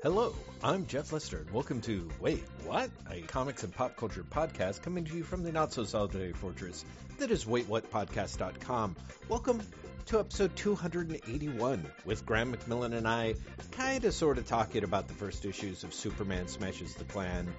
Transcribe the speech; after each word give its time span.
Hello, 0.00 0.32
I'm 0.62 0.86
Jeff 0.86 1.12
Lester, 1.12 1.38
and 1.38 1.50
welcome 1.50 1.80
to 1.80 2.08
Wait, 2.20 2.44
What? 2.64 2.88
A 3.10 3.20
comics 3.22 3.64
and 3.64 3.74
pop 3.74 3.96
culture 3.96 4.22
podcast 4.22 4.80
coming 4.80 5.04
to 5.04 5.16
you 5.16 5.24
from 5.24 5.42
the 5.42 5.50
not 5.50 5.72
so 5.72 5.82
solitary 5.82 6.32
fortress 6.32 6.84
that 7.18 7.32
is 7.32 7.44
waitwhatpodcast.com. 7.44 8.94
Welcome 9.28 9.60
to 10.06 10.20
episode 10.20 10.54
281 10.54 11.84
with 12.04 12.24
Graeme 12.24 12.54
McMillan 12.54 12.94
and 12.96 13.08
I 13.08 13.34
kind 13.72 14.04
of 14.04 14.14
sort 14.14 14.38
of 14.38 14.46
talking 14.46 14.84
about 14.84 15.08
the 15.08 15.14
first 15.14 15.44
issues 15.44 15.82
of 15.82 15.92
Superman 15.92 16.46
Smashes 16.46 16.94
the 16.94 17.02
Klan, 17.02 17.52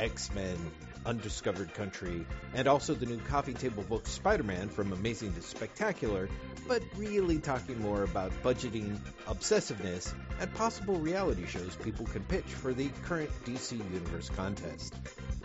X 0.00 0.34
Men, 0.34 0.56
Undiscovered 1.06 1.74
Country, 1.74 2.26
and 2.54 2.66
also 2.66 2.94
the 2.94 3.06
new 3.06 3.18
coffee 3.18 3.54
table 3.54 3.84
book 3.84 4.08
Spider 4.08 4.42
Man 4.42 4.68
from 4.68 4.92
Amazing 4.92 5.34
to 5.34 5.42
Spectacular, 5.42 6.28
but 6.66 6.82
really 6.96 7.38
talking 7.38 7.80
more 7.80 8.02
about 8.02 8.32
budgeting, 8.42 8.98
obsessiveness, 9.26 10.12
and 10.40 10.52
possible 10.54 10.96
reality 10.98 11.46
shows 11.46 11.76
people 11.76 12.06
can 12.06 12.22
pitch 12.24 12.44
for 12.44 12.72
the 12.72 12.88
current 13.04 13.30
DC 13.44 13.72
Universe 13.92 14.30
contest. 14.30 14.94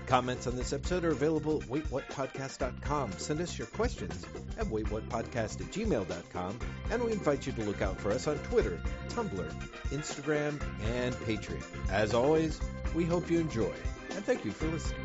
Comments 0.08 0.48
on 0.48 0.56
this 0.56 0.74
episode 0.74 1.06
are 1.06 1.12
available 1.12 1.62
at 1.62 1.68
waitwhatpodcast.com. 1.70 3.12
Send 3.18 3.42
us 3.42 3.58
your 3.58 3.68
questions 3.68 4.26
at 4.58 4.66
waitwhatpodcast 4.66 5.62
at 5.62 5.68
gmail.com, 5.72 6.60
and 6.90 7.04
we 7.04 7.12
invite 7.12 7.46
you 7.46 7.54
to 7.54 7.64
look 7.64 7.82
out 7.82 8.00
for 8.00 8.12
us 8.12 8.28
on 8.28 8.38
Twitter, 8.40 8.80
Tumblr, 9.10 9.54
Instagram, 9.90 10.60
and 10.86 11.14
Patreon. 11.16 11.64
As 11.92 12.14
always, 12.14 12.60
we 12.96 13.06
hope 13.06 13.30
you 13.30 13.40
enjoy, 13.40 13.72
and 14.16 14.26
thank 14.26 14.44
you 14.46 14.52
for 14.52 14.66
listening. 14.68 15.02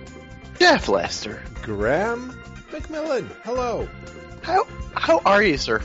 Jeff 0.58 0.88
Lester. 0.88 1.42
Graeme 1.62 2.30
McMillan, 2.70 3.28
hello. 3.42 3.88
How 4.42 4.66
how 4.94 5.18
are 5.26 5.42
you, 5.42 5.58
sir? 5.58 5.82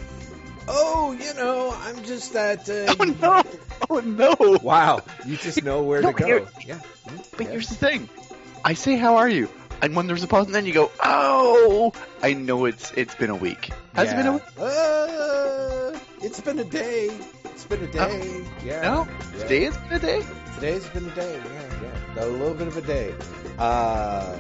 Oh, 0.68 1.12
you 1.20 1.34
know, 1.34 1.74
I'm 1.76 2.04
just 2.04 2.34
that. 2.34 2.70
Uh, 2.70 2.94
Oh 3.00 3.04
no! 3.44 3.44
Oh 3.90 4.00
no! 4.02 4.36
Wow, 4.62 5.02
you 5.26 5.36
just 5.38 5.64
know 5.70 5.82
where 5.84 6.02
No, 6.02 6.12
to 6.12 6.18
go. 6.18 6.48
Yeah. 6.66 6.80
But 7.38 7.42
yeah. 7.46 7.52
here's 7.52 7.70
the 7.70 7.76
thing. 7.76 8.08
I 8.64 8.74
say 8.74 8.98
how 8.98 9.18
are 9.18 9.30
you, 9.30 9.50
and 9.82 9.96
when 9.96 10.08
there's 10.08 10.24
a 10.24 10.28
pause, 10.28 10.46
and 10.46 10.54
then 10.56 10.66
you 10.66 10.74
go, 10.74 10.92
oh, 11.04 11.92
I 12.22 12.34
know 12.34 12.66
it's 12.66 12.92
it's 12.94 13.16
been 13.16 13.30
a 13.30 13.36
week. 13.36 13.72
Has 13.96 14.12
it 14.12 14.16
been 14.16 14.28
a 14.28 14.34
week? 14.34 14.44
Uh, 14.60 15.98
it's 16.22 16.40
been 16.42 16.60
a 16.60 16.64
day. 16.64 17.10
It's 17.46 17.66
been 17.66 17.84
a 17.84 17.88
day. 17.92 18.46
yeah. 18.64 18.82
No, 18.82 19.08
yeah. 19.08 19.42
today 19.44 19.64
has 19.66 19.78
been 19.78 19.94
a 19.94 20.00
day. 20.00 20.26
Today's 20.56 20.86
been 20.90 21.06
a 21.08 21.16
day. 21.16 21.42
Yeah, 21.54 21.82
yeah. 22.16 22.24
A 22.24 22.28
little 22.28 22.54
bit 22.54 22.68
of 22.68 22.78
a 22.78 22.82
day. 22.82 23.14
Uh, 23.58 24.38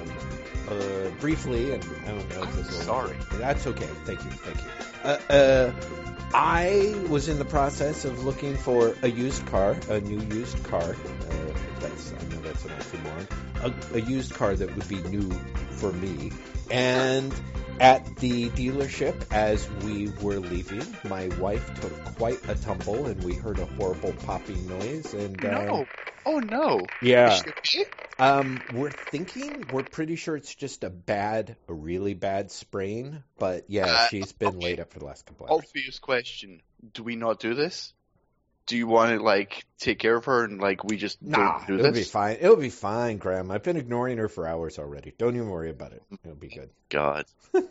uh, 0.69 1.09
briefly, 1.19 1.73
and 1.73 1.83
I 2.05 2.09
don't 2.11 2.29
know 2.29 2.43
if 2.43 2.57
I'm 2.57 2.63
sorry. 2.65 3.17
That's 3.33 3.65
okay. 3.67 3.89
Thank 4.05 4.23
you. 4.23 4.31
Thank 4.31 4.57
you. 4.57 4.69
Uh, 5.03 5.33
uh, 5.33 6.08
I 6.33 6.95
was 7.09 7.27
in 7.27 7.39
the 7.39 7.45
process 7.45 8.05
of 8.05 8.23
looking 8.23 8.55
for 8.55 8.95
a 9.01 9.09
used 9.09 9.45
car, 9.47 9.75
a 9.89 9.99
new 9.99 10.21
used 10.35 10.63
car. 10.63 10.81
Uh, 10.81 11.53
that's 11.79 12.13
I 12.13 12.23
know 12.27 12.41
that's 12.41 12.65
an 12.65 12.71
oxymoron. 12.71 13.27
A, 13.63 13.97
a 13.97 14.01
used 14.01 14.33
car 14.33 14.55
that 14.55 14.75
would 14.75 14.87
be 14.87 15.01
new 15.09 15.29
for 15.71 15.91
me. 15.91 16.31
And 16.69 17.33
at 17.79 18.15
the 18.17 18.49
dealership, 18.49 19.15
as 19.31 19.69
we 19.83 20.09
were 20.21 20.39
leaving, 20.39 20.85
my 21.07 21.27
wife 21.39 21.65
took 21.81 22.03
quite 22.17 22.39
a 22.49 22.55
tumble, 22.55 23.05
and 23.07 23.23
we 23.23 23.33
heard 23.35 23.59
a 23.59 23.65
horrible 23.65 24.13
popping 24.25 24.67
noise. 24.67 25.13
And 25.13 25.43
uh, 25.43 25.65
No. 25.65 25.85
Oh 26.25 26.39
no. 26.39 26.85
yeah, 27.01 27.33
Is 27.33 27.43
she 27.71 27.83
okay? 27.83 27.89
um, 28.19 28.61
we're 28.73 28.91
thinking 28.91 29.65
we're 29.71 29.83
pretty 29.83 30.17
sure 30.17 30.35
it's 30.35 30.53
just 30.53 30.83
a 30.83 30.89
bad, 30.89 31.55
a 31.69 31.73
really 31.73 32.13
bad 32.13 32.51
sprain. 32.51 33.23
But 33.37 33.65
yeah, 33.69 33.85
Uh, 33.87 34.07
she's 34.09 34.33
been 34.33 34.49
okay. 34.49 34.57
laid 34.57 34.79
up 34.81 34.91
for 34.91 34.99
the 34.99 35.05
last 35.05 35.25
couple 35.25 35.47
hours. 35.47 35.63
Obvious 35.65 35.99
question. 35.99 36.61
Do 36.93 37.03
we 37.03 37.15
not 37.15 37.39
do 37.39 37.55
this? 37.55 37.93
Do 38.69 38.77
you 38.77 38.85
want 38.85 39.17
to 39.17 39.23
like 39.23 39.65
take 39.79 39.97
care 39.97 40.15
of 40.15 40.25
her 40.25 40.43
and 40.43 40.61
like 40.61 40.83
we 40.83 40.95
just 40.95 41.19
Nah, 41.23 41.57
don't 41.57 41.67
do 41.67 41.73
it'll 41.79 41.91
this? 41.91 42.05
be 42.07 42.11
fine. 42.11 42.37
It'll 42.39 42.55
be 42.55 42.69
fine, 42.69 43.17
Graeme. 43.17 43.49
I've 43.49 43.63
been 43.63 43.77
ignoring 43.77 44.19
her 44.19 44.29
for 44.29 44.47
hours 44.47 44.77
already. 44.77 45.11
Don't 45.17 45.35
even 45.35 45.49
worry 45.49 45.71
about 45.71 45.93
it. 45.93 46.03
It'll 46.23 46.35
be 46.35 46.49
good. 46.49 46.69
God. 46.89 47.25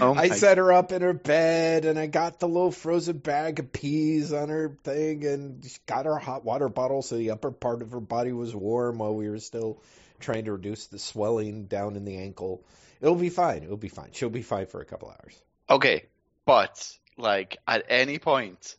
Oh 0.00 0.14
I 0.14 0.28
set 0.28 0.58
her 0.58 0.72
up 0.72 0.92
in 0.92 1.00
her 1.02 1.14
bed, 1.14 1.86
and 1.86 1.98
I 1.98 2.06
got 2.06 2.38
the 2.38 2.46
little 2.46 2.70
frozen 2.70 3.16
bag 3.18 3.58
of 3.60 3.72
peas 3.72 4.32
on 4.32 4.50
her 4.50 4.76
thing, 4.84 5.24
and 5.24 5.64
she 5.64 5.78
got 5.86 6.04
her 6.04 6.18
hot 6.18 6.44
water 6.44 6.68
bottle 6.68 7.00
so 7.00 7.16
the 7.16 7.30
upper 7.30 7.50
part 7.50 7.80
of 7.80 7.92
her 7.92 8.00
body 8.00 8.32
was 8.32 8.54
warm 8.54 8.98
while 8.98 9.14
we 9.14 9.28
were 9.30 9.38
still 9.38 9.80
trying 10.20 10.44
to 10.44 10.52
reduce 10.52 10.86
the 10.88 10.98
swelling 10.98 11.64
down 11.64 11.96
in 11.96 12.04
the 12.04 12.18
ankle. 12.18 12.62
It'll 13.00 13.14
be 13.14 13.30
fine. 13.30 13.62
It'll 13.62 13.76
be 13.78 13.88
fine. 13.88 14.10
She'll 14.12 14.28
be 14.28 14.42
fine 14.42 14.66
for 14.66 14.80
a 14.82 14.84
couple 14.84 15.08
hours. 15.08 15.40
Okay, 15.70 16.04
but 16.44 16.98
like 17.16 17.56
at 17.66 17.86
any 17.88 18.18
point, 18.18 18.76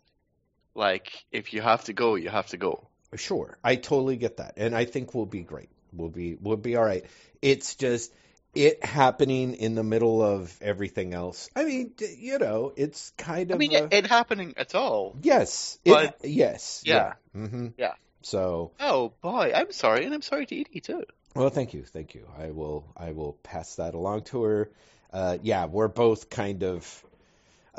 like 0.79 1.11
if 1.31 1.53
you 1.53 1.61
have 1.61 1.83
to 1.85 1.93
go, 1.93 2.15
you 2.15 2.29
have 2.29 2.47
to 2.47 2.57
go. 2.57 2.87
Sure, 3.15 3.57
I 3.63 3.75
totally 3.75 4.17
get 4.17 4.37
that, 4.37 4.53
and 4.57 4.75
I 4.75 4.85
think 4.85 5.13
we'll 5.13 5.25
be 5.25 5.41
great. 5.43 5.69
We'll 5.93 6.09
be 6.09 6.37
we'll 6.39 6.57
be 6.57 6.75
all 6.75 6.83
right. 6.83 7.05
It's 7.41 7.75
just 7.75 8.13
it 8.55 8.83
happening 8.83 9.53
in 9.55 9.75
the 9.75 9.83
middle 9.83 10.21
of 10.23 10.55
everything 10.61 11.13
else. 11.13 11.49
I 11.55 11.65
mean, 11.65 11.91
you 12.17 12.39
know, 12.39 12.73
it's 12.75 13.11
kind 13.17 13.51
of. 13.51 13.55
I 13.55 13.57
mean, 13.59 13.75
a, 13.75 13.83
it, 13.85 13.93
it 13.93 14.07
happening 14.07 14.53
at 14.57 14.73
all. 14.75 15.15
yes, 15.21 15.77
it, 15.85 15.91
but- 15.91 16.17
yes, 16.23 16.81
Yeah. 16.85 17.13
yeah, 17.35 17.41
hmm 17.47 17.67
Yeah. 17.77 17.93
So, 18.21 18.71
Oh 18.79 19.13
boy, 19.21 19.51
I'm 19.55 19.71
sorry, 19.71 20.05
and 20.05 20.13
I'm 20.13 20.21
sorry 20.21 20.45
to 20.45 20.59
Edie 20.59 20.81
too. 20.81 21.03
well, 21.35 21.49
thank 21.49 21.73
you, 21.73 21.83
thank 21.83 22.15
you. 22.15 22.27
I 22.37 22.51
will 22.51 22.85
I 22.97 23.11
will 23.11 23.33
pass 23.43 23.75
that 23.75 23.93
along 23.95 24.23
to 24.25 24.43
her. 24.43 24.71
Uh, 25.11 25.37
yeah, 25.41 25.65
we're 25.65 25.87
both 25.87 26.29
kind 26.29 26.63
of. 26.63 27.03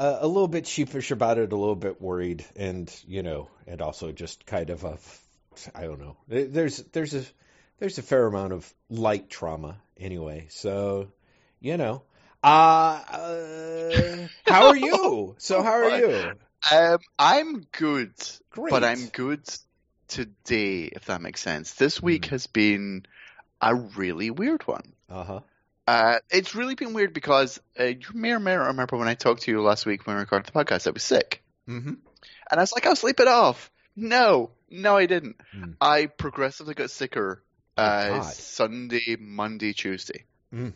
Uh, 0.00 0.21
a 0.22 0.27
little 0.27 0.49
bit 0.49 0.66
sheepish 0.66 1.11
about 1.11 1.37
it, 1.37 1.53
a 1.53 1.56
little 1.56 1.77
bit 1.77 2.00
worried, 2.00 2.43
and 2.56 2.91
you 3.06 3.22
know, 3.22 3.50
and 3.66 3.83
also 3.83 4.12
just 4.12 4.47
kind 4.47 4.71
of 4.71 4.83
a, 4.83 4.99
I 5.75 5.83
don't 5.83 6.00
know. 6.00 6.16
There's 6.27 6.78
there's 6.78 7.12
a 7.12 7.22
there's 7.78 7.99
a 7.99 8.03
fair 8.03 8.27
amount 8.27 8.55
of 8.55 8.75
light 8.89 9.28
trauma 9.28 9.77
anyway, 9.99 10.47
so 10.49 11.09
you 11.60 11.77
know. 11.77 12.03
Uh, 12.43 13.03
uh 13.12 14.28
how 14.47 14.69
are 14.69 14.77
you? 14.77 15.34
So 15.37 15.62
how 15.62 15.75
are 15.75 15.91
you? 15.91 16.39
Um, 16.72 16.99
I'm 17.19 17.60
good, 17.72 18.15
Great. 18.53 18.72
but 18.72 18.84
I'm 18.84 19.09
good 19.09 19.43
today, 20.09 20.84
if 20.84 21.05
that 21.06 21.21
makes 21.21 21.43
sense. 21.43 21.75
This 21.75 22.03
week 22.03 22.25
Mhm. 22.25 22.31
has 22.31 22.47
been 22.47 23.05
a 23.60 23.75
really 23.75 24.31
weird 24.31 24.66
one. 24.66 24.94
Uh 25.10 25.25
huh. 25.25 25.41
Uh, 25.87 26.19
it's 26.31 26.55
really 26.55 26.75
been 26.75 26.93
weird 26.93 27.13
because 27.13 27.61
uh, 27.79 27.85
you 27.85 28.07
may 28.15 28.33
or 28.33 28.39
may 28.41 28.55
not 28.55 28.69
remember 28.69 28.97
when 28.97 29.09
I 29.09 29.15
talked 29.15 29.43
to 29.43 29.51
you 29.51 29.61
last 29.63 29.87
week 29.87 30.07
when 30.07 30.17
we 30.17 30.21
recorded 30.21 30.47
the 30.47 30.53
podcast, 30.53 30.87
I 30.87 30.91
was 30.91 31.03
sick. 31.03 31.43
Mm-hmm. 31.69 31.89
And 31.89 32.59
I 32.59 32.61
was 32.61 32.73
like, 32.73 32.87
I'll 32.87 32.97
sleep 32.97 33.21
it 33.21 33.29
off. 33.29 33.71
No, 33.97 34.51
no, 34.71 34.97
I 34.97 35.07
didn't. 35.07 35.37
Mm. 35.55 35.75
I 35.81 36.07
progressively 36.07 36.75
got 36.75 36.91
sicker 36.91 37.43
uh, 37.77 38.23
Sunday, 38.23 39.17
Monday, 39.19 39.73
Tuesday, 39.73 40.25
Mm. 40.55 40.73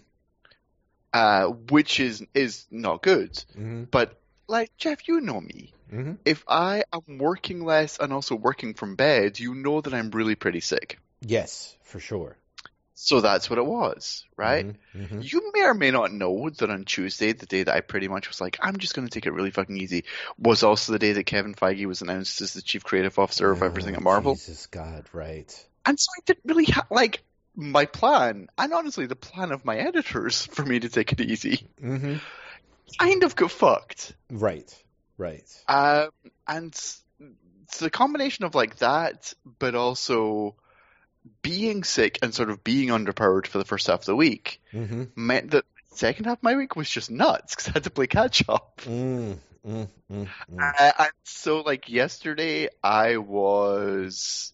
uh, 1.12 1.46
which 1.46 2.00
is 2.00 2.24
is 2.34 2.66
not 2.70 3.02
good. 3.02 3.32
Mm-hmm. 3.32 3.84
But 3.84 4.20
like 4.46 4.76
Jeff, 4.76 5.06
you 5.08 5.20
know 5.20 5.40
me. 5.40 5.72
Mm-hmm. 5.92 6.12
If 6.24 6.44
I 6.48 6.84
am 6.92 7.18
working 7.18 7.64
less 7.64 7.98
and 7.98 8.12
also 8.12 8.34
working 8.36 8.74
from 8.74 8.96
bed, 8.96 9.38
you 9.38 9.54
know 9.54 9.80
that 9.80 9.94
I'm 9.94 10.10
really 10.10 10.34
pretty 10.34 10.60
sick. 10.60 10.98
Yes, 11.20 11.76
for 11.82 12.00
sure. 12.00 12.36
So 12.96 13.20
that's 13.20 13.50
what 13.50 13.58
it 13.58 13.66
was, 13.66 14.24
right? 14.36 14.76
Mm-hmm. 14.94 15.20
You 15.20 15.50
may 15.52 15.62
or 15.64 15.74
may 15.74 15.90
not 15.90 16.12
know 16.12 16.48
that 16.48 16.70
on 16.70 16.84
Tuesday, 16.84 17.32
the 17.32 17.44
day 17.46 17.64
that 17.64 17.74
I 17.74 17.80
pretty 17.80 18.06
much 18.06 18.28
was 18.28 18.40
like, 18.40 18.56
I'm 18.62 18.76
just 18.76 18.94
going 18.94 19.08
to 19.08 19.12
take 19.12 19.26
it 19.26 19.32
really 19.32 19.50
fucking 19.50 19.76
easy, 19.76 20.04
was 20.38 20.62
also 20.62 20.92
the 20.92 21.00
day 21.00 21.12
that 21.12 21.26
Kevin 21.26 21.54
Feige 21.54 21.86
was 21.86 22.02
announced 22.02 22.40
as 22.40 22.52
the 22.54 22.62
chief 22.62 22.84
creative 22.84 23.18
officer 23.18 23.50
of 23.50 23.62
everything 23.64 23.96
at 23.96 24.02
Marvel. 24.02 24.32
Oh, 24.32 24.34
Jesus 24.36 24.66
God, 24.66 25.04
right. 25.12 25.66
And 25.84 25.98
so 25.98 26.06
I 26.16 26.22
didn't 26.24 26.44
really 26.44 26.66
ha- 26.66 26.86
like 26.88 27.22
my 27.56 27.84
plan, 27.86 28.48
and 28.56 28.72
honestly, 28.72 29.06
the 29.06 29.16
plan 29.16 29.50
of 29.50 29.64
my 29.64 29.76
editors 29.76 30.46
for 30.52 30.64
me 30.64 30.78
to 30.80 30.88
take 30.88 31.12
it 31.12 31.20
easy 31.20 31.66
Mm-hmm. 31.82 32.16
kind 33.00 33.24
of 33.24 33.34
got 33.34 33.50
fucked. 33.50 34.14
Right, 34.30 34.72
right. 35.18 35.44
Um, 35.68 36.10
and 36.46 36.68
it's 36.68 37.78
the 37.80 37.90
combination 37.90 38.44
of 38.44 38.54
like 38.54 38.76
that, 38.78 39.34
but 39.58 39.74
also 39.74 40.54
being 41.42 41.84
sick 41.84 42.18
and 42.22 42.34
sort 42.34 42.50
of 42.50 42.62
being 42.64 42.88
underpowered 42.88 43.46
for 43.46 43.58
the 43.58 43.64
first 43.64 43.86
half 43.86 44.00
of 44.00 44.06
the 44.06 44.16
week 44.16 44.60
Mm-hmm. 44.72 45.04
meant 45.16 45.50
that 45.52 45.64
the 45.90 45.96
second 45.96 46.24
half 46.26 46.38
of 46.38 46.42
my 46.42 46.56
week 46.56 46.76
was 46.76 46.90
just 46.90 47.10
nuts 47.10 47.54
because 47.54 47.68
I 47.68 47.72
had 47.74 47.84
to 47.84 47.90
play 47.90 48.06
catch 48.06 48.48
up. 48.48 48.80
Mm, 48.84 49.38
mm, 49.66 49.88
mm, 50.12 50.28
mm. 50.52 50.74
And 50.98 51.10
so, 51.24 51.60
like 51.60 51.88
yesterday, 51.88 52.68
I 52.82 53.16
was 53.18 54.52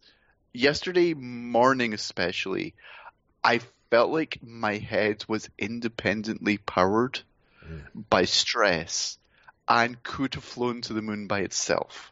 yesterday 0.52 1.14
morning, 1.14 1.94
especially. 1.94 2.74
I 3.42 3.60
felt 3.90 4.10
like 4.10 4.38
my 4.42 4.76
head 4.76 5.24
was 5.28 5.48
independently 5.58 6.58
powered 6.58 7.20
Mm. 7.66 7.82
by 8.08 8.24
stress 8.24 9.18
and 9.68 10.02
could 10.02 10.34
have 10.34 10.44
flown 10.44 10.80
to 10.82 10.92
the 10.94 11.02
moon 11.02 11.26
by 11.26 11.40
itself. 11.40 12.10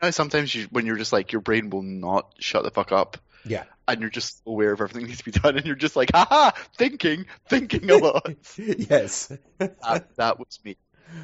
Mm. 0.00 0.02
Now, 0.06 0.10
sometimes 0.10 0.54
you, 0.54 0.66
when 0.70 0.86
you're 0.86 0.96
just 0.96 1.12
like 1.12 1.32
your 1.32 1.40
brain 1.40 1.70
will 1.70 1.82
not 1.82 2.34
shut 2.38 2.64
the 2.64 2.70
fuck 2.70 2.92
up, 2.92 3.18
Yeah. 3.44 3.64
and 3.86 4.00
you're 4.00 4.10
just 4.10 4.42
aware 4.46 4.72
of 4.72 4.80
everything 4.80 5.02
that 5.02 5.08
needs 5.08 5.18
to 5.22 5.24
be 5.24 5.30
done, 5.32 5.56
and 5.56 5.66
you're 5.66 5.76
just 5.76 5.96
like, 5.96 6.10
haha, 6.14 6.52
thinking, 6.76 7.26
thinking 7.48 7.90
a 7.90 7.96
lot. 7.96 8.30
yes. 8.56 9.32
that, 9.58 10.08
that 10.16 10.38
was 10.38 10.58
me. 10.64 10.76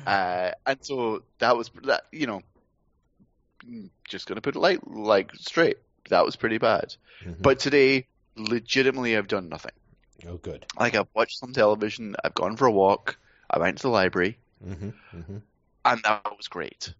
Uh, 0.07 0.51
and 0.67 0.79
so 0.83 1.23
that 1.39 1.57
was 1.57 1.71
that. 1.85 2.05
You 2.11 2.27
know, 2.27 2.43
just 4.09 4.27
gonna 4.27 4.41
put 4.41 4.57
it 4.57 4.59
like 4.59 4.81
like 4.87 5.35
straight. 5.37 5.79
That 6.11 6.25
was 6.25 6.37
pretty 6.37 6.59
bad. 6.59 6.95
Mhm. 7.23 7.41
But 7.41 7.59
today, 7.61 8.07
legitimately, 8.37 9.17
I've 9.17 9.29
done 9.29 9.49
nothing. 9.49 9.73
oh, 10.27 10.37
good. 10.37 10.67
Like 10.79 10.95
I've 10.95 11.09
watched 11.15 11.39
some 11.39 11.53
television. 11.53 12.17
I've 12.25 12.35
gone 12.35 12.57
for 12.57 12.67
a 12.67 12.73
walk. 12.73 13.17
I 13.51 13.59
went 13.59 13.77
to 13.79 13.83
the 13.83 13.89
library, 13.91 14.39
hmm 14.63 14.91
hmm 15.11 15.39
and 15.85 16.01
that 16.05 16.25
was 16.37 16.49
great. 16.49 16.95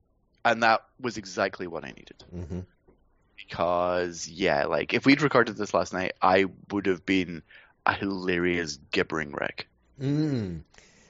And 0.45 0.63
that 0.63 0.85
was 1.01 1.17
exactly 1.17 1.67
what 1.67 1.85
I 1.85 1.89
needed. 1.89 2.25
hmm 2.31 2.61
Because 3.37 4.29
yeah, 4.29 4.65
like 4.67 4.93
if 4.93 5.07
we'd 5.07 5.23
recorded 5.23 5.57
this 5.57 5.75
last 5.75 5.93
night, 5.93 6.13
I 6.21 6.47
would 6.71 6.87
have 6.87 7.07
been 7.07 7.43
a 7.87 7.95
hilarious 7.95 8.79
gibbering 8.91 9.33
wreck. 9.33 9.67
Mm. 10.01 10.63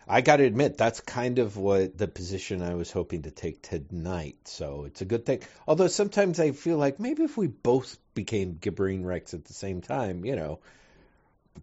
I 0.07 0.21
got 0.21 0.37
to 0.37 0.45
admit, 0.45 0.77
that's 0.77 1.01
kind 1.01 1.39
of 1.39 1.57
what 1.57 1.97
the 1.97 2.07
position 2.07 2.61
I 2.61 2.75
was 2.75 2.91
hoping 2.91 3.23
to 3.23 3.31
take 3.31 3.63
tonight. 3.63 4.37
So 4.45 4.85
it's 4.85 5.01
a 5.01 5.07
good 5.07 5.25
thing. 5.25 5.41
Although 5.67 5.87
sometimes 5.87 6.39
I 6.39 6.53
feel 6.53 6.77
like 6.77 7.01
maybe 7.01 7.23
if 7.23 7.39
we 7.39 7.47
both 7.47 7.97
became 8.15 8.59
gibbering 8.61 9.05
wrecks 9.05 9.33
at 9.33 9.47
the 9.47 9.55
same 9.55 9.81
time, 9.81 10.27
you 10.27 10.37
know, 10.37 10.61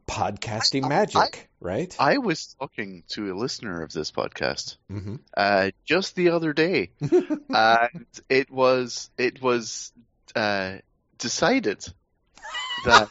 podcasting 0.08 0.84
I- 0.84 0.86
I- 0.86 0.90
magic, 0.90 1.50
right? 1.62 1.96
I 2.00 2.18
was 2.18 2.56
talking 2.60 3.04
to 3.10 3.31
a 3.31 3.36
listener 3.38 3.84
of 3.84 3.94
this 3.94 4.12
podcast 4.12 4.78
hmm 4.90 5.16
uh, 5.38 5.72
just 5.86 6.16
the 6.16 6.30
other 6.31 6.52
day, 6.54 6.90
and 7.50 8.06
it 8.30 8.52
was 8.52 9.10
it 9.18 9.42
was 9.42 9.94
uh, 10.36 10.78
decided 11.18 11.86
that 12.86 13.10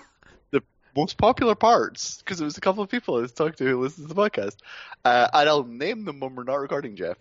the 0.50 0.62
most 0.96 1.18
popular 1.18 1.54
parts, 1.54 2.18
because 2.18 2.38
there 2.38 2.44
was 2.46 2.56
a 2.56 2.60
couple 2.62 2.82
of 2.82 2.88
people 2.90 3.16
I 3.16 3.20
was 3.22 3.32
talking 3.32 3.54
to 3.54 3.64
who 3.64 3.82
listen 3.82 4.06
to 4.08 4.14
the 4.14 4.20
podcast, 4.20 4.56
uh, 5.04 5.28
and 5.32 5.48
I'll 5.48 5.64
name 5.64 6.04
them 6.04 6.20
when 6.20 6.34
we're 6.34 6.44
not 6.44 6.60
recording, 6.60 6.96
Jeff. 6.96 7.18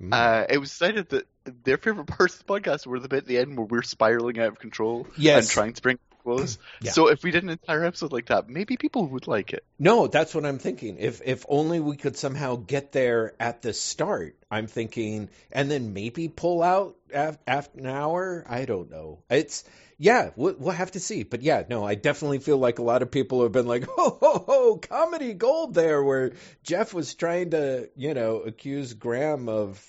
Mm. 0.00 0.12
Uh, 0.12 0.46
it 0.50 0.58
was 0.58 0.70
decided 0.70 1.08
that 1.10 1.26
their 1.64 1.78
favorite 1.78 2.06
parts 2.06 2.34
of 2.38 2.46
the 2.46 2.52
podcast 2.52 2.86
were 2.86 3.00
the 3.00 3.08
bit 3.08 3.18
at 3.18 3.26
the 3.26 3.38
end 3.38 3.56
where 3.56 3.66
we're 3.66 3.82
spiraling 3.82 4.38
out 4.38 4.48
of 4.48 4.58
control 4.58 5.06
Yes. 5.16 5.44
and 5.44 5.50
trying 5.50 5.72
to 5.72 5.82
bring 5.82 5.98
Yeah. 6.80 6.90
So 6.90 7.08
if 7.08 7.22
we 7.22 7.30
did 7.30 7.42
an 7.42 7.50
entire 7.50 7.84
episode 7.84 8.12
like 8.12 8.26
that, 8.26 8.48
maybe 8.48 8.76
people 8.76 9.06
would 9.06 9.26
like 9.26 9.52
it. 9.52 9.64
No, 9.78 10.06
that's 10.08 10.34
what 10.34 10.44
I'm 10.44 10.58
thinking. 10.58 10.98
If 10.98 11.22
if 11.24 11.46
only 11.48 11.80
we 11.80 11.96
could 11.96 12.16
somehow 12.16 12.56
get 12.56 12.92
there 12.92 13.34
at 13.40 13.62
the 13.62 13.72
start. 13.72 14.36
I'm 14.50 14.66
thinking, 14.66 15.30
and 15.50 15.70
then 15.70 15.92
maybe 15.94 16.28
pull 16.28 16.62
out 16.62 16.96
af- 17.12 17.38
after 17.46 17.80
an 17.80 17.86
hour. 17.86 18.44
I 18.48 18.64
don't 18.64 18.90
know. 18.90 19.22
It's 19.30 19.64
yeah, 19.98 20.30
we'll, 20.36 20.54
we'll 20.58 20.74
have 20.74 20.92
to 20.92 21.00
see. 21.00 21.22
But 21.22 21.42
yeah, 21.42 21.62
no, 21.68 21.84
I 21.84 21.94
definitely 21.94 22.40
feel 22.40 22.58
like 22.58 22.78
a 22.78 22.82
lot 22.82 23.02
of 23.02 23.10
people 23.10 23.42
have 23.42 23.52
been 23.52 23.66
like, 23.66 23.84
ho 23.88 24.18
ho 24.20 24.44
ho, 24.46 24.76
comedy 24.76 25.32
gold 25.34 25.74
there, 25.74 26.02
where 26.02 26.32
Jeff 26.62 26.92
was 26.92 27.14
trying 27.14 27.50
to, 27.50 27.88
you 27.96 28.14
know, 28.14 28.40
accuse 28.40 28.94
Graeme 28.94 29.48
of. 29.48 29.82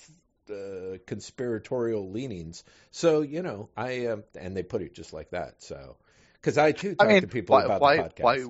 Uh, 0.50 0.96
conspiratorial 1.06 2.10
leanings, 2.10 2.64
so 2.90 3.20
you 3.20 3.42
know, 3.42 3.68
I 3.76 4.06
um, 4.06 4.24
and 4.34 4.56
they 4.56 4.62
put 4.62 4.80
it 4.80 4.94
just 4.94 5.12
like 5.12 5.32
that. 5.32 5.62
So, 5.62 5.98
because 6.40 6.58
I 6.58 6.72
too 6.72 6.94
I 6.98 7.04
talk 7.04 7.12
mean, 7.12 7.20
to 7.22 7.28
people 7.28 7.54
why, 7.56 7.64
about 7.64 7.80
why, 7.80 7.96
the 7.96 8.02
podcast. 8.02 8.20
why, 8.22 8.44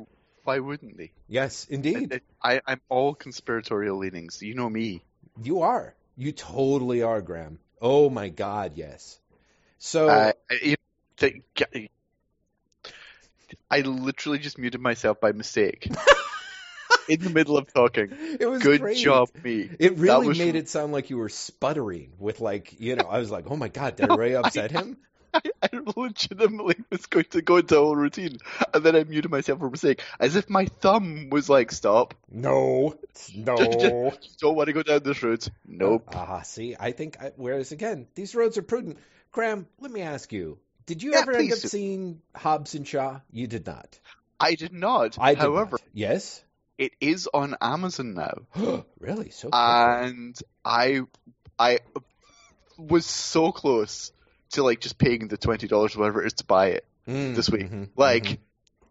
why 0.44 0.58
wouldn't 0.60 0.96
they? 0.96 1.12
Yes, 1.28 1.66
indeed. 1.68 2.20
I, 2.42 2.60
I'm 2.66 2.80
all 2.88 3.14
conspiratorial 3.14 3.98
leanings. 3.98 4.40
You 4.42 4.54
know 4.54 4.68
me. 4.68 5.02
You 5.42 5.62
are. 5.62 5.94
You 6.16 6.32
totally 6.32 7.02
are, 7.02 7.20
Graeme. 7.22 7.58
Oh 7.80 8.10
my 8.10 8.28
God, 8.28 8.72
yes. 8.74 9.20
So 9.78 10.08
Uh, 10.08 10.32
I 13.70 13.80
literally 13.80 14.38
just 14.38 14.58
muted 14.58 14.80
myself 14.80 15.20
by 15.20 15.32
mistake 15.32 15.88
in 17.08 17.20
the 17.20 17.30
middle 17.30 17.56
of 17.56 17.72
talking. 17.72 18.08
it 18.40 18.46
was 18.48 18.62
Good 18.62 18.80
great. 18.80 18.96
job, 18.98 19.28
me. 19.42 19.68
It 19.78 19.96
really 19.98 20.28
was- 20.28 20.38
made 20.38 20.54
it 20.54 20.68
sound 20.68 20.92
like 20.92 21.10
you 21.10 21.18
were 21.18 21.28
sputtering 21.28 22.12
with 22.18 22.40
like, 22.40 22.80
you 22.80 22.96
know, 22.96 23.04
I 23.08 23.18
was 23.18 23.30
like, 23.30 23.44
oh 23.50 23.56
my 23.56 23.68
God, 23.68 23.96
did 23.96 24.10
I 24.10 24.14
really 24.14 24.36
upset 24.36 24.70
him? 24.70 24.96
I, 25.62 25.68
legitimately 25.96 26.76
was 26.90 27.06
going 27.06 27.26
to 27.30 27.42
go 27.42 27.56
into 27.58 27.76
a 27.76 27.80
whole 27.80 27.96
routine, 27.96 28.38
and 28.72 28.84
then 28.84 28.96
I 28.96 29.04
muted 29.04 29.30
myself 29.30 29.58
for 29.58 29.66
a 29.66 29.70
mistake, 29.70 30.02
as 30.20 30.36
if 30.36 30.48
my 30.48 30.66
thumb 30.66 31.28
was 31.30 31.48
like, 31.48 31.72
"Stop! 31.72 32.14
No, 32.30 32.94
no. 33.34 34.12
Don't 34.40 34.56
want 34.56 34.66
to 34.68 34.72
go 34.72 34.82
down 34.82 35.00
this 35.02 35.22
route." 35.22 35.48
Nope. 35.66 36.04
Ah, 36.14 36.42
see, 36.42 36.76
I 36.78 36.92
think, 36.92 37.20
I, 37.20 37.32
whereas 37.36 37.72
again, 37.72 38.06
these 38.14 38.34
roads 38.34 38.58
are 38.58 38.62
prudent. 38.62 38.98
Graeme, 39.32 39.66
let 39.80 39.90
me 39.90 40.02
ask 40.02 40.32
you, 40.32 40.58
did 40.86 41.02
you 41.02 41.12
Yeah, 41.12 41.20
ever 41.20 41.32
end 41.32 41.52
up 41.52 41.58
seeing 41.58 42.20
Hobbs 42.34 42.74
and 42.74 42.86
Shaw? 42.86 43.20
You 43.30 43.46
did 43.46 43.66
not. 43.66 43.98
I 44.40 44.54
did 44.54 44.72
not. 44.72 45.18
I 45.18 45.34
did 45.34 45.40
However, 45.40 45.72
not. 45.72 45.82
Yes? 45.92 46.42
it 46.78 46.92
is 47.00 47.28
on 47.32 47.56
Amazon 47.60 48.14
now. 48.14 48.34
really? 48.98 49.30
So 49.30 49.48
Uh, 49.52 49.54
quickly? 49.64 50.08
and 50.08 50.38
I 50.64 51.00
I 51.58 51.80
was 52.78 53.04
so 53.06 53.52
close 53.52 54.12
to 54.52 54.62
like 54.62 54.80
just 54.80 54.98
paying 54.98 55.28
the 55.28 55.36
twenty 55.36 55.66
dollars 55.68 55.96
whatever 55.96 56.22
it 56.22 56.26
is 56.28 56.32
to 56.34 56.44
buy 56.44 56.68
it 56.68 56.84
Mm, 57.06 57.34
this 57.34 57.48
week. 57.48 57.70
mhm, 57.70 57.88
Like 57.96 58.24
mhm. 58.24 58.38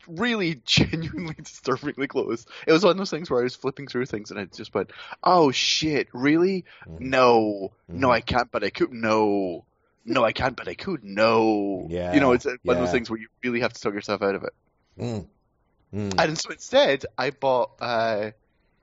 really 0.08 0.56
genuinely 0.66 1.36
disturbingly 1.36 2.08
close. 2.08 2.46
It 2.66 2.72
was 2.72 2.84
one 2.84 2.92
of 2.92 2.98
those 2.98 3.10
things 3.12 3.30
where 3.30 3.40
I 3.40 3.44
was 3.44 3.56
flipping 3.56 3.88
through 3.88 4.06
things 4.08 4.32
and 4.32 4.40
I 4.40 4.46
just 4.46 4.74
went, 4.74 4.92
"Oh 5.24 5.52
shit, 5.52 6.08
really? 6.14 6.66
Mhm. 6.88 7.00
No, 7.02 7.72
no, 7.88 8.08
Mhm. 8.08 8.12
I 8.12 8.22
can't, 8.22 8.52
but 8.52 8.64
I 8.64 8.70
could. 8.72 8.92
No, 8.92 9.66
no, 10.06 10.24
I 10.24 10.32
can't, 10.32 10.56
but 10.56 10.68
I 10.68 10.74
could. 10.74 11.04
No, 11.04 11.86
Yeah, 11.90 12.14
you 12.14 12.20
know, 12.22 12.32
it's 12.32 12.46
one 12.46 12.58
of 12.66 12.78
those 12.78 12.92
things 12.92 13.10
where 13.10 13.20
you 13.20 13.28
really 13.44 13.60
have 13.60 13.74
to 13.74 13.82
talk 13.82 13.94
yourself 13.94 14.22
out 14.22 14.36
of 14.36 14.44
it. 14.46 14.54
Mm, 15.00 15.28
mm. 15.94 16.20
And 16.20 16.38
so 16.40 16.50
instead, 16.50 17.06
I 17.18 17.30
bought 17.32 17.72
uh, 17.82 18.32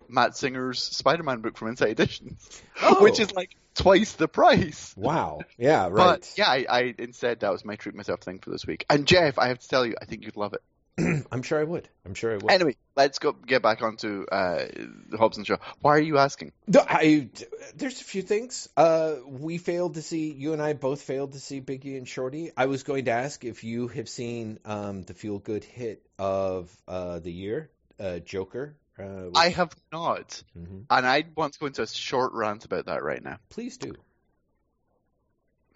Matt 0.08 0.36
Singer's 0.36 0.80
Spider-Man 0.82 1.40
book 1.40 1.56
from 1.56 1.68
Insight 1.68 1.90
Editions, 1.90 2.62
Oh. 2.82 3.02
which 3.02 3.18
is 3.18 3.32
like 3.32 3.56
twice 3.74 4.12
the 4.14 4.28
price. 4.28 4.94
Wow. 4.96 5.40
Yeah, 5.58 5.84
right. 5.90 6.20
But 6.20 6.32
yeah, 6.36 6.48
I, 6.48 6.66
I 6.68 6.94
instead 6.98 7.40
that 7.40 7.52
was 7.52 7.64
my 7.64 7.76
treat 7.76 7.94
myself 7.94 8.20
thing 8.20 8.38
for 8.38 8.50
this 8.50 8.66
week. 8.66 8.84
And 8.88 9.06
Jeff, 9.06 9.38
I 9.38 9.48
have 9.48 9.58
to 9.58 9.68
tell 9.68 9.84
you, 9.84 9.94
I 10.00 10.04
think 10.04 10.24
you'd 10.24 10.36
love 10.36 10.54
it. 10.54 10.62
I'm 11.32 11.42
sure 11.42 11.60
I 11.60 11.64
would. 11.64 11.88
I'm 12.06 12.14
sure 12.14 12.32
I 12.32 12.36
would. 12.36 12.50
Anyway, 12.52 12.76
let's 12.94 13.18
go 13.18 13.32
get 13.32 13.62
back 13.62 13.82
onto 13.82 14.24
uh, 14.30 14.64
the 15.08 15.18
Hobbs 15.18 15.38
and 15.38 15.46
Shaw. 15.46 15.56
Why 15.80 15.96
are 15.96 16.00
you 16.00 16.18
asking? 16.18 16.52
No, 16.68 16.84
I, 16.88 17.28
there's 17.74 18.00
a 18.00 18.04
few 18.04 18.22
things. 18.22 18.68
Uh, 18.76 19.16
we 19.26 19.58
failed 19.58 19.94
to 19.94 20.02
see, 20.02 20.30
you 20.30 20.52
and 20.52 20.62
I 20.62 20.74
both 20.74 21.02
failed 21.02 21.32
to 21.32 21.40
see 21.40 21.60
Biggie 21.60 21.96
and 21.98 22.06
Shorty. 22.06 22.52
I 22.56 22.66
was 22.66 22.84
going 22.84 23.06
to 23.06 23.10
ask 23.10 23.44
if 23.44 23.64
you 23.64 23.88
have 23.88 24.08
seen 24.08 24.60
um, 24.64 25.02
the 25.02 25.14
feel 25.14 25.40
good 25.40 25.64
hit 25.64 26.06
of 26.16 26.70
uh, 26.86 27.18
the 27.18 27.32
year, 27.32 27.70
uh, 27.98 28.20
Joker. 28.20 28.76
Uh, 28.98 29.30
I 29.34 29.48
have 29.48 29.74
not, 29.90 30.42
Mhm. 30.56 30.84
and 30.88 31.06
I 31.06 31.24
want 31.36 31.54
to 31.54 31.58
go 31.58 31.66
into 31.66 31.82
a 31.82 31.86
short 31.86 32.32
rant 32.32 32.64
about 32.64 32.86
that 32.86 33.02
right 33.02 33.22
now. 33.22 33.38
Please 33.48 33.76
do. 33.76 33.94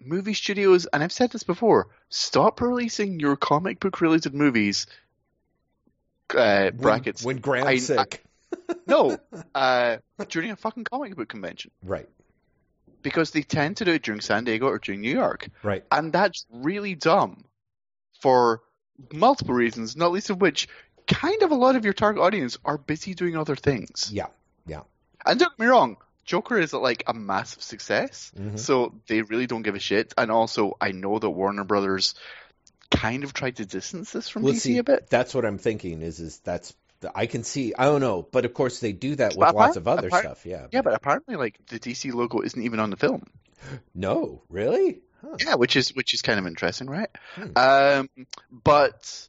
Movie 0.01 0.33
studios, 0.33 0.85
and 0.85 1.03
I've 1.03 1.11
said 1.11 1.31
this 1.31 1.43
before, 1.43 1.89
stop 2.07 2.61
releasing 2.61 3.19
your 3.19 3.35
comic 3.35 3.81
book 3.81 3.99
related 3.99 4.33
movies. 4.33 4.87
Uh, 6.29 6.71
When- 6.71 6.77
brackets. 6.77 7.23
When, 7.23 7.37
Graeme's 7.39 7.91
I- 7.91 7.95
sick. 7.97 8.23
No, 8.87 9.17
uh, 9.55 9.97
during 10.29 10.51
a 10.51 10.55
fucking 10.55 10.85
comic 10.85 11.15
book 11.15 11.27
convention 11.29 11.69
right, 11.83 12.09
because 13.03 13.29
they 13.31 13.43
tend 13.43 13.77
to 13.77 13.85
do 13.85 13.91
it 13.91 14.01
during 14.03 14.21
San 14.21 14.43
Diego 14.45 14.67
or 14.67 14.79
during 14.79 15.01
New 15.01 15.11
York, 15.13 15.49
right. 15.61 15.83
and 15.91 16.11
that's 16.11 16.45
really 16.49 16.95
dumb 16.95 17.43
for 18.21 18.61
multiple 19.13 19.53
reasons, 19.53 19.95
not 19.95 20.11
least 20.11 20.29
of 20.31 20.41
which, 20.41 20.67
kind 21.09 21.41
of 21.43 21.51
a 21.51 21.55
lot 21.55 21.75
of 21.75 21.83
your 21.83 21.93
target 21.93 22.21
audience 22.23 22.57
are 22.63 22.77
busy 22.77 23.13
doing 23.13 23.35
other 23.35 23.55
things. 23.57 24.09
Yeah, 24.13 24.27
yeah. 24.65 24.81
And 25.25 25.37
don't 25.39 25.51
get 25.57 25.59
me 25.59 25.65
wrong, 25.69 25.97
Joker 26.23 26.57
is 26.59 26.71
like 26.73 27.03
a 27.07 27.13
massive 27.13 27.61
success, 27.63 28.31
Mhm. 28.39 28.57
so 28.59 28.93
they 29.07 29.21
really 29.23 29.47
don't 29.47 29.63
give 29.63 29.75
a 29.75 29.79
shit. 29.79 30.13
And 30.17 30.31
also, 30.31 30.77
I 30.79 30.91
know 30.91 31.19
that 31.19 31.29
Warner 31.29 31.63
Brothers 31.65 32.13
kind 32.91 33.23
of 33.23 33.33
tried 33.33 33.57
to 33.57 33.65
distance 33.65 34.11
this 34.11 34.29
from 34.29 34.43
Well, 34.43 34.53
DC 34.53 34.59
see, 34.61 34.77
a 34.77 34.83
bit. 34.83 35.09
that's 35.09 35.33
what 35.33 35.45
I'm 35.45 35.57
thinking 35.57 36.01
is, 36.01 36.19
is 36.19 36.39
that's, 36.39 36.73
I 37.15 37.25
can 37.27 37.43
see, 37.43 37.73
I 37.77 37.85
don't 37.85 38.01
know, 38.01 38.21
but 38.21 38.45
of 38.45 38.53
course 38.53 38.79
they 38.79 38.93
do 38.93 39.15
that 39.15 39.31
with 39.31 39.39
But 39.39 39.55
lots 39.55 39.77
of 39.77 39.87
other 39.87 40.07
apart- 40.07 40.23
stuff. 40.25 40.45
Yeah. 40.45 40.67
Yeah, 40.71 40.81
but 40.81 40.93
apparently, 40.93 41.35
like 41.35 41.57
the 41.67 41.79
DC 41.79 42.11
logo 42.13 42.41
isn't 42.41 42.61
even 42.61 42.79
on 42.79 42.89
the 42.91 42.97
film. 42.97 43.23
No, 43.93 44.41
really? 44.49 45.01
Huh. 45.21 45.35
Yeah, 45.45 45.55
which 45.55 45.75
is 45.75 45.89
which 45.93 46.13
is 46.13 46.21
kind 46.21 46.39
of 46.39 46.47
interesting, 46.47 46.87
right? 46.87 47.09
Hmm. 47.35 47.51
Um, 47.57 48.09
but 48.51 49.27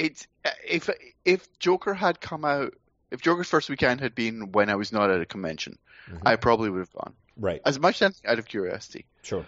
it's 0.00 0.26
if 0.66 0.88
if 1.24 1.58
Joker 1.58 1.92
had 1.94 2.20
come 2.20 2.44
out, 2.44 2.74
if 3.10 3.20
Joker's 3.20 3.48
first 3.48 3.68
weekend 3.68 4.00
had 4.00 4.14
been 4.14 4.52
when 4.52 4.70
I 4.70 4.76
was 4.76 4.92
not 4.92 5.10
at 5.10 5.20
a 5.20 5.26
convention, 5.26 5.78
Mhm. 6.10 6.22
I 6.24 6.36
probably 6.36 6.70
would 6.70 6.80
have 6.80 6.92
gone. 6.92 7.14
Right. 7.36 7.60
As 7.64 7.78
much 7.78 8.00
as 8.02 8.20
out 8.24 8.38
of 8.38 8.46
curiosity. 8.46 9.04
Sure. 9.22 9.44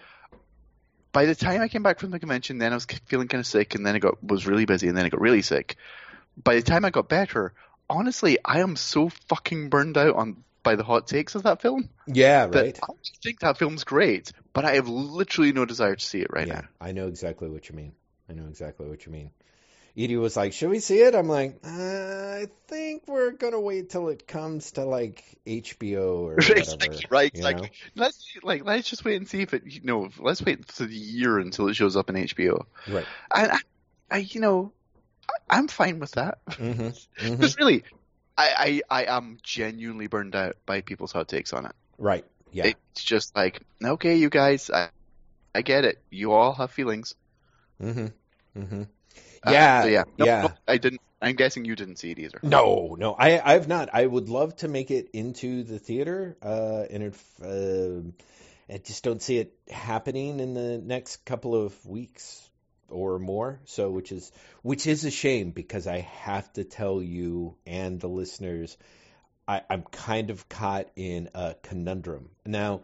By 1.11 1.25
the 1.25 1.35
time 1.35 1.61
I 1.61 1.67
came 1.67 1.83
back 1.83 1.99
from 1.99 2.11
the 2.11 2.19
convention, 2.19 2.57
then 2.57 2.71
I 2.71 2.75
was 2.75 2.85
feeling 3.05 3.27
kind 3.27 3.39
of 3.39 3.47
sick, 3.47 3.75
and 3.75 3.85
then 3.85 3.95
I 3.95 3.99
got 3.99 4.23
was 4.23 4.47
really 4.47 4.65
busy, 4.65 4.87
and 4.87 4.97
then 4.97 5.05
I 5.05 5.09
got 5.09 5.21
really 5.21 5.41
sick. 5.41 5.75
By 6.41 6.55
the 6.55 6.61
time 6.61 6.85
I 6.85 6.89
got 6.91 7.09
better, 7.09 7.53
honestly, 7.89 8.37
I 8.45 8.59
am 8.61 8.75
so 8.75 9.09
fucking 9.29 9.69
burned 9.69 9.97
out 9.97 10.15
on 10.15 10.43
by 10.63 10.75
the 10.75 10.83
hot 10.83 11.07
takes 11.07 11.35
of 11.35 11.43
that 11.43 11.61
film 11.61 11.89
Yeah, 12.07 12.45
right. 12.45 12.79
I 12.81 12.87
think 13.21 13.41
that 13.41 13.57
film's 13.57 13.83
great, 13.83 14.31
but 14.53 14.63
I 14.65 14.75
have 14.75 14.87
literally 14.87 15.51
no 15.51 15.65
desire 15.65 15.95
to 15.95 16.05
see 16.05 16.21
it 16.21 16.27
right 16.31 16.47
now. 16.47 16.53
yeah, 16.53 16.61
now. 16.61 16.67
I 16.87 16.91
know 16.93 17.07
exactly 17.07 17.49
what 17.49 17.69
you 17.69 17.75
mean. 17.75 17.93
I 18.29 18.33
know 18.33 18.47
exactly 18.47 18.87
what 18.87 19.05
you 19.05 19.11
mean. 19.11 19.29
Edie 19.95 20.17
was 20.17 20.35
like, 20.35 20.53
"Should 20.53 20.69
we 20.69 20.79
see 20.79 20.99
it?" 21.01 21.13
I'm 21.13 21.27
like, 21.27 21.59
uh, 21.63 21.69
"I 21.69 22.47
think 22.67 23.03
we're 23.07 23.31
gonna 23.31 23.59
wait 23.59 23.89
till 23.89 24.09
it 24.09 24.27
comes 24.27 24.71
to 24.73 24.85
like 24.85 25.23
HBO 25.45 26.27
or 26.27 26.35
whatever." 26.37 26.57
Exactly, 26.57 27.05
right, 27.09 27.31
you 27.33 27.43
know? 27.43 27.49
exactly. 27.49 27.77
Let's 27.95 28.37
like 28.41 28.65
let's 28.65 28.89
just 28.89 29.05
wait 29.05 29.17
and 29.17 29.27
see 29.27 29.41
if 29.41 29.53
it. 29.53 29.63
You 29.65 29.81
know, 29.83 30.09
let's 30.19 30.41
wait 30.41 30.65
for 30.71 30.85
the 30.85 30.95
year 30.95 31.37
until 31.37 31.67
it 31.67 31.75
shows 31.75 31.95
up 31.95 32.09
in 32.09 32.15
HBO. 32.15 32.65
Right. 32.87 33.05
And 33.35 33.51
I, 33.51 33.59
I 34.09 34.17
you 34.17 34.41
know, 34.41 34.73
I, 35.29 35.57
I'm 35.57 35.67
fine 35.67 35.99
with 35.99 36.11
that. 36.13 36.39
hmm 36.57 36.71
hmm 36.71 36.89
Because 37.19 37.57
really, 37.57 37.83
I, 38.37 38.81
I 38.89 39.03
I 39.03 39.17
am 39.17 39.37
genuinely 39.43 40.07
burned 40.07 40.35
out 40.35 40.55
by 40.65 40.81
people's 40.81 41.11
hot 41.11 41.27
takes 41.27 41.53
on 41.53 41.67
it. 41.67 41.75
Right. 41.99 42.25
Yeah. 42.51 42.65
It's 42.65 43.03
just 43.03 43.35
like, 43.35 43.61
okay, 43.83 44.15
you 44.15 44.29
guys, 44.29 44.69
I, 44.71 44.89
I 45.53 45.61
get 45.61 45.85
it. 45.85 46.01
You 46.09 46.31
all 46.31 46.53
have 46.53 46.71
feelings. 46.71 47.15
Mm-hmm. 47.81 48.61
hmm 48.61 48.83
Uh, 49.45 49.51
Yeah. 49.51 49.81
so 49.81 49.87
yeah. 49.87 50.03
No, 50.17 50.25
yeah. 50.25 50.41
no, 50.43 50.53
I 50.67 50.77
didn't. 50.77 51.01
I'm 51.21 51.35
guessing 51.35 51.63
you 51.63 51.75
didn't 51.75 51.97
see 51.97 52.11
it 52.11 52.19
either. 52.19 52.39
No, 52.43 52.95
no, 52.99 53.13
I, 53.13 53.39
I've 53.53 53.67
not. 53.67 53.89
I 53.93 54.05
would 54.05 54.27
love 54.27 54.57
to 54.57 54.67
make 54.67 54.91
it 54.91 55.09
into 55.13 55.63
the 55.63 55.79
theater, 55.79 56.35
uh, 56.41 56.83
and 56.89 57.03
it, 57.03 57.15
uh, 57.41 58.73
I 58.73 58.77
just 58.79 59.03
don't 59.05 59.21
see 59.21 59.37
it 59.37 59.53
happening 59.69 60.41
in 60.41 60.53
the 60.53 60.77
next 60.79 61.23
couple 61.25 61.55
of 61.55 61.85
weeks 61.85 62.49
or 62.89 63.19
more. 63.19 63.59
So, 63.65 63.89
which 63.89 64.11
is 64.11 64.31
which 64.61 64.85
is 64.85 65.05
a 65.05 65.11
shame 65.11 65.51
because 65.51 65.87
I 65.87 65.99
have 65.99 66.51
to 66.53 66.65
tell 66.65 67.01
you 67.01 67.55
and 67.65 68.01
the 68.01 68.09
listeners, 68.09 68.77
I, 69.47 69.61
I'm 69.69 69.83
kind 69.83 70.29
of 70.29 70.47
caught 70.49 70.89
in 70.95 71.29
a 71.33 71.55
conundrum 71.61 72.29
now. 72.45 72.81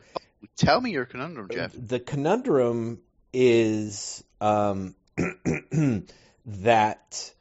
Tell 0.56 0.80
me 0.80 0.92
your 0.92 1.06
conundrum, 1.06 1.50
Jeff. 1.52 1.74
The 1.76 2.00
conundrum 2.00 3.00
is 3.34 4.24
um, 4.40 4.96
that 6.46 7.34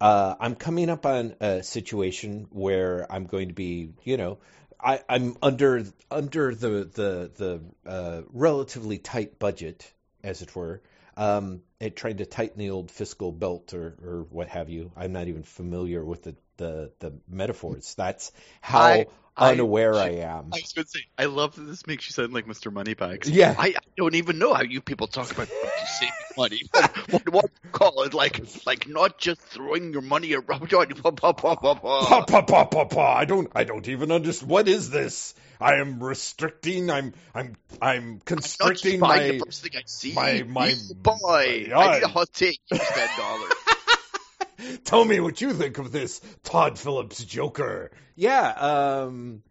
uh, 0.00 0.34
I'm 0.38 0.54
coming 0.54 0.90
up 0.90 1.06
on 1.06 1.34
a 1.40 1.62
situation 1.62 2.48
where 2.50 3.10
I'm 3.10 3.24
going 3.24 3.48
to 3.48 3.54
be, 3.54 3.90
you 4.04 4.16
know, 4.16 4.38
I, 4.80 5.00
I'm 5.08 5.36
under 5.42 5.84
under 6.10 6.54
the 6.54 6.68
the 6.84 7.30
the 7.34 7.90
uh, 7.90 8.22
relatively 8.32 8.98
tight 8.98 9.38
budget, 9.38 9.90
as 10.22 10.42
it 10.42 10.54
were, 10.54 10.82
um, 11.16 11.62
and 11.80 11.94
trying 11.94 12.18
to 12.18 12.26
tighten 12.26 12.58
the 12.58 12.70
old 12.70 12.90
fiscal 12.90 13.32
belt 13.32 13.74
or, 13.74 13.96
or 14.02 14.26
what 14.30 14.48
have 14.48 14.68
you. 14.68 14.92
I'm 14.96 15.12
not 15.12 15.28
even 15.28 15.42
familiar 15.42 16.04
with 16.04 16.22
the 16.24 16.36
the, 16.58 16.90
the 17.00 17.12
metaphors. 17.28 17.94
That's 17.96 18.32
how 18.60 18.80
I- 18.80 19.06
I- 19.36 19.52
unaware 19.52 19.94
I, 19.94 20.08
am. 20.20 20.50
I 20.54 20.60
was 20.62 20.72
going 20.72 20.86
to 20.86 20.90
say, 20.90 21.00
I 21.18 21.26
love 21.26 21.56
that 21.56 21.62
this 21.64 21.86
makes 21.86 22.08
you 22.08 22.12
sound 22.12 22.32
like 22.32 22.46
Mr. 22.46 22.72
Moneybags. 22.72 23.28
Yeah. 23.28 23.54
I, 23.58 23.68
I 23.68 23.74
don't 23.98 24.14
even 24.14 24.38
know 24.38 24.54
how 24.54 24.62
you 24.62 24.80
people 24.80 25.06
talk 25.08 25.30
about 25.30 25.48
saving 25.48 26.12
money. 26.38 26.62
What, 27.10 27.28
what, 27.32 27.50
you 27.62 27.70
call 27.70 28.02
it? 28.04 28.14
Like, 28.14 28.42
like 28.64 28.88
not 28.88 29.18
just 29.18 29.40
throwing 29.42 29.92
your 29.92 30.02
money 30.02 30.34
around. 30.34 30.70
Pa, 30.70 31.10
pa, 31.10 31.32
pa, 31.34 31.54
pa, 31.54 31.74
pa. 31.74 32.06
Pa 32.08 32.24
pa 32.24 32.42
pa 32.42 32.64
pa 32.64 32.84
pa! 32.84 33.14
I 33.14 33.26
don't 33.26 33.48
I 33.54 33.64
don't 33.64 33.86
even 33.88 34.10
understand. 34.10 34.50
What 34.50 34.66
is 34.68 34.90
this? 34.90 35.34
I 35.60 35.76
am 35.76 36.02
restricting. 36.02 36.90
I'm 36.90 37.14
I'm 37.34 37.56
I'm 37.80 38.12
Not 38.14 38.26
just 38.38 38.58
constricting 38.58 39.00
my. 39.00 39.18
the 39.32 39.38
first 39.40 39.62
thing 39.62 39.72
I 39.76 39.82
see. 39.86 40.12
my- 40.12 40.42
my- 40.42 40.68
You 40.68 40.94
boy, 40.94 41.66
my- 41.70 41.74
I 41.74 41.94
need 41.94 42.02
a 42.04 42.08
hot 42.08 42.32
take. 42.32 42.60
Here's 42.68 42.80
ten 42.82 43.08
dollars. 43.18 43.52
Tell 44.84 45.04
me 45.04 45.20
what 45.20 45.40
you 45.40 45.52
think 45.52 45.78
of 45.78 45.92
this 45.92 46.20
Todd 46.42 46.78
Phillips 46.78 47.22
Joker. 47.24 47.90
Yeah. 48.14 48.48
Um. 48.50 49.42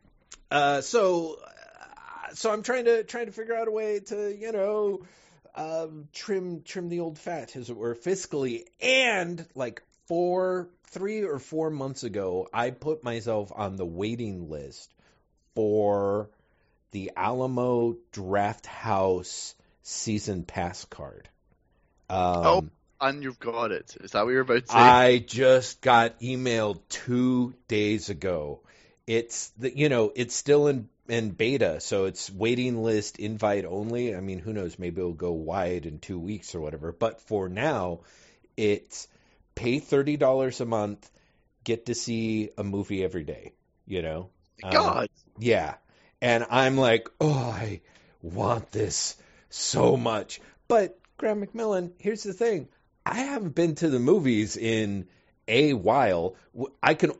Uh. 0.52 0.82
So. 0.82 1.38
uh, 1.44 2.34
So 2.34 2.52
I'm 2.52 2.64
trying 2.64 2.86
to 2.86 3.04
trying 3.04 3.28
to 3.28 3.32
figure 3.32 3.56
out 3.56 3.68
a 3.68 3.72
way 3.72 4.00
to 4.08 4.36
you 4.36 4.52
know, 4.52 5.02
um, 5.56 6.08
trim 6.14 6.62
trim 6.64 6.90
the 6.90 7.00
old 7.00 7.18
fat 7.18 7.56
as 7.56 7.70
it 7.70 7.78
were 7.78 7.96
fiscally 7.96 8.64
and 8.82 9.46
like 9.56 9.82
four 10.08 10.70
three 10.88 11.24
or 11.24 11.40
four 11.40 11.70
months 11.70 12.04
ago 12.04 12.48
I 12.54 12.72
put 12.72 13.04
myself 13.04 13.52
on 13.56 13.76
the 13.76 13.86
waiting 13.86 14.50
list 14.50 14.94
for 15.56 16.30
the 16.92 17.12
Alamo 17.16 17.98
Drafthouse 18.14 19.56
season 19.82 20.44
pass 20.44 20.86
card. 20.86 21.28
Um, 22.10 22.46
Oh, 22.46 22.64
and 23.02 23.24
you've 23.24 23.40
got 23.40 23.72
it. 23.72 23.98
Is 24.02 24.12
that 24.12 24.24
what 24.24 24.32
you're 24.32 24.42
about 24.42 24.66
to 24.66 24.72
say? 24.72 24.78
I 24.78 25.18
just 25.20 25.82
got 25.82 26.20
emailed 26.20 26.80
two 26.90 27.54
days 27.68 28.10
ago. 28.10 28.62
It's 29.08 29.50
the 29.58 29.76
you 29.76 29.90
know 29.90 30.12
it's 30.16 30.36
still 30.36 30.68
in 30.68 30.90
in 31.08 31.32
beta, 31.32 31.80
so 31.82 32.06
it's 32.06 32.32
waiting 32.32 32.82
list 32.84 33.20
invite 33.20 33.66
only. 33.66 34.16
I 34.16 34.22
mean, 34.22 34.40
who 34.40 34.54
knows? 34.54 34.80
Maybe 34.80 35.02
it'll 35.02 35.14
go 35.14 35.34
wide 35.34 35.86
in 35.86 36.00
two 36.00 36.20
weeks 36.20 36.56
or 36.56 36.62
whatever. 36.62 36.92
But 36.92 37.22
for 37.22 37.48
now, 37.50 38.00
it's 38.58 39.08
pay 39.54 39.80
thirty 39.80 40.18
dollars 40.18 40.62
a 40.62 40.66
month, 40.66 41.10
get 41.64 41.88
to 41.88 41.96
see 41.96 42.50
a 42.58 42.64
movie 42.64 43.04
every 43.04 43.24
day. 43.24 43.54
You 43.86 44.02
know, 44.02 44.30
Um, 44.64 44.72
God, 44.72 45.10
yeah. 45.40 45.76
And 46.22 46.46
I'm 46.50 46.78
like, 46.78 47.10
oh, 47.20 47.34
I 47.34 47.82
want 48.22 48.72
this 48.72 49.16
so 49.50 49.98
much. 49.98 50.40
But 50.68 50.98
Graeme 51.18 51.46
McMillan, 51.46 51.92
here's 52.00 52.24
the 52.24 52.34
thing. 52.34 52.68
I 53.06 53.16
haven't 53.20 53.54
been 53.54 53.76
to 53.76 53.90
the 53.90 54.00
movies 54.00 54.58
in 54.58 55.08
a 55.48 55.74
while. 55.74 56.36
W- 56.56 56.74
I 56.82 56.96
can, 56.96 57.12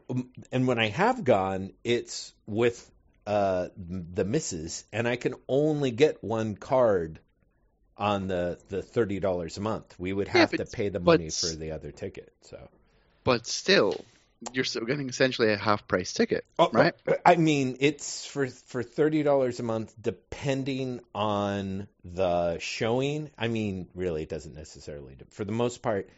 and 0.52 0.66
when 0.68 0.80
I 0.80 0.88
have 0.90 1.24
gone, 1.24 1.74
it's 1.84 2.34
with 2.48 2.90
uh, 3.28 3.68
the 3.78 4.26
missus, 4.26 4.84
and 4.92 5.08
I 5.08 5.16
can 5.16 5.36
only 5.48 5.92
get 5.92 6.24
one 6.24 6.56
card 6.56 7.20
on 7.98 8.28
the 8.28 8.58
the 8.70 8.82
thirty 8.82 9.20
dollars 9.20 9.58
a 9.58 9.62
month. 9.62 9.94
We 10.00 10.12
would 10.12 10.28
Yeah, 10.28 10.34
have 10.40 10.52
but- 10.52 10.58
to 10.58 10.66
pay 10.66 10.90
the 10.90 11.00
but- 11.00 11.20
money 11.20 11.30
for 11.30 11.48
the 11.48 11.72
other 11.72 11.92
ticket. 11.92 12.34
So. 12.42 12.68
but 13.24 13.46
still, 13.46 14.04
you're 14.54 14.66
still 14.66 14.86
getting 14.86 15.10
essentially 15.10 15.52
a 15.52 15.58
half 15.58 15.88
price 15.88 16.14
ticket, 16.14 16.46
oh, 16.60 16.66
oh, 16.66 16.70
right? 16.72 16.94
I 17.26 17.36
mean, 17.36 17.78
it's 17.80 18.26
for 18.26 18.48
for 18.48 18.84
thirty 18.84 19.24
dollars 19.24 19.60
a 19.60 19.64
month, 19.64 19.94
depending 20.00 21.02
on 21.14 21.88
the 22.04 22.60
showing. 22.60 23.32
I 23.38 23.48
mean, 23.48 23.88
really, 23.96 24.24
it 24.24 24.30
doesn't 24.30 24.56
necessarily. 24.56 25.18
For 25.32 25.46
the 25.46 25.52
most 25.52 25.82
part, 25.82 26.10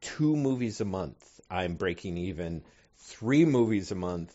two 0.00 0.36
movies 0.36 0.80
a 0.80 0.84
month, 0.84 1.40
I'm 1.50 1.74
breaking 1.74 2.16
even. 2.18 2.62
Three 3.00 3.44
movies 3.44 3.90
a 3.92 3.94
month, 3.94 4.34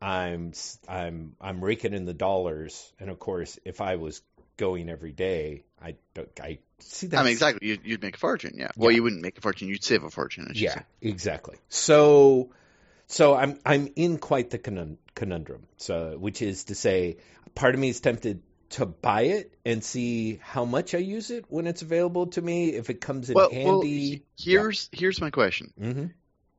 I'm 0.00 0.52
I'm 0.88 1.36
I'm 1.40 1.62
raking 1.62 1.94
in 1.94 2.04
the 2.04 2.14
dollars. 2.14 2.92
And 3.00 3.10
of 3.10 3.18
course, 3.18 3.58
if 3.64 3.80
I 3.80 3.96
was 3.96 4.22
going 4.56 4.88
every 4.88 5.12
day, 5.12 5.64
I 5.82 5.96
don't. 6.14 6.28
I 6.40 6.58
see 6.84 7.06
that. 7.08 7.20
I 7.20 7.22
mean, 7.22 7.32
exactly. 7.32 7.68
You'd, 7.68 7.80
you'd 7.84 8.02
make 8.02 8.16
a 8.16 8.18
fortune, 8.18 8.54
yeah. 8.56 8.68
Well, 8.76 8.90
Yeah. 8.90 8.96
you 8.96 9.02
wouldn't 9.02 9.22
make 9.22 9.38
a 9.38 9.40
fortune. 9.40 9.68
You'd 9.68 9.84
save 9.84 10.04
a 10.04 10.10
fortune. 10.10 10.50
Yeah, 10.54 10.74
say. 10.74 10.82
exactly. 11.02 11.56
So, 11.68 12.50
so 13.06 13.34
I'm 13.34 13.58
I'm 13.64 13.88
in 13.96 14.18
quite 14.18 14.50
the 14.50 14.58
conundrum. 15.14 15.66
So, 15.76 16.16
which 16.18 16.42
is 16.42 16.64
to 16.64 16.74
say, 16.74 17.18
part 17.54 17.74
of 17.74 17.80
me 17.80 17.88
is 17.90 18.00
tempted 18.00 18.42
to 18.70 18.86
buy 18.86 19.22
it 19.22 19.52
and 19.64 19.84
see 19.84 20.40
how 20.42 20.64
much 20.64 20.94
I 20.94 20.98
use 20.98 21.30
it 21.30 21.44
when 21.48 21.66
it's 21.66 21.82
available 21.82 22.26
to 22.28 22.42
me. 22.42 22.70
If 22.70 22.90
it 22.90 23.00
comes 23.00 23.30
in 23.30 23.34
Well, 23.34 23.50
well, 23.52 23.80
handy. 23.82 23.98
he- 23.98 24.22
here's 24.38 24.88
here's 24.92 25.20
my 25.20 25.30
question: 25.30 25.72
hmm 25.78 26.06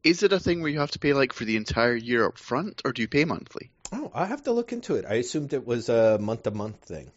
Is 0.03 0.23
it 0.23 0.31
a 0.33 0.39
thing 0.39 0.61
where 0.61 0.71
you 0.71 0.79
have 0.79 0.91
to 0.91 0.99
pay 0.99 1.13
like 1.13 1.33
for 1.33 1.45
the 1.45 1.57
entire 1.57 1.95
year 1.95 2.25
up 2.25 2.37
front, 2.37 2.81
or 2.85 2.93
do 2.93 3.01
you 3.01 3.07
pay 3.07 3.25
monthly? 3.25 3.71
Oh, 3.91 4.11
I 4.13 4.25
have 4.25 4.43
to 4.43 4.51
look 4.51 4.71
into 4.73 4.95
it. 4.95 5.05
I 5.05 5.15
assumed 5.15 5.53
it 5.53 5.65
was 5.65 5.89
a 5.89 6.17
month 6.19 6.43
to 6.43 6.51
month 6.51 6.77
thing. 6.85 7.11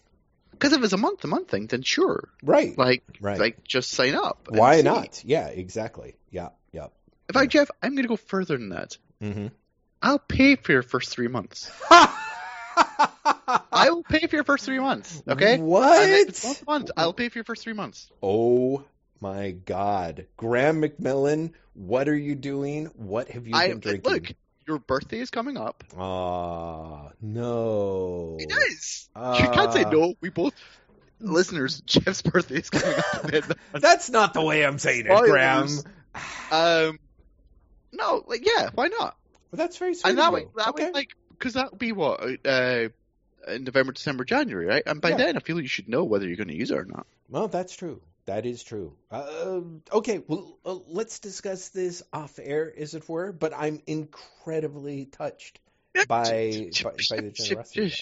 Because 0.59 0.73
if 0.73 0.83
it's 0.83 0.93
a 0.93 0.97
month 0.99 1.21
to 1.21 1.29
month 1.29 1.49
thing, 1.51 1.67
then 1.69 1.83
sure, 1.83 2.29
Right. 2.43 2.77
like 2.77 3.05
Right. 3.21 3.39
like 3.39 3.63
just 3.65 3.91
sign 3.91 4.15
up. 4.17 4.49
Why 4.51 4.81
not? 4.81 5.23
Yeah. 5.25 5.47
Exactly. 5.49 6.17
Yeah. 6.31 6.49
Yeah. 6.73 6.89
In 7.29 7.35
fact, 7.35 7.53
Jeff, 7.53 7.71
I'm 7.83 7.93
going 7.95 8.03
to 8.05 8.09
go 8.09 8.17
further 8.17 8.57
than 8.57 8.71
that. 8.71 8.97
hmm 9.21 9.49
I'll 10.03 10.19
pay 10.19 10.57
for 10.57 10.73
your 10.73 10.83
first 10.83 11.11
three 11.11 11.29
months. 11.29 11.71
I 11.91 13.89
will 13.91 14.05
pay 14.05 14.27
for 14.27 14.37
your 14.37 14.45
first 14.45 14.65
three 14.65 14.79
months. 14.79 15.23
Okay. 15.29 15.59
What? 15.59 16.03
And 16.03 16.13
if 16.13 16.29
it's 16.29 16.45
once 16.45 16.63
a 16.63 16.65
month, 16.67 16.91
I'll 16.97 17.13
pay 17.13 17.29
for 17.29 17.39
your 17.39 17.45
first 17.45 17.63
three 17.65 17.73
months. 17.73 18.09
Oh 18.23 18.85
my 19.21 19.51
God, 19.51 20.27
Graeme 20.37 20.81
McMillan, 20.83 21.53
what 21.75 22.09
are 22.09 22.17
you 22.17 22.35
doing? 22.37 22.87
What 22.95 23.29
have 23.31 23.47
you 23.47 23.57
I 23.57 23.69
been 23.69 23.81
drinking? 23.81 24.13
look. 24.13 24.33
Your 24.69 24.79
birthday 24.79 25.19
is 25.21 25.31
coming 25.31 25.57
up. 25.57 25.83
Ah, 25.99 27.09
no. 27.23 28.37
It 28.39 28.53
is. 28.71 29.09
you 29.17 29.49
can't 29.49 29.73
say 29.73 29.85
Ah. 29.85 29.91
no. 29.91 30.13
We 30.21 30.29
both 30.29 30.53
listeners. 31.21 31.81
Jeff's 31.87 32.21
birthday 32.21 32.57
is 32.57 32.69
coming 32.69 32.99
up. 32.99 33.57
That's 33.73 34.11
not 34.11 34.35
the 34.35 34.43
way 34.45 34.67
I'm 34.67 34.79
saying 34.79 35.07
it. 35.09 35.19
Graeme. 35.25 35.69
um, 36.53 36.99
no, 37.93 38.23
like 38.27 38.47
yeah, 38.47 38.69
why 38.75 38.89
not? 38.89 39.17
Well, 39.51 39.57
that's 39.57 39.79
very 39.79 39.95
sweet. 39.95 40.11
And 40.11 40.19
that 40.19 40.33
way, 40.33 40.45
that 40.57 40.69
okay. 40.69 40.87
way, 40.87 40.93
like, 40.93 41.11
because 41.31 41.55
that 41.55 41.71
would 41.71 41.79
be 41.79 41.93
what 41.93 42.21
uh, 42.47 42.89
in 43.47 43.65
November, 43.65 43.93
December, 43.93 44.25
January, 44.25 44.67
right? 44.67 44.83
And 44.85 45.01
by 45.01 45.11
Yeah. 45.11 45.17
then, 45.17 45.37
I 45.39 45.41
feel 45.41 45.57
like 45.57 45.63
you 45.63 45.69
should 45.69 45.89
know 45.89 46.05
whether 46.05 46.27
you're 46.27 46.37
going 46.37 46.49
to 46.49 46.55
use 46.57 46.71
it 46.71 46.77
or 46.77 46.85
not. 46.85 47.07
Well, 47.31 47.49
that's 47.49 47.75
true. 47.75 48.03
That 48.29 48.45
is 48.45 48.63
true. 48.63 48.93
Uh, 49.11 49.61
okay, 49.91 50.23
well, 50.29 50.59
uh, 50.63 50.77
let's 50.89 51.19
discuss 51.19 51.71
this 51.71 52.03
off 52.13 52.39
air, 52.39 52.71
as 52.77 52.93
it 52.93 53.09
were. 53.09 53.33
But 53.33 53.55
I'm 53.57 53.81
incredibly 53.87 55.07
touched 55.07 55.59
by 56.07 56.69
by, 56.83 56.91
by 57.09 57.21
the 57.23 57.31
generosity. 57.31 57.91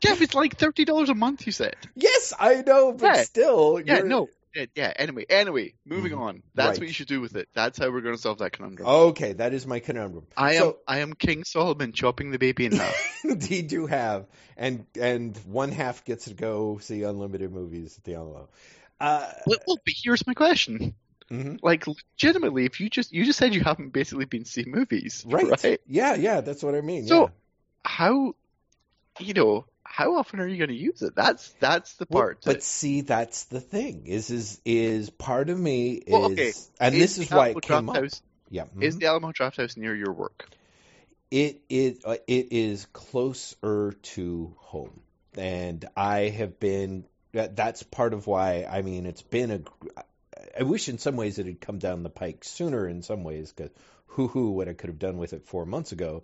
Jeff, 0.00 0.22
it's 0.22 0.34
like 0.34 0.56
thirty 0.56 0.86
dollars 0.86 1.10
a 1.10 1.14
month. 1.14 1.44
You 1.44 1.52
said. 1.52 1.76
Yes, 1.94 2.32
I 2.40 2.62
know, 2.62 2.92
but 2.94 3.14
Yeah. 3.14 3.22
still, 3.24 3.82
Yeah, 3.84 4.00
no. 4.00 4.30
Yeah. 4.74 4.92
Anyway, 4.96 5.24
anyway, 5.28 5.74
moving 5.84 6.12
Mhm. 6.12 6.20
on. 6.20 6.42
That's 6.54 6.68
Right. 6.70 6.78
what 6.80 6.88
you 6.88 6.94
should 6.94 7.08
do 7.08 7.20
with 7.20 7.36
it. 7.36 7.48
That's 7.54 7.78
how 7.78 7.90
we're 7.90 8.00
going 8.00 8.14
to 8.16 8.20
solve 8.20 8.38
that 8.38 8.52
conundrum. 8.52 8.88
Okay, 8.88 9.32
that 9.34 9.52
is 9.54 9.66
my 9.66 9.78
conundrum. 9.80 10.26
I 10.36 10.54
am 10.54 10.72
I 10.86 10.98
am 10.98 11.12
King 11.14 11.44
Solomon 11.44 11.92
chopping 11.92 12.30
the 12.30 12.38
baby 12.38 12.66
in 12.66 12.72
half. 12.72 12.94
Indeed, 13.24 13.72
you 13.72 13.86
have, 13.86 14.26
and 14.56 14.86
and 15.00 15.36
one 15.46 15.70
half 15.72 16.04
gets 16.04 16.24
to 16.26 16.34
go 16.34 16.78
see 16.78 17.02
unlimited 17.02 17.52
movies 17.52 17.96
at 17.98 18.04
the 18.04 18.14
Alamo. 18.14 18.48
Uh, 19.00 19.30
well, 19.46 19.58
well, 19.66 19.76
but 19.84 19.94
here's 20.02 20.26
my 20.26 20.34
question. 20.34 20.94
mhm. 21.30 21.58
Like, 21.62 21.86
legitimately, 21.86 22.64
if 22.64 22.80
you 22.80 22.88
just 22.90 23.12
you 23.12 23.24
just 23.24 23.38
said 23.38 23.54
you 23.54 23.62
haven't 23.62 23.90
basically 23.90 24.24
been 24.24 24.44
seeing 24.44 24.70
movies, 24.70 25.24
right. 25.26 25.44
right? 25.64 25.80
Yeah, 25.86 26.14
yeah, 26.16 26.40
that's 26.40 26.62
what 26.62 26.74
I 26.74 26.80
mean. 26.80 27.06
So, 27.06 27.24
yeah. 27.24 27.28
How, 27.84 28.34
you 29.20 29.34
know, 29.34 29.66
how 29.88 30.16
often 30.16 30.40
are 30.40 30.46
you 30.46 30.56
going 30.58 30.68
to 30.68 30.74
use 30.76 31.02
it? 31.02 31.14
That's 31.16 31.48
that's 31.60 31.94
the 31.94 32.06
Well, 32.10 32.22
part. 32.22 32.38
but 32.44 32.54
that, 32.54 32.62
see, 32.62 33.00
that's 33.00 33.44
the 33.44 33.60
thing. 33.60 34.06
Is 34.06 34.30
is 34.30 34.60
is 34.64 35.10
part 35.10 35.50
of 35.50 35.58
me 35.58 35.92
is, 35.92 36.12
Well, 36.12 36.24
okay. 36.32 36.52
and 36.80 36.94
this 36.94 37.18
is 37.18 37.30
why 37.30 37.48
Alamo 37.48 37.58
it 37.58 37.62
came 37.62 37.88
up. 37.88 37.96
House, 37.96 38.22
Yeah, 38.50 38.64
Is 38.80 38.96
mhm. 38.96 39.00
the 39.00 39.06
Alamo 39.06 39.32
Drafthouse 39.32 39.76
near 39.76 39.94
your 39.94 40.12
work? 40.12 40.48
it 41.30 41.60
it 41.68 41.98
uh, 42.04 42.16
it 42.26 42.48
is 42.52 42.86
closer 42.92 43.92
to 44.14 44.54
home, 44.58 45.00
and 45.36 45.84
I 45.96 46.28
have 46.28 46.58
been. 46.60 47.04
that- 47.32 47.56
That's 47.56 47.82
part 47.82 48.14
of 48.14 48.26
why. 48.26 48.64
I 48.64 48.82
mean, 48.82 49.04
it's 49.06 49.22
been 49.22 49.50
a. 49.50 49.60
I 50.58 50.62
wish 50.62 50.88
in 50.88 50.98
some 50.98 51.16
ways 51.16 51.38
it 51.38 51.46
had 51.46 51.60
come 51.60 51.78
down 51.78 52.02
the 52.02 52.10
pike 52.10 52.44
sooner. 52.44 52.88
In 52.88 53.02
some 53.02 53.24
ways, 53.24 53.52
because 53.52 53.70
hoo 54.06 54.28
hoo, 54.28 54.50
what 54.50 54.68
I 54.68 54.72
could 54.72 54.88
have 54.88 54.98
done 54.98 55.18
with 55.18 55.32
it 55.34 55.44
four 55.44 55.66
months 55.66 55.92
ago, 55.92 56.22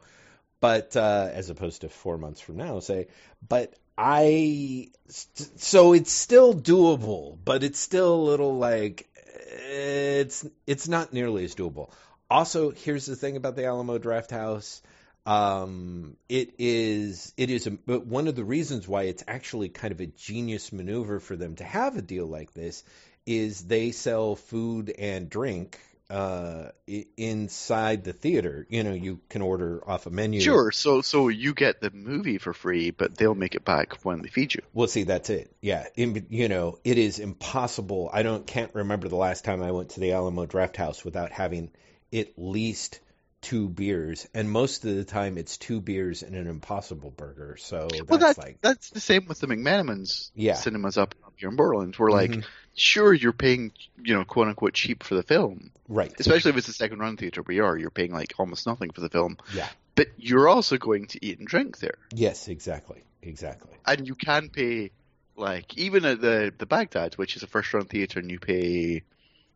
but 0.64 0.96
uh, 0.96 1.28
as 1.30 1.50
opposed 1.50 1.82
to 1.82 1.90
four 1.90 2.16
months 2.16 2.40
from 2.40 2.56
now, 2.56 2.80
say. 2.80 3.08
But 3.46 3.74
I 3.98 4.88
so 5.10 5.92
it's 5.92 6.10
still 6.10 6.54
doable, 6.54 7.36
but 7.44 7.62
it's 7.62 7.78
still 7.78 8.14
a 8.14 8.24
little 8.30 8.56
like 8.56 9.06
it's 9.36 10.48
it's 10.66 10.88
not 10.88 11.12
nearly 11.12 11.44
as 11.44 11.54
doable. 11.54 11.90
Also, 12.30 12.70
here's 12.70 13.04
the 13.04 13.14
thing 13.14 13.36
about 13.36 13.56
the 13.56 13.66
Alamo 13.66 13.98
Drafthouse. 13.98 14.80
Um, 15.26 16.16
it 16.30 16.54
is 16.58 17.34
it 17.36 17.50
is 17.50 17.66
a, 17.66 17.72
but 17.72 18.06
one 18.06 18.26
of 18.26 18.34
the 18.34 18.42
reasons 18.42 18.88
why 18.88 19.02
it's 19.02 19.24
actually 19.28 19.68
kind 19.68 19.92
of 19.92 20.00
a 20.00 20.06
genius 20.06 20.72
maneuver 20.72 21.20
for 21.20 21.36
them 21.36 21.56
to 21.56 21.64
have 21.64 21.98
a 21.98 22.02
deal 22.02 22.24
like 22.24 22.54
this 22.54 22.84
is 23.26 23.64
they 23.64 23.90
sell 23.90 24.34
food 24.34 24.88
and 24.98 25.28
drink 25.28 25.78
uh, 26.14 26.70
inside 27.16 28.04
the 28.04 28.12
theater. 28.12 28.66
You 28.70 28.84
know, 28.84 28.92
you 28.92 29.20
can 29.28 29.42
order 29.42 29.82
off 29.88 30.06
a 30.06 30.10
menu. 30.10 30.40
Sure. 30.40 30.70
So 30.70 31.02
so 31.02 31.28
you 31.28 31.54
get 31.54 31.80
the 31.80 31.90
movie 31.90 32.38
for 32.38 32.52
free, 32.52 32.90
but 32.90 33.16
they'll 33.16 33.34
make 33.34 33.54
it 33.54 33.64
back 33.64 34.04
when 34.04 34.22
they 34.22 34.28
feed 34.28 34.54
you. 34.54 34.62
Well, 34.72 34.86
see, 34.86 35.02
that's 35.04 35.30
it. 35.30 35.54
Yeah, 35.60 35.86
In, 35.96 36.26
you 36.30 36.48
know, 36.48 36.78
it 36.84 36.98
is 36.98 37.18
impossible. 37.18 38.10
I 38.12 38.22
don't 38.22 38.46
can't 38.46 38.74
remember 38.74 39.08
the 39.08 39.16
last 39.16 39.44
time 39.44 39.62
I 39.62 39.72
went 39.72 39.90
to 39.90 40.00
the 40.00 40.12
Alamo 40.12 40.46
Drafthouse 40.46 41.04
without 41.04 41.32
having 41.32 41.70
at 42.12 42.28
least 42.36 43.00
two 43.40 43.68
beers, 43.68 44.26
and 44.32 44.48
most 44.50 44.84
of 44.84 44.94
the 44.94 45.04
time 45.04 45.36
it's 45.36 45.58
two 45.58 45.80
beers 45.80 46.22
and 46.22 46.34
an 46.34 46.46
Impossible 46.46 47.10
Burger. 47.10 47.56
So 47.58 47.88
that's 47.88 48.08
well, 48.08 48.18
that's 48.18 48.38
like, 48.38 48.58
that's 48.62 48.90
the 48.90 49.00
same 49.00 49.26
with 49.26 49.40
the 49.40 49.48
McMenamins 49.48 50.30
Yeah. 50.34 50.54
cinemas 50.54 50.96
up 50.96 51.14
here 51.36 51.50
in 51.50 51.56
Portland. 51.56 51.96
We're 51.98 52.10
like, 52.10 52.30
Mhm. 52.30 52.44
Sure, 52.76 53.12
you're 53.14 53.32
paying, 53.32 53.72
you 54.02 54.14
know, 54.14 54.24
quote 54.24 54.48
unquote 54.48 54.74
cheap 54.74 55.02
for 55.02 55.14
the 55.14 55.22
film, 55.22 55.70
right. 55.88 56.12
especially 56.18 56.50
if 56.50 56.56
it's 56.56 56.68
a 56.68 56.72
second 56.72 56.98
run 56.98 57.16
theater 57.16 57.42
where 57.42 57.54
you 57.54 57.64
are. 57.64 57.76
You're 57.76 57.90
paying 57.90 58.12
like 58.12 58.34
almost 58.38 58.66
nothing 58.66 58.90
for 58.90 59.00
the 59.00 59.08
film, 59.08 59.38
Yeah. 59.54 59.68
but 59.94 60.08
you're 60.16 60.48
also 60.48 60.76
going 60.76 61.06
to 61.08 61.24
eat 61.24 61.38
and 61.38 61.46
drink 61.46 61.78
there, 61.78 61.98
Yes, 62.12 62.48
exactly, 62.48 63.04
exactly. 63.22 63.70
and 63.86 64.06
you 64.08 64.14
can 64.14 64.48
pay 64.48 64.90
like 65.36 65.76
even 65.78 66.04
at 66.04 66.20
the 66.20 66.52
the 66.56 66.66
Bagdad, 66.66 67.14
which 67.14 67.36
is 67.36 67.42
a 67.42 67.46
first 67.46 67.72
run 67.74 67.86
theater, 67.86 68.18
and 68.20 68.30
you 68.30 68.38
pay 68.40 69.02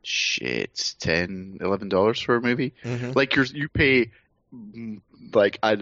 shit 0.03 0.95
ten, 1.01 1.59
eleven 1.61 1.89
dollars 1.89 2.21
for 2.21 2.37
a 2.37 2.41
movie. 2.41 2.73
Mhm. 2.85 3.15
Like 3.15 3.35
you're 3.35 3.45
you 3.47 3.69
pay 3.69 4.11
like 5.33 5.59
a, 5.63 5.77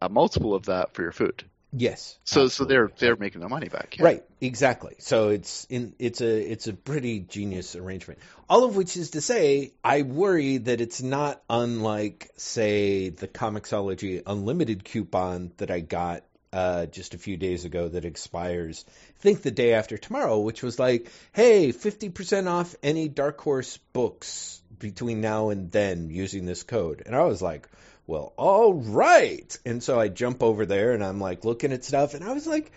a, 0.00 0.06
a 0.06 0.08
multiple 0.08 0.54
of 0.54 0.66
that 0.66 0.94
for 0.94 1.02
your 1.02 1.12
food. 1.12 1.44
Yes. 1.72 2.18
So 2.24 2.48
so 2.48 2.64
they're 2.64 2.90
they're 2.98 3.16
making 3.16 3.40
their 3.40 3.50
money 3.50 3.68
back. 3.68 3.96
yeah. 3.98 4.04
Right, 4.04 4.24
exactly. 4.40 4.94
So 4.98 5.30
it's 5.30 5.66
in 5.68 5.94
it's 5.98 6.20
a 6.20 6.50
it's 6.52 6.68
a 6.68 6.72
pretty 6.72 7.20
genius 7.20 7.76
arrangement. 7.76 8.20
All 8.48 8.64
of 8.64 8.76
which 8.76 8.96
is 8.96 9.10
to 9.10 9.20
say, 9.20 9.72
I 9.82 10.02
worry 10.02 10.58
that 10.58 10.80
it's 10.80 11.02
not 11.02 11.42
unlike, 11.50 12.30
say, 12.36 13.10
the 13.10 13.26
Comixology 13.28 14.22
Unlimited 14.24 14.84
coupon 14.84 15.52
that 15.56 15.70
I 15.70 15.80
got 15.80 16.22
uh, 16.52 16.86
just 16.86 17.14
a 17.14 17.18
few 17.18 17.36
days 17.36 17.64
ago 17.64 17.88
that 17.88 18.04
expires. 18.04 18.84
I 18.88 19.20
think 19.20 19.42
the 19.42 19.50
day 19.50 19.74
after 19.74 19.98
tomorrow, 19.98 20.38
which 20.38 20.62
was 20.62 20.78
like, 20.78 21.10
hey, 21.32 21.72
fifty 21.72 22.08
percent 22.08 22.48
off 22.48 22.74
any 22.82 23.08
Dark 23.08 23.40
Horse 23.40 23.76
books 23.92 24.62
between 24.78 25.20
now 25.20 25.50
and 25.50 25.70
then 25.72 26.10
using 26.10 26.46
this 26.46 26.62
code, 26.62 27.02
and 27.04 27.14
I 27.14 27.24
was 27.24 27.42
like. 27.42 27.68
Well, 28.06 28.32
all 28.36 28.74
right. 28.74 29.58
And 29.64 29.82
so 29.82 29.98
I 29.98 30.08
jump 30.08 30.42
over 30.42 30.64
there 30.64 30.92
and 30.92 31.04
I'm 31.04 31.20
like 31.20 31.44
looking 31.44 31.72
at 31.72 31.84
stuff 31.84 32.14
and 32.14 32.24
I 32.24 32.32
was 32.32 32.46
like, 32.46 32.70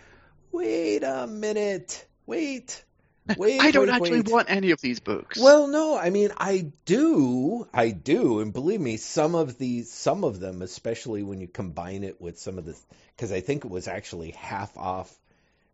wait 0.51 1.03
a 1.03 1.27
minute, 1.27 2.05
wait, 2.25 2.83
wait. 3.37 3.61
I 3.61 3.69
don't 3.69 3.87
wait, 3.87 3.93
actually 3.93 4.21
wait. 4.21 4.29
want 4.31 4.49
any 4.49 4.71
of 4.71 4.81
these 4.81 4.99
books. 4.99 5.39
Well, 5.39 5.67
no, 5.67 5.95
I 5.95 6.09
mean, 6.09 6.31
I 6.37 6.71
do, 6.85 7.67
I 7.71 7.91
do, 7.91 8.39
and 8.39 8.51
believe 8.51 8.81
me, 8.81 8.97
some 8.97 9.35
of 9.35 9.59
these, 9.59 9.91
some 9.91 10.23
of 10.23 10.39
them, 10.39 10.63
especially 10.63 11.21
when 11.21 11.41
you 11.41 11.47
combine 11.47 12.03
it 12.03 12.19
with 12.19 12.39
some 12.39 12.57
of 12.57 12.65
the, 12.65 12.75
because 13.15 13.31
I 13.31 13.41
think 13.41 13.65
it 13.65 13.71
was 13.71 13.87
actually 13.87 14.31
half 14.31 14.75
off, 14.77 15.13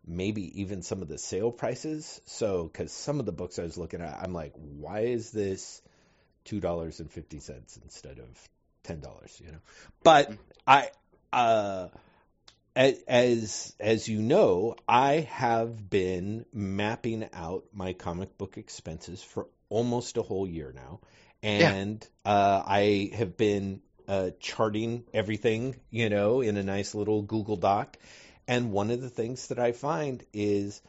maybe 0.05 0.61
even 0.61 0.81
some 0.81 1.01
of 1.01 1.07
the 1.07 1.17
sale 1.17 1.51
prices. 1.51 2.19
So, 2.25 2.65
because 2.65 2.91
some 2.91 3.21
of 3.21 3.25
the 3.25 3.31
books 3.31 3.57
I 3.57 3.63
was 3.63 3.77
looking 3.77 4.01
at, 4.01 4.19
I'm 4.21 4.33
like, 4.33 4.53
why 4.55 5.01
is 5.01 5.31
this 5.31 5.81
two 6.43 6.59
dollars 6.59 6.99
and 6.99 7.09
fifty 7.09 7.39
cents 7.39 7.79
instead 7.81 8.19
of 8.19 8.49
ten 8.85 8.99
dollars? 8.99 9.39
You 9.43 9.51
know, 9.51 9.59
but 10.03 10.31
I, 10.65 10.89
uh, 11.33 11.89
as 12.75 13.75
as 13.79 14.07
you 14.07 14.21
know, 14.21 14.75
I 14.87 15.27
have 15.31 15.89
been 15.89 16.45
mapping 16.53 17.27
out 17.33 17.65
my 17.73 17.93
comic 17.93 18.37
book 18.37 18.57
expenses 18.57 19.21
for 19.21 19.47
almost 19.69 20.17
a 20.17 20.21
whole 20.21 20.47
year 20.47 20.73
now, 20.75 20.99
and 21.41 22.05
uh, 22.25 22.63
I 22.65 23.11
have 23.13 23.37
been 23.37 23.81
uh, 24.07 24.31
charting 24.39 25.03
everything, 25.13 25.75
you 25.89 26.09
know, 26.09 26.41
in 26.41 26.57
a 26.57 26.63
nice 26.63 26.95
little 26.95 27.21
Google 27.21 27.55
Doc. 27.55 27.97
And 28.47 28.71
one 28.71 28.91
of 28.91 29.01
the 29.01 29.09
things 29.09 29.47
that 29.47 29.57
I 29.57 29.71
find 29.71 30.23
is 30.33 30.81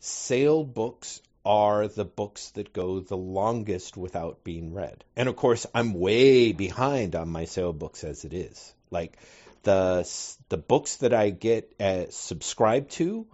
sale 0.00 0.64
books 0.64 1.20
are 1.44 1.88
the 1.88 2.04
books 2.04 2.50
that 2.50 2.72
go 2.72 3.00
the 3.00 3.16
longest 3.16 3.96
without 3.96 4.44
being 4.44 4.74
read. 4.74 5.04
And 5.16 5.28
of 5.28 5.36
course, 5.36 5.66
I'm 5.74 5.94
way 5.94 6.52
behind 6.52 7.16
on 7.16 7.28
my 7.28 7.46
sale 7.46 7.72
books 7.72 8.04
as 8.04 8.24
it 8.24 8.34
is. 8.34 8.74
Like 8.90 9.16
the 9.62 10.08
the 10.48 10.56
books 10.56 10.96
that 10.96 11.14
I 11.14 11.30
get 11.30 11.72
uh, 11.80 12.06
subscribed 12.10 12.90
to, 12.92 13.26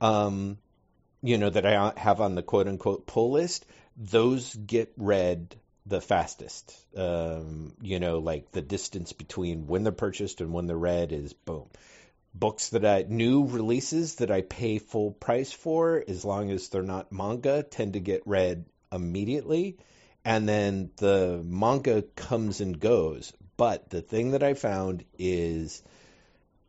um, 0.00 0.58
you 1.22 1.38
know, 1.38 1.50
that 1.50 1.66
I 1.66 1.92
have 1.96 2.20
on 2.20 2.34
the 2.34 2.42
quote 2.42 2.68
unquote 2.68 3.06
pull 3.06 3.32
list, 3.32 3.64
those 3.96 4.54
get 4.54 4.92
read 4.96 5.56
the 5.86 6.00
fastest. 6.00 6.74
Um, 6.96 7.74
you 7.80 8.00
know, 8.00 8.18
like 8.18 8.50
the 8.52 8.62
distance 8.62 9.12
between 9.12 9.66
when 9.66 9.84
they're 9.84 9.92
purchased 9.92 10.40
and 10.40 10.52
when 10.52 10.66
they're 10.66 10.76
read 10.76 11.12
is 11.12 11.32
boom. 11.32 11.68
Books 12.34 12.70
that 12.70 12.84
I 12.84 13.06
new 13.08 13.46
releases 13.46 14.16
that 14.16 14.30
I 14.30 14.42
pay 14.42 14.78
full 14.78 15.12
price 15.12 15.52
for, 15.52 16.02
as 16.06 16.24
long 16.24 16.50
as 16.50 16.68
they're 16.68 16.82
not 16.82 17.12
manga, 17.12 17.62
tend 17.62 17.92
to 17.92 18.00
get 18.00 18.26
read 18.26 18.64
immediately. 18.92 19.78
And 20.24 20.48
then 20.48 20.90
the 20.96 21.42
manga 21.44 22.02
comes 22.02 22.60
and 22.60 22.78
goes. 22.78 23.32
But 23.56 23.90
the 23.90 24.02
thing 24.02 24.32
that 24.32 24.42
I 24.42 24.54
found 24.54 25.04
is 25.18 25.82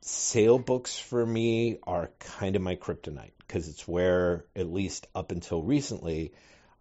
sale 0.01 0.59
books 0.59 0.97
for 0.99 1.25
me 1.25 1.79
are 1.83 2.11
kind 2.19 2.55
of 2.55 2.61
my 2.61 2.75
kryptonite 2.75 3.31
because 3.39 3.67
it's 3.67 3.87
where, 3.87 4.45
at 4.55 4.71
least 4.71 5.07
up 5.15 5.31
until 5.31 5.63
recently, 5.63 6.33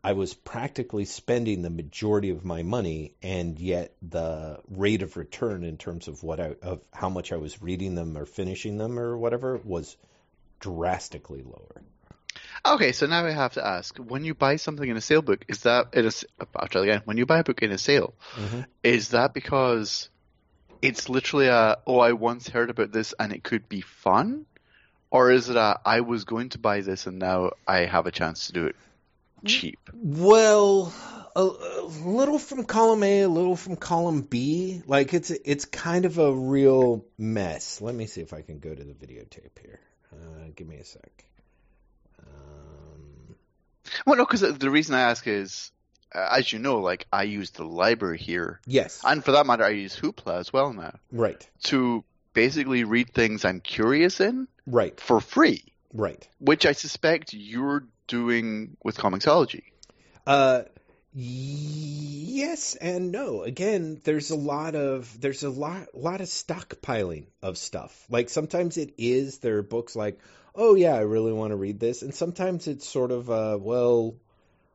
I 0.04 0.12
was 0.12 0.34
practically 0.34 1.06
spending 1.06 1.62
the 1.62 1.70
majority 1.70 2.28
of 2.28 2.44
my 2.44 2.62
money, 2.62 3.14
and 3.22 3.58
yet 3.58 3.94
the 4.02 4.60
rate 4.68 5.00
of 5.00 5.16
return 5.16 5.64
in 5.64 5.78
terms 5.78 6.08
of 6.08 6.22
what 6.22 6.40
I, 6.40 6.56
of 6.62 6.82
how 6.92 7.08
much 7.08 7.32
I 7.32 7.36
was 7.36 7.62
reading 7.62 7.94
them 7.94 8.18
or 8.18 8.26
finishing 8.26 8.76
them 8.76 8.98
or 8.98 9.16
whatever 9.16 9.58
was 9.64 9.96
drastically 10.60 11.42
lower. 11.42 11.80
Okay, 12.66 12.92
so 12.92 13.06
now 13.06 13.24
I 13.24 13.30
have 13.30 13.54
to 13.54 13.66
ask: 13.66 13.96
when 13.96 14.26
you 14.26 14.34
buy 14.34 14.56
something 14.56 14.86
in 14.86 14.98
a 14.98 15.00
sale 15.00 15.22
book, 15.22 15.46
is 15.48 15.62
that 15.62 15.94
in 15.94 16.06
a? 16.06 16.12
I'll 16.54 16.68
try 16.68 16.82
again. 16.82 17.00
When 17.06 17.16
you 17.16 17.24
buy 17.24 17.38
a 17.38 17.44
book 17.44 17.62
in 17.62 17.72
a 17.72 17.78
sale, 17.78 18.12
Mhm. 18.36 18.66
is 18.82 19.08
that 19.10 19.32
because 19.32 20.10
it's 20.82 21.08
literally 21.08 21.46
a 21.46 21.78
oh 21.86 21.98
I 21.98 22.12
once 22.12 22.48
heard 22.48 22.68
about 22.68 22.92
this 22.92 23.14
and 23.18 23.32
it 23.32 23.42
could 23.42 23.70
be 23.70 23.80
fun, 23.80 24.44
or 25.10 25.30
is 25.30 25.48
it 25.48 25.56
a 25.56 25.80
I 25.82 26.00
was 26.00 26.24
going 26.24 26.50
to 26.50 26.58
buy 26.58 26.82
this 26.82 27.06
and 27.06 27.18
now 27.18 27.52
I 27.66 27.86
have 27.86 28.06
a 28.06 28.12
chance 28.12 28.48
to 28.48 28.52
do 28.52 28.66
it 28.66 28.76
cheap? 29.44 29.78
Well, 29.92 30.92
a, 31.36 31.40
a 31.42 31.82
little 32.04 32.38
from 32.38 32.64
column 32.64 33.02
A, 33.02 33.22
a 33.22 33.28
little 33.28 33.56
from 33.56 33.76
column 33.76 34.22
B. 34.22 34.82
Like 34.86 35.14
it's 35.14 35.30
it's 35.30 35.64
kind 35.64 36.04
of 36.04 36.18
a 36.18 36.32
real 36.32 37.04
mess. 37.18 37.80
Let 37.80 37.94
me 37.94 38.06
see 38.06 38.20
if 38.20 38.32
I 38.32 38.42
can 38.42 38.58
go 38.58 38.74
to 38.74 38.84
the 38.84 38.92
videotape 38.94 39.58
here. 39.60 39.80
Uh, 40.12 40.48
give 40.54 40.66
me 40.68 40.76
a 40.76 40.84
sec. 40.84 41.24
Um, 42.20 43.34
Well, 44.06 44.16
no, 44.16 44.24
because 44.24 44.40
the 44.58 44.70
reason 44.70 44.94
I 44.94 45.00
ask 45.02 45.26
is, 45.26 45.70
uh, 46.14 46.28
as 46.38 46.52
you 46.52 46.58
know, 46.58 46.78
like 46.80 47.06
I 47.12 47.24
use 47.24 47.50
the 47.50 47.64
library 47.64 48.18
here, 48.18 48.60
Yes. 48.66 49.00
and 49.04 49.24
for 49.24 49.32
that 49.32 49.46
matter, 49.46 49.64
I 49.64 49.70
use 49.70 49.96
Hoopla 49.98 50.38
as 50.38 50.52
well 50.52 50.72
now 50.72 50.94
right. 51.12 51.46
to 51.64 52.04
basically 52.32 52.84
read 52.84 53.12
things 53.12 53.44
I'm 53.44 53.60
curious 53.60 54.20
in 54.20 54.48
Right. 54.66 54.98
for 55.00 55.20
free, 55.20 55.64
Right. 55.92 56.26
which 56.38 56.66
I 56.66 56.72
suspect 56.72 57.32
you're 57.32 57.86
doing 58.06 58.76
with 58.82 58.96
Comixology. 58.96 59.64
Uh, 60.26 60.62
yes 61.14 62.74
and 62.74 63.12
no. 63.12 63.42
Again, 63.42 64.00
there's 64.04 64.30
a 64.30 64.36
lot 64.36 64.74
of 64.74 65.20
there's 65.20 65.44
a 65.44 65.50
lot 65.50 65.88
lot 65.94 66.20
of 66.20 66.26
stockpiling 66.26 67.26
of 67.42 67.56
stuff. 67.56 68.06
Like 68.10 68.28
sometimes 68.28 68.76
it 68.76 68.94
is 68.98 69.38
there 69.38 69.58
are 69.58 69.62
books 69.62 69.94
like, 69.94 70.18
oh 70.54 70.74
yeah, 70.74 70.94
I 70.94 71.00
really 71.00 71.32
want 71.32 71.50
to 71.50 71.56
read 71.56 71.78
this, 71.78 72.02
and 72.02 72.14
sometimes 72.14 72.66
it's 72.66 72.86
sort 72.86 73.12
of 73.12 73.30
uh, 73.30 73.58
well, 73.60 74.16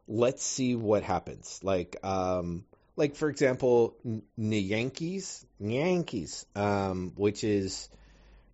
let's 0.07 0.43
see 0.43 0.75
what 0.75 1.03
happens. 1.03 1.59
Like 1.63 1.97
um, 2.03 2.63
like 2.95 3.15
for 3.15 3.29
example, 3.29 3.95
N- 4.05 4.23
Yankees, 4.37 5.45
Yankees, 5.59 6.45
um, 6.55 7.13
which 7.15 7.43
is 7.43 7.89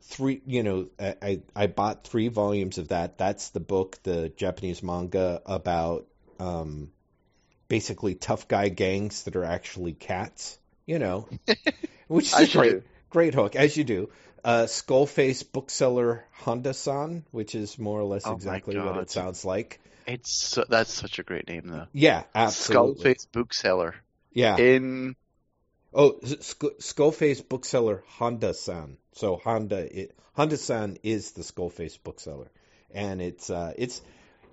three 0.07 0.41
you 0.45 0.63
know 0.63 0.87
I, 0.99 1.15
I 1.21 1.41
I 1.55 1.67
bought 1.67 2.05
three 2.05 2.27
volumes 2.27 2.77
of 2.77 2.89
that. 2.89 3.17
That's 3.17 3.49
the 3.49 3.59
book 3.59 3.97
the 4.03 4.29
japanese 4.29 4.83
manga 4.83 5.41
about 5.45 6.05
um 6.39 6.91
basically 7.67 8.15
tough 8.15 8.47
guy 8.47 8.69
gangs 8.69 9.23
that 9.23 9.35
are 9.35 9.43
actually 9.43 9.93
cats 9.93 10.57
you 10.85 10.99
know 10.99 11.27
which 12.07 12.27
is 12.33 12.33
a 12.33 12.57
great 12.57 12.69
do. 12.71 12.83
great 13.09 13.33
hook 13.33 13.55
as 13.55 13.75
you 13.75 13.83
do. 13.83 14.09
Uh 14.43 14.65
skullface 14.65 15.43
bookseller 15.51 16.23
honda-san 16.33 17.25
which 17.31 17.55
is 17.55 17.79
more 17.79 17.99
or 17.99 18.03
less 18.03 18.25
Oh 18.25 18.33
exactly 18.33 18.77
what 18.77 18.97
it 18.97 19.09
sounds 19.09 19.43
like. 19.43 19.79
It's 20.05 20.31
so, 20.31 20.63
that's 20.69 20.93
such 20.93 21.17
a 21.17 21.23
great 21.23 21.47
name 21.47 21.63
though. 21.65 21.87
yeah 21.93 22.23
absolutely. 22.35 23.15
Skullface 23.15 23.27
bookseller. 23.31 23.95
Yeah. 24.31 24.57
In 24.57 25.15
Oh, 25.97 26.19
Sk- 26.23 26.77
Skullface 26.79 27.47
bookseller 27.47 28.03
Honda-san. 28.17 28.97
So 29.13 29.37
Honda, 29.37 30.01
it, 30.01 30.11
Honda-san 30.33 30.97
is 31.03 31.31
the 31.31 31.41
Skullface 31.41 31.97
bookseller, 32.03 32.51
and 32.93 33.21
it's 33.21 33.49
uh, 33.49 33.73
it's 33.77 34.01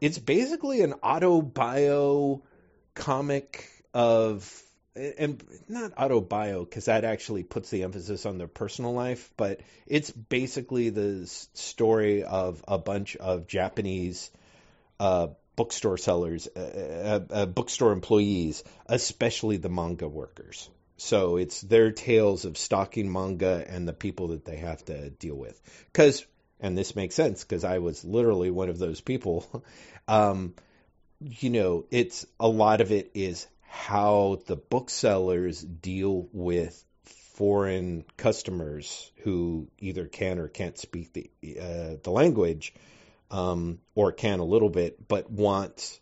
it's 0.01 0.19
basically 0.19 0.83
an 0.83 0.93
auto 1.03 1.43
bio 1.43 2.43
comic 2.95 3.69
of 3.93 4.63
and 4.95 5.43
not 5.69 5.93
auto 5.97 6.21
bio 6.21 6.65
because 6.65 6.85
that 6.85 7.05
actually 7.05 7.43
puts 7.43 7.71
the 7.71 7.83
emphasis 7.83 8.25
on 8.25 8.39
their 8.39 8.47
personal 8.47 8.93
life, 8.93 9.33
but 9.37 9.63
it's 9.85 10.13
basically 10.13 10.91
the 10.91 11.27
story 11.55 12.23
of 12.23 12.63
a 12.69 12.79
bunch 12.79 13.17
of 13.17 13.49
Japanese 13.49 14.31
uh, 15.01 15.27
bookstore 15.57 15.99
sellers, 15.99 16.47
uh, 16.55 16.61
uh, 16.61 17.35
uh, 17.35 17.47
bookstore 17.47 17.91
employees, 17.91 18.63
especially 18.87 19.57
the 19.57 19.69
manga 19.69 20.07
workers. 20.07 20.71
So 21.03 21.37
it's 21.37 21.61
their 21.61 21.91
tales 21.91 22.45
of 22.45 22.57
stalking 22.57 23.13
manga 23.13 23.65
and 23.69 23.89
the 23.89 23.93
people 23.93 24.29
that 24.29 24.45
they 24.45 24.59
have 24.59 24.85
to 24.85 25.11
deal 25.11 25.35
with. 25.35 25.61
Because, 25.93 26.25
and 26.61 26.79
this 26.79 26.95
makes 26.95 27.17
sense 27.17 27.43
because 27.43 27.65
I 27.65 27.79
was 27.79 28.05
literally 28.05 28.53
one 28.53 28.69
of 28.69 28.79
those 28.79 29.01
people. 29.01 29.65
um, 30.09 30.55
you 31.21 31.51
know, 31.51 31.87
it's 31.91 32.25
a 32.39 32.49
lot 32.49 32.81
of 32.81 32.93
it 32.93 33.11
is 33.15 33.49
how 33.63 34.43
the 34.47 34.55
booksellers 34.55 35.61
deal 35.61 36.29
with 36.33 36.85
foreign 37.35 38.05
customers 38.17 39.11
who 39.25 39.67
either 39.81 40.07
can 40.07 40.39
or 40.39 40.47
can't 40.47 40.79
speak 40.79 41.13
the 41.13 41.31
uh, 41.61 41.97
the 42.01 42.11
language, 42.11 42.75
um, 43.31 43.81
or 43.97 44.13
can 44.13 44.39
a 44.39 44.45
little 44.45 44.71
bit, 44.71 45.09
but 45.09 45.31
want 45.31 45.99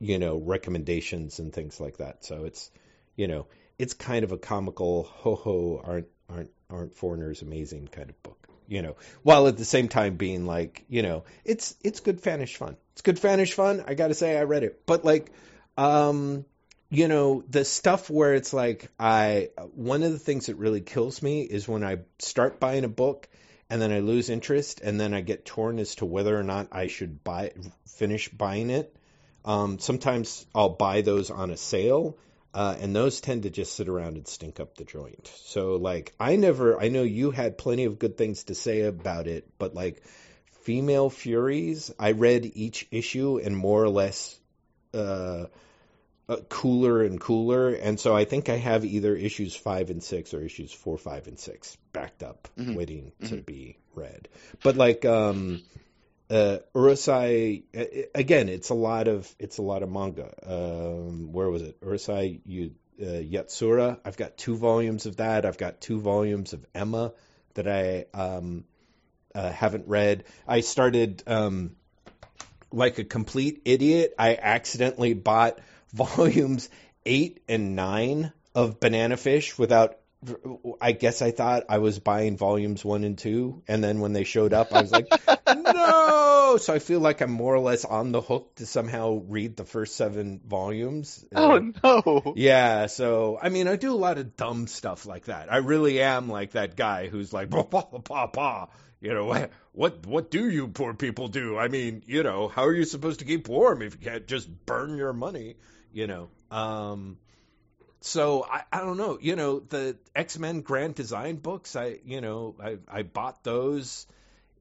you 0.00 0.18
know 0.18 0.38
recommendations 0.38 1.38
and 1.38 1.52
things 1.52 1.78
like 1.80 1.98
that. 1.98 2.24
So 2.24 2.44
it's 2.44 2.70
you 3.16 3.26
know 3.26 3.46
it's 3.78 3.94
kind 3.94 4.24
of 4.24 4.32
a 4.32 4.38
comical 4.38 5.04
ho 5.04 5.34
ho 5.34 5.80
aren't 5.84 6.08
aren't 6.28 6.50
aren't 6.70 6.94
foreigners 6.94 7.42
amazing 7.42 7.88
kind 7.88 8.10
of 8.10 8.22
book 8.22 8.48
you 8.68 8.82
know? 8.82 8.96
While 9.22 9.48
at 9.48 9.56
the 9.56 9.64
same 9.64 9.88
time 9.88 10.16
being 10.16 10.46
like 10.46 10.84
you 10.88 11.02
know 11.02 11.24
it's 11.44 11.74
it's 11.82 12.00
good 12.00 12.22
fanish 12.22 12.56
fun. 12.56 12.76
It's 12.92 13.02
good 13.02 13.16
fanish 13.16 13.54
fun 13.54 13.84
i 13.86 13.94
gotta 13.94 14.14
say 14.14 14.36
i 14.36 14.42
read 14.42 14.62
it. 14.62 14.86
But 14.86 15.04
like 15.04 15.32
um 15.76 16.44
you 16.90 17.08
know 17.08 17.42
the 17.48 17.64
stuff 17.64 18.08
where 18.10 18.34
it's 18.34 18.52
like 18.52 18.90
i 18.98 19.50
one 19.74 20.02
of 20.02 20.12
the 20.12 20.18
things 20.18 20.46
that 20.46 20.56
really 20.56 20.80
kills 20.80 21.22
me 21.22 21.42
is 21.42 21.68
when 21.68 21.84
i 21.84 21.98
start 22.18 22.58
buying 22.58 22.84
a 22.84 22.88
book 22.88 23.28
and 23.68 23.80
then 23.80 23.92
i 23.92 23.98
lose 23.98 24.30
interest 24.30 24.80
and 24.80 24.98
then 24.98 25.12
i 25.12 25.20
get 25.20 25.44
torn 25.44 25.78
as 25.78 25.96
to 25.96 26.06
whether 26.06 26.38
or 26.38 26.42
not 26.42 26.68
i 26.72 26.86
should 26.86 27.22
buy 27.22 27.52
finish 27.86 28.28
buying 28.30 28.70
it. 28.70 28.94
Um 29.44 29.78
sometimes 29.78 30.46
i'll 30.54 30.70
buy 30.70 31.02
those 31.02 31.30
on 31.30 31.50
a 31.50 31.56
sale 31.56 32.16
uh, 32.54 32.76
and 32.80 32.94
those 32.94 33.20
tend 33.20 33.42
to 33.44 33.50
just 33.50 33.74
sit 33.74 33.88
around 33.88 34.16
and 34.16 34.26
stink 34.26 34.60
up 34.60 34.76
the 34.76 34.84
joint. 34.84 35.30
So, 35.44 35.76
like, 35.76 36.14
I 36.18 36.36
never, 36.36 36.80
I 36.80 36.88
know 36.88 37.02
you 37.02 37.30
had 37.30 37.58
plenty 37.58 37.84
of 37.84 37.98
good 37.98 38.16
things 38.16 38.44
to 38.44 38.54
say 38.54 38.82
about 38.82 39.26
it, 39.26 39.48
but 39.58 39.74
like, 39.74 40.02
Female 40.62 41.08
Furies, 41.08 41.92
I 41.98 42.12
read 42.12 42.50
each 42.54 42.86
issue 42.90 43.38
and 43.38 43.56
more 43.56 43.82
or 43.82 43.88
less 43.88 44.38
uh, 44.92 45.46
uh, 46.28 46.36
cooler 46.50 47.02
and 47.02 47.18
cooler. 47.18 47.70
And 47.70 47.98
so 47.98 48.14
I 48.14 48.26
think 48.26 48.50
I 48.50 48.56
have 48.56 48.84
either 48.84 49.16
issues 49.16 49.56
five 49.56 49.88
and 49.88 50.02
six 50.02 50.34
or 50.34 50.42
issues 50.42 50.70
four, 50.70 50.98
five, 50.98 51.26
and 51.26 51.38
six 51.38 51.76
backed 51.94 52.22
up, 52.22 52.48
Mhm. 52.58 52.74
waiting 52.74 53.12
to 53.24 53.36
Mhm. 53.36 53.46
be 53.46 53.78
read. 53.94 54.28
But 54.62 54.76
like, 54.76 55.06
um, 55.06 55.62
uh, 56.30 56.58
again. 58.14 58.48
It's 58.48 58.70
a 58.70 58.74
lot 58.74 59.08
of 59.08 59.34
it's 59.38 59.58
a 59.58 59.62
lot 59.62 59.82
of 59.82 59.90
manga. 59.90 60.32
Um, 60.44 61.32
where 61.32 61.48
was 61.48 61.62
it? 61.62 61.80
Urusei 61.80 62.40
you, 62.44 62.72
uh, 63.00 63.04
Yatsura. 63.04 63.98
I've 64.04 64.16
got 64.16 64.36
two 64.36 64.56
volumes 64.56 65.06
of 65.06 65.16
that. 65.16 65.46
I've 65.46 65.58
got 65.58 65.80
two 65.80 66.00
volumes 66.00 66.52
of 66.52 66.64
Emma 66.74 67.12
that 67.54 67.66
I 67.66 68.06
um, 68.14 68.64
uh, 69.34 69.50
haven't 69.50 69.88
read. 69.88 70.24
I 70.46 70.60
started 70.60 71.22
um, 71.26 71.76
like 72.72 72.98
a 72.98 73.04
complete 73.04 73.62
idiot. 73.64 74.14
I 74.18 74.36
accidentally 74.40 75.14
bought 75.14 75.58
volumes 75.92 76.68
eight 77.06 77.42
and 77.48 77.74
nine 77.74 78.32
of 78.54 78.80
Banana 78.80 79.16
Fish 79.16 79.58
without. 79.58 79.98
I 80.80 80.92
guess 80.92 81.22
I 81.22 81.30
thought 81.30 81.64
I 81.68 81.78
was 81.78 82.00
buying 82.00 82.36
volumes 82.36 82.84
one 82.84 83.04
and 83.04 83.16
two, 83.16 83.62
and 83.68 83.82
then 83.84 84.00
when 84.00 84.12
they 84.12 84.24
showed 84.24 84.52
up, 84.52 84.72
I 84.72 84.80
was 84.82 84.90
like, 84.90 85.06
no. 85.56 86.56
So 86.58 86.74
I 86.74 86.80
feel 86.80 86.98
like 86.98 87.20
I'm 87.20 87.30
more 87.30 87.54
or 87.54 87.60
less 87.60 87.84
on 87.84 88.10
the 88.10 88.20
hook 88.20 88.56
to 88.56 88.66
somehow 88.66 89.22
read 89.28 89.56
the 89.56 89.64
first 89.64 89.94
seven 89.94 90.40
volumes. 90.44 91.24
oh 91.34 91.72
no, 91.84 92.32
Yeah, 92.36 92.86
so 92.86 93.38
I 93.40 93.48
mean, 93.48 93.68
I 93.68 93.76
do 93.76 93.92
a 93.92 93.96
lot 93.96 94.18
of 94.18 94.36
dumb 94.36 94.66
stuff 94.66 95.06
like 95.06 95.26
that. 95.26 95.52
I 95.52 95.58
really 95.58 96.02
am 96.02 96.28
like 96.28 96.52
that 96.52 96.74
guy 96.74 97.06
who's 97.06 97.32
like, 97.32 97.50
bah, 97.50 97.64
bah, 97.70 97.84
bah, 97.92 98.26
bah. 98.32 98.66
you 99.00 99.14
know, 99.14 99.26
what, 99.26 99.50
what, 99.72 100.04
what 100.04 100.30
do 100.32 100.48
you 100.50 100.66
poor 100.66 100.94
people 100.94 101.28
do? 101.28 101.56
I 101.56 101.68
mean, 101.68 102.02
you 102.06 102.24
know, 102.24 102.48
how 102.48 102.64
are 102.64 102.74
you 102.74 102.84
supposed 102.84 103.20
to 103.20 103.24
keep 103.24 103.48
warm 103.48 103.82
if 103.82 103.94
you 103.94 104.00
can't 104.00 104.26
just 104.26 104.48
burn 104.66 104.96
your 104.96 105.12
money? 105.12 105.56
You 105.92 106.08
know, 106.08 106.28
um, 106.50 107.18
so 108.00 108.44
I, 108.48 108.62
I 108.72 108.80
don't 108.80 108.96
know. 108.96 109.18
You 109.20 109.36
know, 109.36 109.60
the 109.60 109.96
X 110.14 110.38
Men 110.38 110.60
Grand 110.60 110.94
Design 110.94 111.36
books. 111.36 111.76
I, 111.76 111.98
you 112.04 112.20
know, 112.20 112.54
I, 112.62 112.78
I 112.88 113.02
bought 113.02 113.42
those 113.44 114.06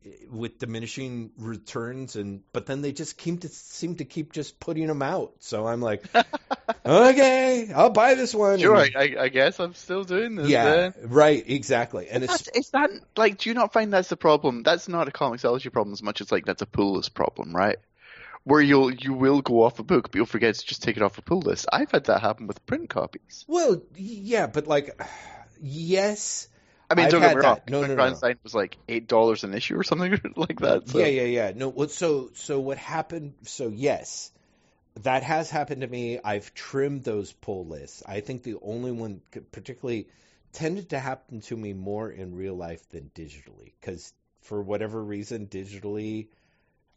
eh, 0.06 0.10
with 0.30 0.60
diminishing 0.60 1.32
returns 1.38 2.16
and 2.16 2.42
but 2.54 2.66
then 2.66 2.82
they 2.82 2.92
just 2.92 3.20
seem 3.22 3.38
to 3.40 3.48
seem 3.50 3.96
to 3.96 4.06
keep 4.06 4.34
just 4.34 4.60
putting 4.60 4.88
them 4.88 5.02
out 5.02 5.34
so 5.40 5.68
i'm 5.68 5.82
like 5.82 6.04
okay 6.86 7.70
i'll 7.76 7.90
buy 7.90 8.14
this 8.14 8.34
one 8.34 8.60
sure. 8.60 8.76
I, 8.76 8.86
And- 8.86 8.96
I, 8.96 9.24
I 9.24 9.30
guess 9.30 9.60
I'm 9.60 9.74
still 9.74 10.04
doing 10.04 10.36
this. 10.36 10.48
yeah 10.50 10.64
then. 10.66 10.94
right 11.04 11.44
exactly 11.48 12.08
and 12.10 12.24
That's, 12.24 12.48
it's 12.48 12.58
is 12.58 12.70
that 12.72 12.90
like? 13.16 13.38
Do 13.40 13.50
you 13.50 13.56
not 13.56 13.74
find 13.74 13.92
that's 13.92 14.10
the 14.10 14.18
problem? 14.18 14.64
That's 14.64 14.88
not 14.88 15.08
a 15.08 15.12
Comixology 15.12 15.72
problem 15.72 15.94
as 15.94 16.02
much 16.04 16.22
as 16.22 16.32
like 16.32 16.46
that's 16.46 16.62
a 16.62 16.66
pull 16.66 16.94
list 16.96 17.14
problem, 17.14 17.56
right? 17.56 17.78
Where 18.48 18.62
you'll 18.62 18.94
you 18.94 19.14
will 19.14 19.42
go 19.42 19.64
off 19.64 19.80
a 19.80 19.84
book, 19.84 20.10
but 20.12 20.16
you'll 20.16 20.26
forget 20.26 20.56
to 20.56 20.66
just 20.66 20.82
take 20.82 20.96
it 20.96 21.04
off 21.04 21.18
a 21.18 21.22
pull 21.22 21.42
list. 21.42 21.68
I've 21.72 21.92
had 21.92 22.06
that 22.06 22.22
happen 22.22 22.48
with 22.48 22.66
print 22.66 22.90
copies. 22.90 23.44
well 23.48 23.82
yeah 23.96 24.48
but 24.48 24.68
like 24.68 25.00
yes 25.62 26.48
I 26.90 26.96
mean, 26.96 27.06
I've 27.08 27.12
don't 27.12 27.22
get 27.22 27.36
me 27.36 27.42
wrong. 27.44 27.60
No, 27.68 27.82
no, 27.82 27.96
no, 27.96 28.10
no. 28.10 28.34
Was 28.44 28.56
like 28.56 28.78
eight 28.88 29.08
dollars 29.08 29.44
an 29.44 29.54
issue 29.54 29.78
or 29.78 29.84
something 29.84 30.18
like 30.36 30.62
that. 30.62 30.88
So. 30.88 31.00
Yeah, 31.00 31.08
yeah, 31.08 31.24
yeah. 31.24 31.52
No, 31.54 31.68
well, 31.68 31.90
so 31.90 32.32
so 32.36 32.60
what 32.60 32.78
happened? 32.78 33.34
So 33.44 33.68
yes, 33.68 34.32
that 35.04 35.24
has 35.24 35.50
happened 35.50 35.82
to 35.82 35.88
me. 35.88 36.20
I've 36.24 36.54
trimmed 36.54 37.04
those 37.04 37.34
pull 37.34 37.66
lists. 37.66 38.04
I 38.06 38.22
think 38.22 38.44
the 38.44 38.56
only 38.62 38.92
one 38.92 39.22
particularly 39.52 40.08
tended 40.54 40.90
to 40.90 41.00
happen 41.00 41.42
to 41.42 41.58
me 41.58 41.74
more 41.74 42.10
in 42.10 42.36
real 42.36 42.56
life 42.56 42.88
than 42.90 43.12
digitally, 43.14 43.74
because 43.82 44.14
for 44.42 44.62
whatever 44.62 45.04
reason, 45.04 45.48
digitally, 45.48 46.28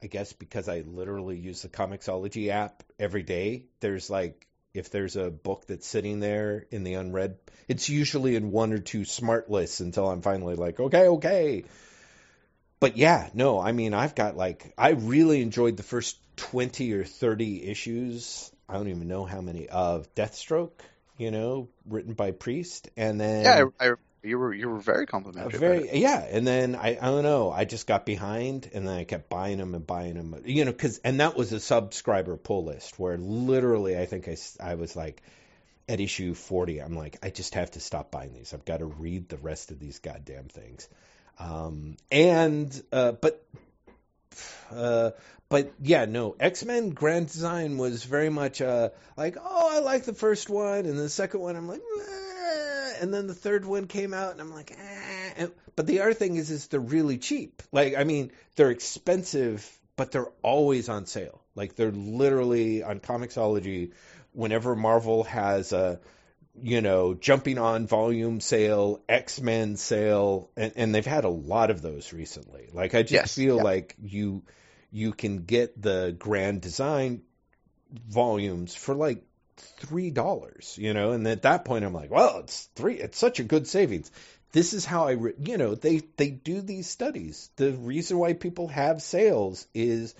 I 0.02 0.06
guess 0.06 0.32
because 0.32 0.68
I 0.68 0.80
literally 0.86 1.36
use 1.36 1.62
the 1.62 1.68
Comixology 1.68 2.48
app 2.48 2.82
every 2.98 3.22
day. 3.22 3.64
There's 3.80 4.08
like 4.08 4.46
if 4.72 4.90
there's 4.90 5.16
a 5.16 5.30
book 5.30 5.66
that's 5.66 5.86
sitting 5.86 6.20
there 6.20 6.66
in 6.70 6.84
the 6.84 6.94
unread, 6.94 7.36
it's 7.68 7.88
usually 7.88 8.36
in 8.36 8.50
one 8.50 8.72
or 8.72 8.78
two 8.78 9.04
smart 9.04 9.50
lists 9.50 9.80
until 9.80 10.08
I'm 10.08 10.22
finally 10.22 10.54
like, 10.54 10.78
okay, 10.78 11.08
okay. 11.08 11.64
but 12.78 12.96
yeah, 12.96 13.28
no, 13.34 13.60
I 13.60 13.72
mean, 13.72 13.94
I've 13.94 14.14
got 14.14 14.36
like, 14.36 14.72
I 14.78 14.90
really 14.90 15.42
enjoyed 15.42 15.76
the 15.76 15.82
first 15.82 16.16
20 16.36 16.92
or 16.92 17.04
30 17.04 17.68
issues. 17.68 18.50
I 18.68 18.74
don't 18.74 18.88
even 18.88 19.08
know 19.08 19.24
how 19.24 19.40
many 19.40 19.68
of 19.68 20.14
Deathstroke, 20.14 20.70
you 21.18 21.30
know, 21.30 21.68
written 21.84 22.14
by 22.14 22.30
Priest. 22.30 22.88
And 22.96 23.20
then. 23.20 23.44
Yeah, 23.44 23.64
I, 23.80 23.90
I, 23.90 23.92
you 24.22 24.38
were 24.38 24.52
you 24.52 24.68
were 24.68 24.78
very 24.78 25.06
complimentary. 25.06 25.58
Very 25.58 25.98
yeah, 25.98 26.18
and 26.18 26.46
then 26.46 26.74
I 26.74 26.98
I 27.00 27.06
don't 27.06 27.22
know. 27.22 27.50
I 27.50 27.64
just 27.64 27.86
got 27.86 28.04
behind, 28.04 28.70
and 28.72 28.86
then 28.86 28.94
I 28.94 29.04
kept 29.04 29.28
buying 29.30 29.58
them 29.58 29.74
and 29.74 29.86
buying 29.86 30.14
them. 30.14 30.42
You 30.44 30.64
know, 30.64 30.72
because 30.72 30.98
and 30.98 31.20
that 31.20 31.36
was 31.36 31.52
a 31.52 31.60
subscriber 31.60 32.36
pull 32.36 32.64
list 32.64 32.98
where 32.98 33.16
literally 33.16 33.98
I 33.98 34.06
think 34.06 34.28
I 34.28 34.36
I 34.62 34.74
was 34.74 34.94
like 34.94 35.22
at 35.88 36.00
issue 36.00 36.34
forty. 36.34 36.80
I'm 36.80 36.94
like 36.94 37.18
I 37.22 37.30
just 37.30 37.54
have 37.54 37.70
to 37.72 37.80
stop 37.80 38.10
buying 38.10 38.34
these. 38.34 38.52
I've 38.52 38.64
got 38.64 38.78
to 38.78 38.86
read 38.86 39.28
the 39.28 39.38
rest 39.38 39.70
of 39.70 39.78
these 39.78 39.98
goddamn 39.98 40.48
things. 40.48 40.88
Um, 41.38 41.96
and 42.10 42.82
uh, 42.92 43.12
but 43.12 43.42
uh, 44.70 45.10
but 45.48 45.72
yeah, 45.82 46.04
no, 46.04 46.36
X 46.38 46.64
Men 46.64 46.90
Grand 46.90 47.28
Design 47.28 47.78
was 47.78 48.04
very 48.04 48.30
much 48.30 48.60
uh, 48.60 48.90
like, 49.16 49.36
oh, 49.42 49.76
I 49.76 49.80
like 49.80 50.04
the 50.04 50.14
first 50.14 50.48
one, 50.48 50.86
and 50.86 50.98
the 50.98 51.08
second 51.08 51.40
one, 51.40 51.56
I'm 51.56 51.68
like, 51.68 51.80
eh. 51.80 52.29
And 53.00 53.12
then 53.12 53.26
the 53.26 53.34
third 53.34 53.64
one 53.64 53.86
came 53.86 54.14
out, 54.14 54.32
and 54.32 54.40
I'm 54.40 54.52
like, 54.52 54.72
eh. 54.72 55.32
And, 55.36 55.52
but 55.76 55.86
the 55.86 56.00
other 56.00 56.14
thing 56.14 56.36
is, 56.36 56.50
is 56.50 56.66
they're 56.68 56.80
really 56.80 57.18
cheap. 57.18 57.62
Like, 57.72 57.94
I 57.96 58.04
mean, 58.04 58.32
they're 58.56 58.70
expensive, 58.70 59.66
but 59.96 60.12
they're 60.12 60.30
always 60.42 60.88
on 60.88 61.06
sale. 61.06 61.40
Like, 61.54 61.74
they're 61.74 61.92
literally 61.92 62.82
on 62.82 63.00
Comixology. 63.00 63.92
Whenever 64.32 64.76
Marvel 64.76 65.24
has 65.24 65.72
a 65.72 66.00
you 66.62 66.80
know, 66.80 67.14
jumping 67.14 67.58
on 67.58 67.86
volume 67.86 68.40
sale, 68.40 69.00
X 69.08 69.40
Men 69.40 69.76
sale, 69.76 70.50
and, 70.56 70.72
and, 70.76 70.94
they've 70.94 71.06
had 71.06 71.24
a 71.24 71.28
lot 71.28 71.70
of 71.70 71.80
those 71.80 72.12
recently. 72.12 72.68
Like 72.72 72.94
I 72.94 73.02
just 73.02 73.12
yes, 73.12 73.34
feel 73.34 73.56
yeah. 73.58 73.62
like 73.62 73.96
you 74.02 74.42
you 74.90 75.12
can 75.12 75.44
get 75.44 75.80
the 75.80 76.14
grand 76.18 76.60
design 76.60 77.22
volumes 78.08 78.74
for 78.74 78.94
like 78.94 79.24
three 79.60 80.10
dollars, 80.10 80.76
you 80.78 80.94
know, 80.94 81.12
and 81.12 81.26
at 81.26 81.42
that 81.42 81.64
point 81.64 81.84
I'm 81.84 81.94
like, 81.94 82.10
well, 82.10 82.38
it's 82.40 82.68
three, 82.74 82.94
it's 82.94 83.18
such 83.18 83.40
a 83.40 83.44
good 83.44 83.66
savings. 83.66 84.10
This 84.52 84.72
is 84.72 84.84
how 84.84 85.06
I, 85.06 85.12
re- 85.12 85.34
you 85.38 85.58
know, 85.58 85.74
they 85.74 86.02
they 86.16 86.30
do 86.30 86.60
these 86.60 86.88
studies. 86.88 87.50
The 87.56 87.72
reason 87.72 88.18
why 88.18 88.32
people 88.32 88.68
have 88.68 89.02
sales 89.02 89.66
is 89.74 90.14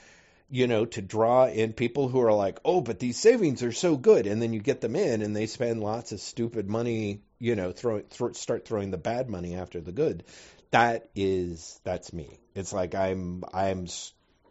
you 0.50 0.66
know, 0.66 0.84
to 0.84 1.00
draw 1.00 1.46
in 1.46 1.72
people 1.72 2.08
who 2.08 2.20
are 2.20 2.32
like, 2.32 2.58
oh, 2.64 2.80
but 2.80 2.98
these 2.98 3.16
savings 3.16 3.62
are 3.62 3.72
so 3.72 3.96
good, 3.96 4.26
and 4.26 4.42
then 4.42 4.52
you 4.52 4.58
get 4.60 4.80
them 4.80 4.96
in, 4.96 5.22
and 5.22 5.34
they 5.34 5.46
spend 5.46 5.80
lots 5.80 6.10
of 6.10 6.20
stupid 6.20 6.68
money, 6.68 7.20
you 7.38 7.54
know, 7.54 7.70
throw, 7.70 8.00
throw 8.00 8.32
start 8.32 8.66
throwing 8.66 8.90
the 8.90 8.98
bad 8.98 9.30
money 9.30 9.54
after 9.54 9.80
the 9.80 9.92
good. 9.92 10.24
That 10.72 11.08
is 11.14 11.80
that's 11.84 12.12
me. 12.12 12.38
It's 12.54 12.72
like 12.72 12.94
I'm 12.96 13.44
I'm 13.54 13.86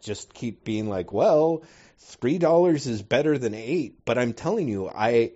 just 0.00 0.32
keep 0.32 0.64
being 0.64 0.88
like, 0.88 1.12
well, 1.12 1.62
three 2.00 2.38
dollars 2.38 2.86
is 2.86 3.02
better 3.02 3.38
than 3.38 3.54
eight, 3.54 4.04
but 4.04 4.18
I'm 4.18 4.32
telling 4.32 4.68
you, 4.68 4.88
I 4.88 5.32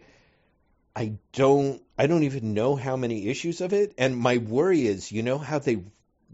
I 0.96 1.14
don't 1.32 1.82
I 1.98 2.06
don't 2.06 2.24
even 2.24 2.54
know 2.54 2.76
how 2.76 2.96
many 2.96 3.28
issues 3.28 3.60
of 3.60 3.72
it, 3.72 3.94
and 3.98 4.16
my 4.16 4.38
worry 4.38 4.86
is, 4.86 5.10
you 5.10 5.22
know, 5.22 5.38
how 5.38 5.58
they 5.58 5.82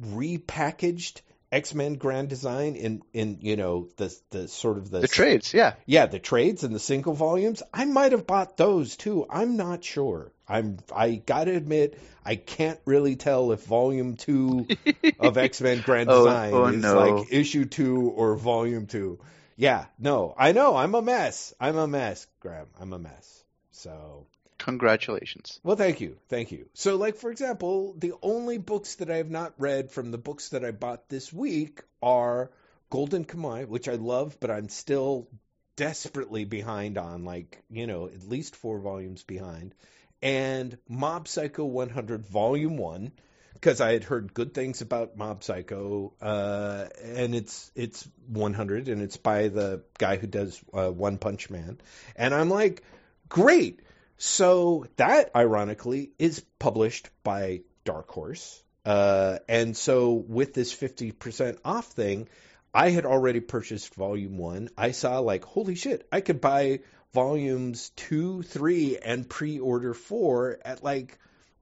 repackaged 0.01 1.21
X 1.53 1.75
Men 1.75 1.95
Grand 1.95 2.29
Design 2.29 2.77
in 2.77 3.03
in 3.13 3.39
you 3.41 3.57
know 3.57 3.89
the 3.97 4.15
the 4.31 4.49
sort 4.49 4.79
of 4.79 4.91
the 4.91 5.01
the 5.01 5.09
trades, 5.09 5.53
yeah, 5.53 5.75
yeah, 5.85 6.07
the 6.07 6.21
trades 6.21 6.63
and 6.63 6.75
the 6.75 6.79
single 6.79 7.15
volumes. 7.15 7.63
I 7.75 7.85
might 7.87 8.13
have 8.13 8.27
bought 8.27 8.57
those 8.57 8.97
too. 8.97 9.27
I'm 9.29 9.57
not 9.57 9.83
sure. 9.83 10.31
I'm 10.49 10.79
I 10.95 11.15
gotta 11.15 11.57
admit 11.57 11.99
I 12.25 12.37
can't 12.37 12.79
really 12.85 13.17
tell 13.17 13.51
if 13.51 13.65
Volume 13.65 14.17
Two 14.17 14.69
of 15.19 15.39
X 15.39 15.61
Men 15.61 15.81
Grand 15.81 16.09
oh, 16.09 16.25
Design 16.25 16.55
oh, 16.55 16.67
is 16.67 16.77
no. 16.77 16.95
like 16.95 17.33
Issue 17.33 17.65
Two 17.65 18.11
or 18.11 18.37
Volume 18.37 18.87
Two. 18.87 19.19
Yeah, 19.61 19.85
no, 19.99 20.35
I 20.39 20.53
know 20.53 20.75
I'm 20.75 20.95
a 20.95 21.03
mess. 21.03 21.53
I'm 21.61 21.77
a 21.77 21.87
mess, 21.87 22.27
Graeme. 22.41 22.71
I'm 22.81 22.95
a 22.95 22.99
mess. 22.99 23.45
So 23.73 24.27
Congratulations. 24.57 25.61
well, 25.63 25.77
thank 25.77 26.01
you, 26.01 26.17
thank 26.31 26.51
you. 26.51 26.65
So, 26.73 26.97
like 26.97 27.17
for 27.17 27.31
example, 27.31 27.95
the 27.99 28.15
only 28.23 28.57
books 28.57 28.95
that 28.97 29.11
I 29.11 29.19
have 29.19 29.29
not 29.29 29.53
read 29.59 29.91
from 29.91 30.13
the 30.13 30.17
books 30.17 30.49
that 30.51 30.65
I 30.65 30.71
bought 30.71 31.11
this 31.11 31.31
week 31.31 31.83
are 32.03 32.51
Golden 32.89 33.27
Kamuy, 33.27 33.69
which 33.69 33.87
I 33.87 33.97
love, 33.97 34.39
but 34.41 34.51
I'm 34.51 34.71
still 34.71 35.29
desperately 35.77 36.47
behind 36.47 36.97
on, 36.97 37.27
like 37.27 37.63
you 37.69 37.87
know, 37.87 38.07
at 38.07 38.27
least 38.27 38.57
four 38.57 38.79
volumes 38.79 39.25
behind, 39.25 39.75
and 40.23 40.79
Mob 40.89 41.29
Psycho 41.29 41.67
100 41.67 42.27
Volume 42.27 42.79
One, 42.79 43.13
because 43.61 43.81
I 43.81 43.93
had 43.93 44.05
heard 44.05 44.33
good 44.33 44.55
things 44.55 44.81
about 44.81 45.17
Mob 45.17 45.45
Psycho, 45.45 46.15
uh, 46.23 46.87
and 47.03 47.35
it's 47.35 47.71
it's 47.75 48.09
100, 48.29 48.89
and 48.89 49.03
it's 49.03 49.19
by 49.19 49.49
the 49.49 49.83
guy 49.99 50.17
who 50.17 50.27
does 50.27 50.61
uh, 50.73 50.91
One 50.91 51.19
Punch 51.19 51.51
Man, 51.51 51.79
and 52.17 52.35
I'm 52.35 52.49
like, 52.49 52.83
great. 53.29 53.81
So 54.17 54.87
that, 54.97 55.31
ironically, 55.35 56.13
is 56.19 56.45
published 56.59 57.09
by 57.23 57.63
Dark 57.85 58.11
Horse. 58.11 58.63
Uh, 58.85 59.39
and 59.49 59.77
so 59.77 60.13
with 60.13 60.55
this 60.55 60.75
50% 60.75 61.59
off 61.65 61.87
thing, 61.87 62.29
I 62.73 62.91
had 62.91 63.07
already 63.07 63.41
purchased 63.41 63.95
volume 63.95 64.39
one. 64.39 64.69
I 64.77 64.93
saw 64.93 65.19
like, 65.19 65.45
holy 65.45 65.75
shit, 65.75 66.07
I 66.13 66.21
could 66.21 66.41
buy 66.41 66.81
volumes 67.13 67.91
two, 67.97 68.43
three, 68.43 68.99
and 68.99 69.29
pre-order 69.29 69.95
four 69.95 70.59
at 70.65 70.85
like 70.85 71.19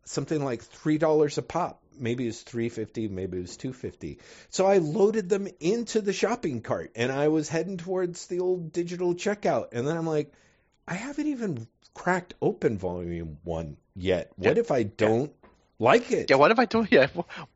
something 0.09 0.42
like 0.44 0.62
three 0.62 0.99
dollars 0.99 1.38
a 1.38 1.42
pop. 1.42 1.83
Maybe 2.01 2.25
it 2.25 2.29
was 2.29 2.42
three 2.42 2.68
fifty, 2.68 3.09
maybe 3.09 3.38
it 3.38 3.42
was 3.42 3.57
two 3.57 3.73
fifty. 3.73 4.18
So 4.51 4.66
I 4.66 4.79
loaded 4.79 5.29
them 5.29 5.49
into 5.61 6.01
the 6.01 6.12
shopping 6.12 6.61
cart, 6.62 6.92
and 6.94 7.11
I 7.11 7.29
was 7.29 7.49
heading 7.49 7.77
towards 7.77 8.27
the 8.27 8.40
old 8.40 8.73
digital 8.73 9.14
checkout. 9.14 9.68
And 9.73 9.87
then 9.87 9.97
I'm 9.97 10.07
like, 10.07 10.33
I 10.87 10.94
haven't 10.94 11.27
even 11.27 11.66
cracked 11.94 12.35
open 12.40 12.79
volume 12.79 13.38
one 13.42 13.77
yet. 13.97 14.31
What 14.37 14.57
Yeah. 14.57 14.61
if 14.61 14.71
I 14.71 14.85
don't 14.85 15.33
like 15.81 16.12
it? 16.12 16.31
Yeah, 16.31 16.37
what 16.37 16.53
if 16.53 16.59
I 16.61 16.64
don't? 16.66 16.90
Yeah, 16.90 17.09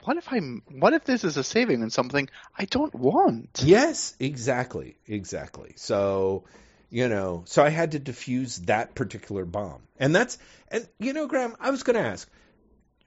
what 0.02 0.16
if 0.16 0.26
I'm? 0.32 0.62
What 0.70 0.92
if 0.92 1.04
this 1.04 1.22
is 1.22 1.36
a 1.36 1.44
saving 1.44 1.82
in 1.82 1.90
something 1.90 2.28
I 2.58 2.64
don't 2.64 2.94
want? 2.94 3.62
Yes, 3.64 4.14
exactly, 4.18 4.96
exactly. 5.06 5.74
So, 5.76 6.44
you 6.90 7.08
know, 7.08 7.44
so 7.46 7.62
I 7.62 7.68
had 7.70 7.92
to 7.92 8.00
defuse 8.00 8.66
that 8.66 8.96
particular 8.96 9.44
bomb, 9.44 9.82
and 9.98 10.14
that's 10.14 10.36
and 10.68 10.88
you 10.98 11.12
know, 11.12 11.28
Graeme, 11.28 11.54
I 11.60 11.70
was 11.70 11.84
going 11.84 11.96
to 11.96 12.02
ask, 12.08 12.28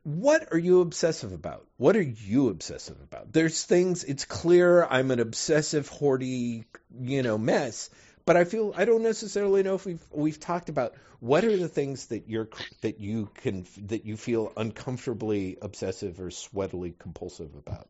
what 0.06 0.54
are 0.54 0.58
you 0.58 0.82
obsessive 0.82 1.34
about? 1.34 1.66
What 1.78 1.96
are 1.96 2.02
you 2.02 2.50
obsessive 2.50 2.98
about? 3.02 3.34
There's 3.34 3.64
things. 3.64 4.04
It's 4.04 4.24
clear 4.24 4.86
I'm 4.86 5.10
an 5.10 5.20
obsessive, 5.20 5.90
hoardy, 5.90 6.66
you 7.02 7.24
know, 7.24 7.40
mess. 7.40 7.90
But 8.24 8.38
I 8.38 8.44
feel 8.44 8.72
I 8.78 8.86
don't 8.86 9.02
necessarily 9.02 9.64
know 9.64 9.74
if 9.74 9.86
we've 9.86 10.04
we've 10.12 10.40
talked 10.40 10.70
about 10.70 10.94
what 11.22 11.44
are 11.44 11.58
the 11.58 11.68
things 11.68 12.06
that 12.08 12.30
you're 12.30 12.50
that 12.82 13.00
you 13.00 13.32
can 13.34 13.66
that 13.88 14.06
you 14.06 14.16
feel 14.16 14.54
uncomfortably 14.56 15.58
obsessive 15.60 16.22
or 16.22 16.30
sweatily 16.30 16.94
compulsive 17.00 17.56
about. 17.56 17.90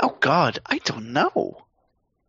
Oh 0.00 0.16
God, 0.20 0.60
I 0.64 0.78
don't 0.78 1.12
know. 1.12 1.62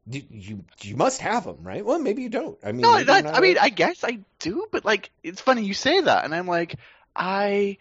You, 0.07 0.23
you 0.29 0.65
you 0.81 0.97
must 0.97 1.21
have 1.21 1.45
them, 1.45 1.59
right? 1.61 1.85
Well, 1.85 1.99
maybe 1.99 2.21
you 2.23 2.29
don't. 2.29 2.57
I 2.65 2.73
mean, 2.73 2.81
No, 2.81 3.01
that, 3.01 3.33
I 3.33 3.39
mean, 3.39 3.57
I 3.57 3.69
guess 3.69 4.03
I 4.03 4.19
do, 4.39 4.67
but 4.71 4.83
like, 4.83 5.09
it's 5.23 5.39
funny 5.39 5.63
you 5.63 5.73
say 5.73 6.01
that, 6.01 6.25
and 6.25 6.35
I'm 6.35 6.47
like, 6.47 6.75
I 7.15 7.77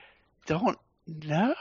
don't 0.47 0.79
know. 1.09 1.55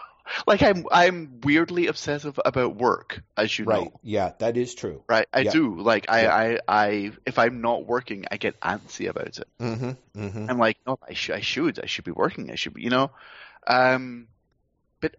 Like, 0.45 0.61
I'm 0.61 0.85
I'm 0.91 1.39
weirdly 1.43 1.87
obsessive 1.87 2.37
about 2.43 2.75
work, 2.75 3.21
as 3.37 3.57
you 3.57 3.63
know. 3.65 3.71
right? 3.71 3.85
know. 3.85 3.99
Yeah, 4.03 4.33
that 4.39 4.57
is 4.57 4.75
true. 4.75 5.01
Right, 5.07 5.25
I 5.31 5.39
Yeah. 5.41 5.51
do. 5.51 5.79
Like, 5.79 6.07
I, 6.09 6.21
Yeah. 6.23 6.35
I, 6.35 6.59
I, 6.87 7.11
if 7.25 7.39
I'm 7.39 7.61
not 7.61 7.85
working, 7.85 8.25
I 8.29 8.35
get 8.35 8.59
antsy 8.59 9.07
about 9.07 9.27
it. 9.39 9.47
Mm-hmm. 9.59 9.91
Mm-hmm. 10.21 10.49
I'm 10.49 10.57
like, 10.57 10.77
no, 10.85 10.99
I 11.07 11.13
should, 11.13 11.35
I 11.35 11.39
should, 11.39 11.79
I 11.81 11.85
should 11.85 12.03
be 12.03 12.11
working. 12.11 12.51
I 12.51 12.55
should 12.55 12.73
be, 12.73 12.81
you 12.81 12.89
know. 12.89 13.11
Um, 13.65 14.27
but, 14.99 15.15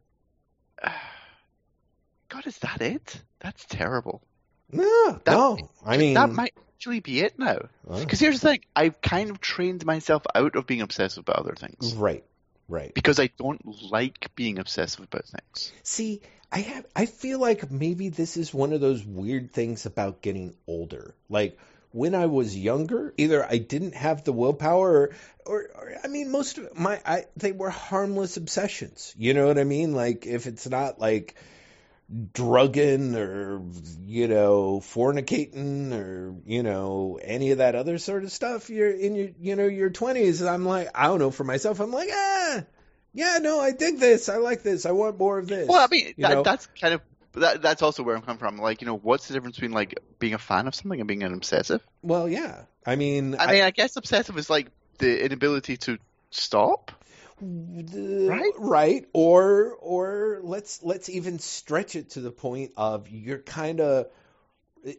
uh, 0.82 0.90
God, 2.28 2.46
is 2.46 2.58
that 2.58 2.82
it? 2.82 3.20
That's 3.40 3.64
terrible. 3.64 4.22
No, 4.70 5.20
That- 5.24 5.32
no. 5.32 5.58
I 5.86 5.96
mean, 5.96 6.14
that 6.14 6.30
might 6.30 6.52
actually 6.74 7.00
be 7.00 7.20
it 7.20 7.38
now. 7.38 7.58
Because 7.98 8.20
here's 8.20 8.40
the 8.40 8.48
thing: 8.50 8.60
I've 8.76 9.00
kind 9.00 9.30
of 9.30 9.40
trained 9.40 9.86
myself 9.86 10.22
out 10.34 10.54
of 10.56 10.66
being 10.66 10.82
obsessive 10.82 11.22
about 11.22 11.36
other 11.36 11.54
things 11.54 11.94
right, 11.94 12.22
right. 12.68 12.94
because 12.94 13.18
I 13.18 13.28
don't 13.38 13.60
like 13.90 14.30
being 14.34 14.58
obsessive 14.58 15.04
about 15.04 15.24
things. 15.26 15.72
See, 15.82 16.20
I 16.50 16.60
have 16.60 16.86
I 16.96 17.06
feel 17.06 17.38
like 17.38 17.70
maybe 17.70 18.08
this 18.08 18.36
is 18.36 18.54
one 18.54 18.72
of 18.72 18.80
those 18.80 19.04
weird 19.04 19.52
things 19.52 19.86
about 19.86 20.22
getting 20.22 20.54
older. 20.66 21.14
Like 21.28 21.58
when 21.92 22.14
I 22.14 22.26
was 22.26 22.56
younger, 22.56 23.12
either 23.16 23.44
I 23.44 23.58
didn't 23.58 23.94
have 23.94 24.24
the 24.24 24.32
willpower 24.32 24.90
or, 24.90 25.10
or, 25.44 25.62
or 25.74 25.94
I 26.02 26.08
mean 26.08 26.30
most 26.30 26.58
of 26.58 26.78
my 26.78 27.00
I 27.04 27.24
they 27.36 27.52
were 27.52 27.70
harmless 27.70 28.36
obsessions. 28.36 29.14
You 29.18 29.34
know 29.34 29.46
what 29.46 29.58
I 29.58 29.64
mean? 29.64 29.92
Like 29.92 30.26
if 30.26 30.46
it's 30.46 30.68
not 30.68 30.98
like 30.98 31.34
drugging 32.32 33.14
or 33.14 33.62
you 34.06 34.28
know 34.28 34.80
fornicating 34.80 35.92
or 35.92 36.34
you 36.46 36.62
know 36.62 37.18
any 37.22 37.50
of 37.50 37.58
that 37.58 37.74
other 37.74 37.98
sort 37.98 38.24
of 38.24 38.32
stuff 38.32 38.70
you're 38.70 38.90
in 38.90 39.14
your 39.14 39.28
you 39.38 39.56
know 39.56 39.66
your 39.66 39.90
20s 39.90 40.46
i'm 40.48 40.64
like 40.64 40.88
i 40.94 41.04
don't 41.04 41.18
know 41.18 41.30
for 41.30 41.44
myself 41.44 41.80
i'm 41.80 41.92
like 41.92 42.08
ah 42.10 42.62
yeah 43.12 43.38
no 43.42 43.60
i 43.60 43.72
dig 43.72 43.98
this 43.98 44.30
i 44.30 44.36
like 44.36 44.62
this 44.62 44.86
i 44.86 44.92
want 44.92 45.18
more 45.18 45.38
of 45.38 45.48
this 45.48 45.68
Well, 45.68 45.84
I 45.84 45.88
mean, 45.90 46.14
that, 46.16 46.44
that's 46.44 46.66
kind 46.80 46.94
of 46.94 47.02
that 47.34 47.62
that's 47.62 47.82
also 47.82 48.02
where 48.02 48.16
I'm 48.16 48.22
coming 48.22 48.38
from. 48.38 48.58
Like, 48.58 48.80
you 48.80 48.86
know, 48.86 48.96
what's 48.96 49.28
the 49.28 49.34
difference 49.34 49.56
between 49.56 49.72
like 49.72 49.98
being 50.18 50.34
a 50.34 50.38
fan 50.38 50.66
of 50.66 50.74
something 50.74 51.00
and 51.00 51.08
being 51.08 51.22
an 51.22 51.34
obsessive? 51.34 51.82
Well, 52.02 52.28
yeah. 52.28 52.62
I 52.86 52.96
mean, 52.96 53.36
I 53.38 53.52
mean, 53.52 53.62
I 53.62 53.70
guess 53.70 53.96
obsessive 53.96 54.36
is 54.38 54.48
like 54.48 54.68
the 54.98 55.24
inability 55.24 55.76
to 55.78 55.98
stop. 56.30 56.92
Right? 57.40 58.52
Right. 58.58 59.06
Or 59.12 59.74
or 59.80 60.40
let's 60.42 60.82
let's 60.82 61.08
even 61.08 61.38
stretch 61.38 61.96
it 61.96 62.10
to 62.10 62.20
the 62.20 62.30
point 62.30 62.72
of 62.76 63.08
you're 63.08 63.38
kind 63.38 63.80
of 63.80 64.06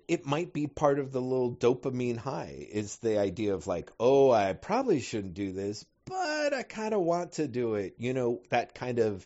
it 0.07 0.25
might 0.25 0.53
be 0.53 0.67
part 0.67 0.99
of 0.99 1.11
the 1.11 1.21
little 1.21 1.55
dopamine 1.55 2.17
high 2.17 2.67
is 2.69 2.97
the 2.97 3.17
idea 3.17 3.53
of 3.53 3.65
like 3.65 3.91
oh 3.99 4.29
i 4.29 4.53
probably 4.53 4.99
shouldn't 4.99 5.33
do 5.33 5.53
this 5.53 5.85
but 6.05 6.53
i 6.53 6.63
kind 6.63 6.93
of 6.93 7.01
want 7.01 7.33
to 7.33 7.47
do 7.47 7.75
it. 7.75 7.95
You 7.97 8.13
know 8.13 8.41
that 8.49 8.75
kind 8.75 8.99
of 8.99 9.25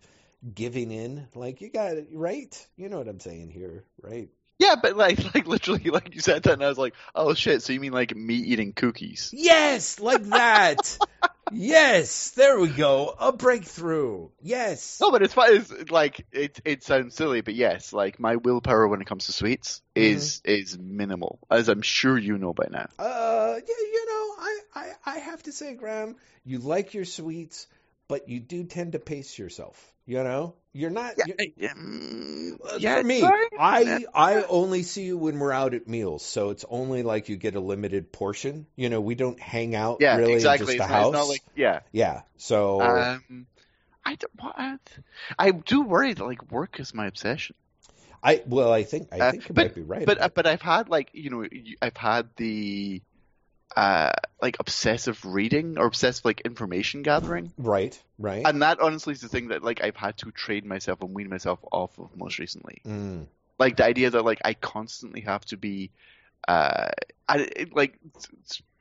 giving 0.54 0.92
in. 0.92 1.28
Like 1.34 1.62
you 1.62 1.70
got 1.70 1.98
it 1.98 2.10
right? 2.14 2.68
You 2.76 2.90
know 2.90 2.98
what 2.98 3.08
i'm 3.08 3.20
saying 3.20 3.50
here 3.50 3.84
right 4.02 4.30
Yeah, 4.60 4.76
but 4.82 4.96
like 4.96 5.24
like 5.36 5.48
literally 5.48 5.90
like 5.90 6.14
you 6.16 6.22
said 6.22 6.44
that 6.44 6.54
and 6.54 6.64
I 6.64 6.70
was 6.70 6.78
like, 6.78 6.96
oh 7.16 7.34
shit, 7.34 7.64
so 7.64 7.74
you 7.74 7.80
mean 7.80 7.94
like 7.94 8.16
me 8.16 8.36
eating 8.36 8.74
cookies? 8.74 9.32
yes 9.36 10.00
like 10.00 10.24
that 10.26 10.98
yes 11.52 12.32
there 12.32 12.60
we 12.60 12.68
go 12.70 13.14
a 13.20 13.32
breakthrough 13.32 14.30
yes 14.42 15.00
No, 15.02 15.12
but 15.12 15.22
it's 15.22 15.34
fine. 15.34 15.56
It's 15.56 15.92
like 15.92 16.26
it. 16.32 16.60
It 16.66 16.84
sounds 16.84 17.16
silly, 17.16 17.42
but 17.42 17.54
yes, 17.54 17.94
like 17.94 18.20
my 18.20 18.38
willpower 18.38 18.88
when 18.88 19.02
it 19.02 19.08
comes 19.08 19.26
to 19.28 19.34
sweets 19.34 19.82
is 19.96 20.42
is 20.46 20.78
minimal, 20.78 21.40
as 21.52 21.70
I'm 21.70 21.82
sure 21.82 22.18
you 22.18 22.38
know 22.38 22.54
by 22.54 22.68
now. 22.72 22.88
Uh, 22.98 23.56
yeah, 23.56 23.86
you 23.92 24.06
know, 24.08 24.36
I, 24.40 24.60
I, 24.76 24.92
I 25.06 25.18
have 25.20 25.44
to 25.44 25.52
say, 25.52 25.74
Graeme, 25.76 26.16
you 26.46 26.60
like 26.60 26.94
your 26.94 27.06
sweets, 27.06 27.68
but 28.14 28.30
you 28.30 28.40
do 28.40 28.64
tend 28.64 28.92
to 28.92 29.00
pace 29.00 29.40
yourself. 29.40 29.92
You 30.06 30.22
know, 30.24 30.54
you're 30.74 30.92
not. 30.92 31.14
you're- 31.26 31.54
yeah, 31.58 31.74
mm, 31.74 32.60
uh, 32.64 32.78
yeah, 32.78 32.98
for 32.98 33.04
me, 33.08 33.22
sorry. 33.22 33.46
I 33.58 34.06
I 34.14 34.44
only 34.44 34.84
see 34.84 35.04
you 35.06 35.18
when 35.18 35.40
we're 35.40 35.52
out 35.54 35.74
at 35.74 35.88
meals, 35.88 36.24
so 36.24 36.50
it's 36.52 36.66
only 36.70 37.02
like 37.04 37.30
you 37.30 37.38
get 37.38 37.56
a 37.56 37.60
limited 37.62 38.12
portion. 38.12 38.68
You 38.76 38.90
know, 38.90 39.00
we 39.02 39.16
don't 39.16 39.40
hang 39.40 39.76
out 39.76 39.98
yeah, 40.02 40.18
really 40.18 40.34
exactly. 40.34 40.74
in 40.74 40.78
just 40.80 40.90
It's 40.90 40.94
house. 40.94 41.14
not 41.14 41.28
like 41.28 41.42
yeah. 41.56 41.80
yeah, 41.92 42.22
so 42.38 42.82
Um, 42.82 43.48
I 44.06 44.16
don't. 44.16 44.32
What? 44.40 44.82
I 45.40 45.52
do 45.52 45.82
worry 45.84 46.14
that 46.14 46.24
like 46.24 46.52
work 46.52 46.80
is 46.80 46.94
my 46.94 47.08
obsession. 47.08 47.56
I 48.22 48.44
well, 48.46 48.72
I 48.74 48.84
think 48.84 49.08
I 49.14 49.20
uh, 49.20 49.32
think 49.32 49.48
you 49.50 49.56
but- 49.56 49.66
might 49.68 49.76
be 49.76 49.82
right. 49.82 50.06
But 50.06 50.22
uh, 50.22 50.30
but 50.36 50.46
I've 50.46 50.62
had 50.62 50.90
like 50.90 51.10
you 51.14 51.30
know 51.32 51.48
I've 51.82 51.98
had 51.98 52.28
the 52.36 53.02
uh 53.76 54.12
like 54.42 54.58
obsessive 54.60 55.24
reading 55.26 55.78
or 55.78 55.86
obsessive 55.86 56.26
like 56.26 56.42
information 56.42 57.02
gathering. 57.02 57.52
right, 57.58 58.02
right. 58.20 58.46
And 58.46 58.62
that 58.62 58.80
honestly 58.80 59.14
is 59.14 59.22
the 59.22 59.30
thing 59.30 59.50
that 59.50 59.64
like 59.64 59.84
I've 59.84 59.96
had 59.96 60.18
to 60.20 60.32
train 60.32 60.68
myself 60.68 61.02
and 61.02 61.14
wean 61.14 61.30
myself 61.30 61.60
off 61.72 61.98
of 62.00 62.16
most 62.16 62.40
recently. 62.40 62.82
Mm, 62.86 63.28
Like 63.60 63.78
the 63.78 63.86
idea 63.86 64.10
that 64.10 64.24
like 64.26 64.42
I 64.46 64.54
constantly 64.54 65.22
have 65.22 65.46
to 65.46 65.58
be 65.58 65.92
uh 66.48 66.90
I, 67.28 67.68
like 67.72 67.98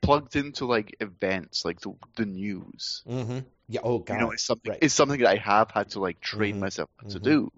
plugged 0.00 0.34
into 0.36 0.66
like 0.66 0.96
events 1.00 1.64
like 1.64 1.80
the 1.80 1.94
the 2.16 2.26
news. 2.26 3.02
hmm 3.06 3.38
Yeah. 3.68 3.80
Oh 3.84 3.98
God. 4.00 4.14
You 4.14 4.20
know, 4.20 4.30
it's 4.32 4.44
something 4.44 4.70
right. 4.70 4.78
it's 4.82 4.94
something 4.94 5.20
that 5.20 5.28
I 5.30 5.36
have 5.36 5.70
had 5.70 5.90
to 5.90 6.00
like 6.00 6.20
train 6.20 6.56
Mhm. 6.56 6.60
myself 6.60 6.90
to 7.10 7.20
Mhm. 7.20 7.22
do. 7.22 7.52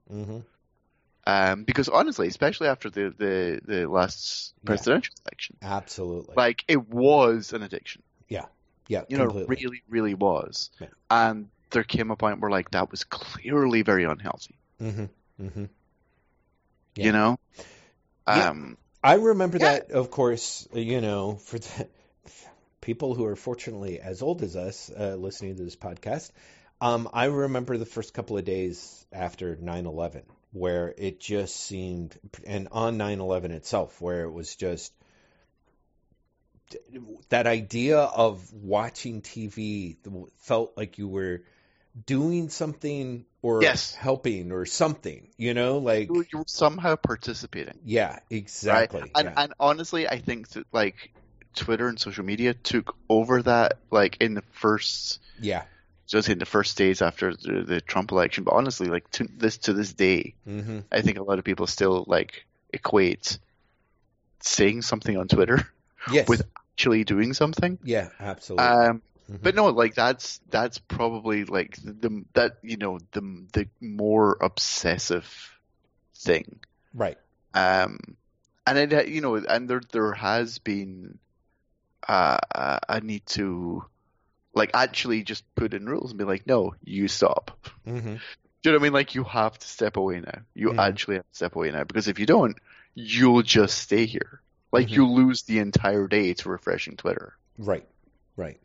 Um 1.26 1.64
because 1.64 1.88
honestly, 1.88 2.28
especially 2.28 2.68
after 2.68 2.90
the 2.90 3.14
the 3.16 3.60
the 3.64 3.88
last 3.88 4.52
Yeah. 4.62 4.66
presidential 4.66 5.14
election, 5.26 5.56
Absolutely. 5.62 6.34
like 6.36 6.64
it 6.68 6.88
was 6.88 7.52
an 7.52 7.62
addiction. 7.62 8.02
yeah. 8.28 8.46
Yeah, 8.86 9.04
you 9.08 9.16
know, 9.16 9.46
really 9.48 9.82
really 9.88 10.12
was. 10.14 10.70
Yeah. 10.78 10.88
And 11.10 11.48
there 11.70 11.84
came 11.84 12.10
a 12.10 12.16
point 12.16 12.40
where 12.40 12.50
like 12.50 12.70
that 12.72 12.90
was 12.90 13.04
clearly 13.04 13.80
very 13.82 14.04
unhealthy. 14.04 14.56
hmm 14.78 15.06
hmm 15.38 15.64
Yeah. 16.96 17.06
You 17.06 17.12
know? 17.12 17.38
Yeah. 18.28 18.50
Um 18.50 18.76
I 19.02 19.14
remember 19.14 19.58
Yeah. 19.58 19.72
that, 19.72 19.90
of 19.90 20.10
course, 20.10 20.66
you 20.72 21.00
know, 21.00 21.36
for 21.36 21.58
the 21.58 21.88
people 22.80 23.14
who 23.14 23.24
are 23.26 23.36
fortunately 23.36 24.00
as 24.00 24.22
old 24.22 24.42
as 24.42 24.56
us 24.56 24.90
uh, 24.90 25.16
listening 25.16 25.56
to 25.56 25.62
this 25.64 25.76
podcast. 25.76 26.30
Um, 26.80 27.08
I 27.12 27.26
remember 27.26 27.78
the 27.78 27.86
first 27.86 28.12
couple 28.14 28.36
of 28.36 28.44
days 28.44 29.06
after 29.12 29.56
9 29.56 29.86
11, 29.86 30.22
where 30.54 30.94
it 30.96 31.20
just 31.20 31.56
seemed, 31.56 32.16
and 32.46 32.68
on 32.72 32.96
9 32.96 33.20
11 33.20 33.50
itself, 33.50 34.00
where 34.00 34.22
it 34.22 34.30
was 34.30 34.54
just 34.56 34.92
that 37.28 37.46
idea 37.46 37.98
of 37.98 38.52
watching 38.52 39.20
TV 39.20 39.96
felt 40.38 40.72
like 40.76 40.96
you 40.98 41.08
were 41.08 41.42
doing 42.06 42.48
something 42.48 43.24
or 43.42 43.62
Yes. 43.62 43.94
helping 43.94 44.50
or 44.52 44.64
something, 44.64 45.28
you 45.36 45.54
know, 45.54 45.78
like, 45.78 46.08
you 46.08 46.14
were- 46.14 46.44
somehow 46.46 46.96
participating. 46.96 47.78
yeah, 47.84 48.18
exactly. 48.30 49.00
Right? 49.02 49.10
And 49.14 49.28
yeah. 49.28 49.42
and 49.42 49.52
honestly 49.60 50.08
I 50.08 50.18
think 50.20 50.48
that 50.50 50.66
like 50.72 51.10
Twitter 51.56 51.88
and 51.88 51.98
social 51.98 52.24
media 52.24 52.54
took 52.54 52.96
over 53.08 53.42
that 53.42 53.78
like 53.90 54.16
in 54.20 54.34
the 54.34 54.42
first 54.52 55.20
yeah. 55.40 55.64
Just 56.06 56.28
in 56.28 56.38
the 56.38 56.46
first 56.46 56.76
days 56.76 57.02
after 57.02 57.34
the, 57.34 57.64
the 57.66 57.80
Trump 57.80 58.12
election. 58.12 58.44
But 58.44 58.54
honestly, 58.54 58.88
like 58.88 59.10
to 59.12 59.28
this 59.36 59.58
to 59.58 59.72
this 59.72 59.92
day, 59.92 60.34
hmm 60.44 60.80
I 60.92 61.02
think 61.02 61.18
a 61.18 61.22
lot 61.22 61.38
of 61.38 61.44
people 61.44 61.66
still 61.66 62.04
like 62.06 62.44
equate 62.72 63.38
saying 64.40 64.82
something 64.82 65.16
on 65.16 65.28
Twitter 65.28 65.66
Yes. 66.12 66.28
with 66.28 66.42
actually 66.74 67.04
doing 67.04 67.32
something. 67.32 67.78
yeah, 67.82 68.10
absolutely. 68.20 68.68
Um, 68.68 69.02
Mhm. 69.30 69.38
but 69.42 69.54
no, 69.54 69.68
like 69.68 69.94
that's 69.94 70.38
that's 70.50 70.78
probably 70.78 71.44
like 71.44 71.76
the 71.82 72.24
that 72.34 72.58
you 72.62 72.76
know 72.76 72.98
the 73.12 73.46
the 73.54 73.68
more 73.80 74.36
obsessive 74.38 75.24
thing. 76.14 76.60
right. 76.92 77.16
Um, 77.54 77.98
and 78.66 78.92
it 78.92 79.08
you 79.08 79.22
know 79.22 79.36
and 79.36 79.68
there 79.68 79.80
there 79.92 80.12
has 80.12 80.58
been 80.58 81.18
uh, 82.06 82.36
a 82.88 83.00
need 83.00 83.24
to 83.26 83.84
like 84.54 84.70
actually 84.74 85.22
just 85.22 85.44
put 85.54 85.74
in 85.74 85.86
rules 85.86 86.10
and 86.10 86.18
be 86.18 86.24
like, 86.24 86.46
no, 86.46 86.74
you 86.82 87.08
stop. 87.08 87.58
hmm 87.84 88.16
Do 88.62 88.70
you 88.70 88.72
know 88.72 88.78
what 88.78 88.80
I 88.80 88.82
mean? 88.84 88.92
Like 88.94 89.14
you 89.14 89.24
have 89.24 89.58
to 89.58 89.66
step 89.66 89.96
away 89.96 90.20
now. 90.20 90.40
You 90.54 90.70
Mhm. 90.70 90.78
actually 90.78 91.16
have 91.16 91.28
to 91.28 91.36
step 91.36 91.56
away 91.56 91.70
now 91.70 91.84
because 91.84 92.08
if 92.08 92.18
you 92.18 92.26
don't, 92.26 92.56
you'll 92.94 93.42
just 93.42 93.78
stay 93.78 94.06
here. 94.06 94.40
Like 94.72 94.88
Mhm. 94.88 94.96
you'll 94.96 95.14
lose 95.14 95.42
the 95.42 95.58
entire 95.58 96.06
day 96.08 96.34
to 96.34 96.48
refreshing 96.48 96.96
Twitter. 96.96 97.36
Right. 97.58 97.86
Right. 98.36 98.60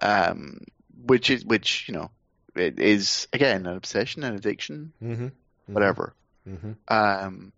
Um, 0.00 0.58
which 1.04 1.30
is 1.30 1.44
which 1.44 1.88
you 1.88 1.94
know 1.94 2.10
it 2.54 2.78
is 2.80 3.28
again 3.32 3.66
an 3.66 3.76
obsession, 3.76 4.24
an 4.24 4.34
addiction, 4.34 4.92
hmm 5.00 5.28
whatever. 5.66 6.14
hmm 6.44 6.72
Um, 6.88 7.52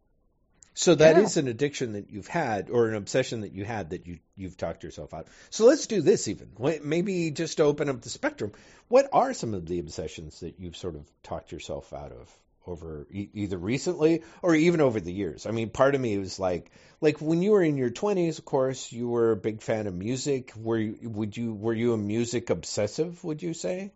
So 0.74 0.94
that 0.96 1.16
is 1.18 1.37
Yeah. 1.37 1.42
an 1.42 1.48
addiction 1.48 1.92
that 1.92 2.10
you've 2.10 2.26
had, 2.26 2.68
or 2.68 2.88
an 2.88 2.94
obsession 2.96 3.42
that 3.42 3.52
you 3.52 3.64
had 3.64 3.90
that 3.90 4.06
you 4.06 4.18
you've 4.37 4.56
talked 4.56 4.82
yourself 4.82 5.14
out. 5.14 5.28
So 5.50 5.66
let's 5.66 5.87
do 5.87 6.00
this 6.00 6.26
even. 6.28 6.50
Maybe 6.82 7.30
just 7.30 7.58
to 7.58 7.62
open 7.62 7.88
up 7.88 8.02
the 8.02 8.10
spectrum. 8.10 8.52
What 8.88 9.08
are 9.12 9.32
some 9.34 9.54
of 9.54 9.66
the 9.66 9.78
obsessions 9.78 10.40
that 10.40 10.58
you've 10.58 10.76
sort 10.76 10.96
of 10.96 11.08
talked 11.22 11.52
yourself 11.52 11.92
out 11.92 12.10
of 12.12 12.28
over 12.66 13.06
e- 13.10 13.28
either 13.34 13.56
recently 13.58 14.22
or 14.42 14.54
even 14.54 14.80
over 14.80 14.98
the 14.98 15.12
years? 15.12 15.46
I 15.46 15.52
mean, 15.52 15.70
part 15.70 15.94
of 15.94 16.00
me 16.00 16.18
was 16.18 16.40
like, 16.40 16.70
like 17.00 17.20
when 17.20 17.40
you 17.42 17.52
were 17.52 17.62
in 17.62 17.76
your 17.76 17.90
twenties, 17.90 18.38
of 18.40 18.44
course, 18.44 18.90
you 18.90 19.08
were 19.08 19.30
a 19.30 19.37
big 19.37 19.62
fan 19.62 19.87
of 19.87 19.94
music. 19.94 20.52
Were 20.56 20.78
you, 20.78 20.98
would 21.08 21.37
you 21.37 21.54
were 21.54 21.74
you 21.74 21.92
a 21.92 21.96
music 21.98 22.50
obsessive? 22.50 23.22
Would 23.22 23.42
you 23.42 23.54
say? 23.54 23.92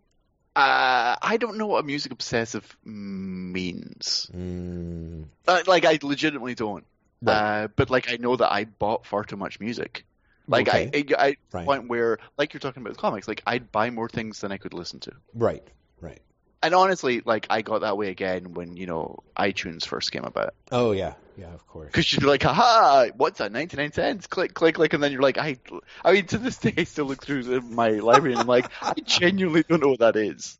Uh, 0.59 1.15
I 1.21 1.37
don't 1.37 1.57
know 1.57 1.67
what 1.67 1.79
a 1.83 1.87
music 1.87 2.11
obsessive 2.11 2.77
means. 2.83 4.29
Mm, 4.33 5.25
Uh, 5.47 5.63
like 5.67 5.85
I 5.85 5.99
legitimately 6.01 6.55
don't. 6.55 6.85
right. 7.21 7.35
Uh, 7.35 7.67
but 7.75 7.89
like 7.89 8.09
I 8.09 8.17
know 8.17 8.35
that 8.35 8.51
I 8.51 8.65
bought 8.65 9.05
far 9.05 9.23
too 9.23 9.37
much 9.37 9.59
music. 9.59 10.05
Like 10.47 10.67
I, 10.69 10.89
I, 10.93 11.05
I 11.17 11.35
Right. 11.51 11.65
point 11.65 11.87
where, 11.89 12.17
like 12.37 12.53
you're 12.53 12.59
talking 12.59 12.81
about 12.81 12.91
with 12.91 12.97
comics, 12.97 13.27
like 13.27 13.43
I'd 13.45 13.71
buy 13.71 13.89
more 13.89 14.09
things 14.09 14.41
than 14.41 14.51
I 14.51 14.57
could 14.57 14.73
listen 14.73 14.99
to. 15.01 15.11
right. 15.33 15.67
Right. 16.01 16.21
And 16.61 16.73
honestly, 16.73 17.21
like 17.25 17.47
I 17.49 17.61
got 17.61 17.81
that 17.81 17.97
way 17.97 18.09
again 18.09 18.53
when 18.53 18.75
you 18.75 18.85
know 18.85 19.19
iTunes 19.37 19.85
first 19.85 20.11
came 20.11 20.25
about. 20.25 20.53
Oh 20.71 20.91
yeah. 20.91 21.13
Yeah. 21.35 21.53
Of 21.53 21.65
course. 21.67 21.87
Because 21.87 22.11
you'd 22.11 22.19
be 22.21 22.27
like, 22.27 22.43
haha, 22.43 23.07
what's 23.15 23.37
that? 23.39 23.51
99 23.51 23.93
cents? 23.93 24.27
Click, 24.27 24.53
click, 24.53 24.75
click. 24.75 24.93
And 24.93 25.01
then 25.01 25.11
you're 25.13 25.21
like, 25.21 25.37
I, 25.37 25.57
I 26.03 26.11
mean, 26.13 26.25
to 26.27 26.37
this 26.37 26.57
day, 26.57 26.73
I 26.77 26.83
still 26.83 27.05
look 27.05 27.23
through 27.23 27.61
my 27.61 27.91
library 27.91 28.33
and 28.33 28.41
I'm 28.41 28.47
like, 28.47 28.69
I 28.81 28.93
genuinely 29.05 29.63
don't 29.63 29.81
know 29.81 29.89
what 29.89 29.99
that 29.99 30.17
is. 30.17 30.59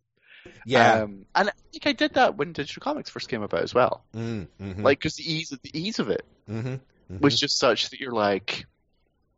Yeah. 0.66 1.04
Um, 1.04 1.26
and 1.36 1.50
I 1.50 1.52
think 1.72 1.86
I 1.88 1.92
did 1.92 2.14
that 2.14 2.38
when 2.38 2.54
digital 2.54 2.82
comics 2.82 3.10
first 3.10 3.28
came 3.30 3.44
about 3.44 3.64
as 3.64 3.74
well. 3.74 4.06
Mm, 4.16 4.48
hmm 4.58 4.84
Like, 4.84 5.00
because 5.00 5.16
the 5.16 5.32
ease, 5.32 5.52
of, 5.52 5.62
the 5.62 5.78
ease 5.78 6.00
of 6.00 6.10
it 6.10 6.26
hmm 6.48 6.76
was 7.20 7.38
just 7.40 7.60
such 7.60 7.90
that 7.90 8.00
you're 8.00 8.14
like, 8.14 8.66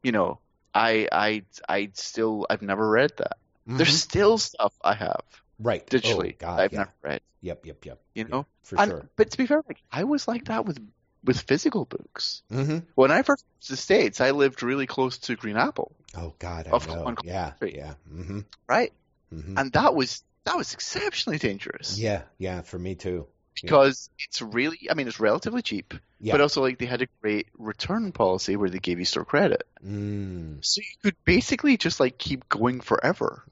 you 0.03 0.11
know, 0.11 0.39
I, 0.73 1.07
I, 1.11 1.43
I 1.67 1.89
still, 1.93 2.45
I've 2.49 2.61
never 2.61 2.87
read 2.87 3.11
that. 3.17 3.37
There's 3.65 3.95
still 3.95 4.37
stuff 4.37 4.73
I 4.83 4.93
have 4.93 5.23
right 5.61 5.85
digitally 5.87 6.35
Mm-hmm. 6.37 6.45
Oh, 6.45 6.47
God, 6.55 6.59
I've 6.59 6.73
yeah. 6.73 6.79
never 6.79 6.91
read. 7.03 7.21
Yep. 7.41 7.65
Yep. 7.65 7.85
Yep. 7.85 7.99
You 8.15 8.23
know, 8.25 8.45
For 8.63 8.79
and, 8.79 8.91
sure. 8.91 9.09
but 9.15 9.31
to 9.31 9.37
be 9.37 9.45
fair, 9.45 9.63
like 9.67 9.81
I 9.91 10.03
was 10.03 10.27
like 10.27 10.45
that 10.45 10.65
with 10.65 10.79
with 11.23 11.39
physical 11.39 11.85
books. 11.85 12.41
hmm 12.49 12.79
When 12.95 13.11
I 13.11 13.21
first 13.21 13.45
moved 13.45 13.67
to 13.67 13.73
the 13.73 13.77
states, 13.77 14.21
I 14.21 14.31
lived 14.31 14.63
really 14.63 14.87
close 14.87 15.17
to 15.19 15.35
Green 15.35 15.57
Apple, 15.57 15.91
Oh 16.17 16.33
God, 16.39 16.67
I 16.67 16.71
Of- 16.71 16.87
know. 16.87 17.15
yeah. 17.23 17.53
Yeah. 17.61 17.93
hmm 18.11 18.39
right? 18.67 18.91
hmm 19.31 19.57
And 19.57 19.71
that 19.73 19.93
was 19.95 20.23
that 20.45 20.57
was 20.57 20.73
exceptionally 20.73 21.37
dangerous. 21.37 21.97
Yeah. 21.99 22.23
Yeah. 22.39 22.61
For 22.61 22.79
me 22.79 22.95
too. 22.95 23.27
because 23.61 24.09
it's 24.17 24.41
really, 24.41 24.79
I 24.89 24.95
mean, 24.95 25.07
it's 25.07 25.19
relatively 25.19 25.61
cheap, 25.61 25.93
Yeah. 26.19 26.33
but 26.33 26.41
also 26.41 26.61
like 26.61 26.79
they 26.79 26.87
had 26.87 27.01
a 27.03 27.07
great 27.21 27.47
return 27.57 28.11
policy 28.11 28.55
where 28.55 28.69
they 28.69 28.79
gave 28.79 28.97
you 28.97 29.05
store 29.05 29.25
credit, 29.25 29.63
Mm. 29.85 30.63
so 30.65 30.81
you 30.81 30.95
could 31.03 31.15
basically 31.25 31.77
just 31.77 31.99
like 31.99 32.17
keep 32.17 32.47
going 32.49 32.81
forever. 32.81 33.43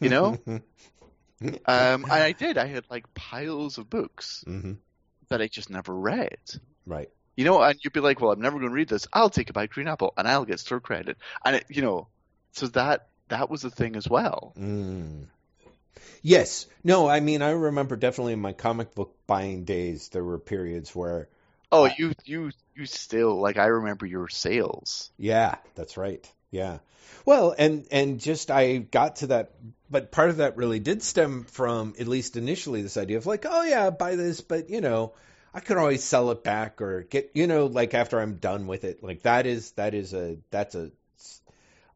You 0.00 0.08
know? 0.10 0.38
Um, 1.66 2.04
and 2.10 2.22
I 2.22 2.32
did. 2.32 2.58
I 2.58 2.66
had 2.66 2.84
like 2.90 3.12
piles 3.14 3.78
of 3.78 3.88
books 3.90 4.46
hmm 4.46 4.74
that 5.30 5.42
I 5.42 5.48
just 5.48 5.70
never 5.70 5.94
read. 5.94 6.38
Right. 6.86 7.08
You 7.36 7.44
know, 7.44 7.62
and 7.62 7.78
you'd 7.82 7.92
be 7.92 8.00
like, 8.00 8.20
"Well, 8.20 8.32
I'm 8.32 8.40
never 8.40 8.58
going 8.58 8.70
to 8.70 8.74
read 8.74 8.88
this. 8.88 9.06
I'll 9.12 9.30
take 9.30 9.50
it 9.50 9.54
by 9.54 9.66
Green 9.66 9.88
Apple, 9.88 10.12
and 10.16 10.28
I'll 10.28 10.44
get 10.44 10.60
store 10.60 10.80
credit." 10.80 11.16
And 11.44 11.56
it, 11.56 11.66
you 11.68 11.82
know, 11.82 12.08
so 12.52 12.68
that 12.68 13.08
that 13.28 13.50
was 13.50 13.64
a 13.64 13.70
thing 13.70 13.96
as 13.96 14.08
well. 14.08 14.56
Mm. 14.58 15.26
Yes. 16.22 16.66
No, 16.82 17.08
I 17.08 17.20
mean, 17.20 17.42
I 17.42 17.50
remember 17.50 17.96
definitely 17.96 18.32
in 18.34 18.40
my 18.40 18.52
comic 18.52 18.94
book 18.94 19.16
buying 19.28 19.64
days, 19.64 20.08
there 20.08 20.24
were 20.24 20.38
periods 20.40 20.94
where, 20.94 21.28
Oh, 21.70 21.84
you 21.84 22.14
you 22.24 22.52
you 22.74 22.86
still 22.86 23.38
like 23.38 23.58
I 23.58 23.66
remember 23.66 24.06
your 24.06 24.28
sales. 24.30 25.10
yeah, 25.16 25.56
that's 25.74 25.96
right. 25.96 26.30
Yeah. 26.54 26.78
Well, 27.26 27.52
and 27.58 27.86
and 27.90 28.20
just 28.20 28.48
I 28.50 28.76
got 28.78 29.16
to 29.16 29.26
that, 29.28 29.50
but 29.90 30.12
part 30.12 30.30
of 30.30 30.36
that 30.36 30.56
really 30.56 30.78
did 30.78 31.02
stem 31.02 31.44
from 31.44 31.94
at 31.98 32.06
least 32.06 32.36
initially 32.36 32.80
this 32.82 32.96
idea 32.96 33.16
of 33.16 33.26
like, 33.26 33.44
oh 33.48 33.62
yeah, 33.64 33.90
buy 33.90 34.14
this, 34.14 34.40
but 34.40 34.70
you 34.70 34.80
know, 34.80 35.14
I 35.52 35.58
could 35.60 35.76
always 35.78 36.04
sell 36.04 36.30
it 36.30 36.44
back 36.44 36.80
or 36.80 37.02
get, 37.02 37.32
you 37.34 37.48
know, 37.48 37.66
like 37.66 37.92
after 37.94 38.20
I'm 38.20 38.36
done 38.36 38.68
with 38.68 38.84
it. 38.84 39.02
Like 39.02 39.22
that 39.22 39.46
is 39.46 39.72
that 39.72 39.94
is 39.94 40.14
a 40.14 40.36
that's 40.50 40.76
a 40.76 40.92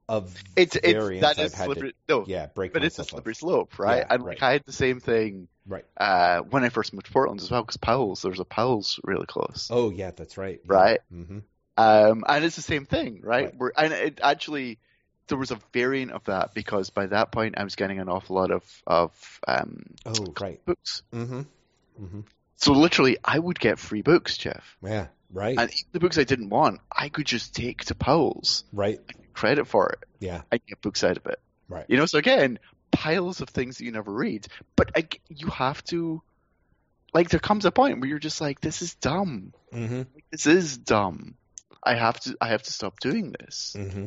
a 0.08 0.22
It's 0.56 0.76
it's 0.76 0.84
variance 0.84 1.20
that 1.20 1.38
I've 1.38 1.52
is 1.52 1.54
slippery. 1.54 1.92
to 1.92 1.96
no, 2.08 2.26
yeah 2.26 2.46
break 2.46 2.72
but 2.72 2.84
it's 2.84 2.98
a 2.98 3.02
of. 3.02 3.10
slippery 3.10 3.34
slope, 3.34 3.78
right? 3.78 4.04
Yeah, 4.04 4.06
and 4.10 4.24
like 4.24 4.26
right. 4.26 4.42
I 4.42 4.52
had 4.52 4.62
the 4.64 4.72
same 4.72 5.00
thing 5.00 5.48
Right. 5.66 5.84
uh, 5.96 6.40
when 6.40 6.64
I 6.64 6.68
first 6.70 6.92
moved 6.92 7.06
to 7.06 7.12
Portland 7.12 7.40
as 7.40 7.50
well, 7.50 7.62
because 7.62 7.76
Powell's 7.76 8.22
there's 8.22 8.40
a 8.40 8.44
Powell's 8.44 8.98
really 9.04 9.26
close, 9.26 9.70
Oh 9.70 9.90
yeah, 9.90 10.10
that's 10.10 10.36
right. 10.36 10.60
right? 10.66 11.00
hmm 11.10 11.38
Um, 11.78 12.24
and 12.28 12.44
it's 12.44 12.56
the 12.56 12.62
same 12.62 12.86
thing, 12.86 13.20
right? 13.22 13.44
Right. 13.46 13.54
Where 13.56 13.72
and 13.76 13.92
it 13.92 14.20
actually 14.22 14.78
there 15.28 15.38
was 15.38 15.50
a 15.50 15.58
variant 15.72 16.12
of 16.12 16.24
that 16.24 16.54
because 16.54 16.90
by 16.90 17.06
that 17.06 17.30
point 17.30 17.54
I 17.58 17.64
was 17.64 17.76
getting 17.76 18.00
an 18.00 18.08
awful 18.08 18.36
lot 18.36 18.50
of 18.50 18.64
of 18.86 19.40
um, 19.46 19.84
Oh 20.04 20.34
right. 20.40 20.60
books. 20.64 21.02
hmm 21.12 21.42
hmm 21.96 22.20
So 22.56 22.72
literally, 22.72 23.18
I 23.24 23.38
would 23.38 23.60
get 23.60 23.78
free 23.78 24.02
books, 24.02 24.36
Jeff, 24.36 24.76
Yeah. 24.82 25.06
Right. 25.32 25.58
and 25.58 25.70
even 25.70 25.88
the 25.92 26.00
books 26.00 26.18
I 26.18 26.24
didn't 26.24 26.48
want, 26.48 26.80
I 26.90 27.10
could 27.10 27.26
just 27.26 27.54
take 27.54 27.84
to 27.84 27.94
Powell's, 27.94 28.64
right. 28.72 28.98
credit 29.34 29.66
for 29.66 29.90
it, 29.90 29.98
Yeah. 30.20 30.42
I 30.50 30.58
get 30.66 30.80
books 30.80 31.04
out 31.04 31.16
of 31.18 31.26
it. 31.26 31.38
Right. 31.68 31.84
You 31.88 31.98
know, 31.98 32.06
so 32.06 32.18
again, 32.18 32.58
piles 32.90 33.40
of 33.42 33.50
things 33.50 33.76
that 33.78 33.84
you 33.84 33.92
never 33.92 34.12
read, 34.12 34.48
but 34.74 34.90
I, 34.96 35.06
you 35.28 35.48
have 35.48 35.84
to. 35.84 36.22
Like 37.14 37.30
there 37.30 37.40
comes 37.40 37.64
a 37.64 37.70
point 37.70 38.00
where 38.00 38.08
you're 38.08 38.18
just 38.18 38.40
like, 38.40 38.60
this 38.60 38.82
is 38.82 38.94
dumb. 38.96 39.52
hmm 39.72 40.02
This 40.32 40.46
is 40.46 40.76
dumb. 40.78 41.36
I 41.82 41.94
have 41.94 42.20
to. 42.20 42.36
I 42.40 42.48
have 42.48 42.62
to 42.62 42.72
stop 42.72 43.00
doing 43.00 43.34
this. 43.38 43.74
hmm 43.76 44.06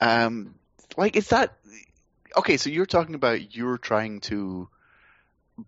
Um, 0.00 0.54
like 0.96 1.16
is 1.16 1.28
that 1.28 1.56
okay? 2.36 2.56
So 2.56 2.70
you're 2.70 2.86
talking 2.86 3.14
about 3.14 3.54
you're 3.54 3.78
trying 3.78 4.20
to 4.22 4.68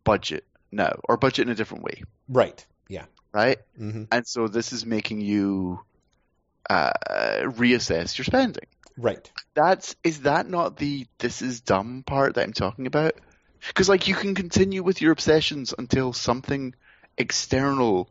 budget 0.05 0.45
now, 0.71 1.01
or 1.09 1.17
budget 1.17 1.47
in 1.47 1.53
a 1.53 1.55
different 1.55 1.85
way, 1.85 2.03
Right. 2.29 2.65
Yeah. 2.89 3.07
right? 3.33 3.59
hmm 3.77 4.05
And 4.13 4.27
so 4.27 4.49
this 4.49 4.73
is 4.73 4.85
making 4.85 5.21
you 5.21 5.81
uh, 6.69 6.93
reassess 7.45 8.19
your 8.19 8.27
spending. 8.27 8.67
Right. 8.99 9.31
That's 9.55 9.97
is 10.05 10.23
that 10.23 10.49
not 10.49 10.77
the 10.77 11.07
this 11.19 11.41
is 11.41 11.61
dumb 11.63 12.03
part 12.07 12.35
that 12.35 12.45
I'm 12.45 12.53
talking 12.53 12.87
about? 12.87 13.15
Because 13.67 13.89
like 13.89 14.09
you 14.09 14.15
can 14.15 14.35
continue 14.35 14.83
with 14.83 15.01
your 15.01 15.13
obsessions 15.13 15.75
until 15.77 16.13
something 16.13 16.75
external 17.17 18.11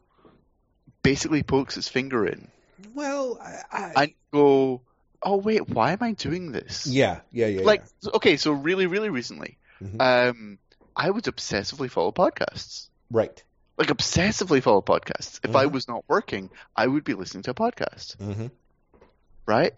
basically 1.08 1.43
pokes 1.43 1.78
its 1.78 1.88
finger 1.88 2.26
in 2.28 2.51
Well, 2.93 3.39
I, 3.41 3.53
I 3.72 4.03
and 4.03 4.12
go, 4.34 4.82
oh 5.24 5.38
wait, 5.38 5.70
why 5.70 5.93
am 5.93 6.03
I 6.03 6.12
doing 6.14 6.51
this? 6.51 6.86
yeah, 6.86 7.22
yeah, 7.32 7.47
yeah. 7.47 7.62
like 7.62 7.84
okay, 8.14 8.38
so 8.38 8.51
really, 8.51 8.88
really 8.88 9.10
recently, 9.10 9.58
Mhm. 9.82 10.01
um, 10.01 10.60
I 10.95 11.10
would 11.10 11.24
obsessively 11.26 11.89
follow 11.89 12.12
podcasts. 12.12 12.89
right. 13.12 13.43
Like 13.78 13.89
obsessively 13.89 14.62
follow 14.62 14.82
podcasts. 14.82 15.39
If 15.43 15.55
I 15.55 15.66
Mhm. 15.66 15.72
was 15.72 15.88
not 15.88 16.03
working, 16.10 16.49
I 16.76 16.88
would 16.88 17.03
be 17.03 17.14
listening 17.14 17.43
to 17.43 17.51
a 17.51 17.53
podcast, 17.66 18.18
hmm 18.18 18.47
right? 19.47 19.74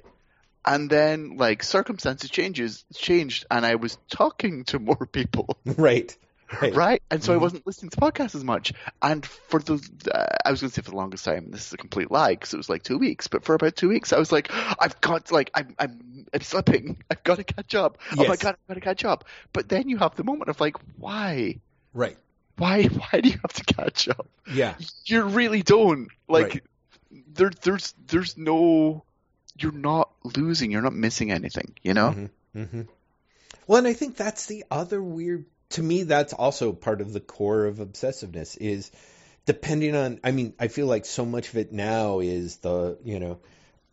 And 0.65 0.89
then 0.89 1.37
like 1.37 1.63
circumstances 1.63 2.29
changes 2.29 2.85
changed, 2.95 3.45
and 3.51 3.65
I 3.65 3.75
was 3.75 3.97
talking 4.11 4.63
to 4.65 4.79
more 4.79 5.05
people, 5.19 5.47
Right. 5.65 6.17
Right. 6.61 6.73
right? 6.75 7.03
And 7.11 7.23
so 7.23 7.33
I 7.33 7.37
Mhm. 7.37 7.41
wasn't 7.41 7.67
listening 7.67 7.91
to 7.91 7.97
podcasts 7.97 8.33
as 8.35 8.43
much. 8.43 8.73
And 9.01 9.25
for 9.25 9.59
the, 9.59 9.75
uh, 10.13 10.25
I 10.43 10.51
was 10.51 10.61
going 10.61 10.69
to 10.69 10.73
say 10.73 10.81
for 10.81 10.91
the 10.91 10.97
longest 10.97 11.23
time, 11.23 11.51
this 11.51 11.67
is 11.67 11.73
a 11.73 11.77
complete 11.77 12.09
lie 12.09 12.31
because 12.31 12.53
it 12.53 12.57
was 12.57 12.69
like 12.69 12.83
two 12.83 12.97
weeks. 12.97 13.27
But 13.27 13.43
for 13.45 13.53
about 13.53 13.75
two 13.75 13.89
weeks, 13.89 14.13
I 14.13 14.19
was 14.19 14.31
like, 14.31 14.49
I've 14.51 14.99
got 15.01 15.31
like 15.31 15.51
I'm 15.53 15.75
I'm 15.77 16.25
I'm 16.33 16.41
slipping. 16.41 17.03
I've 17.11 17.23
got 17.23 17.35
to 17.37 17.43
catch 17.43 17.75
up. 17.75 17.99
Oh 18.17 18.25
my 18.25 18.35
god, 18.35 18.55
I've 18.55 18.67
got 18.67 18.73
to 18.75 18.81
catch 18.81 19.05
up. 19.05 19.25
But 19.53 19.69
then 19.69 19.89
you 19.89 19.97
have 19.97 20.15
the 20.15 20.23
moment 20.23 20.49
of 20.49 20.59
like, 20.59 20.75
why? 20.97 21.59
Right. 21.93 22.17
Why? 22.57 22.83
Why 23.11 23.21
do 23.21 23.29
you 23.29 23.37
have 23.41 23.53
to 23.53 23.63
catch 23.63 24.09
up? 24.09 24.27
Yeah. 24.51 24.75
You 25.05 25.23
really 25.23 25.61
don't. 25.61 26.09
Like, 26.27 26.53
Right. 26.53 26.63
there 27.27 27.51
there's 27.61 27.93
there's 28.07 28.37
no. 28.37 29.03
You're 29.57 29.71
not 29.71 30.09
losing. 30.23 30.71
You're 30.71 30.81
not 30.81 30.93
missing 30.93 31.31
anything. 31.31 31.75
You 31.83 31.93
know. 31.93 32.11
hmm 32.11 32.63
hmm 32.63 32.81
Well, 33.67 33.77
and 33.77 33.87
I 33.87 33.93
think 33.93 34.17
that's 34.17 34.47
the 34.47 34.65
other 34.71 35.01
weird. 35.01 35.45
To 35.71 35.83
me, 35.83 36.03
that's 36.03 36.33
also 36.33 36.73
part 36.73 37.01
of 37.01 37.13
the 37.13 37.19
core 37.19 37.65
of 37.65 37.77
obsessiveness. 37.77 38.57
Is 38.59 38.91
depending 39.45 39.95
on. 39.95 40.19
I 40.23 40.31
mean, 40.31 40.53
I 40.59 40.67
feel 40.67 40.87
like 40.87 41.05
so 41.05 41.25
much 41.25 41.49
of 41.49 41.57
it 41.57 41.71
now 41.71 42.19
is 42.19 42.57
the 42.57 42.97
you 43.03 43.19
know, 43.19 43.39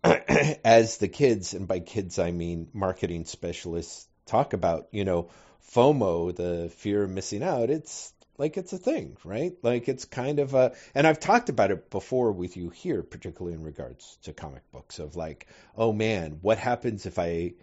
as 0.65 0.99
the 0.99 1.09
kids, 1.09 1.55
and 1.55 1.69
by 1.69 1.81
kids 1.81 2.19
I 2.19 2.31
mean 2.31 2.69
marketing 2.73 3.25
specialists 3.25 4.07
talk 4.27 4.53
about. 4.53 4.89
You 4.91 5.05
know, 5.05 5.31
FOMO, 5.75 6.35
the 6.35 6.71
fear 6.77 7.03
of 7.03 7.11
missing 7.11 7.43
out. 7.43 7.71
It's 7.71 8.13
like 8.39 8.57
it's 8.57 8.73
a 8.73 8.79
thing, 8.79 9.17
right? 9.25 9.53
Like 9.63 9.89
it's 9.89 10.05
kind 10.05 10.39
of 10.39 10.55
a, 10.55 10.73
and 10.95 11.07
I've 11.07 11.21
talked 11.21 11.49
about 11.49 11.71
it 11.71 11.91
before 11.91 12.33
with 12.33 12.57
you 12.57 12.71
here, 12.71 13.03
particularly 13.03 13.55
in 13.55 13.63
regards 13.63 14.19
to 14.23 14.33
comic 14.33 14.71
books, 14.73 14.99
of 14.99 15.17
like, 15.17 15.47
oh 15.77 15.93
man, 15.93 16.39
what 16.43 16.59
happens 16.59 17.07
if 17.07 17.19
I 17.19 17.55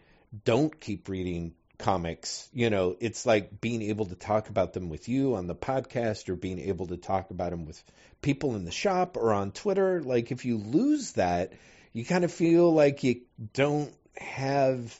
don't 0.46 0.80
keep 0.80 1.10
reading 1.10 1.54
comics? 1.84 2.50
You 2.54 2.70
know, 2.70 2.96
it's 3.00 3.26
like 3.26 3.60
being 3.62 3.82
able 3.84 4.06
to 4.08 4.16
talk 4.16 4.50
about 4.50 4.74
them 4.74 4.90
with 4.90 5.10
you 5.10 5.36
on 5.36 5.48
the 5.48 5.56
podcast 5.56 6.30
or 6.30 6.36
being 6.36 6.60
able 6.60 6.88
to 6.88 6.98
talk 6.98 7.30
about 7.30 7.52
them 7.52 7.66
with 7.66 7.84
people 8.22 8.56
in 8.56 8.66
the 8.66 8.72
shop 8.72 9.18
or 9.18 9.34
on 9.34 9.52
Twitter. 9.52 10.02
Like 10.02 10.32
if 10.32 10.46
you 10.46 10.58
lose 10.58 11.12
that, 11.14 11.54
you 11.92 12.06
kind 12.06 12.24
of 12.24 12.32
feel 12.32 12.74
like 12.74 13.04
you 13.04 13.22
don't 13.54 13.94
have 14.18 15.00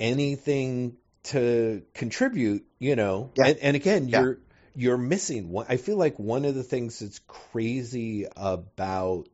anything 0.00 0.96
to 1.24 1.82
contribute, 1.94 2.64
you 2.78 2.96
know. 2.96 3.30
Yeah. 3.34 3.48
And, 3.48 3.58
and 3.58 3.76
again, 3.76 4.08
Yeah. 4.08 4.20
you're 4.22 4.38
you're 4.74 4.96
missing 4.96 5.50
one. 5.50 5.66
I 5.68 5.76
feel 5.76 5.96
like 5.96 6.20
one 6.20 6.44
of 6.44 6.54
the 6.54 6.62
things 6.62 7.00
that's 7.00 7.20
crazy 7.26 8.26
about 8.36 9.26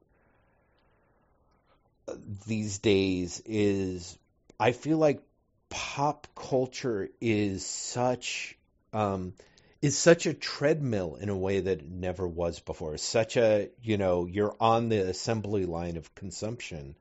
uh, 2.08 2.14
these 2.46 2.78
days 2.78 3.42
is 3.44 4.16
I 4.58 4.72
feel 4.72 4.96
like 4.96 5.20
pop 5.74 6.28
culture 6.36 7.08
is 7.20 7.66
such 7.66 8.56
um, 8.92 9.34
is 9.82 9.98
such 9.98 10.26
a 10.26 10.32
treadmill 10.32 11.16
in 11.16 11.28
a 11.28 11.36
way 11.36 11.58
that 11.58 11.80
it 11.80 11.90
never 11.90 12.28
was 12.28 12.60
before. 12.60 12.96
Such 12.96 13.36
a 13.36 13.70
you 13.82 13.98
know 13.98 14.26
you're 14.26 14.54
on 14.60 14.88
the 14.88 15.00
assembly 15.00 15.66
line 15.66 15.96
of 15.96 16.14
consumption. 16.14 16.94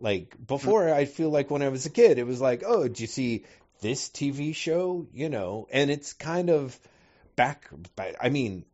Like 0.00 0.36
before, 0.46 0.92
I 0.92 1.06
feel 1.06 1.30
like 1.30 1.50
when 1.50 1.62
I 1.62 1.70
was 1.70 1.86
a 1.86 1.90
kid, 1.90 2.18
it 2.18 2.26
was 2.26 2.42
like, 2.42 2.62
oh, 2.66 2.82
did 2.82 3.00
you 3.00 3.06
see 3.06 3.44
this 3.80 4.10
TV 4.10 4.54
show? 4.54 5.06
You 5.14 5.30
know, 5.30 5.66
and 5.72 5.90
it's 5.90 6.12
kind 6.12 6.50
of 6.50 6.78
back. 7.36 7.70
I 8.20 8.28
mean, 8.28 8.66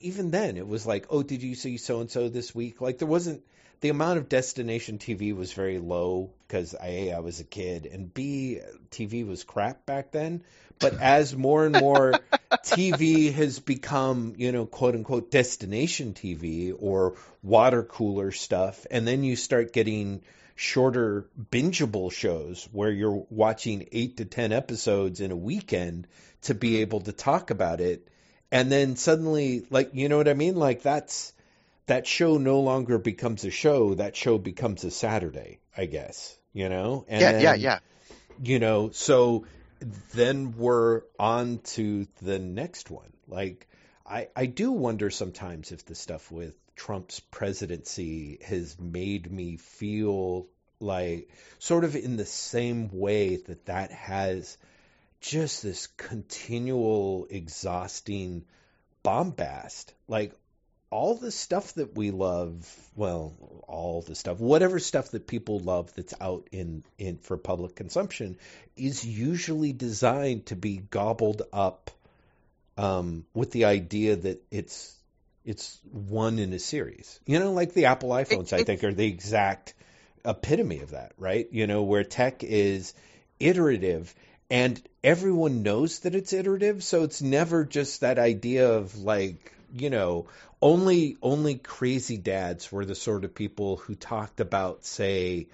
even 0.00 0.30
then, 0.30 0.58
it 0.58 0.68
was 0.68 0.86
like, 0.86 1.06
oh, 1.08 1.22
did 1.22 1.42
you 1.42 1.54
see 1.54 1.78
so 1.78 2.00
and 2.00 2.10
so 2.10 2.28
this 2.28 2.54
week? 2.54 2.82
Like 2.82 2.98
there 2.98 3.08
wasn't 3.08 3.42
the 3.80 3.88
amount 3.90 4.18
of 4.18 4.28
destination 4.28 4.98
TV 4.98 5.34
was 5.34 5.52
very 5.52 5.78
low 5.78 6.30
because 6.46 6.74
a 6.80 7.12
I 7.12 7.20
was 7.20 7.40
a 7.40 7.44
kid 7.44 7.86
and 7.86 8.12
b 8.12 8.60
TV 8.90 9.26
was 9.26 9.44
crap 9.44 9.84
back 9.86 10.12
then. 10.12 10.42
But 10.78 10.94
as 11.00 11.36
more 11.36 11.66
and 11.66 11.78
more 11.78 12.14
TV 12.64 13.32
has 13.32 13.58
become, 13.58 14.34
you 14.36 14.52
know, 14.52 14.66
quote 14.66 14.94
unquote 14.94 15.30
destination 15.30 16.14
TV 16.14 16.74
or 16.78 17.14
water 17.42 17.82
cooler 17.82 18.32
stuff, 18.32 18.86
and 18.90 19.06
then 19.06 19.24
you 19.24 19.36
start 19.36 19.72
getting 19.72 20.22
shorter 20.54 21.26
bingeable 21.50 22.10
shows 22.10 22.66
where 22.72 22.90
you're 22.90 23.26
watching 23.28 23.88
eight 23.92 24.16
to 24.16 24.24
ten 24.24 24.52
episodes 24.52 25.20
in 25.20 25.30
a 25.30 25.36
weekend 25.36 26.06
to 26.42 26.54
be 26.54 26.72
mm-hmm. 26.72 26.82
able 26.82 27.00
to 27.00 27.12
talk 27.12 27.50
about 27.50 27.80
it. 27.80 28.08
And 28.50 28.70
then 28.70 28.96
suddenly, 28.96 29.66
like, 29.70 29.90
you 29.92 30.08
know 30.08 30.16
what 30.16 30.28
I 30.28 30.34
mean? 30.34 30.54
Like, 30.54 30.82
that's 30.82 31.32
that 31.86 32.06
show 32.06 32.36
no 32.36 32.60
longer 32.60 32.98
becomes 32.98 33.44
a 33.44 33.50
show. 33.50 33.94
That 33.94 34.16
show 34.16 34.38
becomes 34.38 34.84
a 34.84 34.90
Saturday, 34.90 35.60
I 35.76 35.86
guess, 35.86 36.36
you 36.52 36.68
know? 36.68 37.04
And 37.08 37.20
Yeah, 37.20 37.40
yeah, 37.40 37.54
yeah. 37.54 37.78
You 38.42 38.58
know, 38.58 38.90
so 38.90 39.46
then 40.14 40.56
we're 40.56 41.02
on 41.18 41.58
to 41.58 42.06
the 42.22 42.38
next 42.38 42.90
one. 42.90 43.12
Like, 43.28 43.68
I, 44.04 44.28
I 44.34 44.46
do 44.46 44.72
wonder 44.72 45.10
sometimes 45.10 45.72
if 45.72 45.84
the 45.84 45.94
stuff 45.94 46.30
with 46.30 46.54
Trump's 46.74 47.20
presidency 47.20 48.38
has 48.44 48.78
made 48.78 49.30
me 49.30 49.56
feel 49.56 50.46
like 50.78 51.30
sort 51.58 51.84
of 51.84 51.96
in 51.96 52.16
the 52.16 52.26
same 52.26 52.90
way 52.92 53.36
that 53.36 53.66
that 53.66 53.90
has 53.92 54.58
just 55.20 55.62
this 55.62 55.86
continual 55.96 57.26
exhausting 57.30 58.44
bombast 59.02 59.94
like 60.08 60.34
all 60.90 61.16
the 61.16 61.30
stuff 61.30 61.74
that 61.74 61.96
we 61.96 62.10
love 62.10 62.72
well 62.94 63.32
all 63.66 64.02
the 64.02 64.14
stuff 64.14 64.38
whatever 64.38 64.78
stuff 64.78 65.10
that 65.10 65.26
people 65.26 65.58
love 65.58 65.92
that's 65.94 66.14
out 66.20 66.48
in 66.52 66.84
in 66.98 67.18
for 67.18 67.36
public 67.36 67.74
consumption 67.74 68.38
is 68.76 69.04
usually 69.04 69.72
designed 69.72 70.46
to 70.46 70.56
be 70.56 70.76
gobbled 70.76 71.42
up 71.52 71.90
um, 72.78 73.24
with 73.34 73.50
the 73.52 73.64
idea 73.64 74.16
that 74.16 74.42
it's 74.50 74.96
it's 75.44 75.78
one 75.92 76.38
in 76.38 76.52
a 76.52 76.58
series. 76.58 77.20
You 77.24 77.38
know, 77.38 77.52
like 77.52 77.72
the 77.72 77.86
Apple 77.86 78.10
iPhones, 78.10 78.52
I 78.52 78.64
think, 78.64 78.82
are 78.82 78.92
the 78.92 79.06
exact 79.06 79.74
epitome 80.24 80.80
of 80.80 80.90
that, 80.90 81.12
right? 81.16 81.46
You 81.52 81.68
know, 81.68 81.84
where 81.84 82.02
tech 82.02 82.42
is 82.42 82.92
iterative 83.38 84.12
and 84.50 84.80
everyone 85.04 85.62
knows 85.62 86.00
that 86.00 86.14
it's 86.14 86.32
iterative, 86.32 86.82
so 86.82 87.04
it's 87.04 87.22
never 87.22 87.64
just 87.64 88.00
that 88.00 88.18
idea 88.18 88.72
of 88.72 88.98
like, 88.98 89.52
you 89.80 89.90
know, 89.90 90.26
only 90.60 91.16
only 91.22 91.56
crazy 91.56 92.16
dads 92.16 92.70
were 92.70 92.84
the 92.84 92.94
sort 92.94 93.24
of 93.24 93.34
people 93.34 93.76
who 93.76 93.94
talked 93.94 94.40
about, 94.40 94.84
say, 94.84 95.48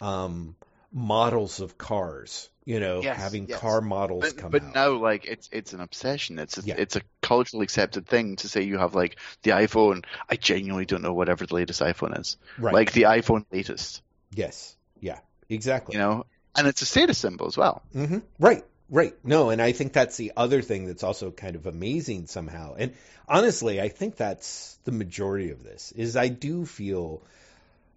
um, 0.00 0.56
models 0.92 1.60
of 1.60 1.76
cars 1.78 2.48
you 2.64 2.80
know, 2.80 3.02
yes, 3.02 3.16
having 3.18 3.46
yes. 3.46 3.60
car 3.60 3.80
models 3.82 4.24
but, 4.24 4.36
come 4.38 4.50
but 4.50 4.62
out. 4.62 4.74
now, 4.74 4.92
like, 4.94 5.26
it's 5.26 5.48
it's 5.52 5.74
an 5.74 5.80
obsession. 5.80 6.38
It's 6.38 6.56
a, 6.56 6.62
yeah. 6.62 6.76
it's 6.78 6.96
a 6.96 7.02
culturally 7.20 7.64
accepted 7.64 8.06
thing 8.06 8.36
to 8.36 8.48
say 8.48 8.62
you 8.62 8.78
have 8.78 8.94
like 8.94 9.16
the 9.42 9.50
iPhone. 9.50 10.04
I 10.30 10.36
genuinely 10.36 10.86
don't 10.86 11.02
know 11.02 11.12
whatever 11.12 11.44
the 11.44 11.54
latest 11.54 11.82
iPhone 11.82 12.18
is. 12.18 12.38
Right. 12.58 12.72
Like 12.72 12.92
the 12.92 13.02
iPhone 13.02 13.44
latest. 13.52 14.02
Yes. 14.32 14.76
Yeah. 15.00 15.18
Exactly. 15.50 15.94
You 15.94 15.98
know, 15.98 16.26
and 16.56 16.66
it's 16.66 16.80
a 16.80 16.86
status 16.86 17.18
symbol 17.18 17.46
as 17.46 17.56
well. 17.56 17.82
Mm-hmm. 17.94 18.20
Right. 18.38 18.64
Right. 18.94 19.16
No, 19.24 19.50
and 19.50 19.60
I 19.60 19.72
think 19.72 19.92
that's 19.92 20.16
the 20.16 20.34
other 20.36 20.62
thing 20.62 20.86
that's 20.86 21.02
also 21.02 21.32
kind 21.32 21.56
of 21.56 21.66
amazing 21.66 22.28
somehow. 22.28 22.76
And 22.78 22.94
honestly, 23.26 23.80
I 23.80 23.88
think 23.88 24.14
that's 24.14 24.78
the 24.84 24.92
majority 24.92 25.50
of 25.50 25.64
this. 25.64 25.90
Is 25.96 26.14
I 26.14 26.28
do 26.28 26.64
feel 26.64 27.20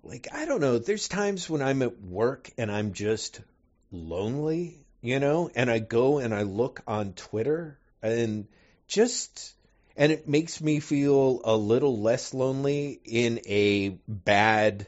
like 0.04 0.28
I 0.34 0.46
don't 0.46 0.60
know. 0.60 0.80
There's 0.80 1.08
times 1.08 1.48
when 1.48 1.62
I'm 1.62 1.84
at 1.84 2.02
work 2.02 2.50
and 2.58 2.72
I'm 2.72 2.94
just 2.94 3.42
lonely, 3.92 4.88
you 5.00 5.20
know, 5.20 5.52
and 5.54 5.70
I 5.70 5.78
go 5.78 6.18
and 6.18 6.34
I 6.34 6.42
look 6.42 6.82
on 6.88 7.14
Twitter 7.14 7.78
and 8.02 8.48
just 8.88 9.54
and 9.96 10.12
it 10.12 10.28
makes 10.28 10.60
me 10.62 10.80
feel 10.80 11.42
a 11.44 11.56
little 11.56 12.02
less 12.02 12.34
lonely 12.34 13.00
in 13.06 13.40
a 13.46 13.90
bad 14.08 14.88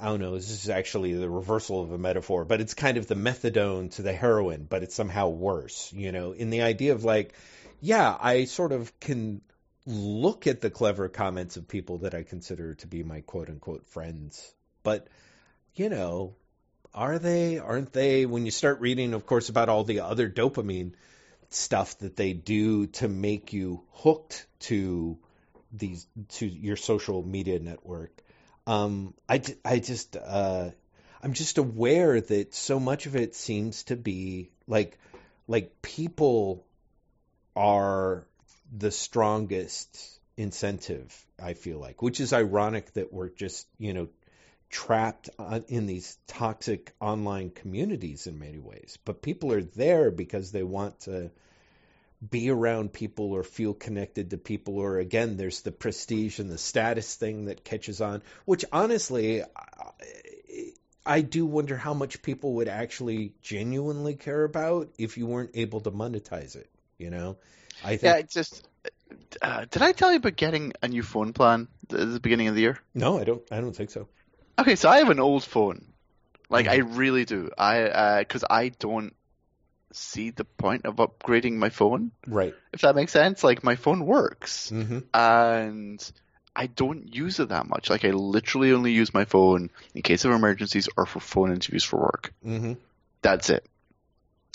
I 0.00 0.06
don't 0.06 0.20
know, 0.20 0.34
this 0.34 0.50
is 0.50 0.70
actually 0.70 1.12
the 1.14 1.28
reversal 1.28 1.82
of 1.82 1.92
a 1.92 1.98
metaphor, 1.98 2.44
but 2.44 2.60
it's 2.60 2.74
kind 2.74 2.96
of 2.96 3.06
the 3.06 3.14
methadone 3.14 3.90
to 3.96 4.02
the 4.02 4.12
heroin, 4.12 4.66
but 4.68 4.82
it's 4.82 4.94
somehow 4.94 5.28
worse, 5.28 5.92
you 5.92 6.12
know, 6.12 6.32
in 6.32 6.50
the 6.50 6.62
idea 6.62 6.92
of 6.92 7.04
like, 7.04 7.34
yeah, 7.80 8.16
I 8.18 8.44
sort 8.44 8.72
of 8.72 8.98
can 9.00 9.42
look 9.86 10.46
at 10.46 10.60
the 10.62 10.70
clever 10.70 11.08
comments 11.08 11.56
of 11.56 11.68
people 11.68 11.98
that 11.98 12.14
I 12.14 12.22
consider 12.22 12.74
to 12.76 12.86
be 12.86 13.02
my 13.02 13.20
quote 13.20 13.50
unquote 13.50 13.86
friends, 13.88 14.54
but, 14.82 15.08
you 15.74 15.90
know, 15.90 16.34
are 16.94 17.18
they? 17.18 17.58
Aren't 17.58 17.92
they? 17.92 18.24
When 18.24 18.44
you 18.44 18.52
start 18.52 18.80
reading, 18.80 19.14
of 19.14 19.26
course, 19.26 19.48
about 19.48 19.68
all 19.68 19.84
the 19.84 20.00
other 20.00 20.30
dopamine 20.30 20.92
stuff 21.50 21.98
that 21.98 22.16
they 22.16 22.32
do 22.32 22.86
to 22.86 23.08
make 23.08 23.52
you 23.52 23.82
hooked 23.92 24.46
to 24.60 25.18
these 25.72 26.06
to 26.28 26.46
your 26.46 26.76
social 26.76 27.22
media 27.22 27.58
network, 27.58 28.22
um, 28.66 29.14
I, 29.28 29.42
I 29.64 29.78
just 29.78 30.16
uh, 30.16 30.70
I'm 31.22 31.32
just 31.32 31.58
aware 31.58 32.20
that 32.20 32.54
so 32.54 32.80
much 32.80 33.06
of 33.06 33.16
it 33.16 33.34
seems 33.34 33.84
to 33.84 33.96
be 33.96 34.50
like 34.66 34.98
like 35.46 35.82
people 35.82 36.64
are 37.56 38.26
the 38.76 38.90
strongest 38.90 40.18
incentive 40.36 41.14
I 41.42 41.54
feel 41.54 41.78
like, 41.78 42.02
which 42.02 42.20
is 42.20 42.32
ironic 42.32 42.92
that 42.94 43.12
we're 43.12 43.28
just 43.28 43.66
you 43.78 43.92
know 43.92 44.08
trapped 44.70 45.30
in 45.68 45.86
these 45.86 46.18
toxic 46.26 46.92
online 47.00 47.50
communities 47.50 48.26
in 48.26 48.38
many 48.38 48.58
ways. 48.58 48.98
But 49.04 49.22
people 49.22 49.52
are 49.52 49.62
there 49.62 50.10
because 50.10 50.50
they 50.50 50.62
want 50.62 51.00
to 51.00 51.30
be 52.30 52.50
around 52.50 52.92
people 52.92 53.32
or 53.32 53.42
feel 53.42 53.74
connected 53.74 54.30
to 54.30 54.38
people 54.38 54.78
or 54.78 54.98
again 54.98 55.36
there's 55.36 55.62
the 55.62 55.72
prestige 55.72 56.38
and 56.38 56.50
the 56.50 56.58
status 56.58 57.14
thing 57.16 57.46
that 57.46 57.64
catches 57.64 58.00
on 58.00 58.22
which 58.44 58.64
honestly 58.72 59.42
I 61.06 61.20
do 61.20 61.44
wonder 61.44 61.76
how 61.76 61.92
much 61.92 62.22
people 62.22 62.54
would 62.54 62.68
actually 62.68 63.34
genuinely 63.42 64.14
care 64.14 64.44
about 64.44 64.90
if 64.96 65.18
you 65.18 65.26
weren't 65.26 65.50
able 65.54 65.80
to 65.80 65.90
monetize 65.90 66.56
it 66.56 66.70
you 66.98 67.10
know 67.10 67.36
I 67.82 67.96
think 67.96 68.02
Yeah, 68.02 68.22
just 68.22 68.68
uh, 69.42 69.64
did 69.70 69.82
I 69.82 69.92
tell 69.92 70.10
you 70.10 70.18
about 70.18 70.36
getting 70.36 70.72
a 70.82 70.88
new 70.88 71.02
phone 71.02 71.32
plan 71.32 71.68
at 71.90 72.12
the 72.12 72.20
beginning 72.20 72.48
of 72.48 72.54
the 72.54 72.60
year? 72.62 72.78
No, 72.94 73.18
I 73.18 73.24
don't 73.24 73.42
I 73.50 73.60
don't 73.60 73.74
think 73.74 73.90
so. 73.90 74.08
Okay, 74.58 74.76
so 74.76 74.88
I 74.88 74.98
have 74.98 75.10
an 75.10 75.20
old 75.20 75.44
phone. 75.44 75.86
Like 76.48 76.66
mm-hmm. 76.66 76.92
I 76.92 76.96
really 76.96 77.24
do. 77.24 77.50
I 77.56 78.20
because 78.20 78.44
uh, 78.44 78.48
I 78.50 78.68
don't 78.68 79.14
see 79.94 80.30
the 80.30 80.44
point 80.44 80.86
of 80.86 80.96
upgrading 80.96 81.54
my 81.54 81.70
phone. 81.70 82.10
Right. 82.26 82.54
If 82.72 82.82
that 82.82 82.96
makes 82.96 83.12
sense. 83.12 83.44
Like 83.44 83.64
my 83.64 83.76
phone 83.76 84.06
works, 84.06 84.70
mm-hmm. 84.70 85.00
and 85.12 86.12
I 86.56 86.66
don't 86.66 87.14
use 87.14 87.40
it 87.40 87.48
that 87.48 87.66
much. 87.66 87.90
Like 87.90 88.04
I 88.04 88.10
literally 88.10 88.72
only 88.72 88.92
use 88.92 89.12
my 89.14 89.24
phone 89.24 89.70
in 89.94 90.02
case 90.02 90.24
of 90.24 90.32
emergencies 90.32 90.88
or 90.96 91.06
for 91.06 91.20
phone 91.20 91.52
interviews 91.52 91.84
for 91.84 91.98
work. 91.98 92.32
Mm-hmm. 92.44 92.74
That's 93.22 93.50
it. 93.50 93.66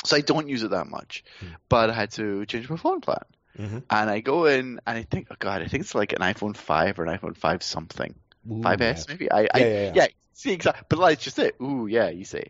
So 0.06 0.16
I 0.16 0.22
don't 0.22 0.48
use 0.48 0.64
it 0.64 0.72
that 0.72 0.88
much. 0.88 1.24
Mm-hmm. 1.42 1.56
But 1.68 1.90
I 1.90 1.94
had 1.94 2.12
to 2.12 2.46
change 2.46 2.70
my 2.70 2.78
phone 2.78 3.02
plan. 3.02 3.24
Mm-hmm. 3.58 3.80
And 3.90 4.10
I 4.10 4.22
go 4.22 4.46
in 4.46 4.80
and 4.86 4.98
I 4.98 5.04
think, 5.04 5.28
oh 5.32 5.36
god, 5.38 5.62
I 5.62 5.68
think 5.68 5.82
it's 5.82 5.96
like 5.96 6.14
an 6.14 6.20
iPhone 6.20 6.56
5 6.56 7.00
or 7.00 7.06
an 7.06 7.18
iPhone 7.18 7.36
5 7.36 7.64
something. 7.64 8.16
5S 8.48 8.80
yeah. 8.80 9.04
maybe. 9.10 9.32
I, 9.32 9.42
yeah, 9.42 9.48
I, 9.54 9.60
yeah, 9.60 9.68
yeah. 9.68 9.92
yeah, 9.96 10.08
see 10.34 10.54
exactly. 10.54 10.86
But 10.88 11.00
like 11.00 11.20
just 11.20 11.40
it. 11.40 11.56
Ooh, 11.62 11.88
yeah, 11.88 12.10
you 12.10 12.24
see. 12.24 12.46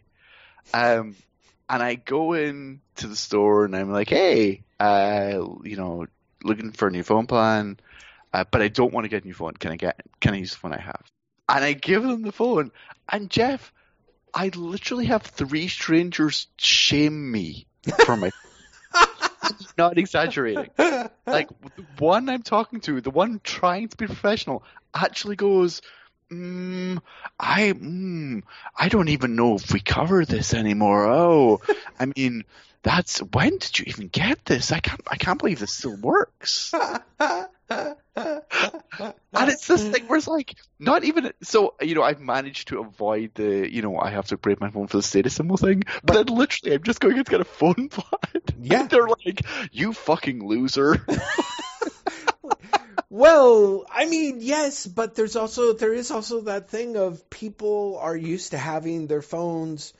Um, 0.73 1.15
and 1.69 1.83
I 1.83 1.95
go 1.95 2.33
in 2.33 2.81
to 2.95 3.07
the 3.07 3.15
store 3.15 3.65
and 3.65 3.75
I'm 3.75 3.91
like, 3.91 4.09
hey, 4.09 4.63
uh, 4.79 5.45
you 5.63 5.75
know, 5.77 6.07
looking 6.43 6.71
for 6.71 6.87
a 6.87 6.91
new 6.91 7.03
phone 7.03 7.27
plan, 7.27 7.79
uh, 8.33 8.43
but 8.49 8.61
I 8.61 8.69
don't 8.69 8.93
want 8.93 9.05
to 9.05 9.09
get 9.09 9.23
a 9.23 9.27
new 9.27 9.33
phone. 9.33 9.53
Can 9.53 9.71
I 9.71 9.75
get? 9.75 10.01
Can 10.19 10.33
I 10.33 10.37
use 10.37 10.51
the 10.51 10.57
phone 10.57 10.73
I 10.73 10.81
have? 10.81 11.03
And 11.47 11.63
I 11.63 11.73
give 11.73 12.03
them 12.03 12.23
the 12.23 12.31
phone, 12.31 12.71
and 13.07 13.29
Jeff, 13.29 13.71
I 14.33 14.51
literally 14.55 15.05
have 15.05 15.23
three 15.23 15.67
strangers 15.67 16.47
shame 16.57 17.31
me 17.31 17.67
for 18.05 18.17
my. 18.17 18.31
not 19.77 19.97
exaggerating. 19.97 20.69
Like 21.25 21.49
the 21.75 21.85
one 21.97 22.29
I'm 22.29 22.43
talking 22.43 22.81
to, 22.81 23.01
the 23.01 23.11
one 23.11 23.39
trying 23.43 23.87
to 23.87 23.97
be 23.97 24.07
professional, 24.07 24.63
actually 24.93 25.35
goes, 25.35 25.81
mm, 26.31 26.99
I, 27.39 27.73
mm, 27.73 28.43
I 28.75 28.89
don't 28.89 29.09
even 29.09 29.35
know 29.35 29.55
if 29.55 29.71
we 29.73 29.79
cover 29.79 30.25
this 30.25 30.53
anymore. 30.53 31.07
Oh, 31.07 31.61
I 31.99 32.05
mean, 32.15 32.43
that's 32.81 33.19
when 33.19 33.57
did 33.57 33.79
you 33.79 33.85
even 33.87 34.07
get 34.07 34.45
this? 34.45 34.71
I 34.71 34.79
can't, 34.79 35.01
I 35.07 35.17
can't 35.17 35.39
believe 35.39 35.59
this 35.59 35.73
still 35.73 35.97
works. 35.97 36.73
and 37.69 39.49
it's 39.49 39.67
this 39.67 39.87
thing 39.87 40.07
where 40.07 40.17
it's 40.17 40.27
like 40.27 40.55
not 40.79 41.03
even 41.03 41.31
so 41.43 41.75
you 41.81 41.93
know 41.95 42.03
I've 42.03 42.19
managed 42.19 42.69
to 42.69 42.79
avoid 42.79 43.31
the 43.35 43.71
you 43.71 43.81
know 43.81 43.99
I 43.99 44.11
have 44.11 44.27
to 44.27 44.35
upgrade 44.35 44.59
my 44.59 44.69
phone 44.69 44.87
for 44.87 44.97
the 44.97 45.03
status 45.03 45.35
symbol 45.35 45.57
thing, 45.57 45.83
but 46.03 46.13
then 46.13 46.35
literally 46.35 46.75
I'm 46.75 46.83
just 46.83 46.99
going 46.99 47.15
to 47.15 47.23
get 47.23 47.41
a 47.41 47.45
phone 47.45 47.89
plan. 47.89 48.05
Yeah, 48.61 48.87
they're 48.87 49.07
like 49.07 49.45
you 49.71 49.93
fucking 49.93 50.45
loser. 50.45 51.05
Well, 53.09 53.85
I 53.91 54.05
mean, 54.05 54.37
yes, 54.39 54.85
but 54.85 55.15
there's 55.15 55.35
also 55.35 55.73
there 55.73 55.93
is 55.93 56.11
also 56.11 56.41
that 56.41 56.69
thing 56.69 56.95
of 56.95 57.29
people 57.29 57.97
are 57.99 58.15
used 58.15 58.51
to 58.51 58.57
having 58.57 59.07
their 59.07 59.23
phones 59.23 59.93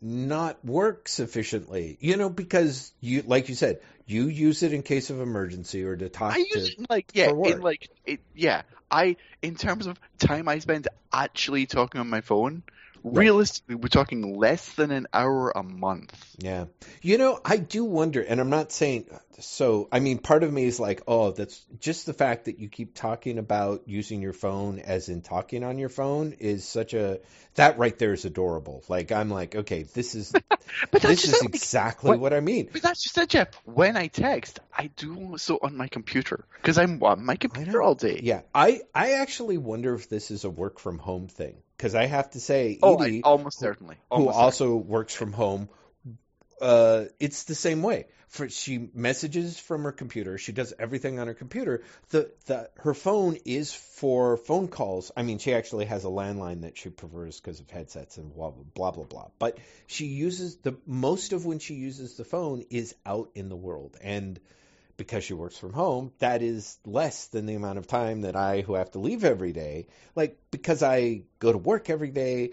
not 0.00 0.64
work 0.64 1.08
sufficiently. 1.08 1.98
You 2.00 2.16
know, 2.16 2.30
because 2.30 2.92
you 3.00 3.22
like 3.22 3.50
you 3.50 3.54
said, 3.54 3.80
you 4.06 4.28
use 4.28 4.62
it 4.62 4.72
in 4.72 4.82
case 4.82 5.10
of 5.10 5.20
emergency 5.20 5.84
or 5.84 5.94
to 5.94 6.08
talk 6.08 6.34
I 6.34 6.38
use 6.38 6.74
to, 6.74 6.82
it 6.82 6.90
like 6.90 7.10
yeah, 7.12 7.30
in 7.30 7.60
like 7.60 7.90
it, 8.06 8.20
yeah. 8.34 8.62
I 8.90 9.16
in 9.42 9.54
terms 9.54 9.86
of 9.86 9.98
time 10.18 10.48
I 10.48 10.58
spend 10.58 10.88
actually 11.12 11.66
talking 11.66 12.00
on 12.00 12.08
my 12.08 12.22
phone, 12.22 12.62
Right. 13.04 13.22
Realistically, 13.22 13.74
we're 13.74 13.88
talking 13.88 14.38
less 14.38 14.74
than 14.74 14.90
an 14.92 15.08
hour 15.12 15.50
a 15.50 15.62
month. 15.62 16.14
Yeah. 16.38 16.66
You 17.00 17.18
know, 17.18 17.40
I 17.44 17.56
do 17.56 17.84
wonder, 17.84 18.22
and 18.22 18.40
I'm 18.40 18.50
not 18.50 18.70
saying 18.70 19.06
so. 19.40 19.88
I 19.90 19.98
mean, 20.00 20.18
part 20.18 20.44
of 20.44 20.52
me 20.52 20.64
is 20.64 20.78
like, 20.78 21.02
oh, 21.08 21.32
that's 21.32 21.60
just 21.80 22.06
the 22.06 22.12
fact 22.12 22.44
that 22.44 22.58
you 22.60 22.68
keep 22.68 22.94
talking 22.94 23.38
about 23.38 23.82
using 23.86 24.22
your 24.22 24.32
phone 24.32 24.78
as 24.78 25.08
in 25.08 25.22
talking 25.22 25.64
on 25.64 25.78
your 25.78 25.88
phone 25.88 26.32
is 26.38 26.64
such 26.64 26.94
a 26.94 27.18
that 27.56 27.78
right 27.78 27.98
there 27.98 28.12
is 28.12 28.24
adorable. 28.24 28.82
Like, 28.88 29.10
I'm 29.10 29.30
like, 29.30 29.54
okay, 29.54 29.82
this 29.82 30.14
is 30.14 30.32
this 30.92 31.24
is 31.24 31.42
exactly 31.42 32.10
what, 32.10 32.20
what, 32.20 32.32
I 32.32 32.40
mean. 32.40 32.68
But 32.72 32.82
that's 32.82 33.02
just 33.02 33.18
it, 33.18 33.30
Jeff. 33.30 33.48
When 33.64 33.96
I 33.96 34.06
text, 34.06 34.60
I 34.76 34.90
do 34.96 35.34
so 35.38 35.58
on 35.60 35.76
my 35.76 35.88
computer 35.88 36.44
because 36.60 36.78
I'm 36.78 37.02
on 37.02 37.24
my 37.24 37.36
computer 37.36 37.82
all 37.82 37.94
day. 37.94 38.20
Yeah, 38.22 38.42
I 38.54 38.82
I 38.94 39.14
actually 39.14 39.58
wonder 39.58 39.94
if 39.94 40.08
this 40.08 40.30
is 40.30 40.44
a 40.44 40.50
work 40.50 40.78
from 40.78 40.98
home 40.98 41.28
thing 41.28 41.56
because 41.82 41.96
I 41.96 42.06
have 42.06 42.30
to 42.30 42.40
say, 42.40 42.78
Oh, 42.80 42.96
I, 42.96 43.06
Edie, 43.06 43.22
almost 43.24 43.58
certainly. 43.58 43.96
who 44.08 44.16
Almost 44.18 44.38
also 44.38 44.76
works 44.76 45.16
from 45.16 45.32
home, 45.32 45.68
uh, 46.60 47.06
it's 47.18 47.42
the 47.42 47.56
same 47.56 47.82
way. 47.82 48.06
For 48.28 48.48
she 48.48 48.88
messages 48.94 49.58
from 49.58 49.82
her 49.82 49.90
computer, 49.90 50.38
she 50.38 50.52
does 50.52 50.72
everything 50.78 51.18
on 51.18 51.26
her 51.26 51.34
computer. 51.34 51.82
The 52.10 52.30
the 52.46 52.70
her 52.76 52.94
phone 52.94 53.36
is 53.44 53.74
for 53.74 54.36
phone 54.36 54.68
calls. 54.68 55.10
I 55.16 55.22
mean, 55.22 55.38
she 55.38 55.52
actually 55.54 55.86
has 55.86 56.04
a 56.04 56.08
landline 56.08 56.62
that 56.62 56.78
she 56.78 56.88
prefers 56.88 57.40
because 57.40 57.58
of 57.58 57.68
headsets 57.68 58.16
and 58.16 58.32
blah 58.32 58.50
blah 58.50 58.64
blah 58.74 58.92
blah 58.92 59.04
blah. 59.04 59.28
But 59.40 59.58
she 59.88 60.06
uses 60.06 60.56
the 60.58 60.78
most 60.86 61.32
of 61.32 61.44
when 61.44 61.58
she 61.58 61.74
uses 61.74 62.14
the 62.16 62.24
phone 62.24 62.64
is 62.70 62.94
out 63.04 63.30
in 63.34 63.48
the 63.48 63.56
world 63.56 63.96
and. 64.00 64.38
Because 65.02 65.24
she 65.24 65.34
works 65.34 65.58
from 65.58 65.72
home, 65.72 66.12
that 66.20 66.42
is 66.42 66.78
less 66.86 67.26
than 67.26 67.46
the 67.46 67.54
amount 67.54 67.78
of 67.78 67.88
time 67.88 68.20
that 68.20 68.36
I, 68.36 68.60
who 68.60 68.74
have 68.74 68.92
to 68.92 69.00
leave 69.00 69.24
every 69.24 69.52
day, 69.52 69.86
like 70.14 70.38
because 70.52 70.80
I 70.80 71.22
go 71.40 71.50
to 71.50 71.58
work 71.58 71.90
every 71.90 72.10
day, 72.10 72.50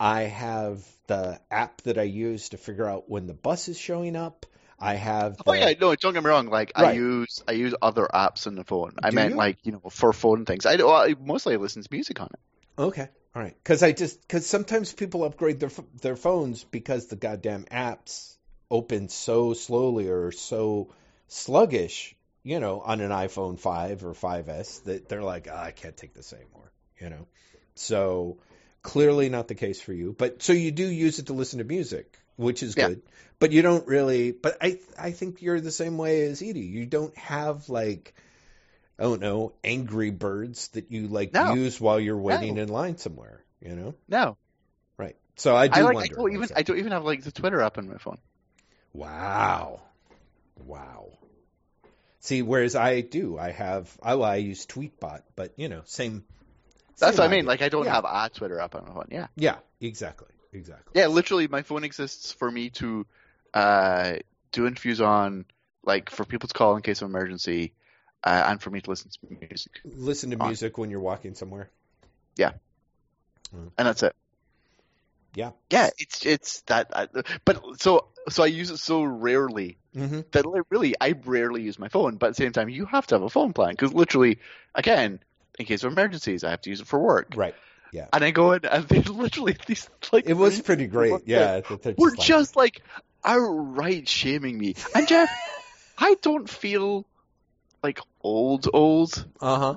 I 0.00 0.22
have 0.22 0.84
the 1.06 1.40
app 1.48 1.80
that 1.82 1.98
I 1.98 2.02
use 2.02 2.48
to 2.48 2.56
figure 2.56 2.88
out 2.88 3.08
when 3.08 3.28
the 3.28 3.34
bus 3.34 3.68
is 3.68 3.78
showing 3.78 4.16
up. 4.16 4.46
I 4.80 4.94
have 4.94 5.36
oh, 5.46 5.52
the, 5.52 5.58
Oh 5.58 5.68
yeah, 5.68 5.74
no, 5.80 5.94
don't 5.94 6.12
get 6.12 6.24
me 6.24 6.28
wrong. 6.28 6.48
Like 6.48 6.72
I 6.74 6.90
use 6.94 7.40
I 7.46 7.52
use 7.52 7.72
other 7.80 8.08
apps 8.12 8.48
on 8.48 8.56
the 8.56 8.64
phone. 8.64 8.96
I 9.00 9.10
Do 9.10 9.14
meant 9.14 9.30
you? 9.30 9.36
like 9.36 9.58
you 9.62 9.70
know 9.70 9.82
for 9.90 10.12
phone 10.12 10.44
things. 10.44 10.66
I, 10.66 10.74
well, 10.74 10.90
I 10.90 11.14
mostly 11.20 11.56
listen 11.56 11.82
to 11.84 11.88
music 11.92 12.20
on 12.20 12.30
it. 12.32 12.40
Okay, 12.80 13.08
all 13.36 13.42
right. 13.42 13.54
Because 13.62 13.84
I 13.84 13.92
just 13.92 14.20
because 14.22 14.44
sometimes 14.44 14.92
people 14.92 15.22
upgrade 15.22 15.60
their 15.60 15.70
their 16.00 16.16
phones 16.16 16.64
because 16.64 17.06
the 17.06 17.14
goddamn 17.14 17.66
apps 17.66 18.34
open 18.72 19.08
so 19.08 19.54
slowly 19.54 20.08
or 20.08 20.32
so 20.32 20.92
sluggish, 21.32 22.14
you 22.42 22.60
know, 22.60 22.80
on 22.80 23.00
an 23.00 23.10
iPhone 23.10 23.58
five 23.58 24.04
or 24.04 24.12
5S 24.14 24.80
that 24.84 25.08
they're 25.08 25.22
like, 25.22 25.48
"Ah, 25.50 25.62
I 25.64 25.70
can't 25.70 25.96
take 25.96 26.14
this 26.14 26.32
anymore, 26.32 26.70
you 27.00 27.08
know. 27.10 27.26
So 27.74 28.38
clearly 28.82 29.28
not 29.28 29.48
the 29.48 29.54
case 29.54 29.80
for 29.80 29.92
you. 29.92 30.14
But 30.16 30.42
so 30.42 30.52
you 30.52 30.70
do 30.70 30.86
use 30.86 31.18
it 31.18 31.26
to 31.26 31.32
listen 31.32 31.58
to 31.58 31.64
music, 31.64 32.18
which 32.36 32.62
is 32.62 32.74
Yeah. 32.76 32.88
good. 32.88 33.02
But 33.38 33.52
you 33.52 33.62
don't 33.62 33.86
really. 33.86 34.32
But 34.32 34.58
I 34.60 34.78
I 34.98 35.12
think 35.12 35.40
you're 35.42 35.60
the 35.60 35.70
same 35.72 35.96
way 35.98 36.22
as 36.26 36.42
Edie. 36.42 36.60
You 36.60 36.86
don't 36.86 37.16
have 37.18 37.68
like. 37.68 38.14
I 38.98 39.04
don't 39.04 39.20
know, 39.20 39.54
Angry 39.64 40.10
Birds 40.10 40.68
that 40.68 40.92
you 40.92 41.08
like 41.08 41.32
No. 41.32 41.54
use 41.54 41.80
while 41.80 41.98
you're 41.98 42.18
waiting 42.18 42.56
No. 42.56 42.62
in 42.62 42.68
line 42.68 42.98
somewhere, 42.98 43.42
you 43.60 43.74
know? 43.74 43.94
No, 44.06 44.36
Right. 44.98 45.16
So 45.36 45.56
I 45.56 45.66
do 45.66 45.80
I 45.80 45.82
like 45.82 45.96
I 45.96 46.00
wonder. 46.00 46.14
don't 46.16 46.32
even. 46.34 46.48
I 46.54 46.62
don't 46.62 46.78
even 46.78 46.92
have 46.92 47.04
like 47.04 47.22
the 47.24 47.32
Twitter 47.32 47.62
app 47.62 47.78
on 47.78 47.88
my 47.88 47.96
phone. 47.96 48.18
Wow. 48.92 49.80
Wow. 50.66 51.18
See, 52.22 52.42
whereas 52.42 52.76
I 52.76 53.00
do, 53.00 53.36
I 53.36 53.50
have, 53.50 53.90
I, 54.02 54.14
well, 54.14 54.28
I 54.30 54.36
use 54.36 54.64
Tweetbot, 54.66 55.22
but 55.34 55.52
you 55.56 55.68
know, 55.68 55.82
same. 55.84 56.24
That's 56.98 57.16
same 57.16 57.24
what 57.24 57.28
I 57.28 57.36
mean. 57.36 57.46
Like 57.46 57.62
I 57.62 57.68
don't 57.68 57.84
Yeah. 57.84 57.94
have 57.94 58.04
a 58.04 58.30
Twitter 58.32 58.60
up 58.60 58.74
on 58.76 58.84
my 58.86 58.94
phone. 58.94 59.08
Yeah, 59.10 59.26
Yeah, 59.36 59.56
exactly, 59.80 60.28
exactly. 60.52 60.92
yeah. 61.00 61.08
Literally, 61.08 61.48
my 61.48 61.62
phone 61.62 61.82
exists 61.84 62.30
for 62.32 62.48
me 62.50 62.70
to 62.70 63.06
uh, 63.54 64.14
do 64.52 64.66
interviews 64.68 65.00
on, 65.00 65.46
like 65.84 66.10
for 66.10 66.24
people 66.24 66.46
to 66.48 66.54
call 66.54 66.76
in 66.76 66.82
case 66.82 67.02
of 67.02 67.08
emergency, 67.08 67.72
uh, 68.22 68.44
and 68.46 68.62
for 68.62 68.70
me 68.70 68.80
to 68.80 68.88
listen 68.90 69.10
to 69.10 69.36
music, 69.48 69.80
Listen 69.84 70.30
to 70.30 70.36
On. 70.38 70.46
music 70.46 70.78
when 70.78 70.90
you're 70.90 71.00
walking 71.00 71.34
somewhere. 71.34 71.70
Yeah. 72.36 72.52
And 73.52 73.72
that's 73.76 74.02
it. 74.04 74.14
Yeah. 75.34 75.50
Yeah, 75.70 75.90
it's 75.98 76.24
it's 76.26 76.60
that. 76.62 76.88
Uh, 76.92 77.06
but 77.44 77.80
so 77.80 78.08
so 78.28 78.42
I 78.42 78.46
use 78.46 78.70
it 78.70 78.78
so 78.78 79.02
rarely 79.02 79.78
hmm 79.94 80.20
that 80.32 80.46
like, 80.46 80.62
really 80.70 80.94
I 81.00 81.14
rarely 81.24 81.62
use 81.62 81.78
my 81.78 81.88
phone. 81.88 82.16
But 82.16 82.26
at 82.28 82.36
the 82.36 82.44
same 82.44 82.52
time, 82.52 82.68
you 82.68 82.86
have 82.86 83.06
to 83.08 83.14
have 83.16 83.22
a 83.22 83.28
phone 83.30 83.52
plan 83.52 83.70
because 83.70 83.92
literally, 83.92 84.38
again, 84.74 85.20
in 85.58 85.66
case 85.66 85.84
of 85.84 85.92
emergencies, 85.92 86.44
I 86.44 86.50
have 86.50 86.60
to 86.62 86.70
use 86.70 86.80
it 86.80 86.86
for 86.86 86.98
work. 86.98 87.32
Right. 87.34 87.54
Yeah. 87.92 88.06
And 88.12 88.24
I 88.24 88.30
go 88.30 88.52
in 88.52 88.64
and 88.64 88.88
there's 88.88 89.08
literally 89.08 89.56
these 89.66 89.88
like 90.12 90.26
It 90.26 90.34
was 90.34 90.60
pretty 90.60 90.86
great. 90.86 91.12
Yeah. 91.26 91.60
We're 91.96 92.10
like- 92.10 92.20
just 92.20 92.56
like 92.56 92.82
outright 93.24 94.08
shaming 94.08 94.56
me. 94.58 94.74
And 94.94 95.06
Jeff, 95.06 95.30
I 95.98 96.16
don't 96.22 96.48
feel 96.48 97.06
like 97.82 98.00
old 98.22 98.68
old, 98.72 99.26
Uh-huh. 99.40 99.76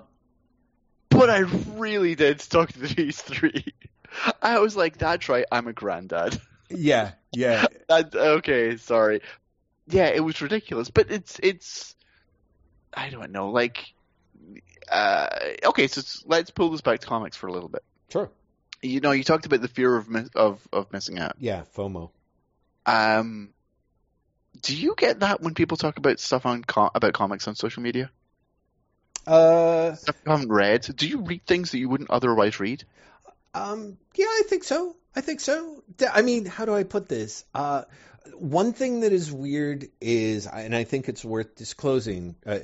but 1.10 1.30
I 1.30 1.40
really 1.40 2.16
did 2.16 2.40
talk 2.40 2.72
to 2.72 2.80
these 2.80 3.22
three. 3.22 3.66
I 4.42 4.60
was 4.60 4.76
like, 4.76 4.98
that's 4.98 5.30
right, 5.30 5.46
I'm 5.52 5.68
a 5.68 5.74
granddad. 5.74 6.40
Yeah. 6.68 7.12
Yeah. 7.32 7.68
That, 7.90 8.16
okay, 8.16 8.78
sorry. 8.78 9.22
Yeah, 9.88 10.08
it 10.08 10.22
was 10.22 10.42
ridiculous, 10.42 10.90
but 10.90 11.12
it's 11.12 11.40
it's 11.44 11.96
I 12.92 13.12
don't 13.12 13.32
know, 13.32 13.52
like 13.52 13.94
uh 14.92 15.28
okay, 15.64 15.86
so 15.86 16.02
let's 16.26 16.50
pull 16.50 16.72
this 16.72 16.82
back 16.82 17.02
to 17.02 17.08
comics 17.08 17.38
for 17.38 17.46
a 17.46 17.52
little 17.54 17.70
bit. 17.70 17.84
Sure. 18.10 18.32
You 18.82 19.00
know, 19.00 19.12
you 19.12 19.24
talked 19.24 19.46
about 19.46 19.62
the 19.62 19.68
fear 19.68 19.96
of 19.96 20.08
of 20.36 20.68
of 20.74 20.92
missing 20.92 21.20
out. 21.20 21.36
Yeah. 21.38 21.66
FOMO. 21.76 22.10
Um 22.88 23.50
do 24.64 24.76
you 24.76 24.96
get 24.98 25.20
that 25.20 25.42
when 25.42 25.54
people 25.54 25.78
talk 25.78 25.98
about 25.98 26.20
stuff 26.20 26.48
on 26.48 26.64
com- 26.64 26.90
about 26.96 27.14
comics 27.14 27.48
on 27.48 27.54
social 27.54 27.84
media? 27.84 28.10
Uh, 29.28 29.94
Stuff 29.96 30.16
you 30.26 30.32
haven't 30.32 30.52
read? 30.52 30.82
Do 30.96 31.08
you 31.08 31.22
read 31.22 31.46
things 31.46 31.72
that 31.72 31.78
you 31.80 31.90
wouldn't 31.90 32.10
otherwise 32.10 32.60
read? 32.60 32.84
Um, 33.56 33.98
yeah, 34.16 34.26
I 34.26 34.44
think 34.48 34.64
so. 34.64 34.96
I 35.16 35.22
think 35.22 35.40
so. 35.40 35.84
I 36.12 36.22
mean, 36.22 36.46
how 36.46 36.66
do 36.66 36.76
I 36.76 36.84
put 36.84 37.08
this? 37.08 37.46
Uh, 37.54 37.84
one 38.34 38.74
thing 38.74 39.02
that 39.02 39.14
is 39.14 39.32
weird 39.32 39.88
is, 40.02 40.46
and 40.48 40.76
I 40.76 40.84
think 40.84 41.08
it's 41.08 41.24
worth 41.24 41.56
disclosing, 41.56 42.36
uh, 42.46 42.50
uh, 42.50 42.60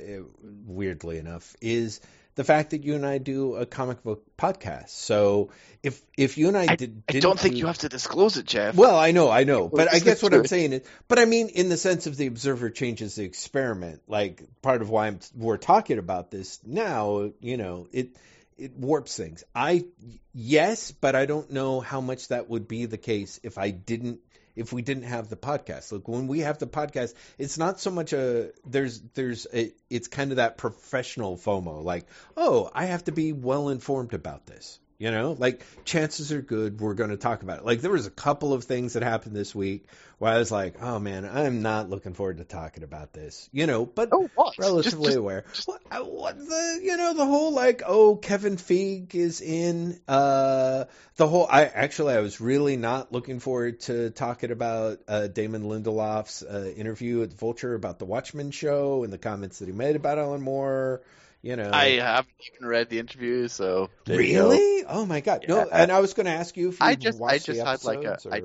weirdly 0.66 1.18
enough, 1.18 1.56
is 1.60 2.00
the 2.34 2.44
fact 2.44 2.70
that 2.70 2.82
you 2.82 2.94
and 2.94 3.04
I 3.06 3.18
do 3.18 3.56
a 3.56 3.66
comic 3.66 4.02
book 4.02 4.24
podcast. 4.36 4.88
So 4.90 5.50
if 5.82 6.00
if 6.16 6.38
you 6.38 6.48
and 6.48 6.56
I, 6.56 6.76
did, 6.76 7.02
I 7.08 7.12
didn't 7.12 7.22
don't 7.22 7.38
think 7.38 7.54
do- 7.54 7.60
you 7.60 7.66
have 7.66 7.78
to 7.78 7.88
disclose 7.88 8.36
it, 8.36 8.46
Jeff. 8.46 8.74
well, 8.74 8.98
I 8.98 9.12
know, 9.12 9.30
I 9.30 9.44
know, 9.44 9.68
but 9.68 9.92
I 9.92 9.98
guess 9.98 10.22
what 10.22 10.34
I'm 10.34 10.46
saying 10.46 10.72
is, 10.72 10.82
but 11.08 11.18
I 11.18 11.24
mean, 11.24 11.48
in 11.48 11.68
the 11.68 11.76
sense 11.76 12.06
of 12.06 12.16
the 12.16 12.26
observer 12.26 12.70
changes 12.70 13.16
the 13.16 13.24
experiment, 13.24 14.02
like 14.08 14.42
part 14.62 14.82
of 14.82 14.90
why 14.90 15.08
I'm, 15.08 15.20
we're 15.34 15.58
talking 15.58 15.98
about 15.98 16.30
this 16.30 16.58
now, 16.64 17.30
you 17.40 17.56
know, 17.56 17.88
it 17.92 18.16
it 18.62 18.76
warps 18.76 19.16
things. 19.16 19.42
I 19.54 19.86
yes, 20.32 20.92
but 20.92 21.16
I 21.16 21.26
don't 21.26 21.50
know 21.50 21.80
how 21.80 22.00
much 22.00 22.28
that 22.28 22.48
would 22.48 22.68
be 22.68 22.86
the 22.86 22.98
case 22.98 23.40
if 23.42 23.58
I 23.58 23.70
didn't 23.70 24.20
if 24.54 24.72
we 24.72 24.82
didn't 24.82 25.04
have 25.04 25.28
the 25.28 25.36
podcast. 25.36 25.90
Look, 25.90 26.06
when 26.06 26.28
we 26.28 26.40
have 26.40 26.58
the 26.58 26.66
podcast, 26.66 27.14
it's 27.38 27.58
not 27.58 27.80
so 27.80 27.90
much 27.90 28.12
a 28.12 28.50
there's 28.64 29.00
there's 29.14 29.46
a, 29.52 29.72
it's 29.90 30.08
kind 30.08 30.30
of 30.30 30.36
that 30.36 30.58
professional 30.58 31.36
FOMO, 31.36 31.82
like 31.82 32.06
oh, 32.36 32.70
I 32.72 32.86
have 32.86 33.04
to 33.04 33.12
be 33.12 33.32
well 33.32 33.68
informed 33.68 34.14
about 34.14 34.46
this. 34.46 34.78
You 35.02 35.10
know, 35.10 35.34
like 35.36 35.66
chances 35.84 36.30
are 36.30 36.40
good 36.40 36.80
we're 36.80 36.94
going 36.94 37.10
to 37.10 37.16
talk 37.16 37.42
about 37.42 37.58
it. 37.58 37.64
Like 37.64 37.80
there 37.80 37.90
was 37.90 38.06
a 38.06 38.10
couple 38.10 38.52
of 38.52 38.62
things 38.62 38.92
that 38.92 39.02
happened 39.02 39.34
this 39.34 39.52
week 39.52 39.86
where 40.18 40.32
I 40.32 40.38
was 40.38 40.52
like, 40.52 40.80
oh 40.80 41.00
man, 41.00 41.24
I'm 41.24 41.60
not 41.60 41.90
looking 41.90 42.14
forward 42.14 42.36
to 42.38 42.44
talking 42.44 42.84
about 42.84 43.12
this. 43.12 43.48
You 43.52 43.66
know, 43.66 43.84
but 43.84 44.10
oh, 44.12 44.30
what? 44.36 44.54
relatively 44.58 44.84
Just- 44.84 45.06
just- 45.06 45.16
aware. 45.16 45.44
what, 45.66 45.80
uh, 45.90 46.04
what 46.04 46.38
the 46.38 46.78
you 46.84 46.96
know 46.96 47.14
the 47.14 47.26
whole 47.26 47.50
like 47.52 47.82
oh 47.84 48.14
Kevin 48.14 48.56
Feige 48.56 49.12
is 49.16 49.40
in 49.40 49.98
uh 50.06 50.84
the 51.16 51.26
whole 51.26 51.48
I 51.50 51.64
actually 51.64 52.14
I 52.14 52.20
was 52.20 52.40
really 52.40 52.76
not 52.76 53.10
looking 53.10 53.40
forward 53.40 53.80
to 53.80 54.10
talking 54.10 54.52
about 54.52 55.00
uh 55.08 55.26
Damon 55.26 55.64
Lindelof's 55.64 56.44
uh, 56.44 56.72
interview 56.76 57.22
at 57.24 57.32
Vulture 57.32 57.74
about 57.74 57.98
the 57.98 58.04
Watchmen 58.04 58.52
show 58.52 59.02
and 59.02 59.12
the 59.12 59.18
comments 59.18 59.58
that 59.58 59.66
he 59.66 59.72
made 59.72 59.96
about 59.96 60.18
Alan 60.20 60.42
Moore. 60.42 61.02
You 61.42 61.56
know, 61.56 61.70
I 61.72 61.90
haven't 61.96 62.34
even 62.54 62.68
read 62.68 62.88
the 62.88 62.98
interview, 63.00 63.48
so 63.48 63.90
there 64.04 64.20
you 64.20 64.34
go. 64.34 64.50
really 64.50 64.84
oh 64.88 65.04
my 65.06 65.20
god 65.20 65.44
no 65.48 65.58
Yeah. 65.58 65.66
and 65.72 65.90
I 65.90 66.00
was 66.00 66.14
going 66.14 66.26
to 66.26 66.32
ask 66.32 66.56
you 66.56 66.68
if 66.68 66.80
you 66.80 66.86
I 66.86 66.94
just- 66.94 67.20
I 67.20 67.38
just 67.38 67.46
the 67.46 67.64
had, 67.64 67.84
like, 67.84 68.04
a- 68.04 68.12
episodes 68.12 68.34
I- 68.34 68.42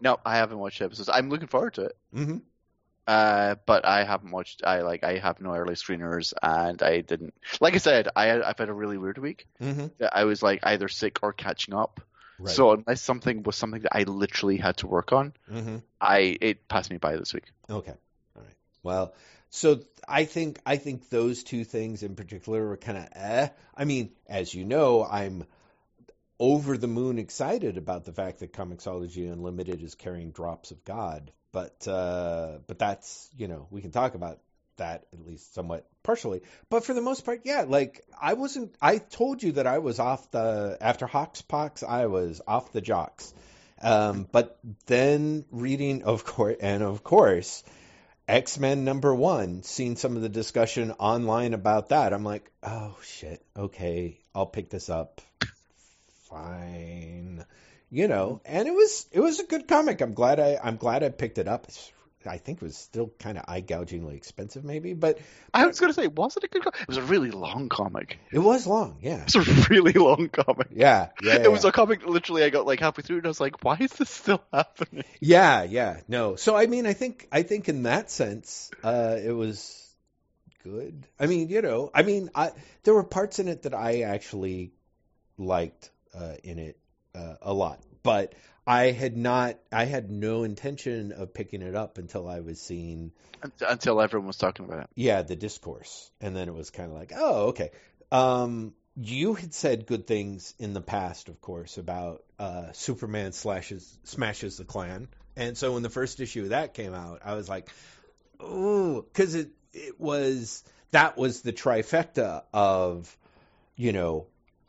No, 0.00 0.18
I 0.24 0.36
haven't 0.36 0.58
watched 0.58 0.80
episodes. 0.80 1.08
I'm 1.12 1.28
looking 1.28 1.48
forward 1.48 1.74
to 1.74 1.82
it. 1.86 1.96
hmm 2.14 2.38
Uh, 3.06 3.56
but 3.66 3.84
I 3.84 4.04
haven't 4.04 4.30
watched. 4.30 4.62
I 4.64 4.82
like. 4.82 5.02
I 5.02 5.18
have 5.18 5.40
no 5.40 5.52
early 5.54 5.74
screeners, 5.74 6.32
and 6.42 6.80
I 6.82 7.00
didn't. 7.00 7.34
Like 7.60 7.74
I 7.74 7.78
said, 7.78 8.08
I 8.14 8.40
I've 8.40 8.58
had 8.58 8.68
a 8.68 8.72
really 8.72 8.98
weird 8.98 9.18
week. 9.18 9.46
hmm 9.58 9.86
I 10.12 10.24
was 10.24 10.42
like 10.42 10.60
either 10.62 10.88
sick 10.88 11.18
or 11.22 11.32
catching 11.32 11.74
up. 11.74 12.00
right. 12.38 12.54
So 12.54 12.70
unless 12.72 13.02
something 13.02 13.42
was 13.42 13.56
something 13.56 13.82
that 13.82 13.96
I 13.96 14.04
literally 14.04 14.58
had 14.58 14.76
to 14.78 14.86
work 14.86 15.12
on, 15.12 15.32
hmm 15.48 15.78
I 16.00 16.38
it 16.40 16.68
passed 16.68 16.90
me 16.90 16.98
by 16.98 17.16
this 17.16 17.34
week. 17.34 17.44
Okay. 17.68 17.96
All 18.36 18.42
right. 18.42 18.54
Well, 18.84 19.12
so 19.50 19.80
I 20.08 20.24
think 20.24 20.60
I 20.64 20.76
think 20.76 21.08
those 21.10 21.42
two 21.42 21.64
things 21.64 22.02
in 22.02 22.14
particular 22.14 22.70
are 22.70 22.76
kind 22.76 22.98
of 22.98 23.08
eh. 23.14 23.48
I 23.76 23.84
mean, 23.84 24.12
as 24.28 24.54
you 24.54 24.64
know, 24.64 25.04
I'm 25.04 25.44
over 26.38 26.78
the 26.78 26.86
moon 26.86 27.18
excited 27.18 27.76
about 27.76 28.04
the 28.04 28.12
fact 28.12 28.38
that 28.40 28.52
Comixology 28.52 29.30
Unlimited 29.30 29.82
is 29.82 29.94
carrying 29.94 30.30
Drops 30.30 30.70
of 30.70 30.84
God, 30.84 31.32
but 31.52 31.86
uh, 31.86 32.58
but 32.66 32.78
that's 32.78 33.28
you 33.36 33.48
know 33.48 33.66
we 33.70 33.82
can 33.82 33.90
talk 33.90 34.14
about 34.14 34.38
that 34.76 35.04
at 35.12 35.26
least 35.26 35.52
somewhat 35.52 35.86
partially, 36.02 36.42
but 36.70 36.84
for 36.84 36.94
the 36.94 37.02
most 37.02 37.24
part, 37.24 37.42
yeah. 37.44 37.64
Like 37.66 38.04
I 38.20 38.34
wasn't. 38.34 38.74
I 38.80 38.98
told 38.98 39.42
you 39.42 39.52
that 39.52 39.66
I 39.66 39.78
was 39.78 39.98
off 39.98 40.30
the 40.30 40.78
after 40.80 41.06
HoXPoX. 41.06 41.82
I 41.86 42.06
was 42.06 42.40
off 42.46 42.72
the 42.72 42.80
jocks. 42.80 43.34
Um, 43.82 44.28
but 44.30 44.58
then 44.86 45.46
reading, 45.50 46.02
of 46.02 46.24
course, 46.24 46.56
and 46.60 46.82
of 46.82 47.02
course, 47.02 47.64
X 48.30 48.60
Men 48.60 48.84
number 48.84 49.12
one, 49.12 49.64
seen 49.64 49.96
some 49.96 50.14
of 50.14 50.22
the 50.22 50.28
discussion 50.28 50.92
online 50.92 51.52
about 51.52 51.88
that. 51.88 52.12
I'm 52.12 52.22
like, 52.22 52.48
oh 52.62 52.96
shit, 53.02 53.44
okay, 53.56 54.20
I'll 54.32 54.46
pick 54.46 54.70
this 54.70 54.88
up. 54.88 55.20
Fine, 56.28 57.44
you 57.90 58.06
know. 58.06 58.40
And 58.44 58.68
it 58.68 58.70
was 58.70 59.06
it 59.10 59.18
was 59.18 59.40
a 59.40 59.46
good 59.46 59.66
comic. 59.66 60.00
I'm 60.00 60.14
glad 60.14 60.38
I 60.38 60.60
I'm 60.62 60.76
glad 60.76 61.02
I 61.02 61.08
picked 61.08 61.38
it 61.38 61.48
up. 61.48 61.66
It's, 61.66 61.90
I 62.26 62.38
think 62.38 62.58
it 62.60 62.64
was 62.64 62.76
still 62.76 63.10
kind 63.18 63.38
of 63.38 63.44
eye 63.48 63.60
gougingly 63.60 64.16
expensive, 64.16 64.64
maybe, 64.64 64.92
but 64.92 65.18
I 65.54 65.66
was 65.66 65.80
gonna 65.80 65.92
say, 65.94 66.06
was 66.06 66.36
it 66.36 66.44
a 66.44 66.48
good? 66.48 66.62
comic? 66.62 66.80
It 66.82 66.88
was 66.88 66.96
a 66.98 67.02
really 67.02 67.30
long 67.30 67.68
comic. 67.68 68.18
it 68.30 68.38
was 68.38 68.66
long. 68.66 68.98
Yeah, 69.00 69.24
It 69.26 69.34
was 69.36 69.48
a 69.48 69.66
really 69.70 69.92
long 69.92 70.28
comic. 70.28 70.68
yeah, 70.72 71.08
yeah. 71.22 71.36
it 71.36 71.50
was 71.50 71.64
a 71.64 71.72
comic. 71.72 72.04
Literally, 72.06 72.44
I 72.44 72.50
got 72.50 72.66
like 72.66 72.80
halfway 72.80 73.02
through, 73.02 73.18
and 73.18 73.26
I 73.26 73.28
was 73.28 73.40
like, 73.40 73.64
"Why 73.64 73.76
is 73.80 73.90
this 73.92 74.10
still 74.10 74.42
happening?" 74.52 75.04
Yeah, 75.20 75.62
yeah, 75.62 76.00
no. 76.08 76.36
So 76.36 76.56
I 76.56 76.66
mean, 76.66 76.86
I 76.86 76.92
think 76.92 77.26
I 77.32 77.42
think 77.42 77.68
in 77.68 77.84
that 77.84 78.10
sense, 78.10 78.70
uh, 78.84 79.16
it 79.22 79.32
was 79.32 79.76
good. 80.62 81.06
I 81.18 81.26
mean, 81.26 81.48
you 81.48 81.62
know, 81.62 81.90
I 81.94 82.02
mean, 82.02 82.30
I 82.34 82.50
there 82.82 82.94
were 82.94 83.04
parts 83.04 83.38
in 83.38 83.48
it 83.48 83.62
that 83.62 83.74
I 83.74 84.02
actually 84.02 84.72
liked 85.38 85.90
uh, 86.14 86.34
in 86.44 86.58
it 86.58 86.78
uh, 87.14 87.36
a 87.40 87.52
lot, 87.54 87.80
but 88.02 88.34
I 88.70 88.92
had 88.92 89.16
not, 89.16 89.58
I 89.72 89.84
had 89.84 90.10
no 90.10 90.44
intention 90.44 91.10
of 91.12 91.34
picking 91.34 91.62
it 91.62 91.74
up 91.74 91.98
until 91.98 92.28
I 92.28 92.38
was 92.40 92.60
seeing, 92.60 93.10
Until 93.60 94.00
everyone 94.00 94.28
was 94.28 94.36
talking 94.36 94.64
about 94.64 94.84
it. 94.84 94.90
yeah, 94.94 95.22
the 95.22 95.34
discourse, 95.34 96.10
and 96.20 96.36
then 96.36 96.48
it 96.48 96.54
was 96.54 96.70
kind 96.70 96.90
of 96.92 96.96
like, 96.96 97.12
oh, 97.16 97.48
okay. 97.48 97.70
Um, 98.12 98.72
you 98.96 99.34
had 99.34 99.54
said 99.54 99.86
good 99.86 100.06
things 100.06 100.54
in 100.58 100.72
the 100.72 100.80
past, 100.80 101.28
of 101.28 101.40
course, 101.40 101.78
about 101.78 102.22
uh, 102.38 102.70
Superman 102.72 103.32
slashes 103.32 103.98
smashes 104.04 104.56
the 104.56 104.64
Klan, 104.64 105.08
and 105.36 105.58
so 105.58 105.72
when 105.72 105.82
the 105.82 105.90
first 105.90 106.20
issue 106.20 106.42
of 106.44 106.48
that 106.50 106.74
came 106.74 106.94
out, 106.94 107.22
I 107.24 107.34
was 107.34 107.48
like, 107.48 107.68
oh, 108.38 109.02
because 109.02 109.34
it 109.34 109.50
it 109.72 110.00
was 110.00 110.62
that 110.92 111.16
was 111.16 111.42
the 111.42 111.52
trifecta 111.52 112.42
of, 112.52 113.16
you 113.74 113.92
know, 113.92 114.26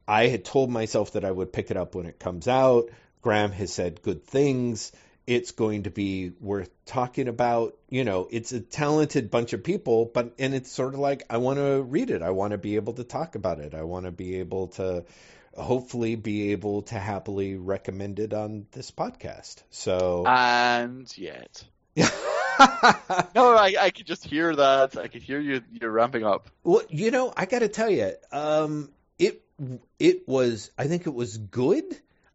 I 0.08 0.28
had 0.28 0.44
told 0.46 0.72
myself 0.72 1.14
that 1.14 1.26
I 1.26 1.32
would 1.32 1.54
pick 1.54 1.70
it 1.70 1.78
up 1.78 1.94
when 1.94 2.06
it 2.08 2.18
comes 2.20 2.48
out. 2.48 2.90
Graeme 3.22 3.52
has 3.52 3.74
said 3.74 4.02
good 4.02 4.26
things. 4.26 4.92
It's 5.28 5.52
going 5.52 5.84
to 5.84 5.92
be 5.92 6.32
worth 6.40 6.70
talking 6.86 7.28
about. 7.28 7.78
You 7.90 8.04
know, 8.04 8.28
it's 8.30 8.52
a 8.52 8.60
talented 8.60 9.30
bunch 9.30 9.54
of 9.54 9.64
people, 9.64 10.10
but 10.14 10.36
and 10.40 10.54
it's 10.54 10.72
sort 10.72 10.94
of 10.94 11.00
like 11.00 11.24
I 11.30 11.38
want 11.38 11.60
to 11.60 11.82
read 11.82 12.10
it. 12.10 12.22
I 12.22 12.32
want 12.32 12.52
to 12.52 12.58
be 12.58 12.76
able 12.76 12.94
to 12.94 13.04
talk 13.04 13.36
about 13.36 13.60
it. 13.60 13.74
I 13.74 13.84
want 13.84 14.06
to 14.06 14.12
be 14.12 14.40
able 14.40 14.68
to 14.70 15.06
hopefully 15.56 16.16
be 16.16 16.52
able 16.52 16.84
to 16.84 16.96
happily 16.96 17.56
recommend 17.56 18.20
it 18.20 18.34
on 18.34 18.66
this 18.72 18.92
podcast. 18.92 19.64
So 19.70 20.26
And 20.26 21.12
yet, 21.18 21.64
no, 21.98 22.06
I, 23.56 23.76
I 23.80 23.90
could 23.92 24.06
just 24.06 24.24
hear 24.24 24.56
that. 24.56 24.98
I 24.98 25.08
could 25.08 25.22
hear 25.22 25.40
you. 25.40 25.62
You're 25.72 25.92
ramping 25.92 26.26
up. 26.26 26.50
Well, 26.64 26.84
you 26.90 27.12
know, 27.12 27.34
I 27.36 27.46
got 27.46 27.60
to 27.60 27.68
tell 27.68 27.90
you, 27.90 28.14
um, 28.32 28.90
it 29.20 29.44
it 30.00 30.28
was. 30.28 30.72
I 30.78 30.88
think 30.88 31.06
it 31.06 31.14
was 31.14 31.38
good. 31.38 31.84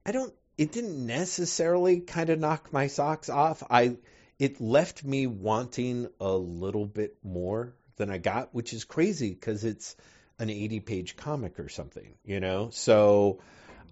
I 0.04 0.12
don't. 0.12 0.32
It 0.56 0.72
didn't 0.72 1.06
necessarily 1.06 2.00
kind 2.00 2.30
of 2.30 2.38
knock 2.38 2.72
my 2.72 2.86
socks 2.86 3.28
off. 3.28 3.62
I 3.68 3.96
it 4.38 4.60
left 4.60 5.04
me 5.04 5.26
wanting 5.26 6.08
a 6.20 6.32
little 6.32 6.86
bit 6.86 7.16
more 7.22 7.74
than 7.96 8.10
I 8.10 8.18
got, 8.18 8.54
which 8.54 8.72
is 8.72 8.84
crazy 8.84 9.30
because 9.30 9.64
it's 9.64 9.96
an 10.38 10.50
80 10.50 10.80
page 10.80 11.16
comic 11.16 11.58
or 11.58 11.68
something, 11.68 12.14
you 12.24 12.40
know. 12.40 12.68
So 12.70 13.40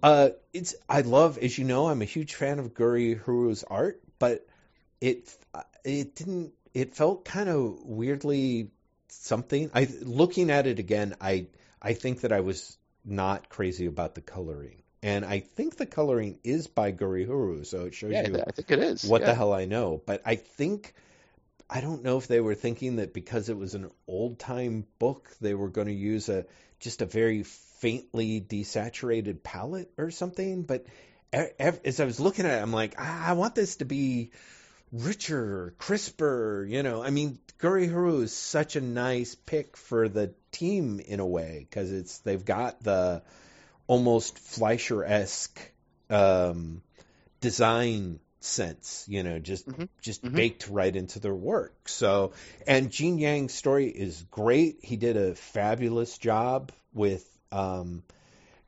uh, 0.03 0.29
it's 0.53 0.75
I 0.87 1.01
love, 1.01 1.37
as 1.37 1.57
you 1.57 1.65
know, 1.65 1.87
I'm 1.87 2.01
a 2.01 2.05
huge 2.05 2.35
fan 2.35 2.59
of 2.59 2.73
Gurihiru's 2.73 3.63
art, 3.63 4.01
but 4.19 4.47
it 5.01 5.35
it 5.83 6.15
didn't. 6.15 6.53
It 6.73 6.95
felt 6.95 7.25
kind 7.25 7.49
of 7.49 7.83
weirdly 7.83 8.69
something. 9.07 9.71
I 9.73 9.87
looking 10.01 10.49
at 10.49 10.67
it 10.67 10.79
again, 10.79 11.15
I 11.21 11.47
I 11.81 11.93
think 11.93 12.21
that 12.21 12.31
I 12.31 12.41
was 12.41 12.77
not 13.03 13.49
crazy 13.49 13.85
about 13.85 14.15
the 14.15 14.21
coloring, 14.21 14.81
and 15.05 15.23
I 15.23 15.39
think 15.39 15.77
the 15.77 15.85
coloring 15.85 16.39
is 16.43 16.65
by 16.65 16.91
Gurihiru, 16.91 17.63
so 17.65 17.85
it 17.85 17.93
shows 17.93 18.11
Yeah, 18.11 18.27
you 18.27 18.41
I 18.41 18.51
think 18.51 18.71
it 18.71 18.79
is. 18.79 19.03
what 19.05 19.21
yeah. 19.21 19.27
the 19.27 19.35
hell 19.35 19.53
I 19.53 19.65
know. 19.65 20.01
But 20.03 20.23
I 20.25 20.35
think 20.35 20.95
I 21.69 21.79
don't 21.81 22.03
know 22.03 22.17
if 22.17 22.27
they 22.27 22.39
were 22.39 22.55
thinking 22.55 22.95
that 22.95 23.13
because 23.13 23.49
it 23.49 23.57
was 23.57 23.75
an 23.75 23.91
old 24.07 24.39
time 24.39 24.85
book, 24.97 25.29
they 25.39 25.53
were 25.53 25.69
going 25.69 25.87
to 25.87 25.93
use 25.93 26.27
a 26.27 26.45
just 26.79 27.03
a 27.03 27.05
very 27.05 27.43
faintly 27.43 28.41
desaturated 28.41 29.43
palette 29.43 29.91
or 29.95 30.09
something. 30.09 30.63
But 30.63 30.87
as 31.31 31.99
I 31.99 32.05
was 32.05 32.19
looking 32.19 32.47
at 32.47 32.57
it, 32.57 32.61
I'm 32.63 32.73
like, 32.73 32.99
I 32.99 33.33
want 33.33 33.53
this 33.53 33.75
to 33.77 33.85
be 33.85 34.31
richer, 34.91 35.75
crisper. 35.77 36.65
You 36.67 36.81
know, 36.81 37.03
I 37.03 37.11
mean, 37.11 37.37
Gurihiru 37.59 38.23
is 38.23 38.35
such 38.35 38.75
a 38.75 38.81
nice 38.81 39.35
pick 39.35 39.77
for 39.77 40.09
the 40.09 40.33
team 40.51 40.99
in 40.99 41.19
a 41.19 41.27
way 41.27 41.67
because 41.69 41.91
it's 41.91 42.17
they've 42.19 42.43
got 42.43 42.81
the 42.81 43.21
almost 43.87 44.39
Fleischer 44.39 45.03
esque 45.03 45.59
um, 46.09 46.81
design 47.41 48.19
sense, 48.39 49.05
you 49.07 49.23
know, 49.23 49.39
just 49.39 49.67
Mhm. 49.67 49.89
just 50.01 50.23
Mhm. 50.23 50.35
baked 50.35 50.67
right 50.69 50.95
into 50.95 51.19
their 51.19 51.33
work. 51.33 51.89
So, 51.89 52.33
and 52.67 52.91
Gene 52.91 53.17
Yang's 53.17 53.53
story 53.53 53.87
is 53.87 54.23
great. 54.31 54.79
He 54.83 54.97
did 54.97 55.17
a 55.17 55.35
fabulous 55.35 56.17
job 56.17 56.71
with 56.93 57.25
um 57.51 58.03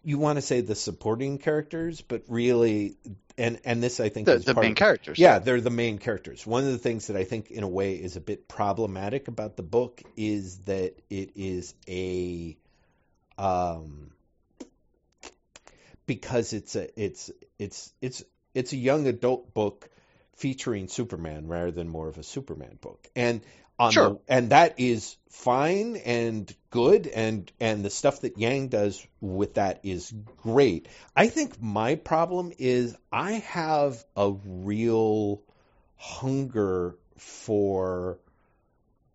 you 0.03 0.17
want 0.17 0.37
to 0.37 0.41
say 0.41 0.61
the 0.61 0.75
supporting 0.75 1.37
characters, 1.37 2.01
but 2.01 2.23
really 2.27 2.95
and 3.37 3.59
and 3.65 3.83
this 3.83 3.99
I 3.99 4.09
think 4.09 4.27
The, 4.27 4.35
is 4.35 4.45
the 4.45 4.53
part 4.53 4.65
main 4.65 4.71
of, 4.71 4.77
characters. 4.77 5.19
yeah, 5.19 5.39
they're 5.39 5.61
the 5.61 5.69
main 5.69 5.97
characters. 5.99 6.45
One 6.47 6.63
of 6.65 6.71
the 6.71 6.77
things 6.77 7.07
that 7.07 7.17
I 7.17 7.23
think, 7.23 7.51
in 7.51 7.63
a 7.63 7.67
way, 7.67 7.95
is 7.95 8.15
a 8.15 8.21
bit 8.21 8.47
problematic 8.47 9.27
about 9.27 9.57
the 9.57 9.63
book 9.63 10.01
is 10.15 10.59
that 10.59 10.95
it 11.09 11.31
is 11.35 11.73
a, 11.87 12.57
um, 13.37 14.11
because 16.07 16.53
it's 16.53 16.75
a 16.75 16.99
it's 16.99 17.29
it's 17.59 17.93
it's 18.01 18.23
it's 18.55 18.73
a 18.73 18.77
young 18.77 19.05
adult 19.05 19.53
book 19.53 19.89
featuring 20.37 20.87
Superman 20.87 21.47
rather 21.47 21.71
than 21.71 21.87
more 21.87 22.07
of 22.07 22.17
a 22.17 22.23
Superman 22.23 22.79
book, 22.81 23.07
and 23.15 23.41
on 23.79 23.93
Sure. 23.93 24.09
the, 24.09 24.19
and 24.27 24.49
that 24.49 24.79
is 24.79 25.15
fine 25.29 25.97
and 25.97 26.51
good, 26.71 27.05
and 27.07 27.51
and 27.59 27.85
the 27.85 27.91
stuff 27.91 28.21
that 28.21 28.39
Yang 28.39 28.69
does 28.69 29.07
with 29.21 29.55
that 29.55 29.81
is 29.83 30.11
great. 30.37 30.87
I 31.15 31.27
think 31.27 31.61
my 31.61 31.95
problem 31.95 32.53
is 32.57 32.95
I 33.11 33.33
have 33.33 34.03
a 34.15 34.31
real 34.31 35.43
hunger 35.95 36.97
for 37.17 38.19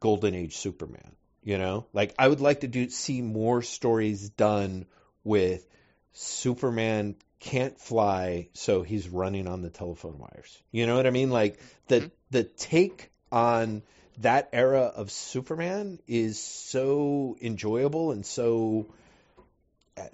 Golden 0.01 0.35
Age 0.35 0.57
Superman. 0.57 1.17
You 1.43 1.59
know, 1.59 1.87
like 1.93 2.15
I 2.19 2.29
would 2.29 2.41
like 2.41 2.61
to 2.61 2.69
do 2.69 2.89
see 2.89 3.21
more 3.21 3.63
stories 3.63 4.31
done 4.31 4.87
with 5.25 5.67
Superman 6.13 7.17
can't 7.41 7.79
fly, 7.79 8.49
so 8.55 8.83
he's 8.83 9.09
running 9.09 9.47
on 9.47 9.63
the 9.63 9.71
telephone 9.71 10.19
wires. 10.19 10.63
You 10.71 10.87
know 10.87 10.97
what 10.97 11.07
I 11.07 11.11
mean? 11.11 11.31
Like 11.31 11.59
the 11.89 12.03
Mhm. 12.03 12.11
the 12.31 12.45
take 12.45 13.11
on 13.31 13.83
that 14.19 14.49
era 14.53 14.83
of 14.83 15.11
Superman 15.11 15.99
is 16.07 16.39
so 16.39 17.37
enjoyable 17.41 18.13
and 18.13 18.25
so 18.25 18.87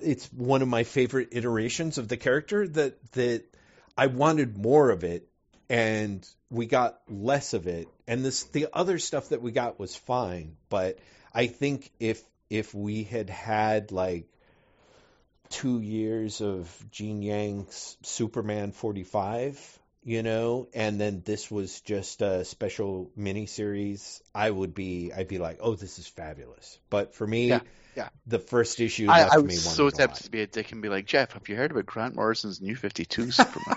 it's 0.01 0.33
one 0.33 0.63
of 0.63 0.69
my 0.69 0.85
favorite 0.85 1.29
iterations 1.33 1.99
of 1.99 2.09
the 2.09 2.17
character 2.17 2.67
that 2.69 3.13
that 3.13 3.45
I 3.97 4.07
wanted 4.07 4.57
more 4.57 4.91
of 4.91 5.05
it 5.05 5.29
and 5.69 6.27
we 6.51 6.67
got 6.67 7.01
less 7.09 7.55
of 7.55 7.67
it 7.67 7.89
and 8.07 8.25
this 8.25 8.45
the 8.45 8.69
other 8.73 8.99
stuff 8.99 9.31
that 9.31 9.43
we 9.43 9.53
got 9.53 9.79
was 9.79 9.95
fine 9.95 10.57
but 10.69 10.99
I 11.33 11.47
think 11.47 11.91
if 12.01 12.23
if 12.51 12.75
we 12.75 13.05
had 13.05 13.29
had 13.31 13.93
like 13.93 14.29
two 15.51 15.81
years 15.81 16.41
of 16.41 16.71
Gene 16.91 17.23
Yang's 17.23 17.97
Superman 18.03 18.73
45 18.73 19.79
you 20.05 20.23
know 20.23 20.69
and 20.75 21.01
then 21.01 21.23
this 21.25 21.51
was 21.51 21.81
just 21.81 22.23
a 22.23 22.45
special 22.45 23.11
miniseries 23.19 24.23
I 24.35 24.49
would 24.49 24.73
be 24.75 25.13
I'd 25.15 25.27
be 25.29 25.39
like 25.39 25.59
oh 25.61 25.75
this 25.75 25.99
is 25.99 26.07
fabulous 26.07 26.79
but 26.89 27.15
for 27.15 27.27
me 27.27 27.49
Yeah, 27.49 27.61
yeah. 27.97 28.09
the 28.27 28.39
first 28.39 28.81
issue 28.81 29.09
I, 29.11 29.23
left 29.23 29.35
I 29.35 29.39
was 29.39 29.63
so 29.63 29.91
tempted 29.91 30.25
to 30.25 30.31
be 30.31 30.41
a 30.43 30.47
dick 30.47 30.71
and 30.73 30.81
be 30.81 30.89
like, 30.89 31.05
Jeff, 31.07 31.33
have 31.33 31.49
you 31.49 31.57
heard 31.57 31.73
about 31.73 31.85
Grant 31.87 32.15
Morrison's 32.15 32.61
New 32.61 32.77
52 32.77 33.31
Superman? 33.33 33.77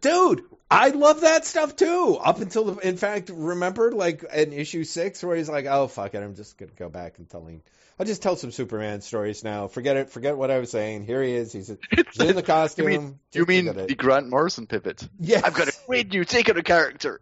Dude, 0.00 0.44
I 0.70 0.88
love 0.90 1.22
that 1.22 1.46
stuff 1.46 1.76
too. 1.76 2.18
Up 2.22 2.40
until 2.40 2.64
the, 2.64 2.88
in 2.88 2.96
fact, 2.96 3.30
remember 3.32 3.92
like 3.92 4.24
in 4.24 4.52
issue 4.52 4.84
six 4.84 5.22
where 5.22 5.36
he's 5.36 5.48
like, 5.48 5.66
"Oh 5.66 5.88
fuck 5.88 6.14
it, 6.14 6.22
I'm 6.22 6.34
just 6.34 6.58
gonna 6.58 6.72
go 6.76 6.88
back 6.88 7.18
and 7.18 7.28
telling. 7.28 7.62
I'll 7.98 8.06
just 8.06 8.22
tell 8.22 8.36
some 8.36 8.52
Superman 8.52 9.00
stories 9.00 9.42
now. 9.42 9.66
Forget 9.66 9.96
it. 9.96 10.10
Forget 10.10 10.36
what 10.36 10.52
I 10.52 10.58
was 10.58 10.70
saying. 10.70 11.04
Here 11.04 11.20
he 11.20 11.32
is. 11.32 11.52
He's, 11.52 11.66
he's 11.90 12.20
in 12.20 12.36
the 12.36 12.44
costume. 12.44 12.84
you 12.84 12.98
mean, 12.98 13.18
you 13.32 13.44
mean 13.44 13.64
the 13.64 13.94
Grant 13.96 14.28
Morrison 14.28 14.66
pivot? 14.68 15.08
Yes. 15.18 15.42
I've 15.42 15.54
got 15.54 15.66
a 15.68 15.72
great 15.86 16.12
new 16.12 16.24
take 16.24 16.48
on 16.48 16.56
a 16.56 16.62
character. 16.62 17.20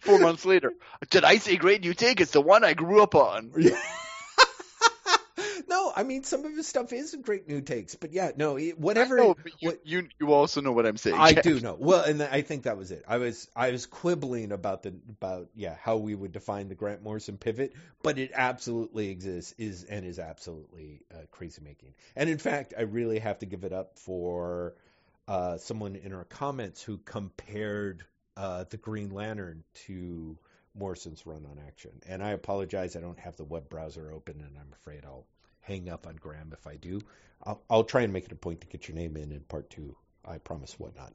Four 0.00 0.18
months 0.18 0.44
later, 0.44 0.72
did 1.10 1.24
I 1.24 1.38
say 1.38 1.56
great 1.56 1.82
new 1.82 1.94
take? 1.94 2.20
It's 2.20 2.32
the 2.32 2.40
one 2.40 2.64
I 2.64 2.74
grew 2.74 3.02
up 3.02 3.14
on. 3.14 3.52
no, 3.56 3.70
I 5.96 6.02
mean, 6.02 6.24
some 6.24 6.44
of 6.44 6.54
his 6.54 6.68
stuff 6.68 6.92
is 6.92 7.16
great 7.22 7.48
new 7.48 7.62
takes, 7.62 7.94
but 7.94 8.12
yeah, 8.12 8.30
no, 8.36 8.58
whatever. 8.58 9.16
No, 9.16 9.34
but 9.34 9.52
you, 9.60 9.68
what- 9.70 9.86
you 9.86 10.08
you 10.20 10.32
also 10.32 10.60
know 10.60 10.72
what 10.72 10.84
I'm 10.84 10.98
saying. 10.98 11.16
I 11.18 11.32
Jeff. 11.32 11.42
do 11.42 11.58
know. 11.58 11.74
Well, 11.78 12.04
and 12.04 12.22
I 12.22 12.42
think 12.42 12.64
that 12.64 12.76
was 12.76 12.90
it. 12.90 13.02
I 13.08 13.16
was 13.16 13.48
I 13.56 13.70
was 13.70 13.86
quibbling 13.86 14.52
about 14.52 14.82
the 14.82 14.94
about 15.08 15.48
yeah 15.56 15.74
how 15.80 15.96
we 15.96 16.14
would 16.14 16.32
define 16.32 16.68
the 16.68 16.74
Grant 16.74 17.02
Morrison 17.02 17.38
pivot, 17.38 17.72
but 18.02 18.18
it 18.18 18.30
absolutely 18.34 19.08
exists 19.08 19.54
is 19.56 19.84
and 19.84 20.04
is 20.04 20.18
absolutely 20.18 21.00
uh, 21.14 21.22
crazy 21.30 21.62
making. 21.64 21.94
And 22.14 22.28
in 22.28 22.38
fact, 22.38 22.74
I 22.78 22.82
really 22.82 23.18
have 23.18 23.38
to 23.38 23.46
give 23.46 23.64
it 23.64 23.72
up 23.72 23.98
for 23.98 24.74
uh, 25.26 25.56
someone 25.56 25.96
in 25.96 26.12
our 26.12 26.24
comments 26.24 26.82
who 26.82 26.98
compared 26.98 28.04
uh, 28.36 28.64
the 28.68 28.76
Green 28.76 29.10
Lantern 29.10 29.64
to 29.86 30.36
Morrison's 30.74 31.24
run 31.24 31.46
on 31.50 31.58
action. 31.66 31.92
And 32.06 32.22
I 32.22 32.30
apologize, 32.32 32.96
I 32.96 33.00
don't 33.00 33.18
have 33.18 33.36
the 33.36 33.44
web 33.44 33.70
browser 33.70 34.12
open, 34.12 34.42
and 34.42 34.56
I'm 34.58 34.72
afraid 34.74 35.04
I'll 35.06 35.24
hang 35.66 35.88
up 35.88 36.06
on 36.06 36.16
Graeme 36.16 36.52
if 36.52 36.66
I 36.66 36.76
do. 36.76 37.00
I'll, 37.42 37.60
I'll 37.68 37.84
try 37.84 38.02
and 38.02 38.12
make 38.12 38.24
it 38.24 38.32
a 38.32 38.36
point 38.36 38.60
to 38.62 38.66
get 38.66 38.88
your 38.88 38.96
name 38.96 39.16
in 39.16 39.32
in 39.32 39.40
part 39.40 39.70
two. 39.70 39.96
I 40.24 40.38
promise 40.38 40.78
whatnot. 40.78 41.12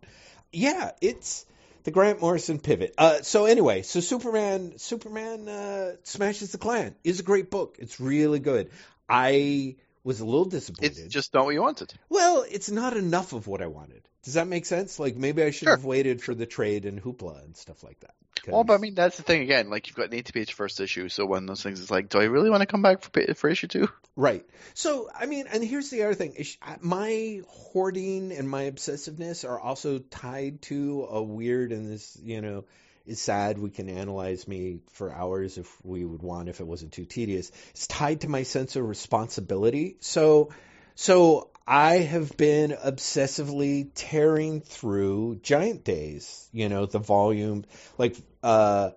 Yeah, 0.52 0.91
it's 1.02 1.45
the 1.84 1.91
Grant 1.91 2.22
Morrison 2.22 2.60
pivot. 2.60 2.93
Uh, 2.97 3.22
so 3.22 3.45
anyway, 3.45 3.82
so 3.82 3.99
Superman, 3.99 4.78
Superman 4.78 5.47
uh, 5.47 5.95
smashes 6.04 6.52
the 6.52 6.58
Klan 6.58 6.95
is 7.04 7.20
a 7.20 7.24
great 7.24 7.49
book. 7.49 7.78
It's 7.80 7.99
really 7.99 8.39
good. 8.39 8.70
I 9.10 9.76
was 10.04 10.20
a 10.20 10.26
little 10.26 10.45
disappointed. 10.45 10.97
It's 10.97 11.14
just 11.14 11.34
not 11.34 11.45
what 11.45 11.54
you 11.54 11.62
wanted. 11.62 11.93
Well, 12.10 12.43
it's 12.49 12.72
not 12.72 12.97
enough 12.97 13.34
of 13.34 13.47
what 13.47 13.62
I 13.62 13.68
wanted. 13.68 14.02
Does 14.24 14.36
that 14.36 14.47
make 14.47 14.66
sense? 14.66 14.99
Like 14.99 15.16
maybe 15.16 15.43
I 15.43 15.52
should 15.52 15.66
Sure. 15.68 15.76
have 15.76 15.86
waited 15.86 16.22
for 16.22 16.34
the 16.36 16.45
trade 16.45 16.86
and 16.86 17.02
hoopla 17.02 17.43
and 17.43 17.56
stuff 17.58 17.84
like 17.84 17.99
that. 18.02 18.14
'Cause- 18.43 18.54
Well, 18.54 18.64
but 18.64 18.74
I 18.74 18.78
mean, 18.78 18.95
that's 18.95 19.18
the 19.18 19.24
thing 19.24 19.41
again. 19.41 19.70
Like, 19.70 19.88
you've 19.88 19.95
got 19.95 20.08
an 20.08 20.14
80 20.16 20.32
page 20.32 20.54
first 20.54 20.80
issue, 20.80 21.10
so 21.10 21.26
one 21.28 21.43
of 21.43 21.47
those 21.47 21.62
things 21.62 21.80
is 21.80 21.91
like, 21.91 22.10
do 22.10 22.18
I 22.20 22.24
really 22.24 22.49
want 22.49 22.62
to 22.62 22.66
come 22.66 22.82
back 22.82 23.02
for, 23.04 23.12
for 23.36 23.49
issue 23.49 23.68
two? 23.68 23.88
Right. 24.16 24.43
So, 24.74 25.10
I 25.14 25.26
mean, 25.28 25.45
and 25.52 25.64
here's 25.64 25.89
the 25.89 26.04
other 26.04 26.16
thing. 26.16 26.34
Is- 26.34 26.58
uh, 26.62 26.78
My 26.82 27.41
hoarding 27.47 28.32
and 28.32 28.49
my 28.49 28.64
obsessiveness 28.72 29.47
are 29.47 29.60
also 29.60 29.99
tied 29.99 30.62
to 30.64 31.06
a 31.10 31.22
weird, 31.22 31.72
and 31.72 31.91
this, 31.91 32.18
you 32.24 32.41
know, 32.41 32.66
is 33.06 33.22
sad. 33.22 33.58
We 33.58 33.70
can 33.70 33.89
analyze 33.89 34.47
me 34.47 34.80
for 34.93 35.12
hours 35.12 35.58
if 35.58 35.70
we 35.84 36.06
would 36.06 36.22
want, 36.22 36.49
if 36.49 36.60
it 36.60 36.68
wasn't 36.68 36.93
too 36.93 37.06
tedious. 37.06 37.52
It's 37.72 37.88
tied 37.88 38.22
to 38.22 38.30
my 38.30 38.43
sense 38.43 38.76
of 38.76 38.88
responsibility. 38.88 39.97
So, 39.99 40.52
so 40.95 41.49
I 41.68 41.97
have 41.97 42.36
been 42.38 42.72
obsessively 42.72 43.89
tearing 43.95 44.62
through 44.62 45.39
Giant 45.43 45.84
Days, 45.84 46.49
you 46.52 46.70
know, 46.70 46.86
the 46.86 46.99
volume, 46.99 47.66
like, 47.97 48.18
uh, 48.43 48.91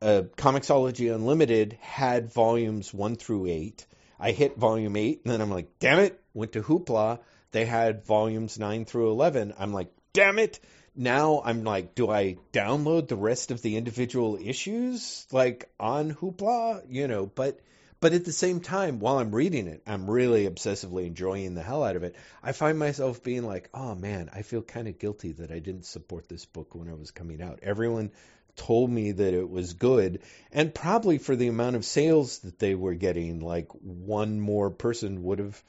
uh, 0.00 0.22
Comixology 0.36 1.14
Unlimited 1.14 1.78
had 1.80 2.32
volumes 2.32 2.92
one 2.92 3.16
through 3.16 3.46
eight. 3.46 3.86
I 4.18 4.32
hit 4.32 4.56
volume 4.56 4.96
eight, 4.96 5.22
and 5.24 5.32
then 5.32 5.40
I'm 5.40 5.50
like, 5.50 5.78
damn 5.78 6.00
it. 6.00 6.20
Went 6.34 6.52
to 6.52 6.62
Hoopla. 6.62 7.20
They 7.52 7.64
had 7.66 8.04
volumes 8.04 8.58
nine 8.58 8.84
through 8.84 9.10
11. 9.10 9.54
I'm 9.58 9.72
like, 9.72 9.92
damn 10.12 10.38
it. 10.38 10.58
Now 10.94 11.42
I'm 11.44 11.64
like, 11.64 11.94
do 11.94 12.10
I 12.10 12.36
download 12.52 13.08
the 13.08 13.16
rest 13.16 13.50
of 13.50 13.62
the 13.62 13.76
individual 13.76 14.36
issues 14.36 15.26
like 15.32 15.70
on 15.80 16.12
Hoopla? 16.14 16.84
You 16.88 17.08
know, 17.08 17.26
but 17.26 17.60
but 18.00 18.12
at 18.12 18.24
the 18.24 18.32
same 18.32 18.60
time, 18.60 18.98
while 18.98 19.18
I'm 19.18 19.34
reading 19.34 19.68
it, 19.68 19.82
I'm 19.86 20.10
really 20.10 20.48
obsessively 20.48 21.06
enjoying 21.06 21.54
the 21.54 21.62
hell 21.62 21.84
out 21.84 21.94
of 21.94 22.02
it. 22.02 22.16
I 22.42 22.50
find 22.50 22.78
myself 22.78 23.22
being 23.22 23.44
like, 23.44 23.70
oh 23.72 23.94
man, 23.94 24.28
I 24.34 24.42
feel 24.42 24.60
kind 24.60 24.88
of 24.88 24.98
guilty 24.98 25.32
that 25.32 25.52
I 25.52 25.60
didn't 25.60 25.86
support 25.86 26.28
this 26.28 26.44
book 26.44 26.74
when 26.74 26.88
it 26.88 26.98
was 26.98 27.12
coming 27.12 27.40
out. 27.40 27.60
Everyone 27.62 28.10
told 28.56 28.90
me 28.90 29.12
that 29.12 29.34
it 29.34 29.48
was 29.48 29.72
good, 29.74 30.20
and 30.52 30.74
probably 30.74 31.18
for 31.18 31.36
the 31.36 31.48
amount 31.48 31.76
of 31.76 31.84
sales 31.84 32.40
that 32.40 32.58
they 32.58 32.74
were 32.74 32.94
getting, 32.94 33.40
like 33.40 33.68
one 33.70 34.40
more 34.40 34.68
person 34.68 35.22
would 35.22 35.38
have 35.38 35.62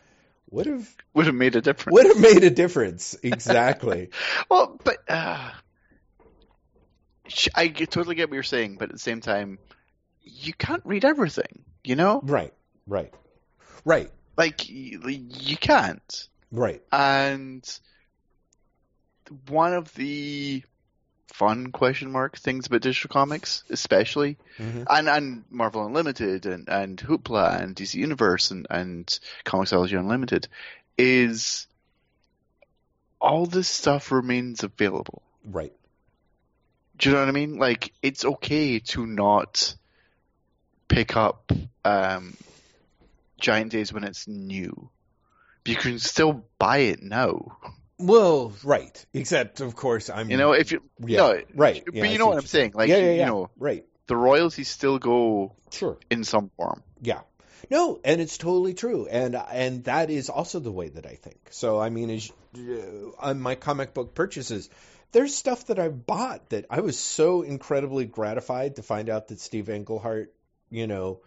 would 0.54 0.66
have 0.68 0.96
Would 1.14 1.26
have 1.26 1.36
made 1.36 1.56
a 1.56 1.62
difference. 1.62 1.94
would 1.94 2.06
have 2.06 2.20
made 2.20 2.44
a 2.44 2.50
difference. 2.50 3.16
Exactly. 3.24 4.10
Well, 4.50 4.80
but 4.84 4.98
uh, 5.10 5.50
I 7.56 7.68
totally 7.70 8.16
get 8.16 8.30
what 8.30 8.36
you're 8.36 8.44
saying, 8.44 8.76
but 8.78 8.90
at 8.90 8.92
the 8.94 9.00
same 9.00 9.22
time, 9.22 9.58
you 10.22 10.54
can't 10.54 10.84
read 10.86 11.06
everything. 11.06 11.64
You 11.84 11.96
know, 11.96 12.22
right. 12.24 12.54
Right. 12.88 13.14
Right. 13.84 14.10
like 14.38 14.62
y- 14.70 14.98
you 15.06 15.58
can't. 15.58 16.28
Right. 16.52 16.82
And 16.92 17.64
one 19.48 19.74
of 19.74 19.94
the 19.96 20.64
fun 21.28 21.72
question 21.72 22.12
mark 22.12 22.38
things 22.38 22.68
about 22.68 22.82
digital 22.82 23.10
comics, 23.10 23.64
especially, 23.70 24.38
hmm 24.58 24.84
and 24.90 25.10
and 25.10 25.44
Marvel 25.50 25.86
Unlimited 25.86 26.46
and 26.46 26.70
and 26.70 26.98
Hoopla 26.98 27.62
and 27.62 27.76
DC 27.76 27.96
Universe 27.96 28.52
and 28.52 28.68
and 28.70 29.20
Comixology 29.46 29.98
Unlimited, 29.98 30.48
is 30.98 31.68
all 33.20 33.46
this 33.46 33.70
stuff 33.70 34.12
remains 34.12 34.64
available. 34.64 35.22
Right. 35.46 35.74
Do 36.98 37.10
you 37.10 37.16
know 37.16 37.22
what 37.22 37.30
I 37.30 37.32
mean? 37.32 37.58
Like, 37.58 37.94
it's 38.02 38.24
okay 38.24 38.80
to 38.80 39.06
not 39.06 39.76
pick 40.88 41.16
up 41.16 41.52
um, 41.84 42.36
Giant 43.40 43.72
Days 43.72 43.92
when 43.92 44.04
it's 44.04 44.28
new. 44.28 44.90
But 45.64 45.72
You 45.72 45.78
can 45.78 46.00
still 46.00 46.46
buy 46.60 46.80
it 46.80 47.02
now. 47.02 47.58
Well, 48.06 48.54
right. 48.64 49.06
Except, 49.14 49.62
of 49.62 49.76
course, 49.76 50.10
I'm. 50.10 50.30
You 50.30 50.38
know, 50.38 50.52
if 50.54 50.72
you 50.72 50.82
Yeah. 51.00 51.18
no, 51.18 51.42
right. 51.56 51.84
but 51.86 51.94
Yeah, 51.96 52.06
you 52.06 52.18
know 52.18 52.28
what 52.28 52.38
I'm 52.38 52.46
saying. 52.46 52.72
Like, 52.76 52.90
yeah, 52.90 52.98
yeah, 52.98 53.12
you 53.14 53.26
know, 53.26 53.50
Right. 53.58 53.86
the 54.08 54.16
royalties 54.16 54.68
still 54.70 55.00
go 55.00 55.56
Sure. 55.72 55.98
in 56.10 56.24
some 56.24 56.50
form. 56.58 56.84
Yeah. 57.02 57.22
No, 57.70 58.00
and 58.04 58.20
it's 58.20 58.38
totally 58.38 58.74
true, 58.74 59.08
and 59.08 59.36
and 59.36 59.86
that 59.86 60.10
is 60.10 60.30
also 60.30 60.60
the 60.60 60.72
way 60.72 60.90
that 60.90 61.06
I 61.06 61.16
think. 61.16 61.40
So 61.52 61.80
I 61.80 61.90
mean, 61.90 62.10
as 62.10 62.30
uh, 62.58 63.12
on 63.20 63.40
my 63.40 63.56
comic 63.56 63.94
book 63.94 64.14
purchases, 64.14 64.70
there's 65.14 65.34
stuff 65.34 65.68
that 65.68 65.80
I've 65.80 66.06
bought 66.06 66.50
that 66.50 66.66
I 66.70 66.82
was 66.82 67.00
so 67.00 67.42
incredibly 67.42 68.06
gratified 68.06 68.76
to 68.76 68.84
find 68.84 69.10
out 69.10 69.30
that 69.30 69.40
Steve 69.40 69.70
Englehart, 69.70 70.34
you 70.70 70.88
know, 70.88 71.22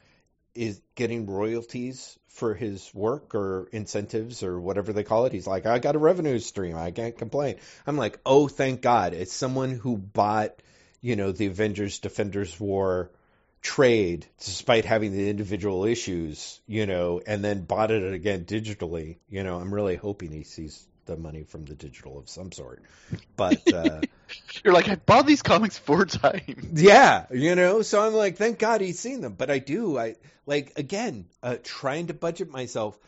is 0.56 0.80
getting 0.94 1.26
royalties 1.26 2.18
for 2.28 2.54
his 2.54 2.92
work 2.94 3.34
or 3.34 3.68
incentives 3.72 4.42
or 4.42 4.60
whatever 4.60 4.92
they 4.92 5.02
call 5.02 5.26
it. 5.26 5.32
He's 5.32 5.46
like, 5.46 5.66
I 5.66 5.78
got 5.78 5.96
a 5.96 5.98
revenue 5.98 6.38
stream, 6.38 6.76
I 6.76 6.90
can't 6.90 7.16
complain. 7.16 7.56
I'm 7.86 7.96
like, 7.96 8.20
oh, 8.26 8.48
thank 8.48 8.82
God, 8.82 9.14
it's 9.14 9.32
someone 9.32 9.70
who 9.72 9.96
bought, 9.96 10.60
you 11.00 11.16
know, 11.16 11.32
the 11.32 11.46
Avengers 11.46 11.98
Defenders 11.98 12.58
War 12.60 13.10
trade 13.62 14.26
despite 14.38 14.84
having 14.84 15.12
the 15.12 15.28
individual 15.28 15.84
issues, 15.86 16.60
you 16.66 16.86
know, 16.86 17.20
and 17.26 17.42
then 17.42 17.64
bought 17.64 17.90
it 17.90 18.12
again 18.12 18.44
digitally. 18.44 19.16
You 19.28 19.42
know, 19.42 19.58
I'm 19.58 19.74
really 19.74 19.96
hoping 19.96 20.30
he 20.30 20.44
sees 20.44 20.86
the 21.06 21.16
money 21.16 21.44
from 21.44 21.64
the 21.64 21.74
digital 21.74 22.18
of 22.18 22.28
some 22.28 22.52
sort. 22.52 22.82
But 23.36 23.72
uh 23.72 24.00
You're 24.64 24.74
like, 24.74 24.88
I 24.88 24.96
bought 24.96 25.26
these 25.26 25.42
comics 25.42 25.78
four 25.78 26.04
times. 26.04 26.82
yeah, 26.82 27.26
you 27.30 27.54
know, 27.54 27.82
so 27.82 28.04
I'm 28.04 28.14
like, 28.14 28.36
thank 28.36 28.58
God 28.58 28.80
he's 28.80 28.98
seen 28.98 29.20
them. 29.20 29.34
But 29.34 29.50
I 29.50 29.58
do, 29.58 29.98
I 29.98 30.16
like 30.46 30.72
again, 30.76 31.26
uh 31.42 31.56
trying 31.62 32.08
to 32.08 32.14
budget 32.14 32.50
myself 32.50 32.98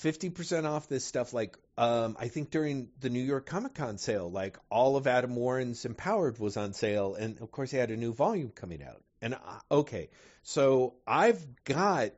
50% 0.00 0.64
off 0.64 0.88
this 0.88 1.04
stuff 1.04 1.32
like 1.32 1.56
um 1.78 2.16
I 2.18 2.28
think 2.28 2.50
during 2.50 2.88
the 3.00 3.10
New 3.10 3.22
York 3.22 3.46
Comic 3.46 3.74
Con 3.74 3.98
sale, 3.98 4.30
like 4.30 4.58
all 4.70 4.96
of 4.96 5.06
Adam 5.06 5.36
Warren's 5.36 5.84
Empowered 5.84 6.38
was 6.38 6.56
on 6.56 6.72
sale 6.72 7.14
and 7.14 7.40
of 7.40 7.50
course 7.50 7.70
he 7.70 7.76
had 7.76 7.90
a 7.90 7.96
new 7.96 8.12
volume 8.12 8.50
coming 8.50 8.82
out. 8.82 9.02
And 9.22 9.34
uh, 9.34 9.38
okay, 9.70 10.10
so 10.42 10.94
I've 11.06 11.40
got 11.64 12.10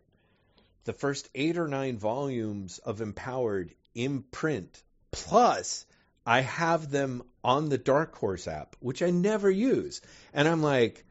the 0.84 0.92
first 0.92 1.28
8 1.34 1.58
or 1.58 1.68
9 1.68 1.98
volumes 1.98 2.78
of 2.78 3.00
Empowered 3.00 3.74
in 3.94 4.22
print 4.22 4.82
plus 5.14 5.86
I 6.26 6.40
have 6.40 6.90
them 6.90 7.22
on 7.42 7.68
the 7.68 7.78
Dark 7.78 8.16
Horse 8.16 8.48
app, 8.48 8.76
which 8.80 9.02
I 9.02 9.10
never 9.10 9.50
use. 9.50 10.00
And 10.32 10.48
I'm 10.48 10.62
like, 10.62 11.04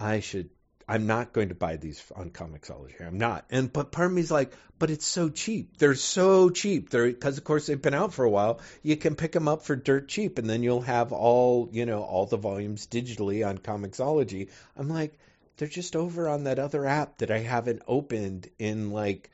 I 0.00 0.20
should. 0.20 0.50
I'm 0.90 1.06
not 1.06 1.34
going 1.34 1.50
to 1.50 1.54
buy 1.54 1.76
these 1.76 2.02
on 2.16 2.30
Comixology. 2.30 3.06
I'm 3.06 3.18
not. 3.18 3.44
And 3.50 3.70
but 3.70 3.92
part 3.92 4.06
of 4.06 4.12
me's 4.14 4.30
like, 4.30 4.54
but 4.78 4.90
it's 4.90 5.06
so 5.06 5.28
cheap. 5.28 5.76
They're 5.76 5.94
so 5.94 6.48
cheap. 6.48 6.88
They're 6.88 7.08
because 7.08 7.36
of 7.36 7.44
course 7.44 7.66
they've 7.66 7.80
been 7.80 7.94
out 7.94 8.14
for 8.14 8.24
a 8.24 8.30
while. 8.30 8.60
You 8.82 8.96
can 8.96 9.14
pick 9.14 9.32
them 9.32 9.48
up 9.48 9.62
for 9.62 9.76
dirt 9.76 10.08
cheap, 10.08 10.38
and 10.38 10.48
then 10.48 10.62
you'll 10.62 10.80
have 10.80 11.12
all 11.12 11.68
you 11.72 11.84
know 11.84 12.02
all 12.02 12.24
the 12.24 12.38
volumes 12.38 12.86
digitally 12.86 13.46
on 13.46 13.58
Comixology. 13.58 14.48
I'm 14.76 14.88
like, 14.88 15.18
they're 15.58 15.68
just 15.68 15.94
over 15.94 16.28
on 16.28 16.44
that 16.44 16.58
other 16.58 16.86
app 16.86 17.18
that 17.18 17.30
I 17.30 17.40
haven't 17.40 17.82
opened 17.86 18.48
in 18.58 18.90
like 18.90 19.30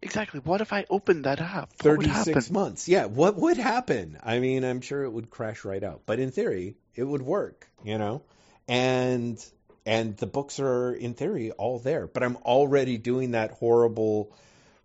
Exactly. 0.00 0.40
What 0.40 0.60
if 0.60 0.72
I 0.72 0.86
opened 0.88 1.24
that 1.24 1.40
up? 1.40 1.70
What 1.82 2.04
36 2.04 2.50
months. 2.50 2.88
Yeah, 2.88 3.06
what 3.06 3.36
would 3.36 3.56
happen? 3.56 4.18
I 4.22 4.38
mean, 4.38 4.64
I'm 4.64 4.80
sure 4.80 5.02
it 5.02 5.10
would 5.10 5.30
crash 5.30 5.64
right 5.64 5.82
out, 5.82 6.02
but 6.06 6.20
in 6.20 6.30
theory, 6.30 6.76
it 6.94 7.04
would 7.04 7.22
work, 7.22 7.68
you 7.82 7.98
know? 7.98 8.22
And 8.68 9.44
and 9.84 10.16
the 10.18 10.26
books 10.26 10.60
are 10.60 10.92
in 10.92 11.14
theory 11.14 11.50
all 11.52 11.78
there, 11.78 12.06
but 12.06 12.22
I'm 12.22 12.36
already 12.36 12.98
doing 12.98 13.32
that 13.32 13.52
horrible 13.52 14.36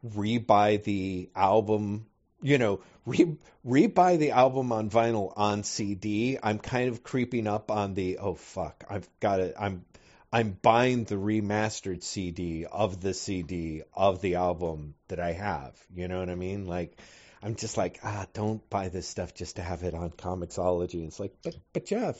rebuy 0.07 0.81
the 0.83 1.29
album, 1.35 2.05
you 2.41 2.57
know, 2.57 2.79
re 3.05 3.35
rebuy 3.65 4.17
the 4.17 4.31
album 4.31 4.71
on 4.71 4.89
vinyl 4.89 5.33
on 5.35 5.63
CD. 5.63 6.39
I'm 6.41 6.57
kind 6.57 6.89
of 6.89 7.03
creeping 7.03 7.47
up 7.47 7.69
on 7.69 7.93
the 7.93 8.17
oh 8.17 8.35
fuck, 8.35 8.83
I've 8.89 9.07
got 9.19 9.41
it. 9.41 9.55
I'm 9.59 9.85
I'm 10.33 10.57
buying 10.59 11.03
the 11.03 11.13
remastered 11.13 12.01
CD 12.01 12.65
of 12.65 12.99
the 12.99 13.13
CD 13.13 13.83
of 13.93 14.19
the 14.19 14.33
album 14.33 14.95
that 15.09 15.19
I 15.19 15.33
have. 15.33 15.79
You 15.93 16.07
know 16.07 16.17
what 16.21 16.31
I 16.31 16.33
mean? 16.33 16.65
Like, 16.65 16.99
I'm 17.43 17.53
just 17.53 17.77
like, 17.77 17.99
ah, 18.03 18.25
don't 18.33 18.67
buy 18.67 18.89
this 18.89 19.07
stuff 19.07 19.35
just 19.35 19.57
to 19.57 19.61
have 19.61 19.83
it 19.83 19.93
on 19.93 20.09
Comixology. 20.09 21.05
It's 21.05 21.19
like, 21.19 21.35
but, 21.43 21.55
but 21.71 21.85
Jeff, 21.85 22.17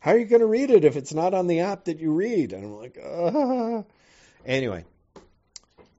how 0.00 0.10
are 0.10 0.18
you 0.18 0.24
going 0.24 0.40
to 0.40 0.46
read 0.46 0.72
it 0.72 0.84
if 0.84 0.96
it's 0.96 1.14
not 1.14 1.32
on 1.32 1.46
the 1.46 1.60
app 1.60 1.84
that 1.84 2.00
you 2.00 2.10
read? 2.10 2.52
And 2.52 2.64
I'm 2.64 2.74
like, 2.74 2.98
ah. 3.00 3.84
Anyway, 4.44 4.84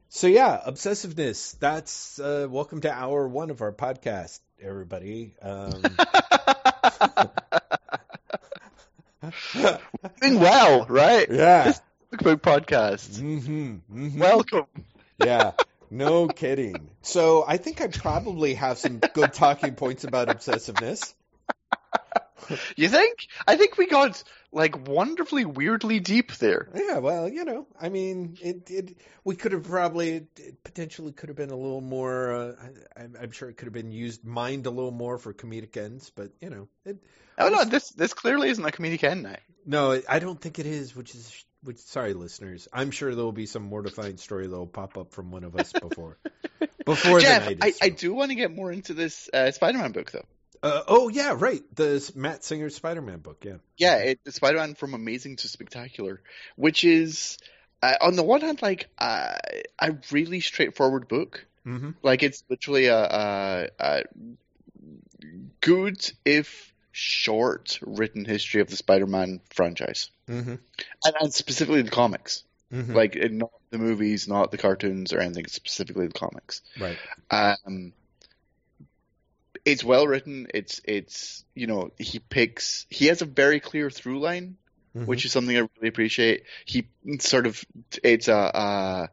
so 0.10 0.28
yeah, 0.28 0.60
obsessiveness. 0.68 1.58
That's 1.58 2.20
uh, 2.20 2.48
welcome 2.50 2.82
to 2.82 2.92
hour 2.92 3.30
one 3.30 3.50
of 3.50 3.62
our 3.62 3.72
podcast, 3.72 4.42
everybody. 4.62 5.36
Um, 5.42 5.84
Doing 10.22 10.40
well, 10.40 10.86
right? 10.88 11.28
yeah. 11.30 11.74
Book 12.12 12.22
Book 12.24 12.42
podcast. 12.42 13.20
hmm 13.20 13.76
hmm 13.92 14.20
Welcome. 14.20 14.66
Yeah. 15.18 15.54
No 15.92 16.30
kidding. 16.30 16.90
So 17.04 17.46
I 17.48 17.58
think 17.58 17.80
I 17.80 17.88
probably 17.88 18.56
have 18.56 18.80
some 18.80 19.04
good 19.14 19.34
talking 19.34 19.76
points 19.76 20.04
about 20.04 20.28
obsessiveness. 20.30 21.14
You 22.76 22.90
think? 22.90 23.28
I 23.48 23.56
think 23.56 23.78
we 23.78 23.88
got 23.88 24.24
like 24.52 24.88
wonderfully 24.88 25.46
weirdly 25.46 26.00
deep 26.00 26.34
there. 26.34 26.70
Yeah, 26.76 27.00
well, 27.00 27.28
you 27.30 27.46
know, 27.46 27.68
I 27.80 27.90
mean, 27.90 28.38
it, 28.42 28.70
it 28.70 28.98
we 29.24 29.36
could 29.36 29.52
have 29.54 29.64
probably 29.64 30.28
it 30.38 30.64
potentially 30.64 31.12
could 31.12 31.30
have 31.30 31.38
been 31.38 31.50
a 31.52 31.56
little 31.56 31.82
more. 31.82 32.34
Uh, 32.34 32.54
I, 32.62 33.00
I'm- 33.02 33.16
I'm 33.22 33.32
sure 33.32 33.50
it 33.50 33.56
could 33.58 33.66
have 33.68 33.74
been 33.74 33.92
used 33.92 34.24
mined 34.26 34.66
a 34.66 34.70
little 34.72 34.92
more 34.92 35.18
for 35.18 35.34
comedic 35.34 35.78
ends, 35.78 36.12
but 36.16 36.32
you 36.42 36.50
know, 36.50 36.68
it, 36.86 36.98
Oh 37.38 37.50
no, 37.50 37.66
this 37.66 37.90
this 37.90 38.14
clearly 38.14 38.50
isn't 38.50 38.64
a 38.64 38.70
comedic 38.72 39.04
end 39.04 39.24
now. 39.24 39.36
no, 39.66 40.02
I 40.08 40.20
don't 40.20 40.40
think 40.40 40.60
it 40.60 40.66
is. 40.66 40.96
Which 40.96 41.16
is, 41.16 41.46
which 41.64 41.78
sorry, 41.80 42.14
listeners, 42.14 42.68
I'm 42.72 42.92
sure 42.92 43.14
there 43.16 43.24
will 43.26 43.32
be 43.32 43.46
some 43.46 43.64
mortifying 43.64 44.18
story 44.18 44.48
that 44.48 44.56
will 44.56 44.68
pop 44.68 44.98
up 44.98 45.12
from 45.14 45.32
one 45.32 45.44
of 45.44 45.56
us 45.56 45.74
before 45.74 46.18
before 46.86 47.20
Jeff, 47.20 47.44
the 47.46 47.56
night. 47.56 47.58
I, 47.62 47.68
Is 47.68 47.80
I 47.82 47.90
do 47.90 48.14
want 48.14 48.32
to 48.32 48.36
get 48.36 48.56
more 48.56 48.72
into 48.72 48.94
this 48.94 49.30
uh, 49.34 49.52
Spider-Man 49.52 49.92
book 49.92 50.12
though. 50.12 50.26
Uh, 50.66 50.82
oh 50.88 51.10
yeah, 51.10 51.36
right, 51.38 51.62
the 51.76 52.12
Matt 52.16 52.44
Singer 52.44 52.72
Spider-Man 52.72 53.20
book. 53.20 53.46
Yeah. 53.46 53.58
Yeah, 53.78 53.98
it, 53.98 54.20
Spider-Man 54.28 54.74
from 54.74 54.96
Amazing 54.96 55.36
to 55.38 55.48
Spectacular, 55.48 56.22
which 56.56 56.84
is 56.84 57.38
uh, 57.84 57.94
on 58.02 58.16
the 58.16 58.24
one 58.24 58.42
hand 58.42 58.64
like 58.64 58.90
uh, 58.98 59.36
a 59.80 59.96
really 60.12 60.40
straightforward 60.40 61.08
book. 61.08 61.46
Mm-hmm. 61.68 61.92
Like 62.02 62.24
it's 62.24 62.44
literally 62.50 62.88
a, 62.88 62.98
a, 62.98 63.68
a 63.80 64.04
good 65.62 66.12
if 66.26 66.74
short 66.92 67.80
written 67.84 68.26
history 68.26 68.62
of 68.62 68.70
the 68.70 68.76
Spider-Man 68.76 69.42
franchise, 69.52 70.10
Mm-hmm. 70.28 70.56
and, 71.06 71.16
and 71.22 71.32
specifically 71.32 71.84
the 71.84 71.92
comics. 71.92 72.44
mm-hmm. 72.74 72.94
Like 72.96 73.16
not 73.32 73.52
the 73.70 73.78
movies, 73.78 74.28
not 74.28 74.50
the 74.50 74.58
cartoons 74.58 75.14
or 75.14 75.20
anything. 75.20 75.46
Specifically 75.46 76.08
the 76.08 76.14
comics. 76.14 76.62
right. 76.80 76.98
Um, 77.30 77.94
it's 79.66 79.84
well 79.84 80.08
written. 80.08 80.48
It's 80.54 80.80
it's 80.86 81.44
you 81.56 81.68
know 81.68 81.92
he 81.98 82.20
picks 82.20 82.86
he 82.90 83.08
has 83.08 83.22
a 83.22 83.26
very 83.26 83.60
clear 83.60 83.90
through 83.90 84.20
line, 84.20 84.58
Mhm. 84.96 85.08
which 85.08 85.26
is 85.26 85.32
something 85.32 85.56
I 85.58 85.68
really 85.78 85.90
appreciate. 85.90 86.44
He 86.66 86.88
sort 87.20 87.48
of 87.48 87.64
it's 88.04 88.28
a 88.28 88.36
uh, 88.36 89.08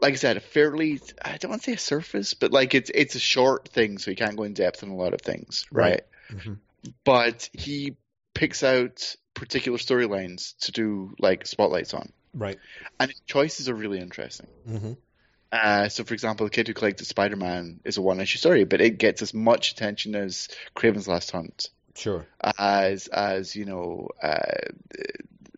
like 0.00 0.14
I 0.14 0.16
said 0.16 0.36
a 0.36 0.40
fairly 0.40 1.00
I 1.22 1.36
don't 1.36 1.50
want 1.50 1.62
to 1.62 1.70
say 1.70 1.74
a 1.74 1.78
surface, 1.78 2.34
but 2.34 2.52
like 2.52 2.74
it's 2.74 2.90
it's 2.94 3.14
a 3.14 3.20
short 3.20 3.68
thing, 3.68 3.98
so 3.98 4.10
he 4.10 4.14
can't 4.16 4.36
go 4.36 4.44
in 4.44 4.54
depth 4.54 4.82
on 4.82 4.88
a 4.90 4.96
lot 4.96 5.12
of 5.14 5.20
things, 5.20 5.66
right? 5.70 6.02
Mhm. 6.30 6.58
But 7.04 7.48
he 7.52 7.96
picks 8.34 8.62
out 8.62 9.14
particular 9.34 9.78
storylines 9.78 10.56
to 10.60 10.72
do 10.72 11.14
like 11.18 11.46
spotlights 11.46 11.94
on, 11.94 12.12
right. 12.34 12.58
and 12.98 13.10
his 13.10 13.20
choices 13.26 13.68
are 13.68 13.74
really 13.74 13.98
interesting. 14.00 14.46
Mm-hmm. 14.68 14.92
Uh, 15.52 15.88
so, 15.90 16.02
for 16.02 16.14
example, 16.14 16.46
the 16.46 16.50
kid 16.50 16.66
who 16.66 16.72
collected 16.72 17.04
Spider-Man 17.06 17.80
is 17.84 17.98
a 17.98 18.02
one-issue 18.02 18.38
story, 18.38 18.64
but 18.64 18.80
it 18.80 18.96
gets 18.96 19.20
as 19.20 19.34
much 19.34 19.72
attention 19.72 20.14
as 20.14 20.48
Kraven's 20.74 21.06
Last 21.06 21.30
Hunt, 21.30 21.68
Sure. 21.94 22.26
as 22.58 23.06
as 23.08 23.54
you 23.54 23.66
know, 23.66 24.08
uh, 24.22 24.38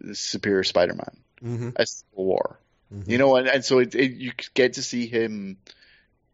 the 0.01 0.15
Superior 0.17 0.65
Spider-Man, 0.65 1.17
Mm-hmm. 1.43 1.69
as 1.77 2.05
Civil 2.11 2.25
War. 2.25 2.59
Mhm. 2.93 3.09
You 3.09 3.19
know, 3.19 3.37
and, 3.37 3.47
and 3.49 3.65
so 3.65 3.79
it, 3.79 3.95
it, 3.95 4.13
you 4.13 4.33
get 4.55 4.75
to 4.75 4.83
see 4.83 5.07
him 5.07 5.59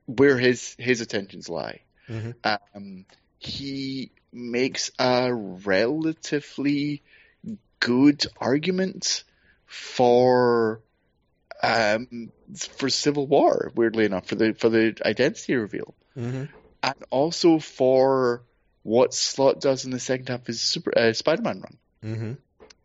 where 0.06 0.38
his 0.38 0.74
his 0.78 1.02
attentions 1.02 1.48
lie. 1.50 1.80
Mhm. 2.08 2.34
Um, 2.44 3.04
he 3.38 4.10
makes 4.32 4.90
a 4.98 5.32
relatively 5.34 7.02
good 7.80 8.26
argument 8.38 9.24
for 9.66 10.80
um, 11.62 12.30
for 12.78 12.88
Civil 12.88 13.26
War. 13.26 13.72
Weirdly 13.74 14.04
enough, 14.04 14.26
for 14.26 14.34
the 14.34 14.54
for 14.54 14.68
the 14.68 14.96
identity 15.04 15.54
reveal, 15.54 15.94
Mm-hmm. 16.16 16.44
and 16.82 16.94
also 17.10 17.58
for 17.58 18.42
what 18.82 19.14
Slott 19.14 19.60
does 19.60 19.84
in 19.84 19.90
the 19.90 20.00
second 20.00 20.28
half 20.28 20.40
of 20.40 20.46
his 20.46 20.60
Super, 20.60 20.96
uh, 20.96 21.12
Spider-Man 21.12 21.60
run. 21.60 21.76
Mm-hmm. 22.04 22.32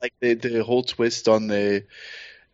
Like 0.01 0.13
the 0.19 0.33
the 0.35 0.63
whole 0.63 0.83
twist 0.83 1.27
on 1.27 1.47
the. 1.47 1.83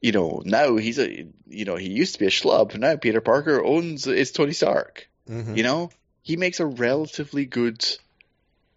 You 0.04 0.14
know, 0.14 0.42
now 0.44 0.78
he's 0.78 0.98
a, 0.98 1.28
you 1.48 1.66
know, 1.66 1.76
he 1.76 1.88
used 1.90 2.14
to 2.14 2.20
be 2.20 2.26
a 2.26 2.32
schlub. 2.32 2.76
Now 2.76 2.96
Peter 2.96 3.22
Parker 3.22 3.64
owns 3.64 4.08
is 4.08 4.32
Tony 4.32 4.54
Stark. 4.54 5.08
Mm-hmm. 5.30 5.56
You 5.56 5.62
know, 5.62 5.92
he 6.24 6.38
makes 6.38 6.60
a 6.60 6.66
relatively 6.66 7.46
good 7.46 7.86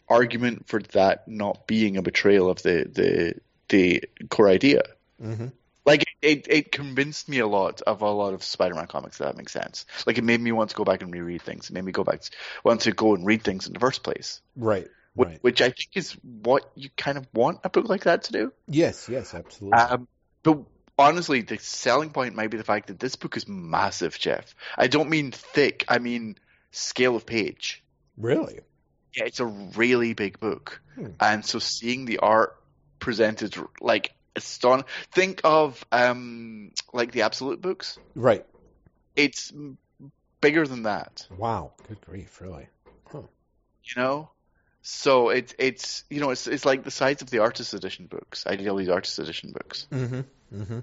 argument 0.07 0.69
for 0.69 0.81
that 0.93 1.27
not 1.27 1.67
being 1.67 1.97
a 1.97 2.03
betrayal 2.03 2.51
of 2.51 2.63
the 2.63 2.85
the 2.93 3.35
the 3.69 4.05
core 4.29 4.49
idea. 4.51 4.83
Like 5.87 6.05
it, 6.23 6.47
it, 6.49 6.73
convinced 6.73 7.29
me 7.29 7.41
a 7.41 7.47
lot 7.47 7.83
of 7.83 8.01
a 8.03 8.11
lot 8.11 8.33
of 8.35 8.43
Spider-Man 8.43 8.87
comics. 8.87 9.21
If 9.21 9.27
that 9.27 9.37
makes 9.37 9.53
sense. 9.53 9.85
Like 10.07 10.17
it 10.19 10.25
made 10.25 10.41
me 10.41 10.51
want 10.53 10.71
to 10.71 10.77
go 10.77 10.85
back 10.85 11.03
and 11.03 11.13
reread 11.13 11.43
things. 11.43 11.69
It 11.69 11.73
made 11.75 11.85
me 11.85 11.93
go 11.93 12.05
back, 12.05 12.21
to, 12.23 12.31
want 12.65 12.83
to 12.83 12.93
go 12.93 13.15
and 13.15 13.27
read 13.27 13.43
things 13.43 13.67
in 13.67 13.73
the 13.75 13.81
first 13.81 14.03
place. 14.03 14.41
Right. 14.57 14.87
Wh- 15.17 15.21
Right. 15.27 15.39
Which 15.43 15.61
I 15.63 15.67
think 15.67 15.91
is 15.95 16.13
what 16.23 16.71
you 16.75 16.89
kind 16.97 17.19
of 17.19 17.27
want 17.35 17.61
a 17.65 17.71
book 17.71 17.89
like 17.89 18.05
that 18.05 18.25
to 18.25 18.33
do. 18.33 18.53
Yes. 18.67 19.09
Yes. 19.09 19.35
Absolutely. 19.35 19.79
Um, 19.79 20.09
but 20.43 20.59
honestly, 20.99 21.43
the 21.43 21.59
selling 21.59 22.11
point 22.11 22.35
might 22.35 22.51
be 22.51 22.57
the 22.57 22.65
fact 22.65 22.89
that 22.89 22.99
this 22.99 23.15
book 23.17 23.37
is 23.37 23.47
massive, 23.47 24.19
Jeff. 24.19 24.55
I 24.77 24.87
don't 24.89 25.11
mean 25.11 25.31
thick. 25.33 25.85
I 25.89 25.99
mean 25.99 26.37
scale 26.71 27.15
of 27.17 27.27
page. 27.27 27.83
really. 28.17 28.61
Yeah, 29.17 29.27
it's 29.27 29.39
a 29.39 29.47
really 29.47 30.13
big 30.15 30.41
book, 30.41 30.81
Hmm. 30.97 31.11
and 31.21 31.45
so 31.47 31.61
seeing 31.61 32.05
the 32.05 32.19
art 32.19 32.57
presented 32.99 33.55
like 33.81 34.13
aston. 34.37 34.85
Think 35.13 35.41
of 35.45 35.85
um 35.93 36.73
like 36.93 37.13
the 37.13 37.23
Absolute 37.23 37.61
books. 37.61 37.99
Right. 38.15 38.45
It's 39.17 39.53
bigger 40.41 40.67
than 40.67 40.83
that, 40.85 41.27
Wow. 41.37 41.73
Good 41.89 42.01
grief. 42.03 42.41
Really. 42.41 42.67
Huh. 43.11 43.23
you 43.85 44.03
know. 44.03 44.31
So 44.83 45.31
it's 45.31 45.55
it's 45.59 46.05
you 46.11 46.21
know 46.21 46.31
it's 46.31 46.47
it's 46.47 46.65
like 46.67 46.85
the 46.85 46.91
size 46.91 47.23
of 47.23 47.31
the 47.31 47.39
artist 47.39 47.73
edition 47.75 48.07
books, 48.07 48.47
ideally 48.47 48.85
the 48.85 48.93
artist 48.93 49.19
edition 49.19 49.53
books, 49.53 49.87
Mm-hmm. 49.91 50.21
Mm-hmm. 50.55 50.79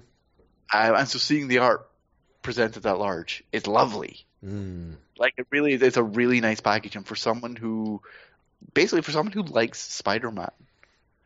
uh, 0.74 0.92
and 0.98 1.08
so 1.08 1.18
seeing 1.18 1.46
the 1.48 1.58
art 1.58 1.88
presented 2.42 2.82
that 2.82 2.98
large 2.98 3.44
is 3.52 3.68
lovely. 3.68 4.26
Mm. 4.44 4.96
Like 5.16 5.34
it 5.38 5.46
really 5.52 5.74
is 5.74 5.96
a 5.96 6.02
really 6.02 6.40
nice 6.40 6.60
package, 6.60 6.96
and 6.96 7.06
for 7.06 7.14
someone 7.14 7.54
who, 7.54 8.02
basically 8.74 9.02
for 9.02 9.12
someone 9.12 9.30
who 9.32 9.42
likes 9.44 9.78
Spider-Man, 9.78 10.50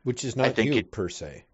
Which 0.02 0.22
is 0.22 0.36
I 0.36 0.42
not 0.48 0.56
think 0.56 0.74
you 0.74 0.80
it- 0.80 0.90
per 0.90 1.08
se. 1.08 1.44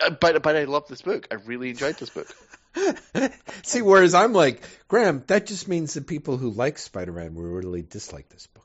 Uh, 0.00 0.10
but 0.10 0.42
but 0.42 0.56
I 0.56 0.64
love 0.64 0.86
this 0.88 1.02
book. 1.02 1.26
I 1.30 1.34
really 1.34 1.70
enjoyed 1.70 1.96
this 1.96 2.10
book. 2.10 2.28
See, 3.62 3.82
whereas 3.82 4.14
I'm 4.14 4.32
like, 4.32 4.62
Graeme, 4.86 5.24
that 5.26 5.46
just 5.46 5.66
means 5.68 5.94
that 5.94 6.06
people 6.06 6.36
who 6.36 6.50
like 6.50 6.78
Spider-Man 6.78 7.34
will 7.34 7.42
really 7.44 7.82
dislike 7.82 8.28
this 8.28 8.46
book. 8.46 8.64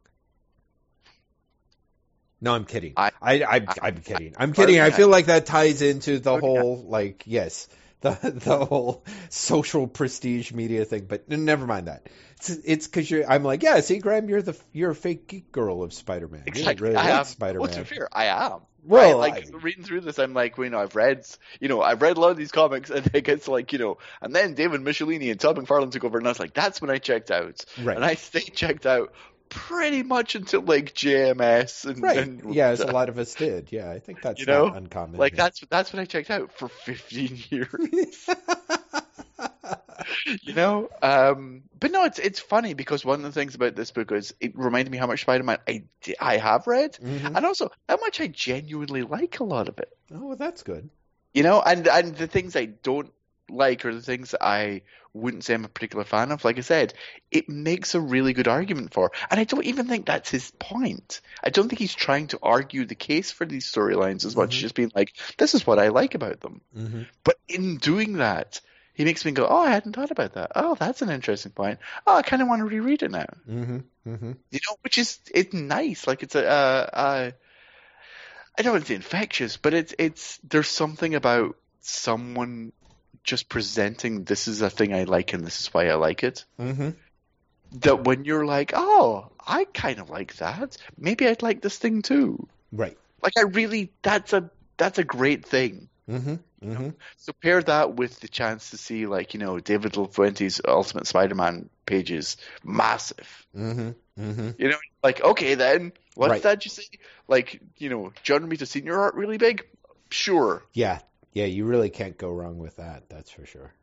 No, 2.42 2.54
I'm 2.54 2.66
kidding. 2.66 2.94
I, 2.98 3.12
I- 3.22 3.44
I, 3.44 3.66
I'm 3.82 3.98
kidding. 4.02 4.36
I'm 4.38 4.52
kidding. 4.54 4.80
I 4.80 4.92
feel 4.92 5.08
like 5.08 5.28
that 5.28 5.46
ties 5.46 5.82
into 5.82 6.20
the 6.20 6.38
whole, 6.38 6.84
like, 6.88 7.24
yes, 7.26 7.70
the 8.02 8.12
the 8.36 8.66
whole 8.66 9.06
social 9.30 9.88
prestige 9.88 10.52
media 10.52 10.84
thing. 10.86 11.06
But 11.06 11.24
n- 11.32 11.46
never 11.46 11.66
mind 11.66 11.88
that. 11.88 12.10
It's 12.36 12.50
it's 12.50 12.88
because 12.88 13.10
you're. 13.10 13.26
I'm 13.32 13.44
like, 13.44 13.64
yeah. 13.64 13.80
See, 13.80 14.00
Graeme, 14.00 14.28
you're 14.28 14.42
the 14.42 14.60
you're 14.74 14.92
a 14.92 14.96
fake 14.96 15.28
geek 15.30 15.52
girl 15.54 15.82
of 15.84 15.94
Spider-Man. 15.94 16.44
You 16.48 16.52
don't 16.52 16.58
Exactly. 16.60 16.88
really 16.90 16.98
I 16.98 17.04
like 17.04 17.14
am. 17.20 17.26
Spider-Man. 17.26 17.70
to 17.70 17.80
be 17.80 17.86
fair, 17.86 18.10
I 18.12 18.26
am. 18.26 18.60
Well, 18.86 19.20
right? 19.20 19.34
like 19.34 19.48
I- 19.54 19.58
reading 19.58 19.84
through 19.84 20.02
this, 20.02 20.20
I'm 20.20 20.34
like, 20.34 20.58
well, 20.58 20.66
you 20.66 20.72
know, 20.72 20.80
I've 20.80 20.96
read, 20.96 21.26
you 21.60 21.70
know, 21.70 21.82
I've 21.82 22.02
read 22.02 22.18
a 22.18 22.20
lot 22.20 22.32
of 22.32 22.38
these 22.38 22.52
comics, 22.52 22.90
and 22.92 23.10
it 23.14 23.24
gets 23.24 23.48
like, 23.48 23.74
you 23.74 23.80
know, 23.80 23.98
and 24.22 24.36
then 24.36 24.54
David 24.56 24.82
Michelinie 24.82 25.32
and 25.32 25.40
Todd 25.40 25.58
McFarlane 25.58 25.92
took 25.92 26.04
over, 26.04 26.18
and 26.18 26.28
I 26.28 26.32
was 26.32 26.40
like, 26.40 26.54
that's 26.54 26.82
when 26.82 26.90
I 26.90 26.98
checked 26.98 27.32
out, 27.32 27.64
Right. 27.82 27.96
and 27.96 28.06
I 28.06 28.16
stayed 28.16 28.54
checked 28.54 28.86
out 28.86 29.14
pretty 29.50 30.02
much 30.02 30.34
until 30.36 30.62
like 30.62 30.96
JMS 30.96 31.86
and, 31.86 32.02
Right. 32.02 32.18
and 32.18 32.56
Yeah, 32.56 32.70
as 32.70 32.80
a 32.82 32.88
lot 32.88 33.10
of 33.10 33.20
us 33.20 33.36
did. 33.36 33.72
Yeah, 33.72 33.92
I 33.92 34.00
think 34.00 34.22
that's 34.22 34.40
You 34.40 34.48
know? 34.48 34.68
not 34.68 34.78
uncommon. 34.78 35.20
like 35.20 35.36
that's 35.36 35.60
that's 35.70 35.94
when 35.94 36.02
I 36.02 36.06
checked 36.06 36.32
out 36.32 36.52
for 36.54 36.68
15 36.70 37.38
years. 37.50 38.30
you 40.42 40.54
know 40.54 40.90
um 41.02 41.64
but 41.80 41.92
no 41.92 42.04
it's 42.06 42.20
it's 42.20 42.40
funny 42.40 42.74
because 42.74 43.04
one 43.06 43.20
of 43.20 43.24
the 43.24 43.32
things 43.40 43.56
about 43.56 43.76
this 43.76 43.92
book 43.92 44.12
is 44.12 44.34
it 44.40 44.58
reminded 44.58 44.92
me 44.92 44.98
how 44.98 45.08
much 45.08 45.22
spider-man 45.22 45.58
i 45.68 45.84
i 46.20 46.38
have 46.38 46.68
read 46.68 46.94
Mhm. 47.02 47.36
and 47.36 47.46
also 47.46 47.70
how 47.90 47.98
much 47.98 48.20
i 48.22 48.28
genuinely 48.28 49.04
like 49.04 49.40
a 49.40 49.44
lot 49.44 49.70
of 49.70 49.80
it 49.80 49.90
Oh, 50.14 50.28
well, 50.28 50.38
that's 50.38 50.62
good. 50.62 50.90
You 51.34 51.42
know, 51.42 51.60
and 51.60 51.88
and 51.88 52.16
the 52.16 52.28
things 52.28 52.56
I 52.56 52.66
don't 52.66 53.12
like 53.50 53.84
or 53.84 53.94
the 53.96 54.02
things 54.02 54.32
that 54.32 54.44
I 54.44 54.84
wouldn't 55.14 55.44
say 55.44 55.56
I'm 55.56 55.66
a 55.66 55.70
particular 55.70 56.04
fan 56.06 56.32
of, 56.32 56.46
like 56.46 56.60
I 56.60 56.62
said, 56.62 56.94
it 57.32 57.50
makes 57.50 57.96
a 57.96 58.00
really 58.00 58.34
good 58.34 58.48
argument 58.48 58.94
for. 58.94 59.12
And 59.32 59.40
I 59.40 59.44
don't 59.46 59.66
even 59.66 59.88
think 59.88 60.06
that's 60.06 60.30
his 60.30 60.52
point. 60.60 61.22
I 61.44 61.50
don't 61.50 61.68
think 61.68 61.80
he's 61.80 61.96
trying 61.96 62.28
to 62.28 62.40
argue 62.44 62.86
the 62.86 62.94
case 62.96 63.32
for 63.32 63.46
these 63.46 63.72
storylines 63.72 64.26
as 64.26 64.36
much 64.36 64.52
Mhm. 64.52 64.56
as 64.58 64.62
just 64.62 64.76
being 64.76 64.92
like, 64.94 65.16
this 65.40 65.56
is 65.56 65.66
what 65.66 65.80
I 65.80 65.88
like 65.88 66.14
about 66.14 66.40
them. 66.42 66.62
Mm-hmm. 66.78 67.04
But 67.24 67.40
in 67.48 67.78
doing 67.78 68.14
that, 68.18 68.62
he 68.94 69.06
makes 69.06 69.26
me 69.26 69.32
go, 69.32 69.48
oh, 69.48 69.60
I 69.60 69.72
hadn't 69.72 69.96
thought 69.96 70.12
about 70.12 70.34
that. 70.34 70.52
Oh, 70.56 70.76
that's 70.76 71.02
an 71.02 71.10
interesting 71.10 71.52
point. 71.52 71.80
Oh, 72.06 72.16
I 72.16 72.22
kind 72.22 72.42
of 72.42 72.48
want 72.48 72.60
to 72.60 72.66
reread 72.66 73.02
it 73.02 73.12
now. 73.12 73.26
Mm-hmm. 73.50 73.80
Mm-hmm. 74.08 74.32
You 74.52 74.60
know, 74.68 74.76
which 74.82 74.98
is 74.98 75.20
it's 75.34 75.54
nice. 75.54 76.06
Like 76.06 76.22
it's 76.24 76.36
a, 76.36 76.48
uh, 76.48 76.90
uh, 76.94 77.32
I 78.58 78.62
don't 78.62 78.74
want 78.74 78.86
to 78.86 78.90
say 78.90 78.96
infectious, 78.96 79.58
but 79.58 79.74
it's 79.74 79.96
it's 79.98 80.40
there's 80.48 80.68
something 80.68 81.16
about 81.16 81.58
someone 81.82 82.72
just 83.24 83.50
presenting 83.50 84.26
this 84.26 84.48
is 84.48 84.62
a 84.62 84.70
thing 84.70 84.94
I 84.94 85.04
like 85.06 85.34
and 85.34 85.46
this 85.46 85.62
is 85.62 85.74
why 85.74 85.88
I 85.88 85.96
like 85.96 86.24
it. 86.24 86.46
Mm-hmm. 86.60 86.90
That 87.80 88.04
when 88.04 88.26
you're 88.26 88.46
like, 88.46 88.74
oh, 88.76 89.32
I 89.40 89.64
kind 89.66 90.00
of 90.00 90.12
like 90.12 90.36
that. 90.36 90.78
Maybe 90.98 91.28
I'd 91.28 91.42
like 91.42 91.62
this 91.62 91.78
thing 91.78 92.04
too. 92.04 92.48
Right. 92.72 92.98
Like 93.24 93.34
I 93.38 93.44
really, 93.44 93.92
that's 94.04 94.34
a 94.34 94.52
that's 94.78 95.00
a 95.00 95.04
great 95.04 95.46
thing. 95.46 95.90
Mm-hmm. 96.10 96.36
Mm-hmm. 96.64 96.90
So 97.18 97.34
pair 97.34 97.62
that 97.62 97.96
with 97.96 98.20
the 98.20 98.28
chance 98.28 98.72
to 98.72 98.78
see 98.78 99.06
like 99.06 99.34
you 99.34 99.40
know 99.40 99.60
David 99.60 99.94
Lafuente's 99.94 100.62
Ultimate 100.68 101.08
Spider-Man 101.08 101.70
pages, 101.86 102.38
massive. 102.64 103.46
Mm-hmm. 103.56 103.92
Mm-hmm. 104.22 104.50
You 104.58 104.70
know, 104.70 104.78
like 105.04 105.22
okay 105.22 105.56
then, 105.56 105.92
what's 106.16 106.32
Right. 106.32 106.44
that 106.44 106.66
you 106.66 106.70
say? 106.72 106.84
Like 107.28 107.60
you 107.78 107.90
know, 107.90 108.14
John 108.24 108.48
Romita 108.50 108.68
Senior 108.68 109.00
art 109.00 109.16
really 109.16 109.38
big? 109.38 109.66
Sure. 110.10 110.64
Yeah. 110.74 111.00
Yeah. 111.34 111.46
You 111.46 111.66
really 111.66 111.90
can't 111.90 112.18
go 112.18 112.30
wrong 112.30 112.58
with 112.60 112.76
that. 112.78 113.10
That's 113.10 113.32
for 113.32 113.46
sure. 113.46 113.74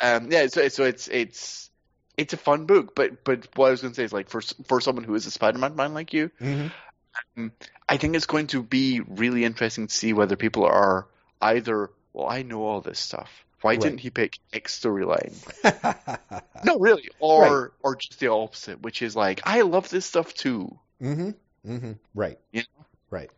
Um, 0.00 0.30
yeah. 0.32 0.46
So 0.48 0.68
so 0.68 0.84
it's 0.84 1.08
it's 1.08 1.70
it's 2.16 2.32
a 2.34 2.36
fun 2.36 2.66
book, 2.66 2.94
but 2.94 3.24
but 3.24 3.48
what 3.56 3.68
I 3.68 3.70
was 3.70 3.80
going 3.80 3.92
to 3.92 3.96
say 3.96 4.04
is 4.04 4.12
like 4.12 4.28
for 4.28 4.42
for 4.66 4.80
someone 4.80 5.04
who 5.04 5.14
is 5.14 5.26
a 5.26 5.30
Spider-Man 5.30 5.76
fan 5.76 5.94
like 5.94 6.12
you, 6.12 6.30
Mm-hmm. 6.40 7.48
I 7.88 7.96
think 7.98 8.16
it's 8.16 8.26
going 8.26 8.46
to 8.48 8.62
be 8.62 9.00
really 9.00 9.44
interesting 9.44 9.86
to 9.86 9.94
see 9.94 10.12
whether 10.12 10.34
people 10.36 10.64
are 10.64 11.06
either 11.42 11.90
well, 12.12 12.28
I 12.28 12.42
know 12.42 12.62
all 12.64 12.80
this 12.80 13.00
stuff. 13.00 13.30
Why 13.62 13.72
Right. 13.72 13.80
didn't 13.80 14.00
he 14.00 14.10
pick 14.10 14.38
X 14.52 14.78
storyline? 14.80 15.32
No, 16.64 16.78
really, 16.78 17.10
or 17.18 17.72
or 17.82 17.96
just 17.96 18.20
the 18.20 18.28
opposite, 18.28 18.82
which 18.82 19.02
is 19.02 19.16
like 19.16 19.40
I 19.44 19.62
love 19.62 19.88
this 19.90 20.06
stuff 20.06 20.32
too. 20.32 20.78
Mm-hmm. 21.02 21.30
Mm-hmm. 21.68 21.92
Right. 22.14 22.38
You 22.52 22.62
Right. 23.10 23.30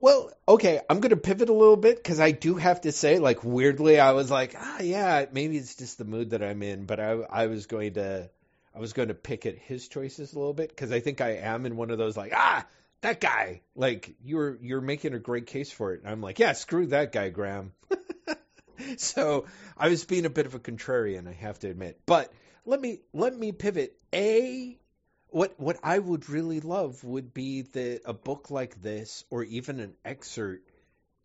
Well, 0.00 0.32
okay, 0.48 0.80
I'm 0.88 1.00
going 1.00 1.10
to 1.10 1.16
pivot 1.16 1.50
a 1.50 1.54
little 1.54 1.76
bit 1.76 1.96
because 1.96 2.20
I 2.20 2.30
do 2.30 2.54
have 2.54 2.80
to 2.82 2.92
say, 2.92 3.18
like, 3.18 3.44
weirdly, 3.44 4.00
I 4.00 4.12
was 4.12 4.30
like, 4.30 4.54
ah, 4.58 4.80
yeah, 4.80 5.26
maybe 5.30 5.58
it's 5.58 5.76
just 5.76 5.98
the 5.98 6.04
mood 6.06 6.30
that 6.30 6.42
I'm 6.42 6.62
in, 6.62 6.86
but 6.86 6.98
I, 7.00 7.10
I 7.10 7.46
was 7.48 7.66
going 7.66 7.94
to, 7.94 8.30
I 8.74 8.78
was 8.78 8.94
going 8.94 9.08
to 9.08 9.14
pick 9.14 9.44
at 9.44 9.56
his 9.58 9.88
choices 9.88 10.32
a 10.32 10.38
little 10.38 10.54
bit 10.54 10.70
because 10.70 10.90
I 10.90 11.00
think 11.00 11.20
I 11.20 11.32
am 11.36 11.66
in 11.66 11.76
one 11.76 11.90
of 11.90 11.98
those 11.98 12.16
like, 12.16 12.32
ah, 12.34 12.64
that 13.02 13.20
guy, 13.20 13.62
like, 13.74 14.14
you're 14.22 14.56
you're 14.60 14.80
making 14.80 15.14
a 15.14 15.18
great 15.18 15.46
case 15.46 15.70
for 15.70 15.94
it, 15.94 16.02
and 16.02 16.10
I'm 16.10 16.20
like, 16.20 16.38
yeah, 16.38 16.52
screw 16.52 16.86
that 16.86 17.12
guy, 17.12 17.30
Graeme. 17.30 17.72
so 18.96 19.46
I 19.76 19.88
was 19.88 20.04
being 20.04 20.26
a 20.26 20.30
bit 20.30 20.46
of 20.46 20.54
a 20.54 20.58
contrarian, 20.58 21.28
I 21.28 21.32
have 21.32 21.58
to 21.60 21.68
admit, 21.68 22.00
but 22.06 22.32
let 22.64 22.80
me 22.80 23.00
let 23.12 23.36
me 23.36 23.52
pivot. 23.52 23.96
A 24.12 24.78
what 25.28 25.58
what 25.58 25.78
I 25.82 25.98
would 25.98 26.28
really 26.28 26.60
love 26.60 27.02
would 27.04 27.32
be 27.32 27.62
that 27.62 28.02
a 28.04 28.12
book 28.12 28.50
like 28.50 28.82
this 28.82 29.24
or 29.30 29.44
even 29.44 29.80
an 29.80 29.94
excerpt 30.04 30.68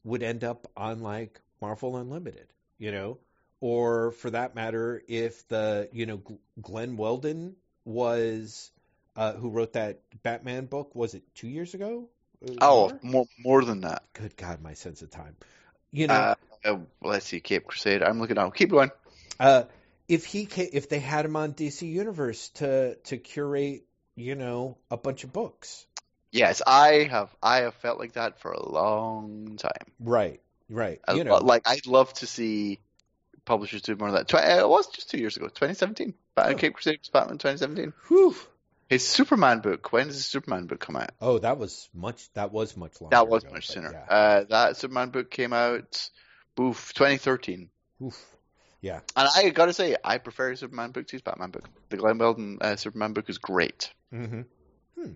would 0.03 0.23
end 0.23 0.43
up 0.43 0.67
on 0.78 1.01
like 1.01 1.41
Marvel 1.61 1.97
Unlimited, 1.97 2.47
you 2.78 2.91
know, 2.91 3.17
or 3.59 4.11
for 4.11 4.30
that 4.30 4.55
matter, 4.55 5.01
if 5.07 5.47
the 5.47 5.89
you 5.91 6.05
know 6.05 6.19
Gl- 6.19 6.39
Glen 6.61 6.97
Weldon 6.97 7.55
was 7.84 8.71
uh, 9.16 9.34
who 9.34 9.49
wrote 9.49 9.74
that 9.74 9.99
Batman 10.24 10.66
book, 10.66 10.95
was 10.95 11.13
it 11.13 11.24
two 11.36 11.47
years 11.47 11.74
ago? 11.74 12.09
Uh, 12.45 12.53
Oh, 12.61 12.89
more? 12.89 12.99
more 13.01 13.26
more 13.39 13.66
than 13.66 13.82
that. 13.82 14.03
good 14.13 14.36
God, 14.38 14.61
my 14.61 14.74
sense 14.74 15.01
of 15.01 15.09
time. 15.09 15.36
You 15.91 16.07
know, 16.07 16.13
Uh, 16.13 16.36
uh, 16.66 16.78
let's 17.01 17.26
see, 17.26 17.39
Caped 17.39 17.68
Crusade. 17.68 18.03
I'm 18.03 18.20
looking 18.20 18.36
now. 18.36 18.49
Keep 18.49 18.72
going. 18.72 18.91
uh, 19.39 19.63
if 20.07 20.26
he 20.26 20.45
ca- 20.45 20.70
if 20.72 20.89
they 20.89 20.99
had 20.99 21.26
him 21.26 21.36
on 21.36 21.53
DC 21.53 21.88
Universe 21.88 22.49
to 22.55 22.95
to 23.05 23.18
curate, 23.18 23.86
you 24.16 24.36
know, 24.36 24.78
a 24.91 24.97
bunch 24.97 25.24
of 25.24 25.32
books, 25.34 25.86
Yes, 26.32 26.61
I 26.68 27.07
have. 27.09 27.34
I 27.41 27.57
have 27.61 27.76
felt 27.76 27.97
like 27.97 28.13
that 28.13 28.39
for 28.41 28.51
a 28.51 28.61
long 28.70 29.55
time. 29.57 29.88
right, 30.01 30.41
right, 30.70 30.99
I, 31.07 31.13
you 31.13 31.24
know, 31.24 31.38
like 31.38 31.61
I'd 31.66 31.88
love 31.88 32.11
to 32.16 32.28
see 32.28 32.80
publishers 33.45 33.82
do 33.84 33.95
more 33.95 34.09
of 34.09 34.16
that. 34.16 34.28
Tw- 34.28 34.36
uh, 34.36 34.59
it 34.59 34.68
was 34.68 34.88
just 34.88 35.09
two 35.09 35.18
years 35.18 35.38
ago, 35.38 35.45
2017. 35.47 36.13
Bat- 36.36 36.51
Oh. 36.51 36.55
Caped 36.55 36.76
Crusade 36.76 36.99
was 36.99 37.09
Batman 37.09 37.38
2017. 37.38 37.93
whew. 38.09 38.36
His 38.89 39.07
Superman 39.07 39.59
book. 39.59 39.91
When 39.91 40.07
does 40.07 40.17
the 40.17 40.23
Superman 40.23 40.67
book 40.67 40.79
come 40.79 40.95
out? 40.95 41.11
Oh, 41.19 41.39
that 41.39 41.57
was 41.57 41.89
much. 41.93 42.31
That 42.33 42.51
was 42.51 42.77
much 42.77 43.01
longer. 43.01 43.15
That 43.15 43.27
was 43.27 43.43
ago, 43.43 43.53
much 43.53 43.67
sooner. 43.67 43.91
Yeah. 43.91 44.15
Uh, 44.15 44.43
that 44.49 44.77
Superman 44.77 45.09
book 45.09 45.31
came 45.31 45.53
out, 45.53 46.09
oof, 46.59 46.93
2013. 46.93 47.69
Oof. 48.03 48.25
Yeah. 48.81 48.99
And 49.15 49.27
I 49.36 49.49
gotta 49.49 49.73
say, 49.73 49.95
I 50.03 50.19
prefer 50.19 50.51
his 50.51 50.59
Superman 50.59 50.91
book 50.91 51.07
to 51.07 51.13
his 51.13 51.23
Batman 51.23 51.49
book. 51.49 51.67
The 51.89 51.97
Glen 51.97 52.19
Weldon 52.19 52.59
uh, 52.61 52.75
Superman 52.75 53.13
book 53.13 53.29
is 53.29 53.39
great. 53.39 53.91
Mm-hmm. 54.13 54.41
Hmm. 54.95 55.11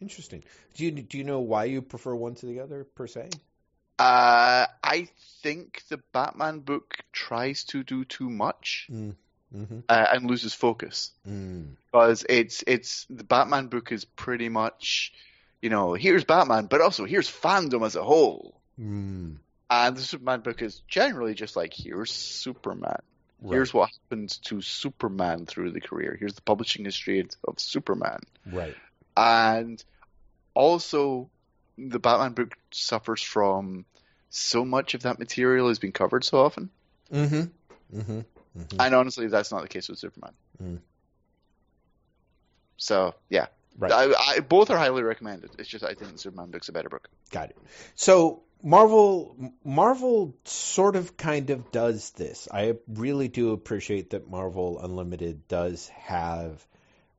Interesting. 0.00 0.44
Do 0.74 0.84
you 0.84 0.90
do 0.90 1.16
you 1.16 1.24
know 1.24 1.40
why 1.40 1.64
you 1.64 1.80
prefer 1.80 2.14
one 2.14 2.34
to 2.36 2.46
the 2.46 2.60
other 2.60 2.84
per 2.84 3.06
se? 3.06 3.30
Uh, 3.98 4.66
I 4.82 5.08
think 5.42 5.82
the 5.88 5.98
Batman 6.12 6.60
book 6.60 6.98
tries 7.12 7.64
to 7.66 7.84
do 7.84 8.04
too 8.04 8.28
much 8.28 8.88
Mm-hmm. 9.54 9.80
uh, 9.88 10.06
and 10.12 10.26
loses 10.28 10.52
focus. 10.52 11.12
Mm. 11.28 11.76
because 11.86 12.26
it's 12.28 12.64
it's 12.66 13.06
the 13.08 13.24
Batman 13.24 13.68
book 13.68 13.92
is 13.92 14.04
pretty 14.04 14.48
much, 14.48 15.12
you 15.62 15.70
know, 15.70 15.94
here's 15.94 16.24
Batman, 16.24 16.66
but 16.66 16.80
also 16.80 17.04
here's 17.04 17.30
fandom 17.30 17.86
as 17.86 17.96
a 17.96 18.02
whole. 18.02 18.60
Mm. 18.80 19.36
And 19.70 19.96
the 19.96 20.00
Superman 20.02 20.40
book 20.40 20.60
is 20.60 20.82
generally 20.88 21.34
just 21.34 21.56
like 21.56 21.72
here's 21.72 22.10
Superman. 22.10 23.00
Right. 23.40 23.54
Here's 23.54 23.74
what 23.74 23.90
happens 23.90 24.38
to 24.38 24.60
Superman 24.60 25.46
through 25.46 25.72
the 25.72 25.80
career. 25.80 26.16
Here's 26.18 26.34
the 26.34 26.42
publishing 26.42 26.84
history 26.84 27.26
of 27.46 27.60
Superman. 27.60 28.20
right. 28.50 28.74
And 29.16 29.82
also 30.54 31.30
the 31.78 31.98
Batman 31.98 32.32
book 32.32 32.56
suffers 32.72 33.22
from 33.22 33.84
so 34.30 34.64
much 34.64 34.94
of 34.94 35.02
that 35.02 35.18
material 35.18 35.68
has 35.68 35.78
been 35.78 35.92
covered 35.92 36.24
so 36.24 36.38
often. 36.38 36.70
Mm-hmm. 37.12 37.98
Mm-hmm. 38.00 38.20
Mm-hmm. 38.58 38.80
And 38.80 38.94
honestly, 38.94 39.26
that's 39.28 39.50
not 39.50 39.62
the 39.62 39.68
case 39.68 39.88
with 39.88 39.98
Superman. 39.98 40.32
Mm. 40.62 40.78
So 42.76 43.14
yeah, 43.28 43.46
Right. 43.76 43.92
I, 43.92 44.36
I, 44.36 44.40
both 44.40 44.70
are 44.70 44.78
highly 44.78 45.02
recommended. 45.02 45.50
It's 45.58 45.68
just 45.68 45.84
I 45.84 45.94
think 45.94 46.18
Superman 46.18 46.50
book's 46.50 46.68
a 46.68 46.72
better 46.72 46.88
book. 46.88 47.08
Got 47.30 47.50
it. 47.50 47.58
So 47.96 48.42
Marvel, 48.62 49.52
Marvel 49.64 50.36
sort 50.44 50.96
of 50.96 51.16
kind 51.16 51.50
of 51.50 51.72
does 51.72 52.10
this. 52.12 52.48
I 52.50 52.76
really 52.88 53.28
do 53.28 53.52
appreciate 53.52 54.10
that 54.10 54.30
Marvel 54.30 54.78
Unlimited 54.78 55.48
does 55.48 55.88
have 55.88 56.64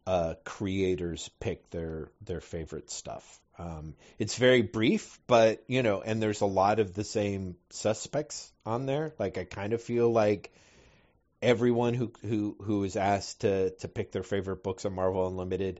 uh, 0.07 0.35
creators 0.43 1.29
pick 1.39 1.69
their 1.71 2.09
their 2.21 2.41
favorite 2.41 2.89
stuff. 2.89 3.41
Um, 3.57 3.95
it's 4.17 4.35
very 4.35 4.61
brief, 4.61 5.19
but 5.27 5.63
you 5.67 5.83
know, 5.83 6.01
and 6.01 6.21
there's 6.21 6.41
a 6.41 6.45
lot 6.45 6.79
of 6.79 6.93
the 6.93 7.03
same 7.03 7.55
suspects 7.69 8.51
on 8.65 8.85
there. 8.85 9.13
Like 9.19 9.37
I 9.37 9.43
kind 9.43 9.73
of 9.73 9.81
feel 9.81 10.09
like 10.09 10.53
everyone 11.45 11.93
who 11.93 12.11
who 12.21 12.57
who 12.61 12.83
is 12.83 12.95
asked 12.95 13.41
to 13.41 13.69
to 13.71 13.87
pick 13.87 14.11
their 14.11 14.23
favorite 14.23 14.63
books 14.63 14.85
on 14.85 14.93
Marvel 14.93 15.27
Unlimited, 15.27 15.79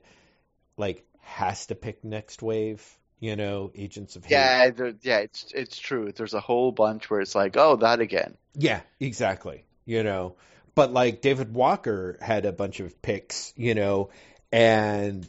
like 0.76 1.04
has 1.20 1.66
to 1.66 1.74
pick 1.74 2.04
Next 2.04 2.42
Wave. 2.42 2.82
You 3.18 3.34
know, 3.34 3.72
Agents 3.74 4.16
of 4.16 4.24
Hate. 4.24 4.32
Yeah, 4.32 4.70
there, 4.70 4.94
yeah, 5.00 5.18
it's 5.18 5.50
it's 5.54 5.78
true. 5.78 6.12
There's 6.12 6.34
a 6.34 6.40
whole 6.40 6.70
bunch 6.70 7.08
where 7.10 7.20
it's 7.20 7.34
like, 7.34 7.56
oh, 7.56 7.76
that 7.76 8.00
again. 8.00 8.36
Yeah, 8.54 8.80
exactly. 9.00 9.64
You 9.86 10.02
know, 10.02 10.36
but 10.74 10.92
like 10.92 11.22
David 11.22 11.52
Walker 11.52 12.18
had 12.20 12.44
a 12.44 12.52
bunch 12.52 12.80
of 12.80 13.00
picks, 13.00 13.54
you 13.56 13.74
know, 13.74 14.10
and 14.52 15.26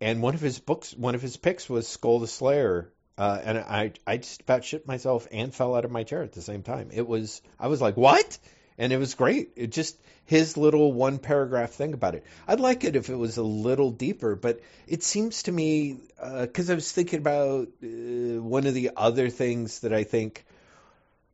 and 0.00 0.22
one 0.22 0.34
of 0.34 0.40
his 0.40 0.60
books, 0.60 0.94
one 0.94 1.16
of 1.16 1.22
his 1.22 1.36
picks 1.36 1.68
was 1.68 1.88
Skull 1.88 2.20
the 2.20 2.28
Slayer, 2.28 2.92
uh, 3.18 3.40
and 3.42 3.58
I 3.58 3.92
I 4.06 4.18
just 4.18 4.42
about 4.42 4.64
shit 4.64 4.86
myself 4.86 5.26
and 5.32 5.52
fell 5.52 5.74
out 5.74 5.84
of 5.84 5.90
my 5.90 6.04
chair 6.04 6.22
at 6.22 6.32
the 6.32 6.42
same 6.42 6.62
time. 6.62 6.90
It 6.92 7.06
was 7.06 7.42
I 7.58 7.66
was 7.66 7.80
like, 7.80 7.96
what? 7.96 8.38
And 8.76 8.92
it 8.92 8.98
was 8.98 9.14
great. 9.14 9.52
It 9.56 9.70
just 9.70 9.96
his 10.24 10.56
little 10.56 10.92
one 10.92 11.18
paragraph 11.18 11.70
thing 11.70 11.94
about 11.94 12.14
it. 12.14 12.24
I'd 12.48 12.60
like 12.60 12.84
it 12.84 12.96
if 12.96 13.08
it 13.08 13.16
was 13.16 13.36
a 13.36 13.42
little 13.42 13.90
deeper, 13.90 14.34
but 14.34 14.60
it 14.86 15.02
seems 15.02 15.44
to 15.44 15.52
me 15.52 16.00
because 16.40 16.70
I 16.70 16.74
was 16.74 16.90
thinking 16.90 17.20
about 17.20 17.68
uh, 17.82 18.42
one 18.42 18.66
of 18.66 18.74
the 18.74 18.92
other 18.96 19.30
things 19.30 19.80
that 19.80 19.92
I 19.92 20.04
think 20.04 20.44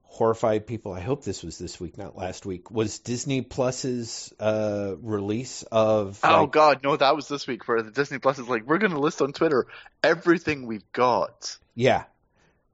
horrified 0.03 0.67
people. 0.67 0.93
I 0.93 1.01
hope 1.01 1.25
this 1.25 1.43
was 1.43 1.57
this 1.57 1.81
week, 1.81 1.97
not 1.97 2.17
last 2.17 2.45
week. 2.45 2.71
Was 2.71 2.99
Disney 2.99 3.43
Plus's 3.43 4.35
uh, 4.41 4.95
release 5.01 5.63
of 5.71 6.19
Oh 6.25 6.43
like, 6.43 6.51
God, 6.51 6.81
no, 6.83 6.97
that 6.97 7.15
was 7.15 7.29
this 7.29 7.47
week 7.47 7.67
where 7.69 7.81
the 7.81 7.93
Disney 7.93 8.19
Plus 8.19 8.39
is 8.39 8.49
like, 8.49 8.67
we're 8.67 8.79
going 8.79 8.93
to 8.93 8.99
list 8.99 9.23
on 9.23 9.33
Twitter 9.33 9.67
everything 10.03 10.67
we've 10.67 10.91
got. 10.93 11.57
yeah, 11.75 12.05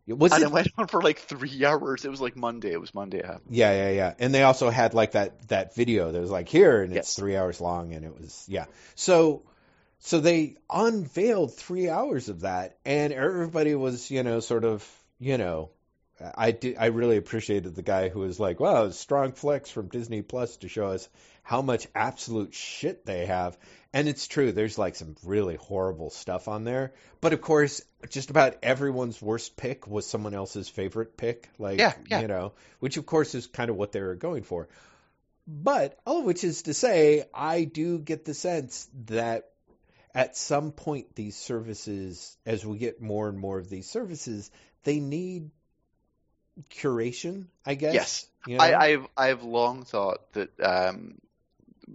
Was 0.08 0.32
and 0.32 0.42
it 0.42 0.46
it 0.46 0.52
went 0.52 0.68
on 0.78 0.86
for 0.86 1.02
like 1.02 1.18
three 1.18 1.64
hours. 1.64 2.04
It 2.04 2.10
was 2.10 2.20
like 2.20 2.36
Monday. 2.36 2.70
It 2.70 2.80
was 2.80 2.94
Monday. 2.94 3.18
It 3.18 3.26
happened. 3.26 3.46
Yeah, 3.50 3.72
yeah, 3.72 3.90
yeah. 3.90 4.14
And 4.20 4.32
they 4.32 4.44
also 4.44 4.70
had 4.70 4.94
like 4.94 5.12
that 5.12 5.48
that 5.48 5.74
video 5.74 6.12
that 6.12 6.20
was 6.20 6.30
like 6.30 6.48
here, 6.48 6.82
and 6.82 6.96
it's 6.96 7.16
three 7.16 7.36
hours 7.36 7.60
long, 7.60 7.92
and 7.92 8.04
it 8.04 8.14
was 8.14 8.44
yeah. 8.48 8.66
So 8.94 9.42
so 9.98 10.20
they 10.20 10.58
unveiled 10.70 11.54
three 11.54 11.88
hours 11.88 12.28
of 12.28 12.42
that, 12.42 12.78
and 12.84 13.12
everybody 13.12 13.74
was 13.74 14.08
you 14.10 14.22
know 14.22 14.40
sort 14.40 14.64
of 14.64 14.88
you 15.18 15.38
know. 15.38 15.70
I 16.34 16.52
did. 16.52 16.76
I 16.78 16.86
really 16.86 17.18
appreciated 17.18 17.74
the 17.74 17.82
guy 17.82 18.08
who 18.08 18.20
was 18.20 18.40
like, 18.40 18.58
"Wow, 18.58 18.88
strong 18.88 19.32
flex 19.32 19.70
from 19.70 19.88
Disney 19.88 20.22
Plus 20.22 20.56
to 20.58 20.68
show 20.68 20.86
us 20.86 21.06
how 21.42 21.60
much 21.60 21.88
absolute 21.94 22.54
shit 22.54 23.04
they 23.04 23.26
have." 23.26 23.58
And 23.96 24.08
it's 24.08 24.26
true. 24.26 24.52
There's 24.52 24.76
like 24.76 24.94
some 24.94 25.16
really 25.24 25.56
horrible 25.56 26.10
stuff 26.10 26.48
on 26.48 26.64
there, 26.64 26.92
but 27.22 27.32
of 27.32 27.40
course, 27.40 27.80
just 28.10 28.28
about 28.28 28.56
everyone's 28.62 29.22
worst 29.22 29.56
pick 29.56 29.86
was 29.86 30.04
someone 30.06 30.34
else's 30.34 30.68
favorite 30.68 31.16
pick. 31.16 31.48
Like, 31.58 31.78
Yeah, 31.78 31.94
yeah. 32.06 32.20
you 32.20 32.28
know, 32.28 32.52
which 32.78 32.98
of 32.98 33.06
course 33.06 33.34
is 33.34 33.46
kind 33.46 33.70
of 33.70 33.76
what 33.76 33.92
they 33.92 34.02
were 34.02 34.14
going 34.14 34.42
for. 34.42 34.68
But 35.46 35.98
all 36.04 36.18
of 36.18 36.24
which 36.26 36.44
is 36.44 36.60
to 36.64 36.74
say, 36.74 37.24
I 37.32 37.64
do 37.64 37.98
get 37.98 38.26
the 38.26 38.34
sense 38.34 38.86
that 39.06 39.48
at 40.14 40.36
some 40.36 40.72
point 40.72 41.14
these 41.14 41.34
services, 41.34 42.36
as 42.44 42.66
we 42.66 42.76
get 42.76 43.00
more 43.00 43.30
and 43.30 43.38
more 43.38 43.58
of 43.58 43.70
these 43.70 43.88
services, 43.88 44.50
they 44.84 45.00
need 45.00 45.50
curation. 46.68 47.46
I 47.64 47.76
guess. 47.76 47.94
Yes. 47.94 48.26
You 48.46 48.58
know? 48.58 48.64
I, 48.64 48.78
I've 48.78 49.06
I've 49.16 49.42
long 49.42 49.84
thought 49.84 50.32
that 50.34 50.50
um, 50.60 51.16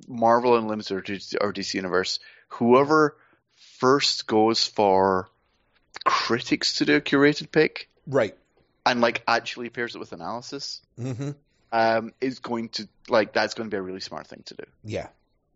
Marvel 0.07 0.55
Unlimited 0.57 0.91
or 0.97 1.01
DC, 1.01 1.35
or 1.41 1.53
DC 1.53 1.73
Universe, 1.73 2.19
whoever 2.49 3.18
first 3.80 4.27
goes 4.27 4.65
for 4.65 5.30
critics 6.05 6.76
to 6.76 6.85
do 6.85 6.95
a 6.95 7.01
curated 7.01 7.51
pick 7.51 7.89
right. 8.07 8.35
and 8.85 9.01
like 9.01 9.23
actually 9.27 9.69
pairs 9.69 9.95
it 9.95 9.99
with 9.99 10.11
analysis, 10.13 10.81
hmm 10.97 11.31
um, 11.73 12.11
is 12.19 12.39
going 12.39 12.68
to 12.68 12.88
like 13.07 13.31
that's 13.31 13.53
going 13.53 13.69
to 13.69 13.73
be 13.73 13.77
a 13.77 13.81
really 13.81 14.01
smart 14.01 14.27
thing 14.27 14.43
to 14.47 14.55
do. 14.55 14.63
Yeah. 14.84 15.07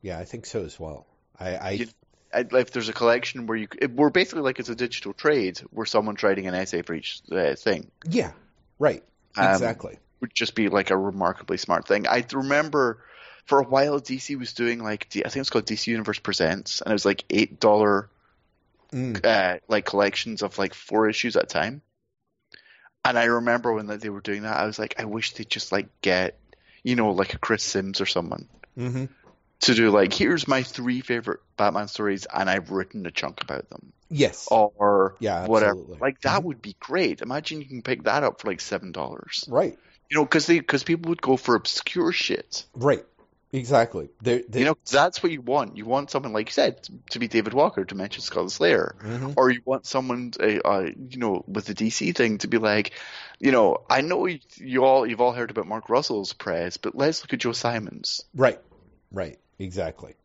Yeah, 0.02 0.18
I 0.18 0.24
think 0.24 0.46
so 0.46 0.64
as 0.64 0.80
well. 0.80 1.06
I, 1.40 1.56
I 1.56 1.70
You- 1.72 1.88
if 2.34 2.72
there's 2.72 2.90
a 2.90 2.94
collection 2.94 3.48
where 3.48 3.58
you, 3.58 3.68
it- 3.82 3.92
we're 3.92 4.10
basically 4.10 4.42
like 4.44 4.60
it's 4.60 4.70
a 4.70 4.76
digital 4.76 5.14
trade 5.14 5.60
where 5.72 5.86
someone's 5.86 6.22
writing 6.24 6.48
an 6.48 6.54
essay 6.54 6.82
for 6.84 6.94
each 6.94 7.22
uh, 7.32 7.56
thing. 7.56 7.92
yeah, 8.10 8.32
right. 8.80 9.04
Um, 9.38 9.52
Exactly. 9.52 9.98
would 10.22 10.34
just 10.34 10.56
be 10.56 10.70
like 10.70 10.90
a 10.90 10.98
remarkably 10.98 11.58
smart 11.58 11.88
thing. 11.88 12.08
I 12.08 12.26
remember 12.34 13.00
for 13.46 13.60
a 13.60 13.64
while 13.64 14.00
DC 14.00 14.38
was 14.38 14.54
doing 14.54 14.80
like 14.84 15.08
I 15.16 15.30
think 15.30 15.38
it's 15.38 15.50
called 15.50 15.66
DC 15.66 15.88
Universe 15.88 16.20
Presents, 16.20 16.82
and 16.82 16.92
it 16.92 16.94
was 16.94 17.06
like 17.06 17.24
eight 17.30 17.60
dollar 17.60 18.10
Mm. 18.94 19.26
uh, 19.26 19.60
like 19.68 19.86
collections 19.86 20.42
of 20.42 20.58
like 20.58 20.74
four 20.74 21.10
issues 21.10 21.36
at 21.36 21.44
a 21.44 21.48
time. 21.48 21.82
And 23.04 23.18
I 23.20 23.26
remember 23.26 23.74
when 23.74 23.88
they 23.88 24.10
were 24.10 24.22
doing 24.22 24.44
that, 24.44 24.58
I 24.58 24.66
was 24.66 24.80
like, 24.80 24.96
I 25.00 25.06
wish 25.06 25.34
they'd 25.34 25.50
just 25.50 25.72
like 25.72 25.88
get 26.02 26.40
you 26.84 26.96
know 26.96 27.12
like 27.12 27.34
a 27.34 27.38
Chris 27.40 27.64
Sims 27.64 28.00
or 28.02 28.06
someone 28.06 28.48
hmm 28.76 29.06
to 29.62 29.74
do 29.74 29.90
like 29.90 30.14
here's 30.14 30.48
my 30.48 30.64
three 30.64 31.02
favorite 31.02 31.40
Batman 31.58 31.88
stories, 31.88 32.28
and 32.32 32.50
I've 32.50 32.72
written 32.72 33.06
a 33.06 33.12
chunk 33.12 33.42
about 33.42 33.70
them 33.70 33.92
Yes. 34.10 34.48
or 34.50 35.16
Yeah, 35.20 35.46
whatever. 35.48 35.72
absolutely. 35.72 36.00
Like 36.00 36.22
that 36.22 36.42
Mhm. 36.42 36.46
would 36.46 36.62
be 36.62 36.76
great. 36.80 37.22
Imagine 37.22 37.62
you 37.62 37.68
can 37.68 37.82
pick 37.82 38.04
that 38.04 38.24
up 38.24 38.40
for 38.42 38.48
like 38.50 38.62
seven 38.62 38.92
dollars. 38.92 39.46
Right. 39.48 39.78
You 40.10 40.18
know, 40.18 40.24
because 40.24 40.46
they 40.46 40.60
because 40.60 40.84
people 40.84 41.10
would 41.10 41.22
go 41.22 41.38
for 41.38 41.56
obscure 41.56 42.12
shit. 42.12 42.66
Right. 42.76 43.04
Exactly. 43.56 44.10
There, 44.22 44.42
there, 44.48 44.60
You 44.60 44.66
know, 44.66 44.78
that's 44.92 45.24
what 45.24 45.32
you 45.32 45.42
want. 45.42 45.78
You 45.78 45.86
want 45.86 46.12
someone 46.12 46.34
like 46.34 46.50
you 46.50 46.54
said 46.54 46.88
to 47.12 47.20
be 47.20 47.28
David 47.28 47.54
Walker, 47.54 47.86
to 47.86 47.96
mention 47.96 48.22
Skull 48.22 48.50
Slayer, 48.50 48.96
Mhm. 49.00 49.34
or 49.38 49.50
you 49.50 49.62
want 49.64 49.86
someone, 49.86 50.34
uh, 50.40 50.60
uh, 50.66 50.90
you 51.10 51.18
know, 51.18 51.44
with 51.48 51.66
the 51.66 51.74
DC 51.74 52.12
thing 52.16 52.40
to 52.40 52.48
be 52.48 52.58
like, 52.58 52.92
you 53.40 53.52
know, 53.52 53.78
I 53.90 54.02
know 54.02 54.26
you, 54.26 54.40
you 54.58 54.84
all 54.84 55.08
you've 55.08 55.22
all 55.22 55.32
heard 55.32 55.52
about 55.52 55.68
Mark 55.68 55.90
Russell's 55.90 56.34
Prez, 56.34 56.78
but 56.78 56.96
let's 56.96 57.22
look 57.24 57.34
at 57.34 57.40
Joe 57.40 57.54
Simons. 57.54 58.22
Right. 58.36 58.60
Right. 59.12 59.40
Exactly. 59.58 60.16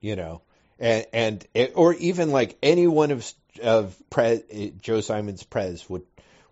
You 0.00 0.14
know, 0.14 0.42
and 0.78 1.06
and 1.12 1.46
it, 1.54 1.72
or 1.74 1.94
even 1.94 2.30
like 2.30 2.56
any 2.62 2.86
one 2.86 3.10
of 3.10 3.32
of 3.62 4.00
Pre, 4.10 4.74
Joe 4.80 5.00
Simon's 5.00 5.42
Prez 5.42 5.88
would 5.90 6.04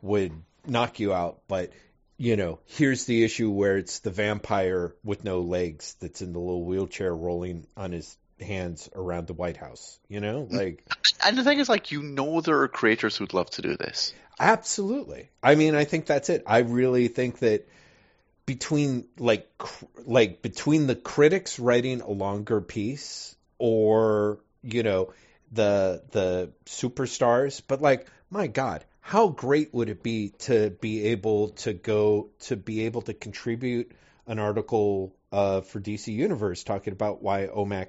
would 0.03 0.33
knock 0.67 0.99
you 0.99 1.13
out, 1.13 1.43
but 1.47 1.71
you 2.17 2.37
know, 2.37 2.61
here's 2.67 3.05
the 3.05 3.25
issue 3.25 3.51
where 3.51 3.77
it's 3.77 4.01
the 4.01 4.11
vampire 4.11 4.95
with 5.03 5.25
no 5.25 5.41
legs 5.41 5.97
that's 6.01 6.23
in 6.23 6.33
the 6.33 6.39
little 6.39 6.65
wheelchair 6.65 7.15
rolling 7.15 7.67
on 7.77 7.93
his 7.93 8.17
hands 8.41 8.89
around 8.95 9.27
the 9.27 9.33
White 9.33 9.57
House. 9.57 9.99
You 10.09 10.21
know, 10.21 10.43
mm-hmm. 10.43 10.57
like 10.57 10.85
And 11.25 11.37
the 11.37 11.45
thing 11.45 11.59
is, 11.59 11.69
like, 11.69 11.91
you 11.91 12.03
know, 12.03 12.41
there 12.41 12.61
are 12.61 12.69
creators 12.69 13.17
who'd 13.17 13.35
love 13.35 13.51
to 13.51 13.63
do 13.63 13.77
this. 13.77 14.13
Absolutely. 14.39 15.31
I 15.43 15.55
mean, 15.55 15.75
I 15.75 15.85
think 15.85 16.07
that's 16.07 16.29
it. 16.29 16.43
I 16.47 16.59
really 16.59 17.09
think 17.09 17.39
that 17.39 17.69
between 18.47 19.07
like 19.19 19.49
cr- 19.59 19.85
like 20.05 20.43
between 20.43 20.87
the 20.87 20.97
critics 20.97 21.59
writing 21.59 22.01
a 22.01 22.11
longer 22.11 22.61
piece 22.61 23.37
or 23.59 24.41
you 24.63 24.83
know 24.83 25.13
the 25.53 26.03
the 26.11 26.51
superstars, 26.67 27.63
but 27.67 27.81
like 27.81 28.09
my 28.31 28.47
God, 28.47 28.85
how 29.07 29.29
great 29.29 29.75
would 29.75 29.91
it 29.91 30.03
be 30.03 30.31
to 30.31 30.71
be 30.71 31.09
able 31.09 31.51
to 31.51 31.75
go 31.75 32.31
to 32.41 32.57
be 32.57 32.87
able 32.87 33.03
to 33.03 33.13
contribute 33.13 33.93
an 34.27 34.39
article 34.39 35.15
uh, 35.31 35.61
for 35.61 35.79
DC 35.79 36.11
Universe 36.11 36.65
talking 36.65 36.95
about 36.95 37.23
why 37.23 37.47
OMAC 37.47 37.89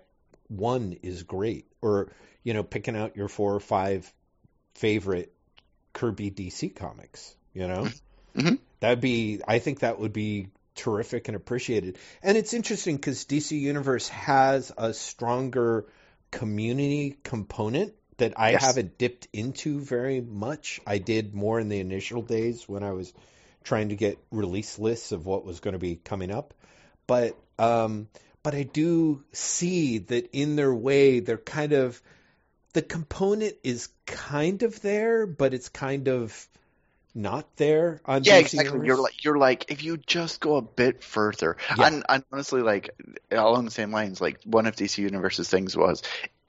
one 0.49 0.97
is 1.03 1.23
great, 1.23 1.67
or 1.81 2.11
you 2.43 2.53
know 2.53 2.63
picking 2.63 2.97
out 2.97 3.15
your 3.15 3.29
four 3.29 3.55
or 3.55 3.61
five 3.61 4.13
favorite 4.73 5.31
Kirby 5.93 6.31
DC 6.31 6.75
comics, 6.75 7.33
you 7.53 7.69
know? 7.69 7.87
Mhm. 8.35 8.59
That'd 8.81 8.99
be 8.99 9.39
I 9.47 9.59
think 9.59 9.79
that 9.79 9.97
would 9.97 10.11
be 10.11 10.49
terrific 10.75 11.29
and 11.29 11.37
appreciated. 11.37 11.97
And 12.23 12.37
it's 12.37 12.53
interesting 12.53 12.97
cuz 12.97 13.23
DC 13.23 13.57
Universe 13.57 14.09
has 14.09 14.69
a 14.77 14.93
stronger 14.93 15.85
community 16.29 17.15
component 17.23 17.93
that 18.17 18.33
I 18.39 18.51
Yes. 18.51 18.61
haven't 18.61 18.97
dipped 18.97 19.27
into 19.33 19.79
very 19.79 20.21
much. 20.21 20.79
I 20.85 20.97
did 20.99 21.33
more 21.33 21.59
in 21.59 21.69
the 21.69 21.79
initial 21.79 22.21
days 22.21 22.67
when 22.67 22.83
I 22.83 22.91
was 22.93 23.13
trying 23.63 23.89
to 23.89 23.95
get 23.95 24.19
release 24.31 24.79
lists 24.79 25.11
of 25.11 25.25
what 25.25 25.45
was 25.45 25.59
going 25.59 25.73
to 25.73 25.79
be 25.79 25.95
coming 25.95 26.31
up. 26.31 26.53
But 27.07 27.37
um 27.59 28.07
but 28.43 28.55
I 28.55 28.63
do 28.63 29.23
see 29.33 29.99
that 29.99 30.29
in 30.33 30.55
their 30.55 30.73
way 30.73 31.19
they're 31.19 31.37
kind 31.37 31.73
of 31.73 32.01
the 32.73 32.81
component 32.81 33.55
is 33.63 33.89
kind 34.05 34.63
of 34.63 34.81
there, 34.81 35.25
but 35.25 35.53
it's 35.53 35.69
kind 35.69 36.07
of 36.09 36.47
not 37.15 37.47
there 37.57 38.01
on 38.05 38.23
Yeah, 38.23 38.37
exactly. 38.37 38.79
You're 38.83 39.01
like, 39.01 39.23
you're 39.23 39.37
like, 39.37 39.65
if 39.69 39.83
you 39.83 39.97
just 39.97 40.39
go 40.39 40.55
a 40.55 40.61
bit 40.61 41.03
further, 41.03 41.57
Yeah. 41.69 41.87
and 41.87 42.03
and 42.09 42.23
honestly, 42.31 42.61
like, 42.61 42.89
along 43.31 43.65
the 43.65 43.71
same 43.71 43.91
lines, 43.91 44.19
like 44.19 44.39
one 44.43 44.65
of 44.65 44.75
DC 44.75 45.01
Universe's 45.03 45.49
things 45.49 45.77
was 45.77 46.01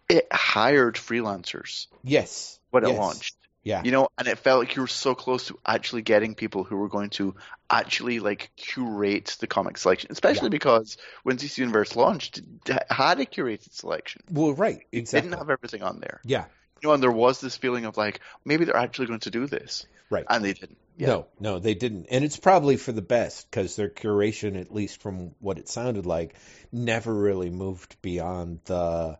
it 0.09 0.27
hired 0.33 0.97
freelancers 0.97 1.87
yes, 2.03 2.59
when 2.71 2.85
it 2.85 2.89
launched. 2.89 3.35
Yeah, 3.65 3.83
You 3.83 3.91
know, 3.91 4.09
and 4.17 4.29
it 4.29 4.39
felt 4.39 4.61
like 4.61 4.77
you 4.77 4.83
were 4.83 4.87
so 4.87 5.17
close 5.17 5.49
to 5.49 5.59
actually 5.67 6.03
getting 6.03 6.37
people 6.37 6.63
who 6.63 6.77
were 6.77 6.89
going 6.89 7.11
to 7.11 7.35
actually 7.69 8.21
like 8.21 8.53
curate 8.55 9.37
the 9.41 9.49
comic 9.49 9.77
selection, 9.77 10.13
especially 10.13 10.47
Yeah. 10.47 10.51
because 10.51 10.97
when 11.25 11.37
DC 11.37 11.59
Universe 11.59 11.97
launched, 11.97 12.39
it 12.39 12.83
had 12.89 13.19
a 13.19 13.27
curated 13.27 13.73
selection. 13.73 14.23
well, 14.31 14.53
right, 14.55 14.79
It 14.93 14.99
exactly. 14.99 15.31
didn't 15.31 15.41
have 15.41 15.51
everything 15.51 15.83
on 15.83 15.99
there. 15.99 16.21
yeah, 16.25 16.45
You 16.81 16.89
know, 16.89 16.95
and 16.95 17.03
there 17.03 17.11
was 17.11 17.41
this 17.41 17.57
feeling 17.57 17.87
of 17.87 17.97
like 17.97 18.21
maybe 18.45 18.67
they're 18.67 18.77
actually 18.77 19.09
going 19.09 19.21
to 19.21 19.33
do 19.33 19.49
this, 19.49 19.85
right. 20.11 20.25
and 20.31 20.45
they 20.45 20.53
didn't. 20.53 20.79
Yeah. 20.97 21.09
No, 21.09 21.27
no, 21.41 21.59
they 21.59 21.75
didn't, 21.75 22.07
and 22.13 22.25
it's 22.25 22.37
probably 22.39 22.77
for 22.77 22.93
the 22.93 23.03
best 23.03 23.51
because 23.51 23.75
their 23.75 23.91
curation, 23.91 24.59
at 24.61 24.73
least 24.73 25.03
from 25.03 25.35
what 25.41 25.59
it 25.59 25.69
sounded 25.69 26.07
like, 26.07 26.37
never 26.71 27.13
really 27.13 27.51
moved 27.51 28.01
beyond 28.01 28.61
the, 28.67 29.19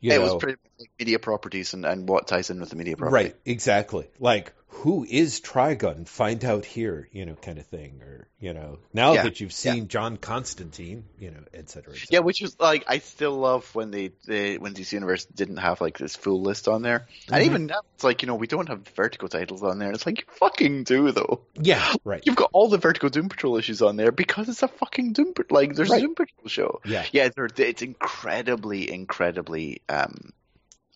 you 0.00 0.12
it 0.12 0.18
know, 0.18 0.22
was 0.24 0.34
pretty 0.36 0.58
like 0.78 0.90
media 0.98 1.18
properties 1.18 1.74
and, 1.74 1.84
and 1.84 2.08
what 2.08 2.26
ties 2.28 2.50
in 2.50 2.60
with 2.60 2.70
the 2.70 2.76
media 2.76 2.96
property. 2.96 3.24
Right, 3.26 3.36
exactly. 3.44 4.06
Like, 4.18 4.52
who 4.70 5.04
is 5.08 5.40
Trigon? 5.40 6.06
Find 6.06 6.44
out 6.44 6.64
here, 6.64 7.08
you 7.10 7.24
know, 7.26 7.34
kind 7.34 7.58
of 7.58 7.66
thing. 7.66 8.00
Or, 8.02 8.28
you 8.38 8.52
know, 8.52 8.78
now 8.92 9.14
Yeah, 9.14 9.22
that 9.24 9.40
you've 9.40 9.52
seen 9.52 9.88
John 9.88 10.16
Constantine, 10.18 11.04
you 11.18 11.30
know, 11.30 11.40
et 11.54 11.68
cetera, 11.70 11.94
et 11.94 12.00
Yeah, 12.10 12.20
which 12.20 12.42
is 12.42 12.54
like 12.60 12.84
I 12.86 12.98
still 12.98 13.36
love 13.36 13.68
when 13.74 13.90
they, 13.90 14.12
they 14.26 14.58
when 14.58 14.74
DC 14.74 14.92
Universe 14.92 15.24
didn't 15.24 15.56
have 15.56 15.80
like 15.80 15.98
this 15.98 16.14
full 16.14 16.42
list 16.42 16.68
on 16.68 16.82
there, 16.82 17.06
and 17.32 17.42
Mhm. 17.42 17.46
even 17.46 17.66
now 17.66 17.80
it's 17.94 18.04
like 18.04 18.22
you 18.22 18.28
know 18.28 18.34
we 18.36 18.46
don't 18.46 18.68
have 18.68 18.86
Vertigo 18.94 19.26
titles 19.26 19.62
on 19.62 19.78
there. 19.78 19.90
It's 19.90 20.04
like 20.06 20.18
you 20.20 20.24
fucking 20.34 20.84
do 20.84 21.10
though. 21.12 21.40
Yeah, 21.60 21.94
right. 22.04 22.22
You've 22.24 22.36
got 22.36 22.50
all 22.52 22.68
the 22.68 22.78
Vertigo 22.78 23.08
Doom 23.08 23.30
Patrol 23.30 23.56
issues 23.56 23.82
on 23.82 23.96
there 23.96 24.12
because 24.12 24.48
it's 24.48 24.62
a 24.62 24.68
fucking 24.68 25.14
Doom 25.14 25.32
like 25.50 25.74
there's 25.74 25.88
Right. 25.90 25.98
a 25.98 26.02
Doom 26.02 26.14
Patrol 26.14 26.46
show. 26.48 26.80
Yeah, 26.84 27.04
Yeah, 27.10 27.30
they're, 27.34 27.48
it's 27.56 27.82
incredibly, 27.82 28.92
incredibly 28.92 29.80
um, 29.88 30.32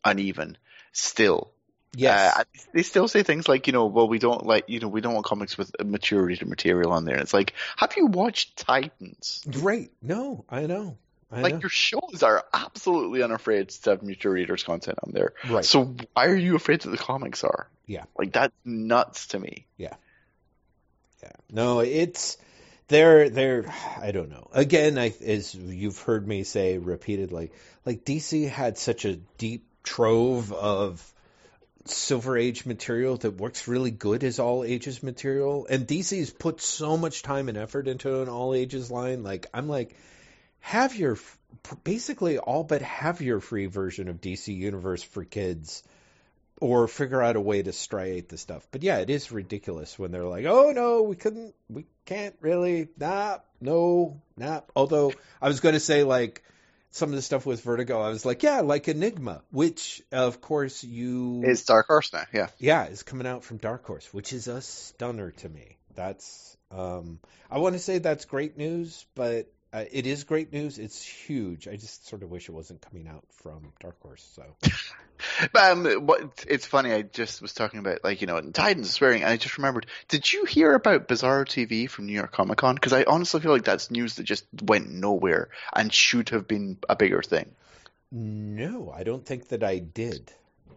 uneven 0.05 0.57
still. 0.93 1.51
yes. 1.97 2.37
Uh, 2.39 2.45
they 2.73 2.83
still 2.83 3.09
say 3.09 3.23
things 3.23 3.49
like, 3.49 3.67
you 3.67 3.73
know, 3.73 3.87
well, 3.87 4.09
we 4.09 4.19
don't 4.19 4.45
like, 4.47 4.65
you 4.69 4.81
know, 4.81 4.89
we 4.89 5.01
don't 5.01 5.15
want 5.15 5.27
comics 5.27 5.57
with 5.59 5.73
mature 5.85 6.23
reader 6.23 6.47
material 6.47 6.93
on 6.93 7.05
there. 7.05 7.15
And 7.15 7.23
it's 7.23 7.35
like, 7.35 7.53
have 7.77 7.95
you 7.97 8.07
watched 8.07 8.57
Titans? 8.59 9.43
right. 9.59 9.91
No, 10.03 10.45
I 10.49 10.67
know. 10.67 10.97
I 11.31 11.41
Like 11.41 11.55
know. 11.55 11.61
your 11.61 11.71
shows 11.71 12.23
are 12.23 12.45
absolutely 12.53 13.23
unafraid 13.23 13.71
to 13.71 13.91
have 13.91 14.03
mature 14.03 14.33
readers 14.33 14.63
content 14.65 14.99
on 15.03 15.13
there. 15.13 15.33
Right. 15.49 15.65
So 15.65 15.95
why 16.13 16.27
are 16.27 16.37
you 16.37 16.57
afraid 16.57 16.83
that 16.83 16.91
the 16.91 16.99
comics 16.99 17.43
are? 17.43 17.69
Yeah. 17.87 18.05
Like 18.19 18.33
that's 18.33 18.53
nuts 18.67 19.29
to 19.29 19.39
me. 19.39 19.67
Yeah. 19.79 19.95
yeah. 21.23 21.33
No, 21.51 21.81
it's 21.81 22.37
they're 22.89 23.31
they're 23.31 23.65
I 23.99 24.11
don't 24.13 24.29
know. 24.29 24.49
Again, 24.53 24.99
I, 24.99 25.15
as 25.25 25.55
you've 25.55 25.99
heard 26.01 26.27
me 26.29 26.45
say 26.45 26.77
repeatedly, 26.77 27.51
like 27.87 28.05
DC 28.05 28.49
had 28.49 28.77
such 28.77 29.07
a 29.07 29.17
deep 29.39 29.65
trove 29.83 30.53
of 30.53 31.13
Silver 31.85 32.37
Age 32.37 32.65
material 32.65 33.17
that 33.19 33.33
works 33.33 33.67
really 33.67 33.91
good 33.91 34.23
as 34.25 34.39
all 34.39 34.65
ages 34.65 35.03
material, 35.03 35.67
and 35.69 35.87
DC's 35.87 36.31
put 36.31 36.61
so 36.61 36.97
much 36.97 37.23
time 37.23 37.49
and 37.49 37.59
effort 37.59 37.89
into 37.89 38.23
an 38.23 38.29
all 38.29 38.55
ages 38.55 38.91
line. 38.91 39.23
Like 39.23 39.47
I'm 39.53 39.69
like, 39.69 39.97
have 40.61 40.95
your 40.95 41.19
basically 41.85 42.39
all 42.39 42.65
but 42.65 42.83
have 42.83 43.21
your 43.21 43.41
free 43.41 43.67
version 43.67 44.09
of 44.09 44.21
DC 44.21 44.55
Universe 44.55 45.03
for 45.03 45.25
kids 45.25 45.83
or 46.61 46.87
figure 46.87 47.21
out 47.21 47.35
a 47.35 47.41
way 47.41 47.61
to 47.61 47.71
striate 47.71 48.29
the 48.29 48.39
stuff. 48.39 48.65
But 48.71 48.85
yeah, 48.85 48.99
it 48.99 49.11
is 49.11 49.33
ridiculous 49.33 49.99
when 49.99 50.13
they're 50.13 50.23
like, 50.23 50.45
"Oh 50.45 50.71
no, 50.71 51.03
we 51.03 51.17
couldn't, 51.17 51.55
we 51.69 51.87
can't 52.05 52.37
really, 52.41 52.89
nah, 52.97 53.39
no, 53.61 54.21
nah." 54.37 54.61
Although 54.77 55.13
I 55.41 55.49
was 55.49 55.59
going 55.59 55.75
to 55.75 55.81
say 55.81 56.05
like 56.05 56.45
some 56.93 57.09
of 57.09 57.17
the 57.17 57.23
stuff 57.23 57.45
with 57.45 57.63
Vertigo, 57.63 58.01
I 58.01 58.11
was 58.11 58.25
like, 58.25 58.43
yeah, 58.43 58.61
like 58.61 58.87
Enigma, 58.87 59.43
which 59.51 60.03
of 60.13 60.41
course 60.41 60.85
you 60.85 61.43
is 61.45 61.65
Dark 61.65 61.87
Horse 61.87 62.13
now, 62.13 62.25
yeah, 62.33 62.49
yeah, 62.59 62.87
is 62.87 63.03
coming 63.03 63.27
out 63.27 63.45
from 63.45 63.57
Dark 63.57 63.85
Horse, 63.85 64.13
which 64.13 64.33
is 64.33 64.47
a 64.47 64.61
stunner 64.61 65.33
to 65.33 65.49
me. 65.49 65.79
That's 65.95 66.57
um, 66.71 67.19
I 67.51 67.59
want 67.59 67.75
to 67.75 67.79
say 67.79 67.99
that's 67.99 68.27
great 68.27 68.57
news, 68.57 69.05
but 69.15 69.51
uh, 69.73 69.85
it 69.91 70.07
is 70.07 70.25
great 70.25 70.53
news. 70.53 70.79
It's 70.79 71.03
huge. 71.03 71.67
I 71.67 71.77
just 71.77 72.07
sort 72.07 72.23
of 72.23 72.31
wish 72.31 72.49
it 72.49 72.53
wasn't 72.53 72.83
coming 72.83 73.09
out 73.09 73.25
from 73.31 73.73
Dark 73.81 74.01
Horse. 74.03 74.27
So, 74.35 74.45
but 75.53 75.73
um, 75.73 76.07
what 76.07 76.45
it's 76.47 76.67
funny. 76.67 76.93
I 76.93 77.03
just 77.03 77.41
was 77.41 77.55
talking 77.55 77.81
about 77.81 78.05
like 78.05 78.21
you 78.21 78.27
know 78.27 78.39
Titans 78.41 78.91
swearing, 78.91 79.23
and 79.23 79.31
I 79.31 79.39
just 79.39 79.57
remembered. 79.57 79.87
Did 80.09 80.31
you 80.31 80.45
hear 80.45 80.75
about 80.75 81.09
Bizarro 81.09 81.47
TV 81.47 81.89
from 81.89 82.07
New 82.07 82.13
York 82.13 82.33
Comic 82.33 82.59
Con? 82.59 82.75
Because 82.75 82.93
I 82.93 83.05
honestly 83.05 83.41
feel 83.41 83.53
like 83.53 83.65
that's 83.65 83.91
news 83.91 84.17
that 84.17 84.25
just 84.25 84.45
went 84.63 84.91
nowhere 84.91 85.49
and 85.75 85.93
should 85.93 86.29
have 86.31 86.47
been 86.47 86.77
a 86.89 86.97
bigger 86.97 87.23
thing. 87.23 87.51
No, 88.11 88.93
I 88.95 89.05
don't 89.05 89.25
think 89.25 89.49
that 89.49 89.65
I 89.65 89.79
did. 89.79 90.31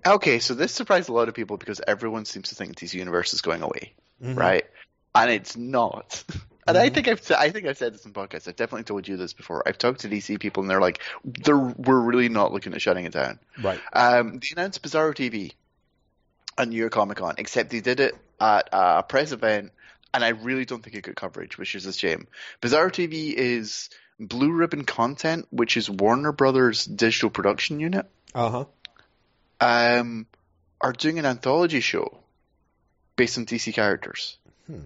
Okay, 0.05 0.39
so 0.39 0.53
this 0.53 0.71
surprised 0.71 1.09
a 1.09 1.13
lot 1.13 1.27
of 1.27 1.33
people 1.33 1.57
because 1.57 1.81
everyone 1.85 2.23
seems 2.23 2.49
to 2.49 2.55
think 2.55 2.77
DC 2.77 2.93
Universe 2.93 3.33
is 3.33 3.41
going 3.41 3.61
away, 3.61 3.93
mm-hmm. 4.23 4.35
right? 4.35 4.65
And 5.15 5.31
it's 5.31 5.55
not. 5.57 6.23
And 6.67 6.77
I 6.77 6.87
mm-hmm. 6.87 6.95
think 6.95 7.07
I've 7.07 7.31
I 7.31 7.49
think 7.51 7.67
I've 7.67 7.77
said 7.77 7.93
this 7.93 8.05
in 8.05 8.13
podcasts. 8.13 8.47
I've 8.47 8.55
definitely 8.55 8.85
told 8.85 9.07
you 9.07 9.17
this 9.17 9.33
before. 9.33 9.67
I've 9.67 9.77
talked 9.77 10.01
to 10.01 10.09
DC 10.09 10.39
people 10.39 10.63
and 10.63 10.69
they're 10.69 10.81
like, 10.81 11.01
they're 11.23 11.57
we're 11.57 11.99
really 11.99 12.29
not 12.29 12.51
looking 12.51 12.73
at 12.73 12.81
shutting 12.81 13.05
it 13.05 13.13
down. 13.13 13.39
Right. 13.61 13.79
Um, 13.93 14.39
they 14.39 14.47
announced 14.53 14.81
Bizarro 14.81 15.13
TV 15.13 15.51
at 16.57 16.67
New 16.67 16.77
York 16.77 16.91
Comic 16.91 17.17
Con, 17.17 17.35
except 17.37 17.69
they 17.69 17.81
did 17.81 17.99
it 17.99 18.15
at 18.39 18.69
a 18.71 19.03
press 19.03 19.31
event, 19.31 19.73
and 20.13 20.25
I 20.25 20.29
really 20.29 20.65
don't 20.65 20.81
think 20.81 20.95
it 20.95 21.01
got 21.01 21.15
coverage, 21.15 21.57
which 21.57 21.75
is 21.75 21.85
a 21.85 21.93
shame. 21.93 22.27
Bizarro 22.61 22.89
TV 22.89 23.33
is 23.33 23.91
Blue 24.19 24.51
Ribbon 24.51 24.85
Content, 24.85 25.47
which 25.51 25.77
is 25.77 25.87
Warner 25.87 26.31
Brothers' 26.31 26.85
digital 26.85 27.29
production 27.29 27.79
unit. 27.79 28.07
Uh 28.33 28.49
huh. 28.49 28.65
Um, 29.61 30.25
are 30.81 30.93
doing 30.93 31.19
an 31.19 31.25
anthology 31.27 31.79
show 31.79 32.17
based 33.15 33.37
on 33.37 33.45
DC 33.45 33.71
characters. 33.71 34.39
Hmm 34.65 34.79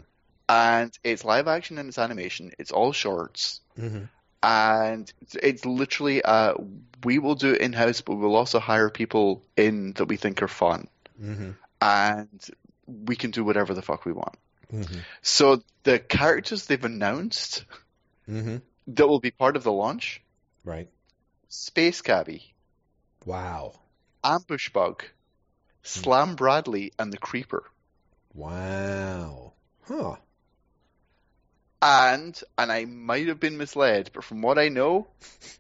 and 0.50 0.92
it's 1.04 1.24
live 1.24 1.48
action 1.48 1.78
and 1.78 1.88
it's 1.88 2.00
animation. 2.00 2.52
It's 2.58 2.72
all 2.72 2.92
shorts, 2.92 3.62
mm-hmm. 3.78 4.06
and 4.42 5.14
it's 5.42 5.64
literally 5.64 6.24
uh, 6.24 6.56
we 7.04 7.20
will 7.20 7.36
do 7.36 7.54
it 7.54 7.62
in 7.62 7.72
house, 7.72 8.02
but 8.02 8.16
we'll 8.16 8.36
also 8.36 8.60
hire 8.60 8.90
people 8.90 9.44
in 9.56 9.94
that 9.94 10.06
we 10.06 10.18
think 10.18 10.42
are 10.42 10.48
fun, 10.48 10.88
mm-hmm. 11.22 11.52
and 11.80 12.46
we 12.88 13.16
can 13.16 13.30
do 13.30 13.44
whatever 13.44 13.76
the 13.76 13.84
fuck 13.84 14.06
we 14.06 14.12
want. 14.12 14.36
Mm-hmm. 14.74 15.00
So 15.22 15.62
the 15.84 16.00
characters 16.00 16.66
they've 16.66 16.84
announced 16.84 17.64
mm-hmm. 18.28 18.58
that 18.88 19.08
will 19.08 19.20
be 19.20 19.32
part 19.32 19.56
of 19.56 19.64
the 19.64 19.72
launch, 19.72 20.20
right? 20.66 20.90
Space 21.48 22.02
Cabbie, 22.02 22.56
wow, 23.24 23.80
Ambush 24.24 24.70
Bug, 24.70 25.04
Slam 25.84 26.36
Bradley, 26.36 26.92
and 26.98 27.14
the 27.14 27.20
Creeper. 27.20 27.64
Wow, 28.34 29.54
huh? 29.88 30.16
And 31.82 32.40
and 32.58 32.72
I 32.72 32.86
might 32.86 33.28
have 33.28 33.40
been 33.40 33.58
misled, 33.58 34.12
but 34.14 34.24
from 34.24 34.42
what 34.42 34.58
I 34.58 34.68
know, 34.68 35.08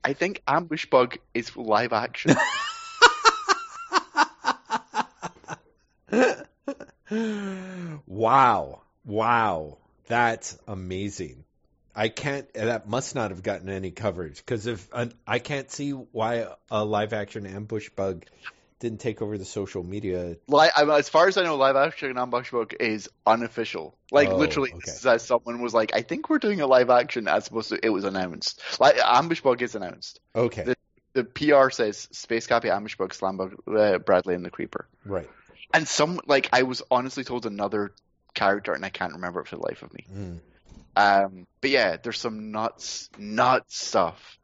I 0.03 0.13
think 0.13 0.41
Ambush 0.47 0.85
Bug 0.87 1.17
is 1.33 1.55
live 1.55 1.93
action. 1.93 2.35
wow. 8.05 8.81
Wow. 9.05 9.77
That's 10.07 10.57
amazing. 10.67 11.45
I 11.95 12.09
can't 12.09 12.51
that 12.53 12.87
must 12.87 13.15
not 13.15 13.31
have 13.31 13.43
gotten 13.43 13.69
any 13.69 13.91
coverage 13.91 14.37
because 14.37 14.67
if 14.67 14.89
I 15.27 15.39
can't 15.39 15.71
see 15.71 15.91
why 15.91 16.47
a 16.69 16.85
live 16.85 17.13
action 17.13 17.45
ambush 17.45 17.89
bug 17.89 18.25
didn't 18.79 18.99
take 18.99 19.21
over 19.21 19.37
the 19.37 19.45
social 19.45 19.83
media. 19.83 20.37
Like, 20.47 20.71
as 20.77 21.09
far 21.09 21.27
as 21.27 21.37
I 21.37 21.43
know, 21.43 21.57
live 21.57 21.75
action 21.75 22.17
Ambush 22.17 22.51
Bug 22.51 22.73
is 22.79 23.09
unofficial. 23.25 23.95
Like, 24.11 24.29
oh, 24.29 24.37
literally, 24.37 24.73
okay. 24.73 25.17
someone 25.17 25.61
was 25.61 25.73
like, 25.73 25.93
"I 25.93 26.01
think 26.01 26.29
we're 26.29 26.39
doing 26.39 26.61
a 26.61 26.67
live 26.67 26.89
action," 26.89 27.27
as 27.27 27.47
opposed 27.47 27.69
to 27.69 27.79
it 27.83 27.89
was 27.89 28.05
announced. 28.05 28.61
Like, 28.79 28.97
Ambush 29.03 29.41
Bug 29.41 29.61
is 29.61 29.75
announced. 29.75 30.19
Okay. 30.35 30.63
The, 30.63 30.75
the 31.13 31.23
PR 31.23 31.69
says 31.69 32.07
Space 32.11 32.47
Cabbie 32.47 32.69
Ambush 32.69 32.95
Bug, 32.95 33.13
Slam 33.13 33.37
Bug, 33.37 33.55
uh, 33.67 33.97
Bradley, 33.99 34.35
and 34.35 34.45
the 34.45 34.49
Creeper. 34.49 34.87
Right. 35.05 35.29
And 35.73 35.87
some 35.87 36.19
like 36.25 36.49
I 36.53 36.63
was 36.63 36.81
honestly 36.89 37.23
told 37.23 37.45
another 37.45 37.91
character, 38.33 38.73
and 38.73 38.85
I 38.85 38.89
can't 38.89 39.13
remember 39.13 39.41
it 39.41 39.47
for 39.47 39.57
the 39.57 39.63
life 39.63 39.83
of 39.83 39.93
me. 39.93 40.05
Mm. 40.11 40.39
Um, 40.95 41.47
but 41.61 41.69
yeah, 41.69 41.97
there's 41.97 42.19
some 42.19 42.51
nuts, 42.51 43.09
nuts 43.17 43.79
stuff 43.79 44.38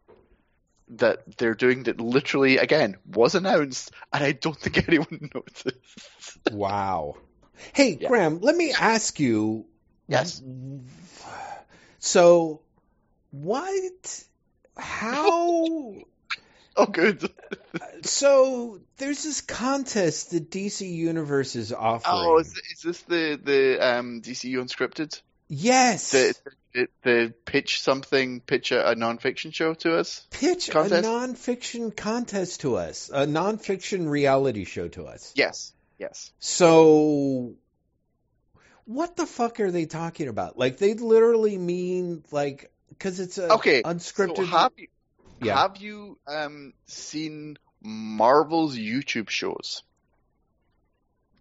that 0.89 1.37
they're 1.37 1.55
doing 1.55 1.83
that 1.83 1.99
literally 1.99 2.57
again 2.57 2.97
was 3.05 3.35
announced 3.35 3.91
and 4.13 4.23
I 4.23 4.31
don't 4.33 4.57
think 4.57 4.77
anyone 4.87 5.29
noticed. 5.33 5.77
wow. 6.51 7.17
Hey, 7.73 7.97
yeah. 7.99 8.09
Graeme, 8.09 8.39
let 8.41 8.55
me 8.55 8.73
ask 8.73 9.19
you. 9.19 9.65
Yes. 10.07 10.41
So, 11.97 12.61
what? 13.31 14.23
How? 14.77 15.25
oh, 16.77 16.85
good. 16.91 17.27
so 18.03 18.79
there's 18.97 19.23
this 19.23 19.41
contest 19.41 20.29
that 20.29 20.51
DC 20.51 20.87
Universe 20.87 21.55
is 21.55 21.73
offering. 21.73 22.15
Oh, 22.15 22.37
is, 22.37 22.53
is 22.73 22.81
this 22.83 23.01
the 23.01 23.39
the 23.43 23.79
um, 23.79 24.21
DCU 24.21 24.57
Unscripted? 24.57 25.19
Yes. 25.47 26.11
The, 26.11 26.35
the, 26.73 26.87
the 27.03 27.33
pitch 27.45 27.81
something, 27.81 28.41
pitch 28.41 28.71
a, 28.71 28.91
a 28.91 28.95
nonfiction 28.95 29.53
show 29.53 29.73
to 29.75 29.97
us. 29.97 30.25
Pitch 30.31 30.69
contest? 30.69 31.05
a 31.05 31.07
nonfiction 31.07 31.95
contest 31.95 32.61
to 32.61 32.75
us, 32.77 33.09
a 33.13 33.25
nonfiction 33.25 34.09
reality 34.09 34.65
show 34.65 34.87
to 34.89 35.05
us. 35.05 35.31
Yes. 35.35 35.73
Yes. 35.97 36.31
So, 36.39 37.53
what 38.85 39.15
the 39.15 39.25
fuck 39.25 39.59
are 39.59 39.71
they 39.71 39.85
talking 39.85 40.27
about? 40.27 40.57
Like, 40.57 40.77
they 40.77 40.93
literally 40.93 41.57
mean 41.57 42.23
like 42.31 42.71
because 42.89 43.19
it's 43.19 43.37
a 43.37 43.53
okay 43.53 43.81
unscripted. 43.81 44.37
So 44.37 44.45
have 44.45 44.73
you 44.77 44.87
yeah. 45.41 45.61
have 45.61 45.77
you 45.77 46.17
um, 46.27 46.73
seen 46.85 47.57
Marvel's 47.81 48.77
YouTube 48.77 49.29
shows? 49.29 49.83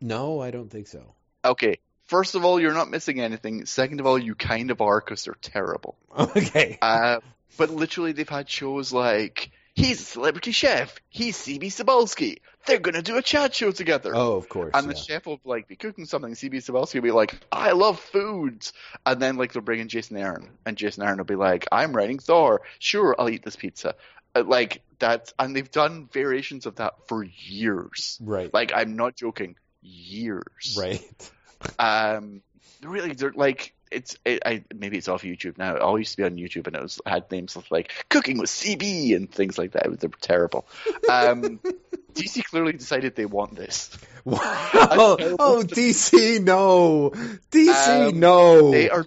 No, 0.00 0.40
I 0.40 0.50
don't 0.50 0.70
think 0.70 0.86
so. 0.86 1.14
Okay, 1.44 1.78
First 2.06 2.34
of 2.34 2.44
all, 2.44 2.60
you're 2.60 2.74
not 2.74 2.90
missing 2.90 3.20
anything. 3.20 3.64
Second 3.66 4.00
of 4.00 4.06
all, 4.06 4.18
you 4.18 4.34
kind 4.34 4.70
of 4.70 4.80
are 4.80 5.00
because 5.00 5.24
they're 5.24 5.36
terrible. 5.40 5.96
Okay. 6.16 6.78
Uh, 6.80 7.18
but 7.56 7.70
literally, 7.70 8.12
they've 8.12 8.28
had 8.28 8.48
shows 8.48 8.92
like 8.92 9.50
he's 9.74 10.00
a 10.00 10.04
celebrity 10.04 10.52
chef. 10.52 10.96
He's 11.08 11.36
CB 11.36 11.64
Cebulski. 11.66 12.38
They're 12.66 12.78
gonna 12.78 13.02
do 13.02 13.16
a 13.16 13.22
chat 13.22 13.54
show 13.54 13.72
together. 13.72 14.12
Oh, 14.14 14.36
of 14.36 14.48
course. 14.48 14.70
And 14.74 14.86
yeah. 14.86 14.92
the 14.92 14.98
chef 14.98 15.26
will 15.26 15.40
like 15.44 15.68
be 15.68 15.76
cooking 15.76 16.06
something. 16.06 16.32
CB 16.32 16.56
Cebulski 16.56 16.94
will 16.94 17.02
be 17.02 17.10
like, 17.10 17.36
"I 17.52 17.72
love 17.72 18.00
food," 18.00 18.66
and 19.04 19.20
then 19.20 19.36
like 19.36 19.52
they'll 19.52 19.62
bring 19.62 19.80
in 19.80 19.88
Jason 19.88 20.16
Aaron, 20.16 20.48
and 20.64 20.76
Jason 20.76 21.02
Aaron 21.02 21.18
will 21.18 21.24
be 21.24 21.34
like, 21.36 21.66
"I'm 21.70 21.92
writing 21.92 22.18
Thor. 22.18 22.62
Sure, 22.78 23.14
I'll 23.18 23.28
eat 23.28 23.44
this 23.44 23.56
pizza." 23.56 23.96
Uh, 24.34 24.44
like 24.44 24.82
that, 24.98 25.32
and 25.38 25.54
they've 25.54 25.70
done 25.70 26.08
variations 26.12 26.66
of 26.66 26.76
that 26.76 27.08
for 27.08 27.24
years. 27.24 28.18
Right. 28.22 28.52
Like 28.52 28.72
I'm 28.74 28.96
not 28.96 29.16
joking. 29.16 29.56
Years. 29.82 30.76
Right. 30.78 31.30
Um, 31.78 32.42
really, 32.82 33.12
they're 33.12 33.32
like 33.32 33.74
it's 33.94 34.18
it, 34.24 34.42
I 34.44 34.64
maybe 34.74 34.98
it's 34.98 35.08
off 35.08 35.22
YouTube 35.22 35.56
now. 35.56 35.76
It 35.76 35.82
all 35.82 35.98
used 35.98 36.12
to 36.12 36.16
be 36.18 36.24
on 36.24 36.36
YouTube, 36.36 36.66
and 36.66 36.76
it 36.76 36.82
was 36.82 37.00
had 37.06 37.30
names 37.30 37.56
like 37.70 37.92
cooking 38.08 38.38
with 38.38 38.50
CB 38.50 39.14
and 39.16 39.30
things 39.30 39.56
like 39.56 39.72
that. 39.72 40.00
They're 40.00 40.10
terrible. 40.20 40.66
Um, 41.08 41.60
DC 42.14 42.44
clearly 42.44 42.72
decided 42.72 43.16
they 43.16 43.26
want 43.26 43.56
this. 43.56 43.96
Wow. 44.26 44.40
oh, 44.72 45.36
oh 45.38 45.62
DC, 45.66 46.42
no, 46.42 47.10
DC, 47.50 48.08
um, 48.08 48.18
no. 48.18 48.70
They 48.70 48.88
are 48.88 49.04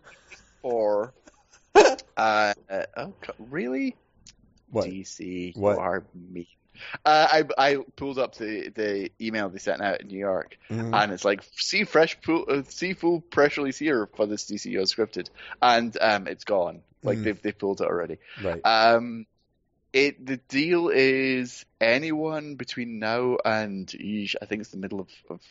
for. 0.62 1.12
Uh, 2.16 2.54
oh, 2.96 3.16
really? 3.40 3.96
What? 4.70 4.88
DC, 4.88 5.58
what? 5.58 5.80
are 5.80 6.04
me. 6.14 6.48
Uh, 7.06 7.28
I 7.32 7.44
I 7.58 7.78
pulled 7.96 8.20
up 8.20 8.36
the, 8.36 8.70
the 8.70 9.12
email 9.22 9.50
they 9.50 9.60
sent 9.60 9.82
out 9.82 10.02
in 10.02 10.08
New 10.08 10.20
York, 10.20 10.58
Mhm. 10.70 10.94
and 10.94 11.12
it's 11.12 11.26
like 11.26 11.44
see 11.56 11.84
fresh 11.84 12.20
pool, 12.22 12.46
uh, 12.50 12.64
see 12.68 12.94
full 12.94 13.22
press 13.22 13.58
release 13.58 13.78
here 13.78 14.08
for 14.16 14.26
this 14.26 14.46
DC 14.46 14.74
unscripted, 14.74 15.30
and 15.62 15.98
um, 16.02 16.28
it's 16.28 16.44
gone. 16.44 16.82
Like 17.04 17.20
Mm. 17.20 17.24
they've 17.24 17.42
they 17.42 17.52
pulled 17.52 17.82
it 17.82 17.88
already. 17.88 18.18
right. 18.44 18.62
Um, 18.66 19.26
it 19.94 20.26
the 20.26 20.38
deal 20.38 20.90
is 20.90 21.66
anyone 21.80 22.56
between 22.56 23.00
now 23.00 23.38
and 23.46 23.90
I 24.42 24.46
think 24.46 24.62
it's 24.62 24.72
the 24.72 24.78
middle 24.78 25.00
of, 25.00 25.10
of 25.30 25.42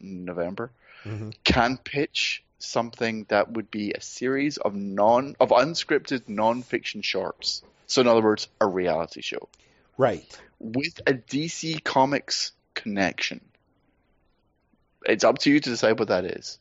November 0.00 0.70
Mhm. 1.04 1.32
can 1.44 1.78
pitch 1.78 2.42
something 2.58 3.24
that 3.28 3.52
would 3.52 3.70
be 3.70 3.92
a 3.92 4.00
series 4.00 4.56
of 4.58 4.74
non 4.74 5.36
of 5.40 5.50
unscripted 5.50 6.28
non-fiction 6.28 7.02
shorts. 7.02 7.62
So 7.86 8.00
in 8.00 8.06
other 8.08 8.22
words, 8.22 8.48
a 8.60 8.66
reality 8.66 9.22
show 9.22 9.48
Right. 9.98 10.38
With 10.58 11.00
a 11.06 11.14
DC 11.14 11.82
Comics 11.84 12.52
connection. 12.74 13.40
It's 15.04 15.24
up 15.24 15.38
to 15.38 15.50
you 15.50 15.60
to 15.60 15.70
decide 15.70 15.98
what 15.98 16.08
that 16.08 16.24
is. 16.24 16.58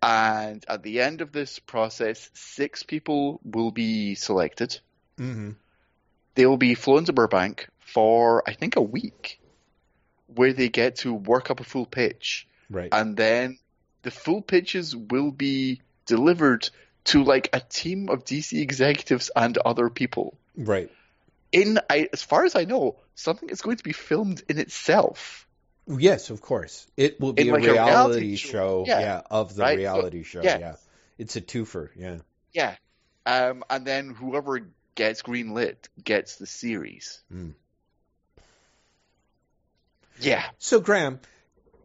And 0.00 0.64
at 0.68 0.82
the 0.82 1.00
end 1.00 1.20
of 1.20 1.32
this 1.32 1.58
process, 1.58 2.30
six 2.32 2.82
people 2.82 3.40
will 3.44 3.72
be 3.72 4.14
selected. 4.14 4.78
hmm 5.16 5.52
They 6.34 6.46
will 6.46 6.56
be 6.56 6.74
flown 6.74 7.04
to 7.06 7.12
Burbank 7.12 7.68
for, 7.80 8.48
I 8.48 8.52
think, 8.52 8.76
a 8.76 8.82
week, 8.82 9.40
where 10.26 10.52
they 10.52 10.68
get 10.68 10.96
to 10.96 11.12
work 11.12 11.50
up 11.50 11.58
a 11.60 11.64
full 11.64 11.86
pitch. 11.86 12.46
Right. 12.70 12.90
And 12.92 13.16
then 13.16 13.58
the 14.02 14.10
full 14.10 14.42
pitches 14.42 14.94
will 14.94 15.32
be 15.32 15.80
delivered 16.06 16.70
to 17.04 17.24
like 17.24 17.48
a 17.52 17.60
team 17.60 18.08
of 18.08 18.24
DC 18.24 18.60
executives 18.60 19.30
and 19.34 19.56
other 19.58 19.88
people. 19.90 20.36
right. 20.56 20.90
In, 21.52 21.78
I, 21.88 22.08
as 22.12 22.22
far 22.22 22.44
as 22.44 22.54
I 22.56 22.64
know, 22.64 22.96
something 23.14 23.48
is 23.48 23.60
going 23.62 23.76
to 23.78 23.84
be 23.84 23.92
filmed 23.92 24.42
in 24.48 24.58
itself. 24.58 25.46
Yes, 25.86 26.28
of 26.30 26.42
course. 26.42 26.86
It 26.96 27.18
will 27.20 27.32
be 27.32 27.42
In 27.42 27.48
a 27.48 27.52
like 27.52 27.64
a 27.64 27.72
reality, 27.72 27.90
reality 27.92 28.36
show, 28.36 28.50
show. 28.50 28.84
yeah. 28.86 29.00
Yeah. 29.00 29.22
of 29.30 29.54
the 29.54 29.62
Right? 29.62 29.74
So- 29.74 29.78
reality 29.78 30.22
show. 30.24 30.42
yeah. 30.42 30.58
Yeah. 30.58 30.74
It's 31.16 31.34
a 31.36 31.40
twofer, 31.40 31.88
yeah. 31.96 32.18
Yeah. 32.52 32.76
Um, 33.26 33.64
and 33.70 33.84
then 33.86 34.10
whoever 34.10 34.60
gets 34.94 35.22
greenlit 35.22 35.76
gets 36.02 36.36
the 36.36 36.46
series. 36.46 37.20
Mm. 37.32 37.54
Yeah. 40.20 40.44
So 40.58 40.80
Graeme, 40.80 41.20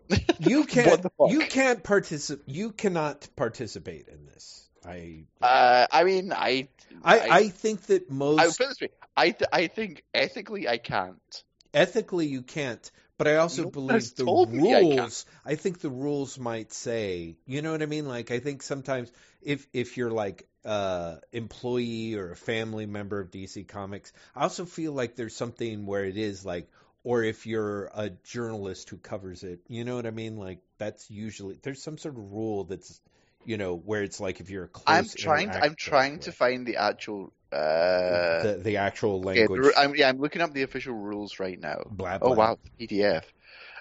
you 0.39 0.65
can't 0.65 1.05
you 1.29 1.39
can't 1.41 1.83
participate 1.83 2.47
you 2.53 2.71
cannot 2.71 3.27
participate 3.35 4.07
in 4.07 4.25
this. 4.25 4.67
I 4.85 5.23
Uh, 5.41 5.87
I 5.91 6.03
mean, 6.03 6.33
I, 6.33 6.67
I, 7.03 7.19
I 7.29 7.49
think 7.49 7.83
that 7.87 8.09
most 8.11 8.61
I, 8.61 8.67
put 9.15 9.33
it 9.33 9.39
this 9.39 9.61
way. 9.61 9.69
I, 9.85 9.91
th- 9.91 9.95
I 9.95 10.03
think 10.03 10.03
ethically 10.13 10.67
I 10.67 10.77
can't. 10.77 11.43
ethically 11.73 12.27
you 12.27 12.41
can't 12.41 12.91
but 13.17 13.27
i 13.27 13.35
also 13.37 13.65
No 13.65 13.71
believe 13.71 14.15
the 14.15 14.25
me 14.47 14.73
I 14.75 14.81
rules 14.81 15.25
I, 15.45 15.55
think 15.55 15.79
the 15.79 15.89
rules 15.89 16.37
might 16.39 16.71
say 16.73 17.35
you 17.45 17.61
know 17.61 17.71
what 17.71 17.81
i 17.81 17.85
mean 17.85 18.07
like 18.07 18.31
i 18.31 18.39
think 18.39 18.61
sometimes 18.63 19.11
if 19.41 19.67
if 19.73 19.97
you're 19.97 20.11
like 20.11 20.47
uh 20.65 21.17
employee 21.31 22.15
or 22.15 22.31
a 22.31 22.35
family 22.35 22.85
member 22.85 23.19
of 23.19 23.31
dc 23.31 23.67
comics 23.67 24.13
i 24.35 24.43
also 24.43 24.65
feel 24.65 24.93
like 24.93 25.15
there's 25.15 25.35
something 25.35 25.85
where 25.85 26.05
it 26.05 26.17
is 26.17 26.45
like 26.45 26.69
or 27.03 27.23
if 27.23 27.45
you're 27.47 27.89
a 27.95 28.09
journalist 28.09 28.89
who 28.89 28.97
covers 28.97 29.43
it 29.43 29.59
you 29.67 29.83
know 29.83 29.95
what 29.95 30.05
i 30.05 30.11
mean 30.11 30.37
like 30.37 30.59
that's 30.77 31.09
usually 31.09 31.57
there's 31.63 31.81
some 31.81 31.97
sort 31.97 32.15
of 32.15 32.31
rule 32.31 32.63
that's 32.65 33.01
you 33.45 33.57
know 33.57 33.75
where 33.75 34.03
it's 34.03 34.19
like 34.19 34.39
if 34.39 34.49
you're 34.49 34.65
a 34.65 34.69
close 34.69 34.87
I'm 34.87 35.09
trying. 35.15 35.55
I'm 35.61 35.75
trying 35.75 36.19
to 36.19 36.31
find 36.31 36.65
the 36.65 36.77
actual. 36.77 37.33
Uh, 37.53 38.43
the, 38.43 38.59
the 38.63 38.77
actual 38.77 39.21
language 39.21 39.61
ru- 39.61 39.73
I'm, 39.77 39.95
yeah, 39.95 40.09
I'm 40.09 40.17
looking 40.17 40.41
up 40.41 40.53
the 40.53 40.63
official 40.63 40.93
rules 40.95 41.39
right 41.39 41.59
now. 41.59 41.83
blah, 41.89 42.17
Oh 42.21 42.31
wow, 42.33 42.57
PDF. 42.79 43.23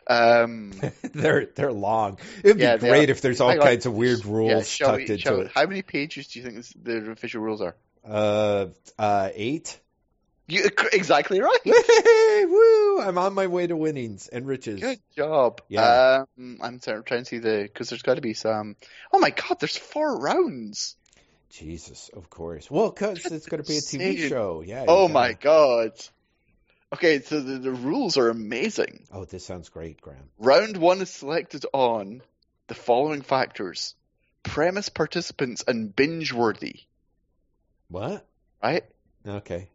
Um, 0.06 0.72
they're 1.14 1.46
they're 1.46 1.72
long. 1.72 2.18
It'd 2.44 2.56
be 2.56 2.62
Yeah, 2.64 2.76
they 2.76 2.88
great 2.88 3.08
are. 3.08 3.12
if 3.12 3.20
there's 3.20 3.40
all 3.40 3.50
on. 3.50 3.58
kinds 3.58 3.86
of 3.86 3.94
weird 3.94 4.24
rules 4.26 4.78
yeah, 4.80 4.86
tucked 4.86 5.08
we, 5.08 5.14
into 5.14 5.40
it. 5.40 5.52
how 5.54 5.64
many 5.66 5.82
pages 5.82 6.28
do 6.28 6.38
you 6.40 6.44
think 6.44 6.56
this, 6.56 6.74
the 6.82 7.10
official 7.10 7.40
rules 7.40 7.60
are? 7.62 7.76
Uh, 8.04 8.66
uh, 8.98 9.30
eight. 9.34 9.78
You 10.48 10.68
exactly 10.92 11.40
right. 11.40 11.58
Woo! 12.50 13.00
I'm 13.00 13.16
on 13.16 13.32
my 13.32 13.46
way 13.46 13.68
to 13.68 13.76
winnings 13.76 14.26
and 14.26 14.44
riches. 14.46 14.80
Good 14.80 14.98
job. 15.16 15.62
Yeah. 15.68 16.24
Um, 16.36 16.58
I'm 16.60 16.80
trying 16.80 17.04
to 17.04 17.24
see 17.24 17.38
the 17.38 17.62
because 17.62 17.88
there's 17.88 18.02
got 18.02 18.16
to 18.16 18.20
be 18.20 18.34
some. 18.34 18.76
Oh 19.12 19.20
my 19.20 19.30
god, 19.30 19.60
there's 19.60 19.76
four 19.76 20.18
rounds. 20.18 20.96
Jesus, 21.52 22.08
of 22.14 22.30
course. 22.30 22.70
Well, 22.70 22.90
because 22.90 23.26
it's 23.26 23.46
going 23.46 23.62
to 23.62 23.68
be 23.68 23.76
a 23.76 23.80
TV 23.80 24.28
show. 24.28 24.62
Yeah. 24.66 24.86
Oh 24.88 25.02
gotta- 25.02 25.12
my 25.12 25.32
god. 25.34 25.92
Okay, 26.94 27.20
so 27.20 27.40
the, 27.40 27.58
the 27.58 27.70
rules 27.70 28.16
are 28.18 28.28
amazing. 28.28 29.06
Oh, 29.12 29.24
this 29.24 29.46
sounds 29.46 29.68
great, 29.68 30.00
Graeme. 30.00 30.28
Round 30.38 30.76
one 30.76 31.00
is 31.00 31.10
selected 31.10 31.64
on 31.72 32.22
the 32.68 32.74
following 32.74 33.22
factors: 33.22 33.94
premise, 34.42 34.88
participants, 34.88 35.62
and 35.66 35.94
binge 35.94 36.32
worthy. 36.32 36.80
What? 37.88 38.26
Right? 38.62 38.84
Okay. 39.26 39.68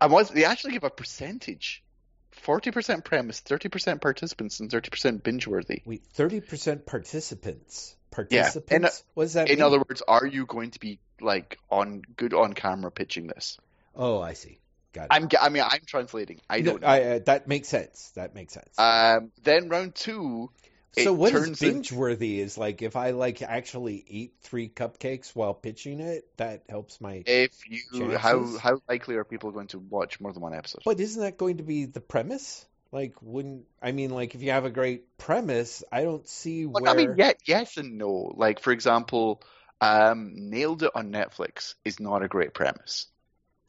And 0.00 0.12
what 0.12 0.28
they 0.28 0.44
actually 0.46 0.72
give 0.72 0.84
a 0.84 0.90
percentage: 0.90 1.82
forty 2.30 2.70
percent 2.70 3.04
premise, 3.04 3.40
thirty 3.40 3.68
percent 3.68 4.00
participants, 4.00 4.60
and 4.60 4.70
thirty 4.70 4.88
percent 4.88 5.22
binge 5.22 5.46
worthy. 5.46 5.82
Wait, 5.84 6.02
thirty 6.14 6.40
percent 6.40 6.86
participants. 6.86 7.94
Yeah, 8.30 8.52
Participants. 8.52 8.98
in 9.00 9.04
what 9.14 9.24
does 9.24 9.32
that 9.34 9.48
In 9.48 9.56
mean? 9.56 9.62
other 9.62 9.78
words, 9.78 10.02
are 10.06 10.26
you 10.26 10.46
going 10.46 10.70
to 10.72 10.80
be 10.80 10.98
like 11.20 11.58
on 11.70 12.02
good 12.16 12.34
on 12.34 12.52
camera 12.52 12.90
pitching 12.90 13.26
this? 13.26 13.58
oh, 13.94 14.20
I 14.20 14.34
see. 14.34 14.58
Got 14.92 15.04
it. 15.04 15.08
I'm. 15.10 15.28
I 15.40 15.48
mean, 15.50 15.62
I'm 15.64 15.82
translating. 15.86 16.40
I 16.48 16.60
No, 16.60 16.72
don't. 16.72 16.84
I, 16.84 17.02
uh, 17.02 17.18
that 17.26 17.46
makes 17.46 17.68
sense. 17.68 18.10
That 18.16 18.34
makes 18.34 18.54
sense. 18.54 18.76
Um, 18.78 19.30
then 19.44 19.68
round 19.68 19.94
two. 19.94 20.50
So 20.98 21.12
what 21.12 21.32
is 21.32 21.60
binge 21.60 21.92
worthy 21.92 22.40
is 22.40 22.58
like 22.58 22.82
if 22.82 22.96
I 22.96 23.10
like 23.10 23.42
actually 23.42 24.02
eat 24.08 24.32
three 24.42 24.68
cupcakes 24.68 25.28
while 25.36 25.54
pitching 25.54 26.00
it, 26.00 26.26
that 26.38 26.64
helps 26.68 27.00
my 27.00 27.22
If 27.24 27.52
you, 27.70 28.16
how 28.16 28.44
how 28.58 28.82
likely 28.88 29.14
are 29.14 29.24
people 29.24 29.52
going 29.52 29.68
to 29.68 29.78
watch 29.78 30.18
more 30.20 30.32
than 30.32 30.42
one 30.42 30.52
episode? 30.52 30.82
But 30.84 30.98
isn't 30.98 31.22
that 31.22 31.38
going 31.38 31.58
to 31.58 31.62
be 31.62 31.84
the 31.84 32.00
premise? 32.00 32.66
Like 32.92 33.14
wouldn't 33.22 33.66
I 33.80 33.92
mean 33.92 34.10
like 34.10 34.34
if 34.34 34.42
you 34.42 34.50
have 34.50 34.64
a 34.64 34.70
great 34.70 35.16
premise, 35.16 35.84
I 35.92 36.02
don't 36.02 36.26
see 36.28 36.66
Look, 36.66 36.82
where 36.82 36.90
I 36.90 36.96
mean, 36.96 37.14
yeah, 37.16 37.32
yes 37.46 37.76
and 37.76 37.98
no. 37.98 38.32
Like 38.34 38.60
for 38.60 38.72
example, 38.72 39.42
um, 39.80 40.32
Nailed 40.34 40.82
It 40.82 40.90
on 40.94 41.12
Netflix 41.12 41.74
is 41.84 42.00
not 42.00 42.22
a 42.22 42.28
great 42.28 42.52
premise, 42.52 43.06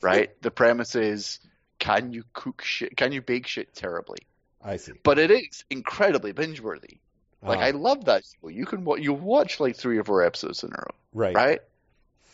right? 0.02 0.30
the 0.41 0.52
premise 0.52 0.95
is 0.95 1.39
can 1.77 2.14
you 2.14 2.23
cook 2.34 2.64
shit? 2.64 2.98
Can 2.98 3.11
you 3.11 3.22
bake 3.22 3.48
shit 3.48 3.73
terribly? 3.76 4.19
I 4.64 4.77
see. 4.77 4.93
But 5.03 5.19
it 5.19 5.31
is 5.31 5.65
incredibly 5.69 6.31
binge 6.31 6.61
worthy. 6.61 6.99
Like 7.43 7.60
Ah, 7.60 7.64
I 7.64 7.72
love 7.72 8.06
that 8.06 8.23
show. 8.23 8.49
You 8.49 8.65
can 8.65 8.88
you 9.02 9.14
watch 9.14 9.60
like 9.60 9.76
three 9.76 9.98
or 9.98 10.03
four 10.03 10.23
episodes 10.23 10.64
in 10.64 10.72
a 10.72 10.77
row, 10.77 10.95
right. 11.14 11.35
right? 11.35 11.60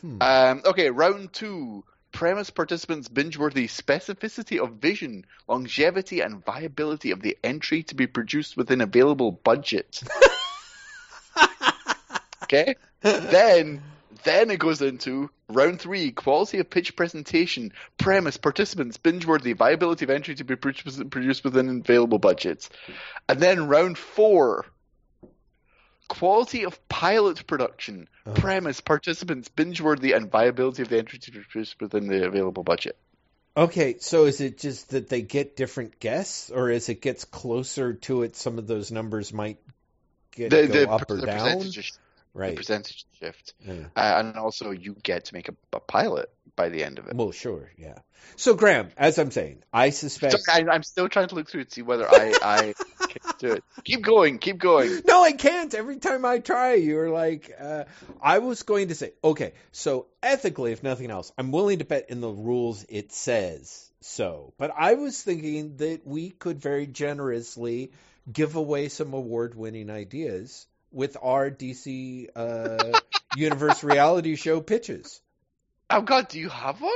Hmm. 0.02 0.22
Um, 0.22 0.62
okay, 0.66 0.90
round 0.90 1.34
two. 1.34 1.84
Premise 2.12 2.50
participants 2.50 3.08
binge-worthy 3.08 3.68
specificity 3.68 4.60
of 4.60 4.74
vision, 4.76 5.26
longevity, 5.48 6.22
and 6.22 6.44
viability 6.44 7.12
of 7.12 7.22
the 7.22 7.38
entry 7.44 7.84
to 7.84 7.96
be 7.96 8.08
produced 8.08 8.58
within 8.58 8.82
available 8.82 9.32
budget. 9.32 10.02
okay, 12.44 12.76
then 13.02 13.82
then 14.24 14.52
it 14.52 14.60
goes 14.60 14.82
into 14.82 15.30
round 15.50 15.80
three: 15.80 16.12
quality 16.12 16.60
of 16.60 16.70
pitch 16.70 16.96
presentation, 16.96 17.72
premise 17.98 18.38
participants 18.38 18.98
binge-worthy, 18.98 19.54
viability 19.54 20.06
of 20.06 20.10
entry 20.10 20.36
to 20.36 20.44
be 20.44 20.56
produced 20.56 21.10
produced 21.10 21.44
within 21.44 21.70
available 21.70 22.20
budgets, 22.20 22.70
and 23.30 23.40
then 23.40 23.68
round 23.68 23.98
four: 23.98 24.66
quality 26.08 26.66
of 26.66 26.88
pilot 26.90 27.46
production, 27.48 28.08
Uh-huh. 28.26 28.36
premise, 28.36 28.82
participants, 28.82 29.50
binge-worthy, 29.50 30.14
and 30.14 30.32
viability 30.32 30.82
of 30.84 30.90
the 30.90 30.98
entry 30.98 31.20
to 31.20 31.32
be 31.32 31.40
produced 31.40 31.80
within 31.82 32.08
the 32.08 32.26
available 32.26 32.64
budget. 32.64 32.98
Okay, 33.56 33.98
so 34.00 34.26
is 34.26 34.40
it 34.40 34.60
just 34.60 34.92
that 34.92 35.10
they 35.10 35.22
get 35.24 35.56
different 35.56 36.00
guests, 36.00 36.52
or 36.52 36.70
as 36.70 36.90
it 36.90 37.02
gets 37.02 37.26
closer 37.26 37.94
to 37.94 38.22
it, 38.24 38.36
some 38.36 38.60
of 38.60 38.68
those 38.68 38.92
numbers 38.92 39.34
might 39.34 39.58
get 40.36 40.52
The, 40.52 40.68
go 40.68 40.74
the, 40.74 40.90
up 40.90 41.10
or 41.10 41.18
the 41.18 41.26
down? 41.26 41.46
percentage, 41.46 41.94
the 41.94 41.98
Right. 42.36 42.56
percentage 42.56 43.06
shift, 43.20 43.56
Yeah. 43.66 43.74
uh, 43.96 44.14
and 44.18 44.36
also 44.36 44.70
you 44.70 44.96
get 45.02 45.26
to 45.26 45.34
make 45.34 45.50
a, 45.50 45.56
a 45.74 45.80
pilot 45.80 46.30
by 46.56 46.70
the 46.70 46.84
end 46.84 47.00
of 47.00 47.08
it. 47.08 47.16
Well, 47.16 47.32
sure, 47.32 47.72
yeah. 47.78 47.98
So, 48.36 48.54
Graeme, 48.54 48.90
as 48.96 49.18
I'm 49.18 49.32
saying, 49.32 49.64
I 49.74 49.90
suspect. 49.90 50.44
Sorry, 50.44 50.68
I, 50.68 50.72
I'm 50.72 50.84
still 50.84 51.10
trying 51.10 51.30
to 51.30 51.36
look 51.36 51.50
through 51.50 51.64
to 51.64 51.72
see 51.72 51.82
whether 51.82 52.08
I, 52.08 52.36
I 52.44 52.76
do 53.40 53.54
it. 53.54 53.64
Keep 53.84 54.02
going, 54.02 54.40
keep 54.40 54.58
going. 54.58 55.02
No, 55.06 55.24
I 55.24 55.32
can't. 55.32 55.74
Every 55.74 55.98
time 55.98 56.26
I 56.26 56.40
try, 56.40 56.74
you're 56.76 57.10
like, 57.10 57.52
uh, 57.60 57.86
I 58.22 58.40
was 58.40 58.64
going 58.64 58.90
to 58.90 58.96
say, 58.96 59.14
okay, 59.24 59.54
so 59.72 60.08
ethically, 60.22 60.72
if 60.72 60.84
nothing 60.84 61.12
else, 61.12 61.32
I'm 61.38 61.52
willing 61.52 61.80
to 61.80 61.86
bet 61.86 62.10
in 62.10 62.22
the 62.22 62.30
rules 62.30 62.86
it 62.90 63.12
says 63.12 63.90
so. 64.02 64.54
But 64.58 64.72
I 64.78 64.96
was 64.96 65.22
thinking 65.22 65.78
that 65.78 66.06
we 66.06 66.30
could 66.30 66.60
very 66.60 66.88
generously 66.88 67.92
give 68.32 68.56
away 68.56 68.90
some 68.90 69.14
award 69.14 69.56
winning 69.56 69.90
ideas 69.90 70.68
with 70.92 71.18
our 71.22 71.50
DC 71.50 72.28
uh, 72.36 73.00
Universe 73.36 73.84
reality 73.84 74.36
show 74.36 74.62
pitches. 74.62 75.22
Oh 75.90 76.02
God, 76.02 76.28
do 76.28 76.40
you 76.40 76.50
have 76.50 76.82
one? 76.82 76.92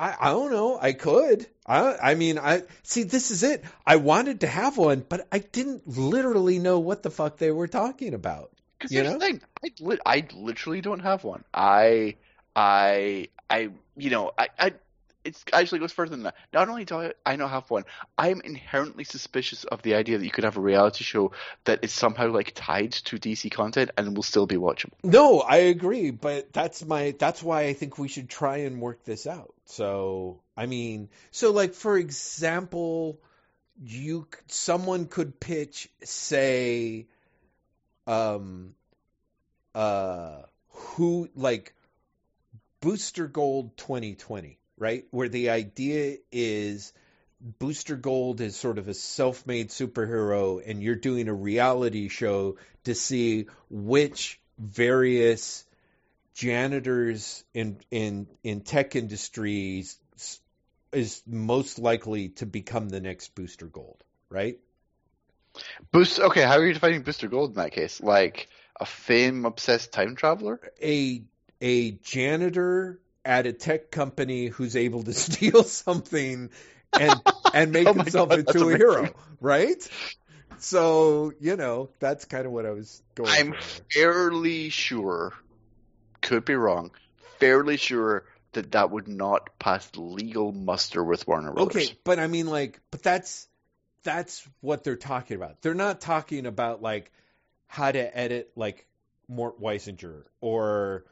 I, 0.00 0.16
I 0.18 0.30
don't 0.30 0.50
know. 0.50 0.78
I 0.80 0.92
could. 0.94 1.46
I 1.66 1.96
I 2.10 2.14
mean, 2.14 2.38
I 2.38 2.62
see. 2.82 3.02
This 3.02 3.30
is 3.30 3.42
it. 3.42 3.64
I 3.86 3.96
wanted 3.96 4.40
to 4.40 4.46
have 4.46 4.78
one, 4.78 5.04
but 5.06 5.28
I 5.30 5.40
didn't 5.40 5.86
literally 5.86 6.58
know 6.58 6.78
what 6.78 7.02
the 7.02 7.10
fuck 7.10 7.36
they 7.36 7.50
were 7.50 7.68
talking 7.68 8.14
about. 8.14 8.50
Because 8.78 8.92
You 8.92 9.02
here's 9.02 9.12
know? 9.12 9.18
the 9.18 9.24
thing, 9.26 9.42
I, 9.62 9.68
li- 9.80 9.98
I 10.06 10.26
literally 10.34 10.80
don't 10.80 11.00
have 11.00 11.22
one. 11.22 11.44
I, 11.52 12.16
I, 12.56 13.28
I, 13.50 13.68
you 13.96 14.08
know, 14.08 14.32
I, 14.38 14.48
I, 14.58 14.72
it's 15.24 15.44
actually 15.52 15.80
goes 15.80 15.92
further 15.92 16.10
than 16.10 16.22
that. 16.24 16.34
Not 16.52 16.68
only 16.68 16.84
do 16.84 16.96
I, 16.96 17.12
I 17.24 17.36
not 17.36 17.50
have 17.50 17.70
one, 17.70 17.84
I'm 18.16 18.40
inherently 18.40 19.04
suspicious 19.04 19.64
of 19.64 19.82
the 19.82 19.94
idea 19.94 20.18
that 20.18 20.24
you 20.24 20.30
could 20.30 20.44
have 20.44 20.56
a 20.56 20.60
reality 20.60 21.04
show 21.04 21.32
that 21.64 21.80
is 21.82 21.92
somehow 21.92 22.28
like 22.28 22.52
tied 22.54 22.92
to 22.92 23.16
DC 23.16 23.50
content 23.50 23.90
and 23.96 24.16
will 24.16 24.22
still 24.22 24.46
be 24.46 24.56
watchable. 24.56 24.92
No, 25.02 25.40
I 25.40 25.56
agree, 25.56 26.10
but 26.10 26.52
that's 26.52 26.84
my 26.84 27.14
that's 27.18 27.42
why 27.42 27.62
I 27.62 27.74
think 27.74 27.98
we 27.98 28.08
should 28.08 28.28
try 28.28 28.58
and 28.58 28.80
work 28.80 29.04
this 29.04 29.26
out. 29.26 29.54
So, 29.66 30.40
I 30.56 30.66
mean, 30.66 31.08
so 31.30 31.52
like 31.52 31.74
for 31.74 31.96
example, 31.96 33.20
you 33.82 34.26
someone 34.48 35.06
could 35.06 35.38
pitch 35.38 35.88
say 36.04 37.06
um 38.06 38.74
uh 39.74 40.42
who 40.70 41.28
like 41.34 41.74
Booster 42.80 43.26
Gold 43.26 43.76
2020, 43.76 44.58
right? 44.80 45.04
Where 45.10 45.28
the 45.28 45.50
idea 45.50 46.16
is 46.32 46.92
Booster 47.40 47.94
Gold 47.94 48.40
is 48.40 48.56
sort 48.56 48.78
of 48.78 48.88
a 48.88 48.94
self-made 48.94 49.68
superhero 49.68 50.60
and 50.66 50.82
you're 50.82 50.96
doing 50.96 51.28
a 51.28 51.34
reality 51.34 52.08
show 52.08 52.56
to 52.84 52.94
see 52.94 53.46
which 53.68 54.40
various 54.58 55.64
janitors 56.34 57.44
in 57.54 57.78
in 57.90 58.26
in 58.42 58.62
tech 58.62 58.96
industries 58.96 59.98
is 60.92 61.22
most 61.26 61.78
likely 61.78 62.30
to 62.30 62.46
become 62.46 62.88
the 62.88 63.00
next 63.00 63.34
Booster 63.34 63.66
Gold, 63.66 64.02
right? 64.28 64.58
Boost. 65.92 66.18
Okay, 66.18 66.42
how 66.42 66.54
are 66.54 66.66
you 66.66 66.72
defining 66.72 67.02
Booster 67.02 67.28
Gold 67.28 67.50
in 67.50 67.56
that 67.56 67.72
case? 67.72 68.00
Like 68.00 68.48
a 68.78 68.86
fame 68.86 69.44
obsessed 69.44 69.92
time 69.92 70.16
traveler? 70.16 70.60
A 70.82 71.22
a 71.60 71.92
janitor 71.92 72.98
at 73.24 73.46
a 73.46 73.52
tech 73.52 73.90
company 73.90 74.46
who's 74.46 74.76
able 74.76 75.02
to 75.04 75.12
steal 75.26 75.64
something 75.64 76.50
and 76.98 77.20
and 77.52 77.72
make 77.72 77.94
Oh 77.94 77.94
himself 77.94 78.30
God, 78.30 78.38
into 78.38 78.70
a 78.70 78.74
amazing. 78.74 78.76
hero, 78.76 79.14
right? 79.40 79.88
So, 80.58 81.32
you 81.40 81.56
know, 81.56 81.90
that's 82.00 82.24
kind 82.26 82.46
of 82.46 82.52
what 82.52 82.66
I 82.66 82.70
was 82.72 83.02
going 83.14 83.30
I'm 83.30 83.54
fairly 83.92 84.68
sure, 84.68 85.32
could 86.20 86.44
be 86.44 86.54
wrong, 86.54 86.90
fairly 87.38 87.76
sure 87.76 88.24
that 88.52 88.72
that 88.72 88.90
would 88.90 89.08
not 89.08 89.58
pass 89.58 89.90
legal 89.96 90.52
muster 90.52 91.02
with 91.02 91.26
Warner 91.26 91.52
Brothers. 91.52 91.88
Okay, 91.88 91.98
but 92.04 92.18
I 92.18 92.26
mean, 92.26 92.46
like, 92.46 92.80
but 92.90 93.02
that's 93.02 93.48
that's 94.02 94.46
what 94.60 94.84
they're 94.84 94.96
talking 94.96 95.36
about. 95.36 95.62
They're 95.62 95.74
not 95.74 96.00
talking 96.00 96.46
about 96.46 96.82
like 96.82 97.10
how 97.66 97.90
to 97.90 98.18
edit 98.18 98.50
like 98.56 98.86
Mort 99.28 99.60
Weisinger 99.60 100.24
or 100.40 101.04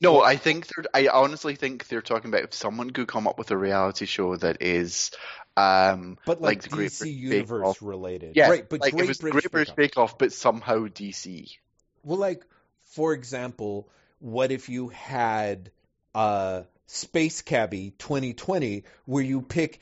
No, 0.00 0.22
I 0.22 0.36
think 0.36 0.66
they're. 0.66 0.84
I 0.94 1.08
honestly 1.08 1.56
think 1.56 1.88
they're 1.88 2.00
talking 2.00 2.30
about 2.30 2.44
if 2.44 2.54
someone 2.54 2.90
could 2.90 3.06
come 3.06 3.26
up 3.26 3.38
with 3.38 3.50
a 3.50 3.56
reality 3.56 4.06
show 4.06 4.34
that 4.36 4.62
is, 4.62 5.10
um, 5.56 6.16
but 6.24 6.40
like, 6.40 6.56
Like 6.56 6.62
the 6.62 6.68
Great 6.70 6.90
DC 6.90 6.98
British 7.00 7.16
universe 7.16 7.82
related, 7.82 8.36
yeah, 8.36 8.48
right? 8.48 8.68
But 8.68 8.80
like 8.80 8.94
Great 8.94 9.06
British 9.06 9.18
Great 9.18 9.50
British 9.50 9.74
Bake 9.74 9.98
Off. 9.98 10.16
But 10.16 10.32
somehow 10.32 10.86
DC. 10.86 11.56
Well, 12.02 12.18
like 12.18 12.46
for 12.84 13.12
example, 13.12 13.88
what 14.20 14.50
if 14.52 14.68
you 14.68 14.88
had 14.88 15.70
uh 16.14 16.62
Space 16.86 17.42
Cabbie 17.42 17.92
2020 17.98 18.84
where 19.04 19.22
you 19.22 19.42
pick 19.42 19.80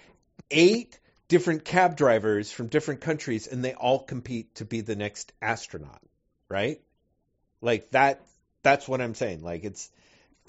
eight 0.50 0.98
different 1.28 1.64
cab 1.64 1.96
drivers 1.96 2.50
from 2.50 2.66
different 2.66 3.00
countries 3.00 3.46
and 3.46 3.64
they 3.64 3.74
all 3.74 3.98
compete 4.00 4.54
to 4.56 4.64
be 4.64 4.80
the 4.80 4.96
next 4.96 5.32
astronaut, 5.40 6.02
right? 6.48 6.80
Like 7.60 7.90
that 7.92 8.20
that's 8.62 8.88
what 8.88 9.00
I'm 9.00 9.14
saying. 9.14 9.42
Like 9.42 9.64
it's 9.64 9.90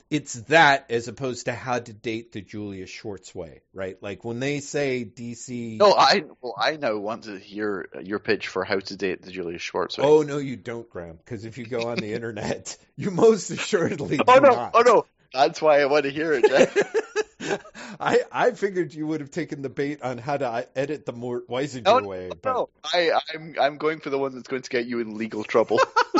it's 0.10 0.34
that 0.34 0.90
as 0.90 1.08
opposed 1.08 1.46
to 1.46 1.54
how 1.54 1.78
to 1.78 1.94
date 1.94 2.32
the 2.32 2.42
Julius 2.42 2.90
Schwartz 2.90 3.34
way, 3.36 3.62
right? 3.74 4.02
Like 4.02 4.26
when 4.26 4.40
they 4.40 4.60
say 4.60 5.06
DC 5.06 5.78
No, 5.78 5.94
I 5.94 6.24
well, 6.42 6.56
I 6.58 6.78
now 6.78 6.98
want 6.98 7.26
to 7.26 7.38
hear 7.38 7.88
your 8.02 8.20
pitch 8.20 8.48
for 8.48 8.64
how 8.64 8.80
to 8.80 8.98
date 8.98 9.22
the 9.22 9.32
Julius 9.32 9.62
Schwartz. 9.62 9.98
way. 9.98 10.06
Oh 10.06 10.24
no, 10.24 10.38
you 10.38 10.56
don't, 10.56 10.90
Graeme. 10.90 11.18
Because 11.24 11.46
if 11.46 11.58
you 11.58 11.66
go 11.66 11.90
on 11.90 11.98
the 11.98 12.14
internet, 12.14 12.76
you 12.96 13.12
most 13.12 13.52
assuredly 13.52 14.20
oh 14.28 14.40
no, 14.40 14.50
not. 14.50 14.72
oh 14.74 14.82
no, 14.82 15.06
that's 15.32 15.62
why 15.62 15.82
I 15.82 15.86
want 15.86 16.06
to 16.06 16.12
hear 16.12 16.34
it. 16.34 17.00
I 18.00 18.22
I 18.32 18.52
figured 18.52 18.94
you 18.94 19.06
would 19.08 19.22
have 19.22 19.32
taken 19.32 19.62
the 19.62 19.70
bait 19.70 20.02
on 20.02 20.18
how 20.18 20.38
to 20.38 20.48
uh, 20.48 20.62
edit 20.76 21.06
the 21.06 21.14
Mort 21.14 21.48
Weisinger 21.50 21.84
No, 21.84 22.00
no, 22.00 22.08
way, 22.08 22.30
but 22.30 22.54
no, 22.54 22.70
I, 22.84 23.12
I'm 23.34 23.56
I'm 23.60 23.78
going 23.78 24.00
for 24.00 24.10
the 24.10 24.18
one 24.18 24.34
that's 24.34 24.48
going 24.48 24.64
to 24.64 24.70
get 24.70 24.88
you 24.88 25.00
in 25.00 25.18
legal 25.18 25.44
trouble. 25.44 25.80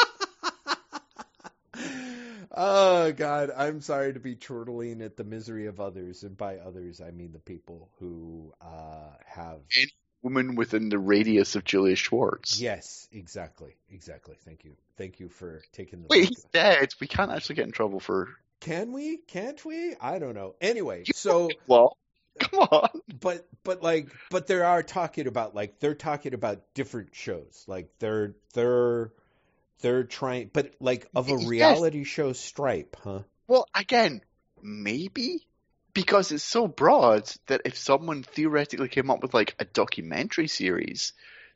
oh 2.60 3.12
god, 3.14 3.52
I'm 3.56 3.82
sorry 3.82 4.14
to 4.14 4.20
be 4.20 4.36
chortling 4.36 5.02
at 5.02 5.18
the 5.18 5.24
misery 5.24 5.66
of 5.68 5.80
others, 5.80 6.24
and 6.24 6.38
by 6.38 6.58
others 6.58 7.02
I 7.02 7.12
mean 7.12 7.32
the 7.32 7.40
people 7.40 7.90
who 8.00 8.54
uh, 8.62 9.12
have. 9.26 9.60
Any 9.76 9.92
woman 10.22 10.56
within 10.56 10.90
the 10.90 11.00
radius 11.00 11.56
of 11.56 11.64
Julius 11.64 12.00
Schwartz. 12.00 12.60
Yes, 12.60 13.08
exactly, 13.12 13.76
exactly. 13.90 14.36
Thank 14.46 14.66
you, 14.66 14.76
thank 14.98 15.20
you 15.20 15.30
for 15.30 15.64
taking 15.72 16.02
the. 16.02 16.08
Wait, 16.10 16.28
he's 16.30 16.44
dead. 16.52 16.90
We 17.00 17.08
can't 17.08 17.32
actually 17.32 17.56
get 17.56 17.66
in 17.66 17.72
trouble 17.72 18.00
for. 18.00 18.28
Can 18.60 18.92
we? 18.92 19.18
Can't 19.18 19.64
we? 19.64 19.96
I 20.02 20.20
don't 20.20 20.36
know. 20.36 20.56
Anyway, 20.62 21.06
so. 21.14 21.50
Well, 21.68 21.98
come 22.40 22.60
on. 22.60 22.90
but 23.20 23.48
but 23.64 23.84
like 23.84 24.10
but 24.32 24.48
they 24.48 24.60
are 24.60 24.84
talking 24.84 25.28
about 25.28 25.56
like 25.56 25.80
they're 25.80 25.96
talking 25.96 26.34
about 26.34 26.74
different 26.74 27.14
shows 27.14 27.66
like 27.68 27.90
they're 28.00 28.36
they're 28.54 29.12
they're 29.82 30.04
trying 30.04 30.50
but 30.52 30.74
like 30.80 31.08
of 31.16 31.30
a 31.30 31.32
Yes. 31.32 31.48
reality 31.48 32.04
show 32.04 32.34
stripe 32.34 32.96
huh 33.04 33.20
Well, 33.48 33.68
again, 33.74 34.22
maybe 34.62 35.46
because 35.94 36.32
it's 36.32 36.44
so 36.44 36.68
broad 36.68 37.30
that 37.48 37.62
if 37.66 37.78
someone 37.78 38.24
theoretically 38.24 38.90
came 38.90 39.10
up 39.10 39.22
with 39.22 39.34
like 39.34 39.56
a 39.60 39.66
documentary 39.66 40.48
series 40.48 41.14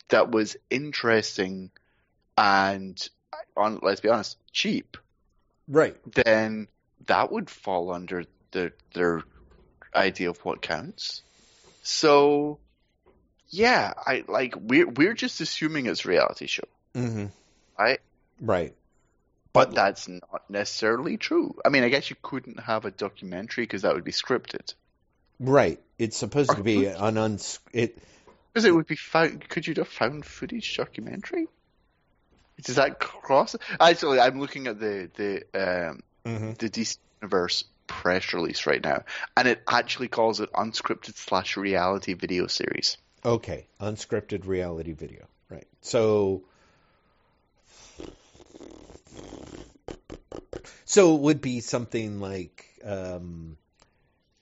that 0.10 0.32
was 0.32 0.58
interesting 0.70 1.70
and 2.38 3.08
on 3.56 3.80
let's 3.82 4.02
be 4.02 4.10
honest, 4.10 4.38
cheap, 4.52 4.98
right 5.68 5.96
then 6.14 6.68
that 7.08 7.32
would 7.32 7.50
fall 7.50 7.92
under 7.92 8.26
the, 8.52 8.72
their 8.94 9.24
idea 9.96 10.30
of 10.30 10.38
what 10.46 10.62
counts. 10.62 11.22
So, 11.84 12.60
yeah, 13.50 13.94
I 13.98 14.24
like 14.28 14.56
we're 14.58 14.88
we're 14.88 15.14
just 15.14 15.42
assuming 15.42 15.86
it's 15.86 16.06
a 16.06 16.10
reality 16.10 16.48
show, 16.48 16.64
mm-hmm. 16.96 17.26
right? 17.78 18.00
Right 18.42 18.74
But 19.54 19.76
that's 19.76 20.08
not 20.08 20.50
necessarily 20.50 21.18
true. 21.18 21.56
I 21.64 21.70
mean, 21.70 21.84
I 21.84 21.90
guess 21.90 22.10
you 22.10 22.16
couldn't 22.22 22.60
have 22.60 22.86
a 22.86 22.92
documentary 22.92 23.64
because 23.66 23.84
that 23.84 23.94
would 23.94 24.04
be 24.04 24.12
scripted. 24.12 24.74
right 25.40 25.80
it's 26.00 26.18
supposed 26.18 26.52
to 26.56 26.64
be 26.64 26.86
an 26.88 27.18
uns 27.18 27.60
it 27.72 27.98
Because 28.54 28.66
it 28.66 28.72
would 28.76 28.88
be 28.88 28.96
found. 28.96 29.48
Could 29.50 29.68
you 29.68 29.74
do 29.74 29.82
a 29.82 29.86
found 29.86 30.26
footage 30.26 30.76
documentary? 30.78 31.48
Does 32.62 32.76
that 32.76 33.00
cross? 33.00 33.56
Actually, 33.80 34.20
I'm 34.20 34.40
looking 34.40 34.68
at 34.68 34.80
the 34.80 35.10
the 35.16 35.90
um, 35.90 36.04
mhm. 36.26 36.58
the 36.58 36.70
DC 36.70 36.98
Universe 37.22 37.66
press 37.88 38.34
release 38.34 38.66
right 38.66 38.84
now, 38.84 39.04
and 39.36 39.48
it 39.48 39.62
actually 39.68 40.08
calls 40.08 40.40
it 40.40 40.52
unscripted 40.54 41.16
slash 41.16 41.58
reality 41.58 42.14
video 42.14 42.48
series. 42.48 42.98
okay 43.26 43.68
unscripted 43.80 44.46
reality 44.48 44.92
video 44.92 45.26
right 45.50 45.68
so 45.82 46.44
so 50.86 51.16
it 51.16 51.22
would 51.22 51.42
be 51.42 51.60
something 51.60 52.20
like 52.20 52.66
um 52.86 53.58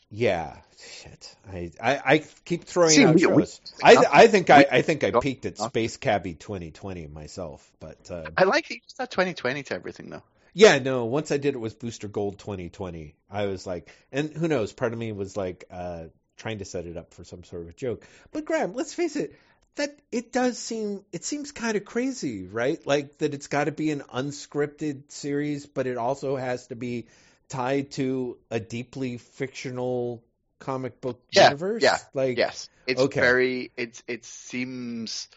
yeah 0.09 0.57
shit 0.79 1.35
i 1.51 1.71
i, 1.81 2.01
I 2.05 2.23
keep 2.45 2.65
throwing 2.65 2.89
See, 2.91 3.05
out 3.05 3.15
we- 3.15 3.25
we- 3.27 3.45
I, 3.83 4.05
I 4.11 4.27
think 4.27 4.49
I, 4.49 4.59
we- 4.59 4.65
I 4.77 4.81
think 4.81 5.03
I 5.03 5.11
peaked 5.19 5.45
at. 5.45 5.57
Space 5.57 5.97
Cabbie 5.97 6.33
2020 6.35 7.07
myself, 7.07 7.69
but 7.79 8.09
uh, 8.11 8.29
I 8.37 8.43
like 8.43 8.67
that 8.67 8.73
you 8.75 8.81
just 8.81 8.97
had 8.99 9.09
2020 9.11 9.63
to 9.63 9.73
everything 9.75 10.09
though. 10.09 10.23
yeah, 10.53 10.77
no. 10.79 11.05
Once 11.05 11.31
I 11.31 11.37
did 11.37 11.55
it 11.55 11.59
with 11.59 11.79
Booster 11.79 12.07
Gold 12.07 12.37
2020, 12.39 13.15
I 13.29 13.45
was 13.45 13.65
like, 13.65 13.89
and 14.11 14.31
who 14.33 14.47
knows? 14.47 14.73
Part 14.73 14.93
of 14.93 14.99
me 14.99 15.11
was 15.13 15.35
like 15.37 15.63
uh, 15.71 16.05
trying 16.37 16.59
to 16.59 16.65
set 16.65 16.85
it 16.85 16.97
up 16.97 17.13
for 17.13 17.23
some 17.23 17.43
sort 17.43 17.63
of 17.63 17.69
a 17.69 17.73
joke. 17.73 18.05
But 18.31 18.45
Graeme, 18.45 18.73
let's 18.73 18.93
face 18.93 19.15
it, 19.15 19.35
that 19.75 19.97
it 20.11 20.31
does 20.31 20.57
seem 20.57 21.03
it 21.11 21.23
seems 21.23 21.51
kind 21.51 21.77
of 21.77 21.85
crazy, 21.85 22.47
right? 22.47 22.85
Like 22.85 23.17
that 23.19 23.33
it's 23.33 23.47
got 23.47 23.65
to 23.65 23.71
be 23.71 23.91
an 23.91 24.01
unscripted 24.01 25.11
series, 25.11 25.65
but 25.65 25.87
it 25.87 25.97
also 25.97 26.35
has 26.35 26.67
to 26.67 26.75
be 26.75 27.07
tied 27.49 27.91
to 27.91 28.37
a 28.49 28.59
deeply 28.59 29.17
fictional 29.17 30.23
comic 30.59 31.01
book 31.01 31.21
Yeah, 31.31 31.53
universe. 31.53 31.83
yeah, 31.83 31.99
like 32.13 32.37
Yes, 32.37 32.69
it's 32.87 33.03
Okay. 33.03 33.19
very. 33.19 33.71
It's 33.77 34.03
it 34.07 34.25
seems 34.25 35.27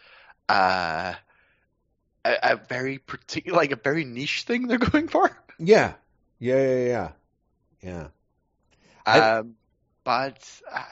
uh, 0.49 1.15
a, 2.23 2.37
a 2.43 2.55
very 2.57 2.97
particular, 2.99 3.57
like 3.57 3.71
a 3.71 3.75
very 3.77 4.05
niche 4.05 4.43
thing 4.43 4.67
they're 4.67 4.77
going 4.91 5.07
for. 5.07 5.29
yeah, 5.57 5.93
yeah, 6.39 6.61
yeah, 6.61 6.85
yeah, 6.85 7.11
yeah. 7.81 8.07
Um, 9.05 9.55
but 10.05 10.61
uh, 10.71 10.83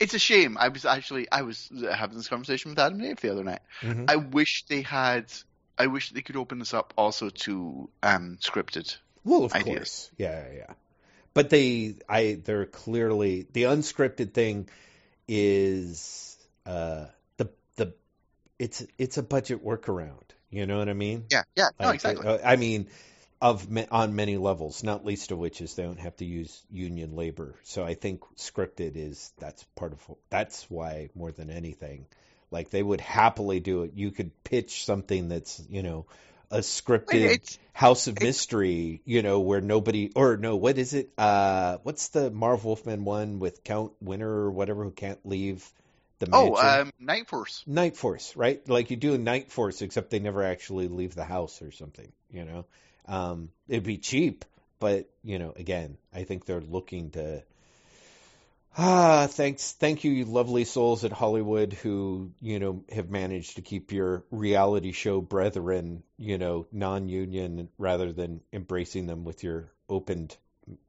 it's 0.00 0.14
a 0.14 0.18
shame. 0.18 0.56
I 0.58 0.68
was 0.68 0.84
actually 0.84 1.30
I 1.30 1.42
was 1.42 1.70
having 1.92 2.16
this 2.16 2.26
conversation 2.26 2.72
with 2.72 2.78
Adam 2.80 2.98
Dave 2.98 3.20
the 3.20 3.30
other 3.30 3.44
night. 3.44 3.60
Mhm. 3.82 4.10
I 4.10 4.16
wish 4.16 4.64
they 4.68 4.82
had. 4.82 5.26
I 5.78 5.86
wish 5.86 6.10
they 6.10 6.22
could 6.22 6.36
open 6.36 6.58
this 6.58 6.74
up 6.74 6.94
also 6.96 7.28
to 7.28 7.88
um, 8.02 8.38
scripted. 8.40 8.96
Well, 9.24 9.44
of 9.44 9.54
ideas. 9.54 9.76
course, 9.76 10.10
yeah, 10.16 10.44
yeah, 10.48 10.56
yeah. 10.56 10.72
But 11.34 11.50
they, 11.50 11.96
I, 12.08 12.40
they're 12.42 12.64
clearly 12.64 13.46
the 13.52 13.64
unscripted 13.64 14.32
thing 14.32 14.68
is 15.28 16.38
uh, 16.64 17.06
the 17.36 17.50
the 17.76 17.92
it's 18.58 18.86
it's 18.96 19.18
a 19.18 19.22
budget 19.22 19.62
workaround. 19.64 20.22
You 20.50 20.64
know 20.64 20.78
what 20.78 20.88
I 20.88 20.94
mean? 20.94 21.24
Yeah, 21.30 21.42
yeah, 21.54 21.68
no, 21.78 21.86
Like, 21.88 21.96
exactly. 21.96 22.26
uh, 22.26 22.38
I 22.42 22.56
mean, 22.56 22.88
of 23.40 23.66
on 23.90 24.16
many 24.16 24.36
levels, 24.36 24.82
not 24.82 25.04
least 25.04 25.30
of 25.30 25.38
which 25.38 25.60
is 25.60 25.74
they 25.74 25.82
don't 25.82 26.00
have 26.00 26.16
to 26.16 26.24
use 26.24 26.62
union 26.70 27.16
labor. 27.16 27.54
So 27.64 27.84
I 27.84 27.94
think 27.94 28.22
scripted 28.36 28.96
is 28.96 29.32
that's 29.38 29.62
part 29.76 29.92
of 29.92 30.16
that's 30.30 30.70
why 30.70 31.10
more 31.14 31.32
than 31.32 31.50
anything, 31.50 32.06
like 32.50 32.70
they 32.70 32.82
would 32.82 33.00
happily 33.00 33.60
do 33.60 33.82
it. 33.82 33.92
You 33.94 34.10
could 34.10 34.30
pitch 34.44 34.84
something 34.84 35.28
that's 35.28 35.62
you 35.68 35.82
know 35.82 36.06
a 36.50 36.58
scripted 36.58 37.30
it's 37.30 37.58
House 37.72 38.06
of 38.06 38.20
Mystery, 38.20 39.02
you 39.04 39.22
know, 39.22 39.40
where 39.40 39.60
nobody 39.60 40.10
or 40.14 40.36
no, 40.36 40.56
what 40.56 40.78
is 40.78 40.94
it? 40.94 41.10
Uh, 41.18 41.78
what's 41.82 42.08
the 42.08 42.30
Marv 42.30 42.64
Wolfman 42.64 43.04
one 43.04 43.38
with 43.38 43.64
Count 43.64 43.92
Winter 44.00 44.30
or 44.30 44.50
whatever 44.50 44.84
who 44.84 44.90
can't 44.90 45.18
leave 45.26 45.70
the 46.18 46.26
mansion? 46.26 46.54
oh, 46.56 46.80
um, 46.80 46.92
Night 46.98 47.28
Force. 47.28 47.62
Night 47.66 47.96
Force, 47.96 48.34
right? 48.34 48.66
Like 48.68 48.90
you 48.90 48.96
do 48.96 49.14
a 49.14 49.18
Night 49.18 49.52
Force, 49.52 49.82
except 49.82 50.10
they 50.10 50.20
never 50.20 50.42
actually 50.42 50.88
leave 50.88 51.14
the 51.14 51.24
house 51.24 51.60
or 51.60 51.70
something. 51.70 52.10
You 52.30 52.44
know, 52.44 52.64
um, 53.06 53.50
it'd 53.68 53.84
be 53.84 53.98
cheap, 53.98 54.44
but 54.78 55.08
you 55.22 55.38
know, 55.38 55.52
again, 55.56 55.96
I 56.14 56.24
think 56.24 56.44
they're 56.44 56.60
looking 56.60 57.10
to. 57.10 57.42
Ah, 58.78 59.26
thanks, 59.30 59.72
thank 59.72 60.04
you, 60.04 60.12
you 60.12 60.26
lovely 60.26 60.64
souls 60.64 61.02
at 61.04 61.12
Hollywood 61.12 61.72
who 61.72 62.32
you 62.42 62.58
know 62.58 62.84
have 62.92 63.08
managed 63.08 63.56
to 63.56 63.62
keep 63.62 63.90
your 63.90 64.24
reality 64.30 64.92
show 64.92 65.20
brethren, 65.20 66.02
you 66.18 66.36
know, 66.36 66.66
non-union 66.72 67.68
rather 67.78 68.12
than 68.12 68.42
embracing 68.52 69.06
them 69.06 69.24
with 69.24 69.42
your 69.42 69.70
opened 69.88 70.36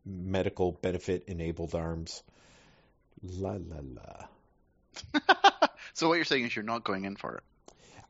medical 0.06 0.72
benefit 0.72 1.24
enabled 1.28 1.76
arms. 1.76 2.24
La 3.24 3.58
la 3.58 3.78
la. 3.82 5.70
so 5.94 6.08
what 6.08 6.16
you're 6.16 6.26
saying 6.26 6.46
is 6.46 6.56
you're 6.56 6.64
not 6.64 6.84
going 6.84 7.06
in 7.06 7.16
for 7.16 7.38
it. 7.38 7.44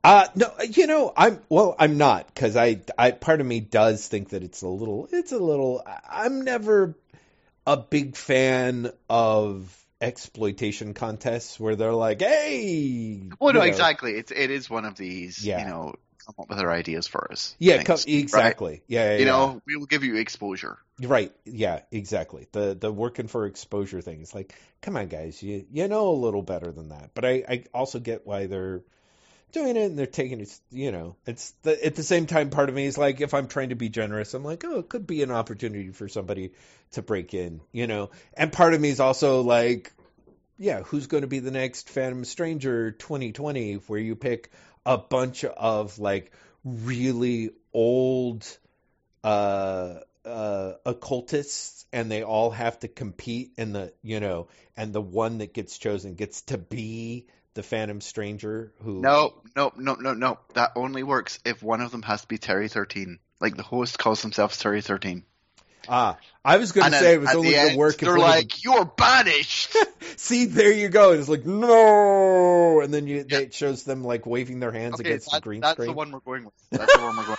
Uh 0.04 0.28
no, 0.36 0.52
you 0.70 0.88
know, 0.88 1.12
I'm 1.18 1.42
well, 1.50 1.76
I'm 1.78 1.98
not 1.98 2.28
because 2.28 2.56
I, 2.56 2.82
I, 2.98 3.12
part 3.12 3.42
of 3.42 3.48
me 3.48 3.60
does 3.60 4.08
think 4.08 4.30
that 4.30 4.44
it's 4.44 4.62
a 4.62 4.68
little, 4.68 5.10
it's 5.12 5.32
a 5.32 5.40
little. 5.40 5.84
I'm 6.10 6.44
never 6.44 6.96
a 7.66 7.76
big 7.78 8.16
fan 8.16 8.92
of 9.10 9.76
exploitation 10.00 10.94
contests 10.94 11.60
where 11.60 11.76
they're 11.76 11.94
like, 11.94 12.22
hey, 12.22 13.22
Well, 13.40 13.54
no, 13.54 13.60
know. 13.60 13.66
exactly. 13.66 14.14
It's 14.14 14.32
it 14.32 14.52
is 14.52 14.70
one 14.70 14.86
of 14.86 14.96
these. 14.98 15.44
Yeah. 15.44 15.60
You 15.60 15.66
know, 15.66 15.96
come 16.26 16.36
up 16.40 16.50
with 16.50 16.60
our 16.60 16.72
ideas 16.72 17.08
for 17.08 17.30
us. 17.32 17.56
yeah, 17.60 17.82
things, 17.84 18.06
co- 18.06 18.12
exactly, 18.12 18.84
yeah, 18.88 19.00
yeah, 19.00 19.10
Right? 19.10 19.14
yeah. 19.14 19.20
You 19.20 19.26
know, 19.26 19.62
we 19.66 19.76
will 19.76 19.88
give 19.88 20.04
you 20.04 20.16
exposure. 20.18 20.78
right, 21.02 21.34
yeah, 21.46 21.82
exactly. 21.92 22.48
The 22.52 22.76
the 22.80 22.92
working 22.92 23.28
for 23.28 23.46
exposure 23.46 24.02
thing 24.02 24.22
is 24.22 24.34
like, 24.34 24.54
come 24.82 24.96
on, 24.96 25.08
guys, 25.08 25.42
you 25.42 25.66
you 25.72 25.88
know 25.88 26.10
a 26.10 26.12
little 26.12 26.44
better 26.44 26.72
than 26.72 26.90
that. 26.90 27.12
But 27.14 27.26
I 27.26 27.44
I 27.50 27.64
also 27.74 28.00
get 28.00 28.26
why 28.26 28.46
they're 28.46 28.84
doing 29.52 29.78
it 29.78 29.86
and 29.86 29.98
they're 29.98 30.06
taking 30.06 30.42
it 30.42 30.60
you 30.72 30.92
know 30.92 31.16
it's 31.26 31.52
the, 31.64 31.86
at 31.86 31.96
the 31.96 32.04
same 32.04 32.26
time 32.26 32.50
part 32.50 32.70
of 32.70 32.76
me 32.76 32.86
is 32.86 32.98
like 32.98 33.22
if 33.22 33.34
i'm 33.34 33.48
trying 33.48 33.70
to 33.70 33.76
be 33.76 33.90
generous 33.90 34.34
i'm 34.34 34.44
like 34.44 34.64
oh 34.66 34.80
it 34.80 34.90
could 34.90 35.08
be 35.08 35.24
an 35.24 35.32
opportunity 35.32 35.90
for 35.92 36.08
somebody 36.08 36.52
to 36.92 37.02
break 37.02 37.34
in 37.34 37.62
you 37.72 37.88
know? 37.88 38.10
And 38.34 38.52
part 38.52 38.74
of 38.74 38.82
me 38.82 38.90
is 38.90 39.00
also 39.00 39.42
like 39.42 39.94
yeah 40.58 40.82
who's 40.82 41.08
going 41.08 41.22
to 41.22 41.28
be 41.28 41.40
the 41.40 41.52
next 41.52 41.90
phantom 41.90 42.26
stranger 42.26 42.92
2020 42.92 43.76
where 43.76 44.00
you 44.00 44.16
pick 44.16 44.52
a 44.86 44.98
bunch 44.98 45.44
of 45.46 45.98
like 46.00 46.32
really 46.64 47.52
old 47.74 48.46
uh 49.24 49.96
uh 50.26 50.74
occultists 50.86 51.86
and 51.94 52.12
they 52.12 52.24
all 52.24 52.52
have 52.52 52.80
to 52.80 52.88
compete 52.88 53.54
in 53.58 53.72
the 53.72 53.94
you 54.02 54.20
know 54.20 54.48
and 54.76 54.92
the 54.94 55.02
one 55.02 55.38
that 55.38 55.54
gets 55.54 55.78
chosen 55.78 56.16
gets 56.16 56.42
to 56.44 56.58
be 56.58 57.28
the 57.58 57.64
phantom 57.64 58.00
stranger 58.00 58.72
who 58.84 59.02
No, 59.02 59.34
no, 59.56 59.74
no, 59.76 59.96
no, 59.96 60.14
no. 60.14 60.40
That 60.54 60.72
only 60.78 61.04
works 61.04 61.40
if 61.44 61.62
one 61.62 61.82
of 61.82 61.92
them 61.92 62.04
has 62.04 62.22
to 62.22 62.28
be 62.28 62.38
Terry 62.38 62.70
Thirteen. 62.70 63.20
Like 63.42 63.58
the 63.58 63.64
host 63.64 64.00
calls 64.00 64.22
themselves 64.22 64.58
Terry 64.58 64.82
Thirteen. 64.82 65.24
ah 65.90 66.18
i 66.46 66.58
was 66.58 66.72
going 66.72 66.92
to 66.92 66.98
say 66.98 67.14
it 67.14 67.22
was 67.22 67.34
only 67.34 67.50
the 67.50 67.56
going 67.56 67.66
end, 67.68 67.72
to 67.74 67.78
work 67.78 67.98
they're 67.98 68.10
one 68.12 68.20
of 68.20 68.26
them- 68.26 68.32
like, 68.36 68.64
"You're 68.64 68.86
banished." 68.86 69.76
see 70.18 70.46
there 70.46 70.72
you 70.72 70.90
go 70.90 71.12
it's 71.14 71.30
like 71.30 71.46
no 71.46 72.82
and 72.82 72.94
then 72.94 73.08
you 73.08 73.24
they, 73.24 73.44
it 73.44 73.54
shows 73.54 73.84
them 73.84 74.04
like 74.04 74.26
waving 74.26 74.60
their 74.60 74.72
hands 74.72 75.00
okay, 75.00 75.10
against 75.10 75.32
the 75.32 75.40
green 75.42 75.62
that's 75.62 75.74
screen 75.74 75.88
That's 75.88 75.94
the 75.94 75.98
one 75.98 76.12
we're 76.12 76.20
going 76.20 76.46
with. 76.46 76.54
That's 76.72 76.94
the 76.96 77.02
one 77.02 77.18
we're 77.18 77.26
going. 77.26 77.38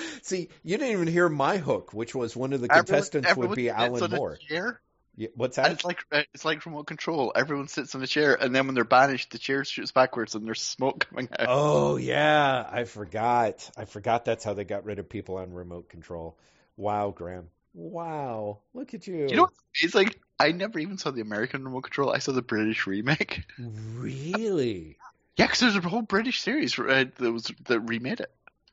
see 0.22 0.48
you 0.62 0.76
didn't 0.78 0.92
even 0.92 1.06
hear 1.08 1.28
my 1.28 1.56
hook 1.58 1.92
which 1.92 2.14
was 2.14 2.34
one 2.36 2.52
of 2.52 2.60
the 2.60 2.66
Everyone- 2.70 2.86
contestants 2.86 3.28
would 3.36 3.44
everyone 3.50 3.56
be 3.56 3.70
alan 3.70 4.10
moore 4.10 4.36
chair, 4.36 4.80
Yeah, 5.16 5.28
what's 5.36 5.58
and 5.58 5.66
that 5.66 5.72
it's 5.72 5.84
like 5.84 6.04
it's 6.12 6.44
like 6.44 6.66
remote 6.66 6.86
control. 6.86 7.32
Everyone 7.34 7.68
sits 7.68 7.94
on 7.94 8.02
a 8.02 8.06
chair, 8.06 8.34
and 8.34 8.54
then 8.54 8.66
when 8.66 8.74
they're 8.74 8.84
banished, 8.84 9.30
the 9.30 9.38
chair 9.38 9.64
shoots 9.64 9.92
backwards, 9.92 10.34
and 10.34 10.46
there's 10.46 10.60
smoke 10.60 11.06
coming 11.10 11.28
out. 11.38 11.48
Oh 11.48 11.96
yeah, 11.96 12.68
I 12.70 12.84
forgot. 12.84 13.70
I 13.76 13.84
forgot 13.84 14.24
that's 14.24 14.44
how 14.44 14.54
they 14.54 14.64
got 14.64 14.84
rid 14.84 14.98
of 14.98 15.08
people 15.08 15.36
on 15.36 15.52
remote 15.52 15.88
control. 15.88 16.36
Wow, 16.76 17.10
Graeme. 17.10 17.48
Wow, 17.74 18.58
look 18.72 18.94
at 18.94 19.06
you. 19.06 19.28
You 19.28 19.36
know, 19.36 19.48
it's 19.80 19.94
like 19.94 20.20
I 20.38 20.52
never 20.52 20.78
even 20.78 20.98
saw 20.98 21.10
the 21.10 21.20
American 21.20 21.64
remote 21.64 21.82
control. 21.82 22.10
I 22.12 22.18
saw 22.18 22.32
the 22.32 22.42
British 22.42 22.86
remake. 22.86 23.44
really 23.58 24.98
Yeah, 25.36 25.46
because 25.46 25.60
there's 25.60 25.76
a 25.76 25.80
whole 25.88 26.02
British 26.02 26.40
series 26.40 26.78
uh, 26.78 27.04
that 27.18 27.32
was 27.32 27.52
that 27.66 27.80
remade 27.80 28.20
it. 28.20 28.30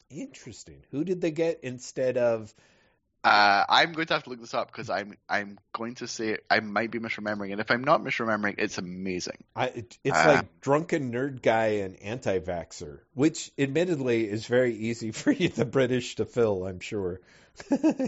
interesting. 0.10 0.84
Who 0.92 1.04
did 1.04 1.22
they 1.22 1.32
get 1.32 1.60
instead 1.64 2.18
of? 2.18 2.54
Uh, 3.24 3.64
I'm 3.70 3.92
going 3.94 4.08
to 4.08 4.14
have 4.16 4.24
to 4.24 4.30
look 4.32 4.42
this 4.42 4.54
up 4.56 4.68
because 4.72 4.90
I'm 4.90 5.16
I'm 5.30 5.60
going 5.74 5.96
to 5.96 6.08
say 6.08 6.38
I 6.50 6.60
might 6.60 6.90
be 6.90 7.00
misremembering, 7.00 7.52
and 7.52 7.62
if 7.62 7.70
I'm 7.70 7.84
not 7.84 8.02
misremembering, 8.02 8.56
it's 8.58 8.80
amazing. 8.80 9.44
I, 9.56 9.68
it- 9.68 9.98
it's 10.04 10.26
Uh, 10.26 10.28
like 10.30 10.62
drunken 10.62 11.12
nerd 11.12 11.42
guy 11.44 11.68
and 11.84 12.02
anti-vaxer, 12.02 13.00
which 13.14 13.52
admittedly 13.60 14.28
is 14.28 14.48
very 14.48 14.74
easy 14.76 15.12
for 15.12 15.32
you, 15.32 15.50
the 15.50 15.66
British, 15.66 16.16
to 16.16 16.26
fill. 16.26 16.66
I'm 16.66 16.80
sure. 16.80 17.22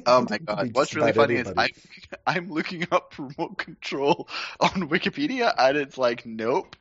Oh 0.06 0.26
my 0.30 0.40
god! 0.40 0.70
What's 0.74 0.96
really 0.96 1.14
funny 1.14 1.36
is. 1.36 1.52
I'm 1.56 1.70
I'm 2.26 2.50
looking 2.50 2.88
up 2.92 3.14
remote 3.20 3.58
control 3.58 4.28
on 4.60 4.90
Wikipedia, 4.90 5.54
and 5.58 5.78
it's 5.78 5.98
like 5.98 6.26
nope. 6.26 6.76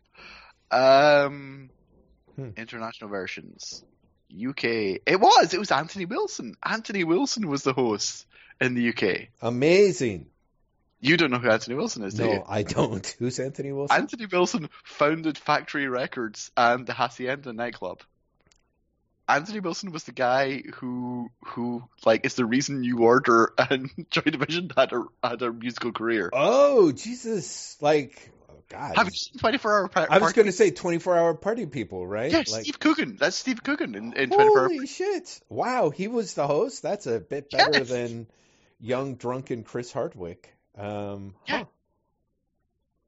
Um, 0.71 1.71
Hmm. 2.37 2.49
international 2.57 3.11
versions. 3.11 3.83
UK. 4.33 4.65
It 5.07 5.21
was. 5.21 5.55
It 5.55 5.59
was 5.61 5.71
Anthony 5.71 6.05
Wilson. 6.07 6.57
Anthony 6.65 7.05
Wilson 7.05 7.49
was 7.49 7.63
the 7.63 7.73
host 7.73 8.27
in 8.61 8.75
the 8.75 8.89
UK. 8.89 9.29
amazing. 9.41 10.27
You 11.05 11.17
don't 11.17 11.33
know 11.33 11.39
who 11.41 11.51
Anthony 11.51 11.75
Wilson 11.75 12.05
is, 12.05 12.15
do 12.15 12.23
you? 12.23 12.35
No, 12.35 12.45
I 12.49 12.63
don't. 12.63 13.05
Who's 13.19 13.41
Anthony 13.41 13.73
Wilson? 13.73 14.03
Anthony 14.03 14.27
Wilson 14.27 14.71
founded 14.85 15.37
Factory 15.37 15.89
Records 15.89 16.53
and 16.57 16.87
the 16.87 16.93
Hacienda 16.93 17.53
nightclub. 17.53 18.03
Anthony 19.29 19.59
Wilson 19.59 19.91
was 19.91 20.05
the 20.05 20.13
guy 20.13 20.63
who 20.75 21.29
who 21.47 21.83
like 22.05 22.25
is 22.25 22.35
the 22.35 22.45
reason 22.45 22.83
New 22.83 23.01
Order 23.01 23.53
and 23.59 23.91
Joy 24.11 24.23
Division 24.23 24.71
had 24.77 24.93
a 24.93 25.05
had 25.23 25.43
a 25.43 25.53
musical 25.53 25.91
career. 25.91 26.31
Oh 26.33 26.93
Jesus! 26.93 27.77
Like, 27.81 28.31
God. 28.73 28.97
Have 28.97 29.07
you 29.07 29.13
seen 29.13 29.39
Twenty 29.39 29.59
Four 29.59 29.73
Hour 29.81 29.89
Party? 29.89 30.11
I 30.11 30.19
was 30.19 30.33
going 30.33 30.47
to 30.47 30.53
say 30.53 30.71
24 30.71 31.17
hour 31.19 31.35
party 31.35 31.67
people, 31.67 32.07
right? 32.07 32.31
yeah, 32.31 32.39
like, 32.39 32.63
Steve 32.63 32.81
Coogan. 32.81 33.17
That's 33.21 33.37
Steve 33.37 33.63
Coogan 33.63 33.95
in, 33.95 34.13
in 34.15 34.31
Twenty 34.31 34.49
Four 34.49 34.61
Hour. 34.61 34.69
holy 34.69 34.87
shit! 34.87 35.41
Wow, 35.49 35.91
he 35.91 36.09
was 36.09 36.35
the 36.35 36.47
host. 36.47 36.83
That's 36.83 37.07
a 37.07 37.21
bit 37.21 37.51
better 37.51 37.79
Yes. 37.79 37.89
than 37.89 38.27
young 38.81 39.15
drunken 39.17 39.63
Chris 39.63 39.93
Hardwick. 39.93 40.55
Um, 40.77 41.35
Yeah. 41.47 41.59
huh. 41.59 41.65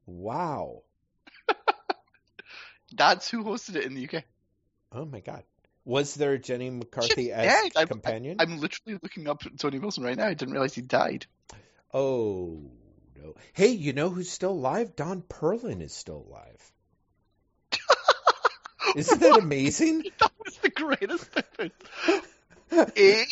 Wow. 0.05 0.83
That's 2.93 3.29
who 3.29 3.43
hosted 3.43 3.75
it 3.75 3.85
in 3.85 3.95
the 3.95 4.07
UK. 4.07 4.23
Oh 4.91 5.05
my 5.05 5.19
God. 5.19 5.43
Was 5.83 6.15
there 6.15 6.33
a 6.33 6.39
Jenny 6.39 6.69
McCarthy 6.69 7.25
Yeah, 7.25 7.61
esque 7.65 7.77
I'm- 7.77 7.87
companion? 7.87 8.37
I'm 8.39 8.59
literally 8.59 8.99
looking 9.03 9.27
up 9.27 9.43
Tony 9.57 9.79
Wilson 9.79 10.03
right 10.03 10.17
now. 10.17 10.27
I 10.27 10.33
didn't 10.33 10.53
realize 10.53 10.73
he 10.73 10.81
died. 10.81 11.25
Oh 11.93 12.71
no. 13.21 13.35
Hey, 13.53 13.69
you 13.69 13.93
know 13.93 14.09
who's 14.09 14.29
still 14.29 14.51
alive? 14.51 14.95
Don 14.95 15.21
Perlin 15.21 15.81
is 15.81 15.93
still 15.93 16.25
alive. 16.27 16.71
Isn't 18.95 19.19
that 19.19 19.37
amazing? 19.37 20.03
That 20.19 20.31
was 20.43 20.57
the 20.57 20.69
greatest 20.69 21.25
thing. 21.25 21.71
A, 22.97 23.25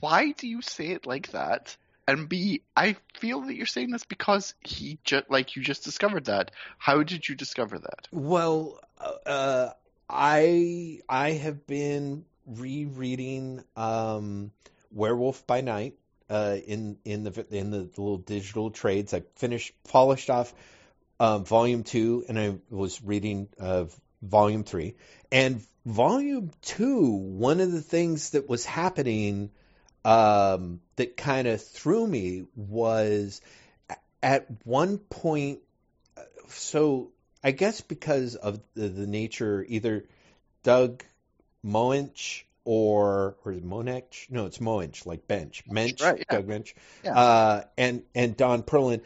why 0.00 0.32
do 0.32 0.48
you 0.48 0.62
say 0.62 0.88
it 0.88 1.06
like 1.06 1.32
that? 1.32 1.76
And 2.08 2.28
B, 2.28 2.62
I 2.76 2.96
feel 3.18 3.40
that 3.42 3.54
you're 3.54 3.66
saying 3.66 3.90
this 3.90 4.04
because 4.04 4.54
he 4.60 4.98
just 5.04 5.30
like 5.30 5.56
you 5.56 5.62
just 5.62 5.84
discovered 5.84 6.26
that. 6.26 6.52
How 6.78 7.02
did 7.02 7.28
you 7.28 7.34
discover 7.34 7.78
that? 7.78 8.08
Well, 8.12 8.78
uh, 9.26 9.70
I 10.08 11.00
I 11.08 11.32
have 11.32 11.66
been 11.66 12.24
rereading 12.46 13.64
um, 13.76 14.52
Werewolf 14.92 15.46
by 15.46 15.62
Night 15.62 15.94
uh, 16.28 16.56
in 16.66 16.98
in 17.04 17.24
the 17.24 17.46
in 17.50 17.70
the 17.70 17.78
little 17.78 18.18
digital 18.18 18.70
trades. 18.70 19.14
I 19.14 19.22
finished 19.36 19.72
polished 19.84 20.30
off 20.30 20.52
um, 21.20 21.44
volume 21.44 21.82
two, 21.82 22.24
and 22.28 22.38
I 22.38 22.56
was 22.70 23.02
reading 23.02 23.48
uh, 23.58 23.86
volume 24.22 24.64
three. 24.64 24.94
And 25.30 25.62
volume 25.84 26.50
two, 26.62 27.10
one 27.10 27.60
of 27.60 27.72
the 27.72 27.80
things 27.80 28.30
that 28.30 28.48
was 28.48 28.64
happening 28.64 29.50
um, 30.04 30.80
that 30.96 31.16
kind 31.16 31.48
of 31.48 31.62
threw 31.62 32.06
me 32.06 32.44
was 32.54 33.40
at 34.22 34.46
one 34.64 34.98
point. 34.98 35.60
So 36.48 37.10
I 37.42 37.50
guess 37.52 37.80
because 37.80 38.34
of 38.34 38.60
the, 38.74 38.88
the 38.88 39.06
nature, 39.06 39.64
either 39.68 40.04
Doug 40.62 41.04
Moench 41.64 42.42
or 42.66 43.36
or 43.44 43.52
is 43.52 43.58
it 43.58 43.64
Monech? 43.64 44.28
No, 44.28 44.44
it's 44.44 44.58
Moench, 44.58 45.06
like 45.06 45.26
bench, 45.26 45.62
Mensch, 45.66 46.02
Right, 46.02 46.18
yeah. 46.18 46.36
Doug 46.36 46.48
Mensch, 46.48 46.74
Yeah. 47.02 47.16
uh, 47.18 47.64
and 47.78 48.02
and 48.14 48.36
Don 48.36 48.62
Perlin. 48.62 49.00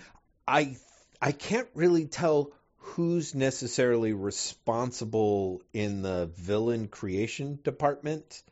I 0.49 0.77
I 1.23 1.33
can't 1.33 1.69
really 1.75 2.07
tell 2.07 2.53
who's 2.79 3.35
necessarily 3.35 4.15
responsible 4.15 5.63
in 5.75 6.01
the 6.03 6.31
villain 6.37 6.89
creation 6.89 7.59
department, 7.63 8.43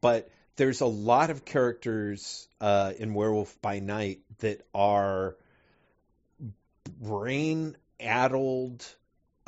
but 0.00 0.28
there's 0.56 0.80
a 0.80 0.86
lot 0.86 1.30
of 1.30 1.44
characters 1.44 2.48
uh, 2.60 2.92
in 2.98 3.14
Werewolf 3.14 3.62
by 3.62 3.78
Night 3.78 4.20
that 4.40 4.66
are 4.74 5.36
brain 7.00 7.76
addled 8.00 8.84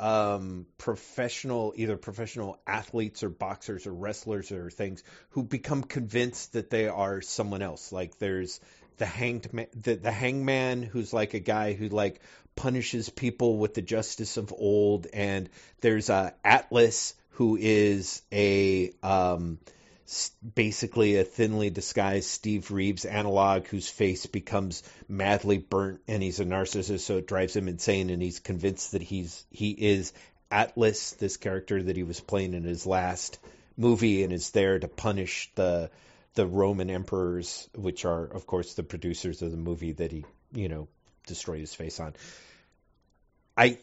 um, 0.01 0.65
professional, 0.79 1.73
either 1.77 1.95
professional 1.95 2.59
athletes 2.65 3.23
or 3.23 3.29
boxers 3.29 3.85
or 3.85 3.93
wrestlers 3.93 4.51
or 4.51 4.71
things 4.71 5.03
who 5.29 5.43
become 5.43 5.83
convinced 5.83 6.53
that 6.53 6.71
they 6.71 6.87
are 6.87 7.21
someone 7.21 7.61
else. 7.61 7.91
Like 7.91 8.17
there's 8.17 8.59
the 8.97 9.05
hanged 9.05 9.53
man, 9.53 9.67
the, 9.79 9.95
the 9.95 10.11
hangman 10.11 10.81
who's 10.81 11.13
like 11.13 11.35
a 11.35 11.39
guy 11.39 11.73
who 11.73 11.87
like 11.87 12.19
punishes 12.55 13.09
people 13.09 13.57
with 13.57 13.75
the 13.75 13.81
justice 13.83 14.37
of 14.37 14.51
old, 14.51 15.05
and 15.13 15.49
there's 15.81 16.09
uh, 16.09 16.31
Atlas 16.43 17.13
who 17.31 17.57
is 17.59 18.23
a 18.31 18.91
um, 19.03 19.59
basically 20.55 21.17
a 21.17 21.23
thinly 21.23 21.69
disguised 21.69 22.29
Steve 22.29 22.71
Reeves 22.71 23.05
analog 23.05 23.67
whose 23.67 23.89
face 23.89 24.25
becomes 24.25 24.83
madly 25.07 25.57
burnt 25.57 26.01
and 26.07 26.21
he's 26.21 26.39
a 26.39 26.45
narcissist 26.45 27.01
so 27.01 27.17
it 27.17 27.27
drives 27.27 27.55
him 27.55 27.67
insane 27.67 28.09
and 28.09 28.21
he's 28.21 28.39
convinced 28.39 28.91
that 28.91 29.01
he's 29.01 29.45
he 29.51 29.71
is 29.71 30.11
Atlas 30.49 31.11
this 31.13 31.37
character 31.37 31.81
that 31.81 31.95
he 31.95 32.03
was 32.03 32.19
playing 32.19 32.53
in 32.53 32.63
his 32.63 32.85
last 32.85 33.39
movie 33.77 34.23
and 34.23 34.33
is 34.33 34.49
there 34.51 34.79
to 34.79 34.87
punish 34.87 35.49
the 35.55 35.89
the 36.33 36.45
Roman 36.45 36.89
emperors 36.89 37.69
which 37.73 38.03
are 38.03 38.25
of 38.25 38.45
course 38.45 38.73
the 38.73 38.83
producers 38.83 39.41
of 39.41 39.51
the 39.51 39.57
movie 39.57 39.93
that 39.93 40.11
he 40.11 40.25
you 40.51 40.67
know 40.67 40.87
destroyed 41.25 41.61
his 41.61 41.73
face 41.73 41.99
on. 41.99 42.13
I 43.55 43.77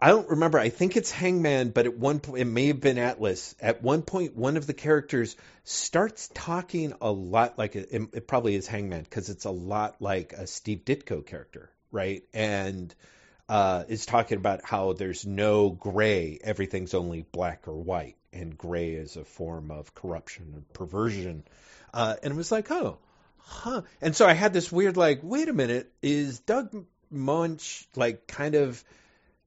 I 0.00 0.08
don't 0.08 0.28
remember. 0.28 0.58
I 0.58 0.68
think 0.68 0.96
it's 0.96 1.10
Hangman, 1.10 1.70
but 1.70 1.86
at 1.86 1.96
one 1.96 2.20
point 2.20 2.40
it 2.40 2.44
may 2.44 2.68
have 2.68 2.80
been 2.80 2.98
Atlas. 2.98 3.54
At 3.60 3.82
one 3.82 4.02
point, 4.02 4.36
one 4.36 4.56
of 4.56 4.66
the 4.66 4.74
characters 4.74 5.36
starts 5.64 6.30
talking 6.34 6.94
a 7.00 7.10
lot 7.10 7.58
like 7.58 7.74
a, 7.74 7.96
it, 7.96 8.02
it 8.12 8.28
probably 8.28 8.54
is 8.54 8.68
Hangman 8.68 9.02
because 9.02 9.28
it's 9.28 9.44
a 9.44 9.50
lot 9.50 9.96
like 10.00 10.32
a 10.32 10.46
Steve 10.46 10.82
Ditko 10.84 11.26
character, 11.26 11.70
right? 11.90 12.22
And 12.32 12.94
uh, 13.48 13.84
is 13.88 14.06
talking 14.06 14.38
about 14.38 14.64
how 14.64 14.92
there's 14.92 15.26
no 15.26 15.70
gray, 15.70 16.38
everything's 16.44 16.94
only 16.94 17.22
black 17.32 17.66
or 17.66 17.76
white, 17.76 18.16
and 18.32 18.56
gray 18.56 18.92
is 18.92 19.16
a 19.16 19.24
form 19.24 19.72
of 19.72 19.94
corruption 19.94 20.52
and 20.54 20.72
perversion. 20.72 21.42
Uh, 21.92 22.14
and 22.22 22.34
it 22.34 22.36
was 22.36 22.52
like, 22.52 22.70
oh, 22.70 22.98
huh. 23.38 23.82
And 24.00 24.14
so 24.14 24.26
I 24.26 24.34
had 24.34 24.52
this 24.52 24.70
weird 24.70 24.96
like, 24.96 25.20
wait 25.22 25.48
a 25.48 25.52
minute, 25.52 25.90
is 26.02 26.38
Doug 26.40 26.84
Munch 27.10 27.88
like 27.96 28.26
kind 28.28 28.54
of 28.54 28.84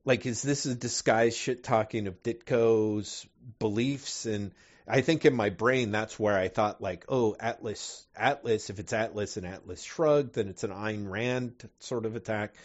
like 0.05 0.25
is 0.25 0.41
this 0.41 0.65
a 0.65 0.75
disguised 0.75 1.37
shit 1.37 1.63
talking 1.63 2.07
of 2.07 2.23
Ditko's 2.23 3.25
beliefs? 3.59 4.25
And 4.25 4.51
I 4.87 5.01
think 5.01 5.25
in 5.25 5.35
my 5.35 5.49
brain 5.49 5.91
that's 5.91 6.19
where 6.19 6.37
I 6.37 6.47
thought 6.47 6.81
like 6.81 7.05
oh 7.09 7.35
Atlas 7.39 8.05
Atlas 8.15 8.69
if 8.69 8.79
it's 8.79 8.93
Atlas 8.93 9.37
and 9.37 9.45
Atlas 9.45 9.83
shrugged 9.83 10.35
then 10.35 10.47
it's 10.47 10.63
an 10.63 10.71
Ayn 10.71 11.09
Rand 11.09 11.69
sort 11.79 12.05
of 12.05 12.15
attack. 12.15 12.55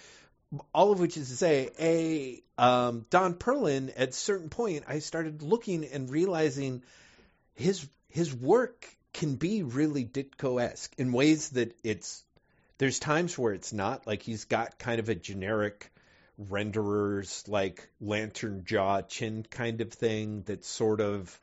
All 0.73 0.93
of 0.93 1.01
which 1.01 1.17
is 1.17 1.29
to 1.29 1.37
say 1.37 1.71
a 1.79 2.43
um, 2.63 3.05
Don 3.11 3.35
Perlin 3.35 3.93
at 3.97 4.11
a 4.11 4.13
certain 4.13 4.49
point 4.49 4.85
I 4.87 5.01
started 5.01 5.43
looking 5.43 5.85
and 5.85 6.09
realizing 6.09 6.83
his 7.55 7.87
his 8.09 8.35
work 8.35 8.87
can 9.13 9.37
be 9.37 9.63
really 9.63 10.05
Ditko-esque 10.05 10.93
in 10.99 11.11
ways 11.11 11.51
that 11.51 11.77
it's 11.83 12.23
there's 12.79 12.99
times 12.99 13.39
where 13.39 13.55
it's 13.55 13.73
not. 13.73 14.07
Like 14.07 14.23
he's 14.23 14.45
got 14.45 14.79
kind 14.79 15.01
of 15.01 15.09
a 15.09 15.15
generic 15.15 15.91
renderers 16.41 17.49
like 17.49 17.89
lantern 18.01 18.65
jaw 18.65 19.03
chin 19.03 19.45
kind 19.51 19.81
of 19.81 19.93
thing 19.93 20.43
that's 20.47 20.69
sort 20.69 21.01
of 21.01 21.41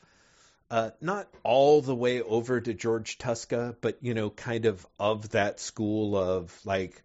uh, 0.69 0.89
not 1.01 1.27
all 1.43 1.81
the 1.81 1.93
way 1.95 2.21
over 2.21 2.59
to 2.59 2.73
George 2.73 3.17
Tuska, 3.17 3.75
but 3.81 3.97
you 4.01 4.13
know, 4.13 4.29
kind 4.31 4.65
of 4.65 4.85
of 4.99 5.29
that 5.29 5.59
school 5.59 6.17
of 6.17 6.57
like 6.65 7.01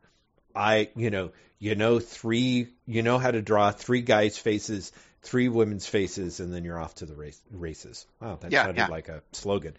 I, 0.55 0.89
you 0.97 1.11
know, 1.11 1.33
you 1.59 1.75
know 1.75 1.99
three, 1.99 2.69
you 2.87 3.03
know 3.03 3.19
how 3.19 3.31
to 3.31 3.43
draw 3.43 3.71
three 3.71 4.01
guys' 4.01 4.39
faces, 4.39 4.91
three 5.23 5.49
women's 5.49 5.87
faces, 5.87 6.41
and 6.41 6.53
then 6.53 6.65
you're 6.65 6.81
off 6.81 6.95
to 6.97 7.07
the 7.07 7.15
race, 7.15 7.41
races. 7.51 8.07
Wow, 8.21 8.39
that 8.41 8.53
Yeah, 8.53 8.65
sounded 8.65 8.81
yeah. 8.83 8.87
like 8.89 9.09
a 9.09 9.23
slogan. 9.33 9.77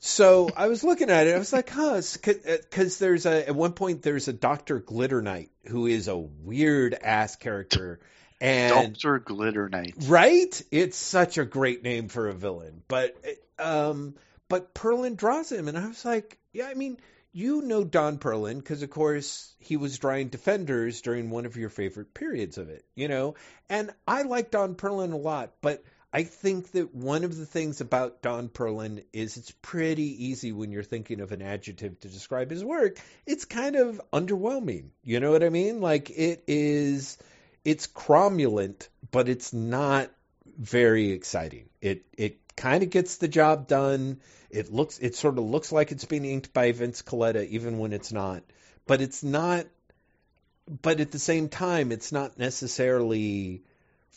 So 0.00 0.48
I 0.56 0.68
was 0.68 0.84
looking 0.84 1.10
at 1.10 1.26
it. 1.26 1.34
I 1.34 1.38
was 1.38 1.52
like, 1.52 1.70
huh, 1.70 2.00
because 2.22 2.98
there's 2.98 3.26
a 3.26 3.48
at 3.48 3.54
one 3.54 3.72
point 3.72 4.02
there's 4.02 4.28
a 4.28 4.32
Doctor 4.32 4.80
Glitternight 4.80 5.48
who 5.66 5.86
is 5.86 6.06
a 6.08 6.16
weird 6.16 6.94
ass 6.94 7.36
character, 7.36 7.98
and 8.40 8.92
Doctor 8.94 9.18
Glitternight. 9.18 10.08
right, 10.08 10.62
it's 10.70 10.96
such 10.96 11.38
a 11.38 11.44
great 11.44 11.82
name 11.82 12.08
for 12.08 12.28
a 12.28 12.32
villain. 12.32 12.82
But 12.86 13.16
um, 13.58 14.14
but 14.48 14.72
Perlin 14.72 15.16
draws 15.16 15.50
him, 15.50 15.66
and 15.66 15.76
I 15.76 15.88
was 15.88 16.04
like, 16.04 16.38
yeah, 16.52 16.68
I 16.68 16.74
mean, 16.74 16.98
you 17.32 17.62
know 17.62 17.82
Don 17.82 18.18
Perlin 18.18 18.58
because 18.58 18.82
of 18.82 18.90
course 18.90 19.52
he 19.58 19.76
was 19.76 19.98
drawing 19.98 20.28
Defenders 20.28 21.00
during 21.00 21.30
one 21.30 21.44
of 21.44 21.56
your 21.56 21.70
favorite 21.70 22.14
periods 22.14 22.56
of 22.56 22.68
it, 22.68 22.84
you 22.94 23.08
know, 23.08 23.34
and 23.68 23.90
I 24.06 24.22
like 24.22 24.52
Don 24.52 24.74
Perlin 24.76 25.12
a 25.12 25.16
lot, 25.16 25.54
but. 25.60 25.82
I 26.12 26.22
think 26.22 26.72
that 26.72 26.94
one 26.94 27.24
of 27.24 27.36
the 27.36 27.44
things 27.44 27.82
about 27.82 28.22
Don 28.22 28.48
Perlin 28.48 29.04
is 29.12 29.36
it's 29.36 29.50
pretty 29.60 30.26
easy 30.26 30.52
when 30.52 30.72
you're 30.72 30.82
thinking 30.82 31.20
of 31.20 31.32
an 31.32 31.42
adjective 31.42 32.00
to 32.00 32.08
describe 32.08 32.50
his 32.50 32.64
work. 32.64 32.98
It's 33.26 33.44
kind 33.44 33.76
of 33.76 34.00
underwhelming. 34.10 34.88
You 35.04 35.20
know 35.20 35.30
what 35.30 35.44
I 35.44 35.50
mean? 35.50 35.82
Like 35.82 36.08
it 36.10 36.44
is, 36.46 37.18
it's 37.62 37.86
cromulent, 37.86 38.88
but 39.10 39.28
it's 39.28 39.52
not 39.52 40.10
very 40.58 41.12
exciting. 41.12 41.68
It 41.82 42.06
it 42.16 42.38
kind 42.56 42.82
of 42.82 42.88
gets 42.88 43.16
the 43.16 43.28
job 43.28 43.68
done. 43.68 44.20
It 44.50 44.72
looks 44.72 44.98
it 44.98 45.14
sort 45.14 45.36
of 45.36 45.44
looks 45.44 45.72
like 45.72 45.92
it's 45.92 46.06
being 46.06 46.24
inked 46.24 46.54
by 46.54 46.72
Vince 46.72 47.02
Colletta, 47.02 47.46
even 47.48 47.78
when 47.78 47.92
it's 47.92 48.12
not. 48.12 48.42
But 48.86 49.02
it's 49.02 49.22
not. 49.22 49.66
But 50.82 51.00
at 51.00 51.10
the 51.10 51.18
same 51.18 51.50
time, 51.50 51.92
it's 51.92 52.12
not 52.12 52.38
necessarily 52.38 53.62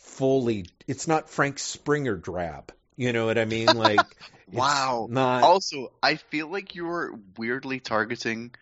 fully 0.02 0.66
it's 0.86 1.08
not 1.08 1.30
Frank 1.30 1.58
Springer 1.58 2.16
drab. 2.16 2.72
You 2.96 3.12
know 3.12 3.26
what 3.26 3.38
I 3.38 3.44
mean? 3.44 3.68
Like 3.76 4.16
Wow. 4.52 5.06
not 5.10 5.42
Also, 5.44 5.92
I 6.02 6.16
feel 6.16 6.48
like 6.48 6.74
you 6.74 6.84
were 6.84 7.14
weirdly 7.38 7.80
targeting 7.80 8.54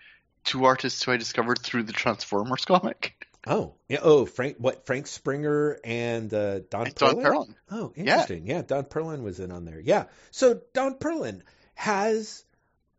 two 0.45 0.65
artists 0.65 1.03
who 1.03 1.11
I 1.13 1.17
discovered 1.17 1.59
through 1.59 1.83
the 1.83 1.93
Transformers 1.93 2.65
comic. 2.65 3.27
oh 3.47 3.75
yeah 3.89 3.99
oh 4.03 4.27
Frank 4.27 4.57
what 4.59 4.87
Frank 4.87 5.07
Springer 5.07 5.79
and 5.83 6.33
uh, 6.33 6.61
Don 6.71 6.87
And 6.87 6.95
Don 6.95 7.17
Perlin? 7.17 7.23
Perlin. 7.25 7.55
Oh, 7.71 7.93
interesting. 7.97 8.47
Yeah. 8.47 8.63
Don 8.63 8.85
Perlin 8.85 9.23
was 9.23 9.41
in 9.41 9.51
on 9.51 9.65
there. 9.65 9.81
Yeah. 9.81 10.05
So 10.31 10.61
Don 10.75 10.95
Perlin 10.95 11.41
has 11.75 12.45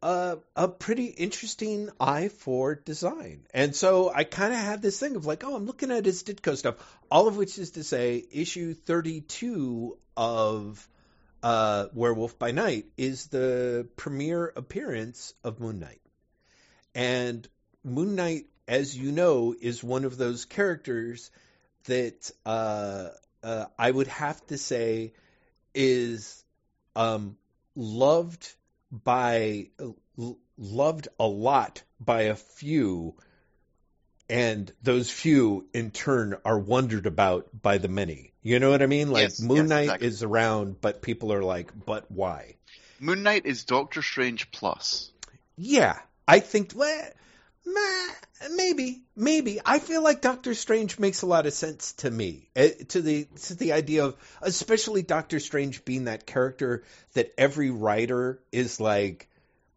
a 0.01 0.37
a 0.55 0.67
pretty 0.67 1.05
interesting 1.05 1.89
eye 1.99 2.29
for 2.29 2.75
design. 2.75 3.45
And 3.53 3.75
so 3.75 4.11
I 4.13 4.23
kind 4.23 4.53
of 4.53 4.59
had 4.59 4.81
this 4.81 4.99
thing 4.99 5.15
of 5.15 5.25
like, 5.25 5.43
oh, 5.43 5.55
I'm 5.55 5.65
looking 5.65 5.91
at 5.91 6.05
his 6.05 6.23
Ditko 6.23 6.57
stuff, 6.57 6.75
all 7.09 7.27
of 7.27 7.37
which 7.37 7.57
is 7.57 7.71
to 7.71 7.83
say 7.83 8.23
issue 8.31 8.73
32 8.73 9.97
of 10.17 10.87
uh, 11.43 11.87
Werewolf 11.93 12.37
by 12.37 12.51
Night 12.51 12.85
is 12.97 13.27
the 13.27 13.87
premiere 13.95 14.51
appearance 14.55 15.33
of 15.43 15.59
Moon 15.59 15.79
Knight. 15.79 16.01
And 16.93 17.47
Moon 17.83 18.15
Knight, 18.15 18.47
as 18.67 18.95
you 18.95 19.11
know, 19.11 19.55
is 19.59 19.83
one 19.83 20.05
of 20.05 20.17
those 20.17 20.45
characters 20.45 21.31
that 21.85 22.31
uh, 22.45 23.09
uh, 23.43 23.65
I 23.77 23.89
would 23.89 24.07
have 24.07 24.45
to 24.47 24.57
say 24.57 25.13
is 25.73 26.43
um, 26.95 27.37
loved 27.75 28.53
by 28.91 29.69
uh, 29.79 30.31
loved 30.57 31.07
a 31.19 31.27
lot 31.27 31.83
by 31.99 32.23
a 32.23 32.35
few, 32.35 33.15
and 34.29 34.71
those 34.81 35.09
few 35.09 35.67
in 35.73 35.91
turn 35.91 36.35
are 36.45 36.59
wondered 36.59 37.05
about 37.05 37.49
by 37.61 37.77
the 37.77 37.87
many. 37.87 38.33
You 38.41 38.59
know 38.59 38.71
what 38.71 38.81
I 38.81 38.87
mean? 38.87 39.11
Like 39.11 39.23
Yes, 39.23 39.41
Moon 39.41 39.57
yes, 39.57 39.69
Knight 39.69 39.83
exactly. 39.83 40.07
is 40.07 40.23
around, 40.23 40.81
but 40.81 41.01
people 41.01 41.31
are 41.33 41.43
like, 41.43 41.71
but 41.85 42.09
why? 42.11 42.55
Moon 42.99 43.23
Knight 43.23 43.45
is 43.45 43.65
Doctor 43.65 44.01
Strange 44.01 44.51
plus. 44.51 45.11
Yeah, 45.57 45.99
I 46.27 46.39
think. 46.39 46.73
Well, 46.75 47.09
maybe, 48.51 49.03
maybe. 49.15 49.59
I 49.65 49.79
feel 49.79 50.03
like 50.03 50.21
Doctor 50.21 50.53
Strange 50.53 50.99
makes 50.99 51.21
a 51.21 51.27
lot 51.27 51.45
of 51.45 51.53
sense 51.53 51.93
to 51.93 52.11
me. 52.11 52.49
Uh, 52.55 52.69
to 52.89 53.01
the 53.01 53.25
to 53.43 53.55
the 53.55 53.73
idea 53.73 54.05
of 54.05 54.15
especially 54.41 55.01
Doctor 55.01 55.39
Strange 55.39 55.85
being 55.85 56.05
that 56.05 56.25
character 56.25 56.83
that 57.13 57.33
every 57.37 57.69
writer 57.69 58.39
is 58.51 58.79
like, 58.79 59.29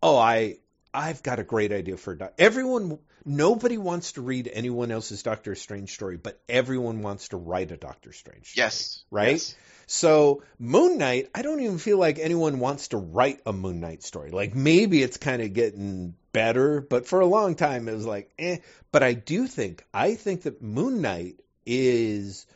"Oh, 0.03 0.17
I 0.17 0.59
I've 0.93 1.23
got 1.23 1.39
a 1.39 1.45
great 1.45 1.73
idea 1.73 1.97
for 1.97 2.15
doc-. 2.15 2.35
everyone 2.39 2.99
nobody 3.25 3.79
wants 3.79 4.13
to 4.13 4.23
read 4.23 4.51
anyone 4.53 4.91
else's 4.91 5.23
Doctor 5.23 5.55
Strange 5.55 5.93
story, 5.93 6.17
but 6.17 6.41
everyone 6.49 7.03
wants 7.03 7.29
to 7.29 7.37
write 7.37 7.73
a 7.73 7.77
Doctor 7.77 8.13
Strange 8.13 8.51
story. 8.51 8.65
Yes. 8.65 9.05
Right? 9.11 9.33
Yes. 9.33 9.55
So 9.87 10.43
Moon 10.59 10.99
Knight, 10.99 11.29
I 11.35 11.43
don't 11.43 11.61
even 11.61 11.79
feel 11.79 11.99
like 11.99 12.19
anyone 12.19 12.59
wants 12.59 12.89
to 12.89 12.97
write 12.97 13.41
a 13.45 13.53
Moon 13.53 13.81
Knight 13.81 14.03
story. 14.03 14.31
Like 14.31 14.55
maybe 14.55 15.03
it's 15.03 15.17
kind 15.17 15.43
of 15.43 15.53
getting 15.53 16.15
better, 16.33 16.81
but 16.81 17.07
for 17.07 17.21
a 17.21 17.27
long 17.27 17.55
time 17.55 17.89
it 17.89 17.95
was 17.95 18.07
like, 18.07 18.31
eh. 18.39 18.59
But 18.93 19.03
I 19.03 19.13
do 19.13 19.47
think, 19.47 19.85
I 19.93 20.15
think 20.15 20.43
that 20.43 20.63
Moon 20.63 21.03
Knight 21.03 21.41
is 21.67 22.47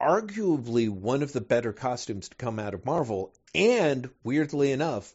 arguably 0.00 0.88
one 0.88 1.22
of 1.22 1.32
the 1.32 1.40
better 1.40 1.72
costumes 1.72 2.28
to 2.28 2.36
come 2.36 2.58
out 2.58 2.74
of 2.74 2.84
Marvel, 2.84 3.32
and 3.54 4.10
weirdly 4.24 4.72
enough, 4.72 5.14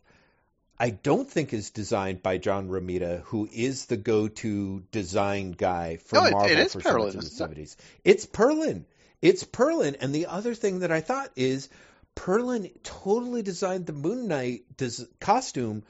I 0.79 0.91
don't 0.91 1.29
think 1.29 1.53
is 1.53 1.71
designed 1.71 2.21
by 2.21 2.37
John 2.37 2.69
Romita, 2.69 3.21
who 3.23 3.49
is 3.51 3.85
the 3.87 3.97
go-to 3.97 4.83
design 4.91 5.51
guy 5.51 5.97
for 5.97 6.15
No, 6.17 6.25
it- 6.25 6.31
Marvel 6.31 6.57
it 6.57 6.71
for 6.71 6.79
Perlin, 6.81 7.11
some 7.11 7.19
in 7.19 7.25
the 7.25 7.31
seventies. 7.31 7.77
It's 8.03 8.25
Perlin. 8.25 8.85
It's 9.21 9.43
Perlin. 9.43 9.95
And 9.99 10.13
the 10.13 10.27
other 10.27 10.53
thing 10.53 10.79
that 10.79 10.91
I 10.91 11.01
thought 11.01 11.31
is 11.35 11.69
Perlin 12.15 12.71
totally 12.83 13.41
designed 13.41 13.85
the 13.87 13.93
Moon 13.93 14.27
Knight 14.27 14.65
des- 14.77 15.05
costume 15.19 15.83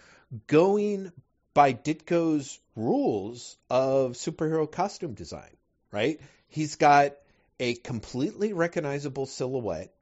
going 0.48 1.12
by 1.54 1.74
Ditko's 1.74 2.60
rules 2.76 3.58
of 3.70 4.14
superhero 4.14 4.72
costume 4.72 5.16
design, 5.16 5.50
right? 5.92 6.20
He's 6.48 6.76
got 6.76 7.16
a 7.60 7.74
completely 7.76 8.54
recognizable 8.54 9.26
silhouette. 9.26 9.94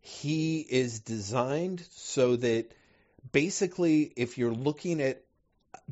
He 0.00 0.60
is 0.60 1.00
designed 1.00 1.84
so 1.90 2.36
that 2.36 2.72
basically, 3.32 4.12
if 4.16 4.38
you're 4.38 4.52
looking 4.52 5.00
at 5.00 5.22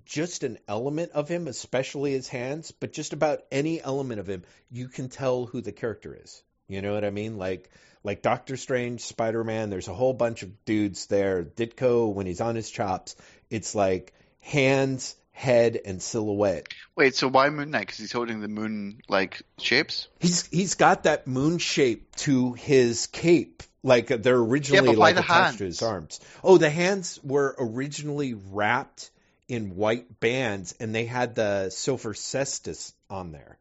just 0.04 0.42
an 0.42 0.58
element 0.68 1.12
of 1.12 1.28
him, 1.28 1.48
especially 1.48 2.12
his 2.12 2.28
hands, 2.28 2.70
but 2.70 2.92
just 2.92 3.12
about 3.12 3.42
any 3.50 3.82
element 3.82 4.20
of 4.20 4.28
him, 4.28 4.42
you 4.70 4.88
can 4.88 5.08
tell 5.08 5.46
who 5.46 5.60
the 5.60 5.72
character 5.72 6.18
is. 6.22 6.42
You 6.68 6.82
know 6.82 6.94
what 6.94 7.04
I 7.04 7.10
mean? 7.10 7.38
Like 7.38 7.70
like 8.06 8.22
Doctor 8.22 8.56
Strange, 8.56 9.00
Spider 9.00 9.42
Man. 9.42 9.68
There's 9.68 9.88
a 9.88 9.94
whole 9.94 10.12
bunch 10.12 10.42
of 10.42 10.64
dudes 10.64 11.06
there. 11.06 11.42
Ditko, 11.42 12.12
when 12.12 12.26
he's 12.26 12.40
on 12.40 12.54
his 12.54 12.70
chops, 12.70 13.16
it's 13.50 13.74
like 13.74 14.12
hands, 14.40 15.16
head, 15.36 15.78
and 15.84 16.02
silhouette. 16.02 16.66
Wait, 16.96 17.14
so 17.14 17.28
why 17.28 17.50
Moon 17.50 17.70
Knight? 17.70 17.80
Because 17.80 17.98
he's 17.98 18.12
holding 18.12 18.40
the 18.40 18.48
moon 18.48 19.02
like 19.06 19.42
shapes. 19.58 20.08
He's 20.18 20.46
he's 20.46 20.74
got 20.76 21.02
that 21.02 21.26
moon 21.26 21.58
shape 21.58 22.16
to 22.16 22.54
his 22.54 23.06
cape. 23.08 23.62
Like 23.82 24.10
uh, 24.10 24.16
they're 24.16 24.38
originally 24.38 24.96
why 24.96 25.10
like 25.10 25.16
the 25.16 25.20
attached 25.20 25.58
to 25.58 25.64
his 25.64 25.82
arms. 25.82 26.20
Oh, 26.42 26.56
the 26.56 26.70
hands 26.70 27.20
were 27.22 27.54
originally 27.58 28.32
wrapped 28.32 29.10
in 29.46 29.76
white 29.76 30.18
bands, 30.20 30.74
and 30.80 30.94
they 30.94 31.04
had 31.04 31.34
the 31.34 31.68
silver 31.68 32.14
cestus 32.14 32.94
on 33.10 33.30
there. 33.30 33.58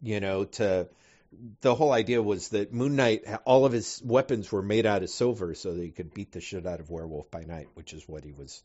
You 0.00 0.20
know, 0.20 0.44
to 0.44 0.88
the 1.60 1.74
whole 1.74 1.92
idea 1.92 2.22
was 2.22 2.50
that 2.50 2.72
Moon 2.72 2.94
Knight, 2.94 3.24
all 3.44 3.66
of 3.66 3.72
his 3.72 4.00
weapons 4.04 4.52
were 4.52 4.62
made 4.62 4.86
out 4.86 5.02
of 5.02 5.10
silver, 5.10 5.54
so 5.56 5.74
that 5.74 5.82
he 5.82 5.90
could 5.90 6.14
beat 6.14 6.30
the 6.30 6.40
shit 6.40 6.66
out 6.66 6.78
of 6.78 6.88
Werewolf 6.88 7.32
by 7.32 7.42
Night, 7.42 7.66
which 7.74 7.92
is 7.92 8.08
what 8.08 8.24
he 8.24 8.30
was 8.30 8.62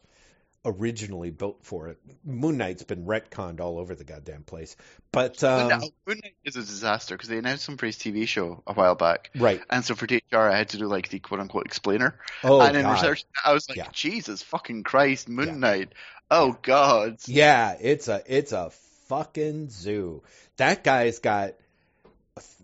originally 0.63 1.31
built 1.31 1.59
for. 1.63 1.89
It. 1.89 1.97
Moon 2.23 2.57
Knight's 2.57 2.83
been 2.83 3.05
retconned 3.05 3.59
all 3.59 3.79
over 3.79 3.95
the 3.95 4.03
goddamn 4.03 4.43
place, 4.43 4.75
but 5.11 5.43
um, 5.43 5.67
no, 5.69 5.79
Moon 6.05 6.19
Knight 6.23 6.35
is 6.43 6.55
a 6.55 6.61
disaster 6.61 7.15
because 7.15 7.29
they 7.29 7.37
announced 7.37 7.65
for 7.65 7.85
his 7.85 7.97
TV 7.97 8.27
show 8.27 8.61
a 8.67 8.73
while 8.73 8.95
back. 8.95 9.31
right. 9.35 9.61
And 9.69 9.83
so 9.83 9.95
for 9.95 10.07
THR, 10.07 10.37
I 10.37 10.57
had 10.57 10.69
to 10.69 10.77
do 10.77 10.87
like 10.87 11.09
the 11.09 11.19
quote 11.19 11.39
unquote 11.39 11.65
explainer. 11.65 12.19
Oh, 12.43 12.61
and 12.61 12.75
in 12.75 12.83
God. 12.83 12.93
research, 12.93 13.25
I 13.43 13.53
was 13.53 13.67
like, 13.69 13.77
Yeah. 13.77 13.89
Jesus 13.91 14.41
fucking 14.43 14.83
Christ, 14.83 15.29
Moon 15.29 15.47
Yeah. 15.47 15.55
Knight. 15.55 15.93
Oh, 16.29 16.57
God. 16.61 17.17
Yeah, 17.25 17.75
it's 17.79 18.07
a 18.07 18.23
it's 18.25 18.51
a 18.53 18.69
fucking 19.07 19.69
zoo. 19.69 20.23
That 20.57 20.83
guy's 20.83 21.19
got 21.19 21.55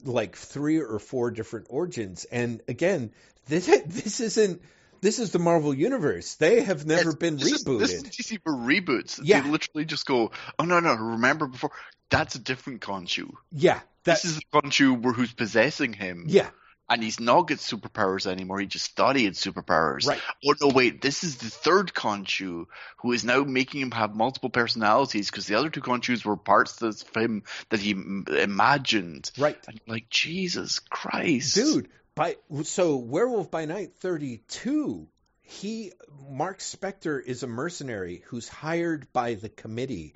like 0.05 0.35
three 0.35 0.79
or 0.79 0.99
four 0.99 1.31
different 1.31 1.67
origins, 1.69 2.25
and 2.25 2.61
again, 2.67 3.11
this 3.47 3.65
this 3.85 4.19
isn't 4.21 4.61
this 5.01 5.19
is 5.19 5.31
the 5.31 5.39
Marvel 5.39 5.73
universe. 5.73 6.35
They 6.35 6.61
have 6.61 6.85
never 6.85 7.09
Yes, 7.09 7.15
been 7.15 7.37
this 7.37 7.51
is- 7.51 7.63
rebooted. 7.65 7.79
this 7.79 7.93
is 7.93 8.03
DC 8.03 8.41
for 8.43 8.53
reboots. 8.53 9.19
Yeah. 9.23 9.41
They 9.41 9.49
literally 9.49 9.85
just 9.85 10.05
go, 10.05 10.31
oh, 10.59 10.63
no, 10.65 10.79
no, 10.79 10.93
remember 10.95 11.47
before? 11.47 11.71
That's 12.09 12.35
a 12.35 12.39
different 12.39 12.81
Khonshu. 12.81 13.31
yeah, 13.51 13.81
that, 14.05 14.21
This 14.21 14.25
is 14.25 14.35
the 14.37 14.41
Khonshu 14.53 15.13
who's 15.13 15.33
possessing 15.33 15.91
him. 15.93 16.25
yeah, 16.27 16.49
And 16.89 17.03
he's 17.03 17.19
not 17.19 17.41
got 17.49 17.57
superpowers 17.57 18.25
anymore. 18.25 18.59
He 18.61 18.65
just 18.65 18.95
thought 18.95 19.17
he 19.17 19.25
had 19.25 19.33
superpowers. 19.33 20.07
right. 20.07 20.21
Oh 20.45 20.53
no, 20.61 20.67
wait! 20.69 21.01
This 21.01 21.25
is 21.25 21.35
the 21.35 21.49
third 21.49 21.93
Khonshu 21.93 22.67
who 22.99 23.11
is 23.11 23.25
now 23.25 23.43
making 23.43 23.81
him 23.81 23.91
have 23.91 24.15
multiple 24.15 24.49
personalities 24.49 25.29
because 25.29 25.47
the 25.47 25.55
other 25.55 25.69
two 25.69 25.81
Khonshus 25.81 26.23
were 26.23 26.37
parts 26.37 26.81
of 26.81 27.03
him 27.13 27.43
that 27.69 27.81
he 27.81 27.91
m- 27.91 28.23
imagined. 28.29 29.29
Right. 29.37 29.57
And 29.67 29.81
like 29.85 30.09
Jesus 30.09 30.79
Christ, 30.79 31.55
dude 31.55 31.89
by 32.17 32.35
so 32.63 32.97
werewolf 32.97 33.49
by 33.49 33.65
night 33.65 33.93
32 33.99 35.07
he 35.41 35.93
mark 36.29 36.59
spector 36.59 37.23
is 37.23 37.43
a 37.43 37.47
mercenary 37.47 38.23
who's 38.27 38.49
hired 38.49 39.11
by 39.13 39.35
the 39.35 39.49
committee 39.49 40.13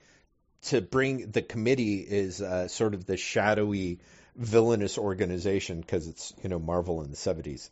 to 0.64 0.82
bring 0.82 1.32
the 1.32 1.42
committee 1.42 2.00
is 2.00 2.42
uh, 2.42 2.68
sort 2.68 2.94
of 2.94 3.06
the 3.06 3.18
shadowy 3.18 4.00
villainous 4.36 4.98
organization 4.98 5.80
because 5.80 6.08
it's 6.08 6.34
you 6.44 6.50
know 6.50 6.60
marvel 6.60 7.02
in 7.02 7.10
the 7.10 7.18
70s 7.18 7.70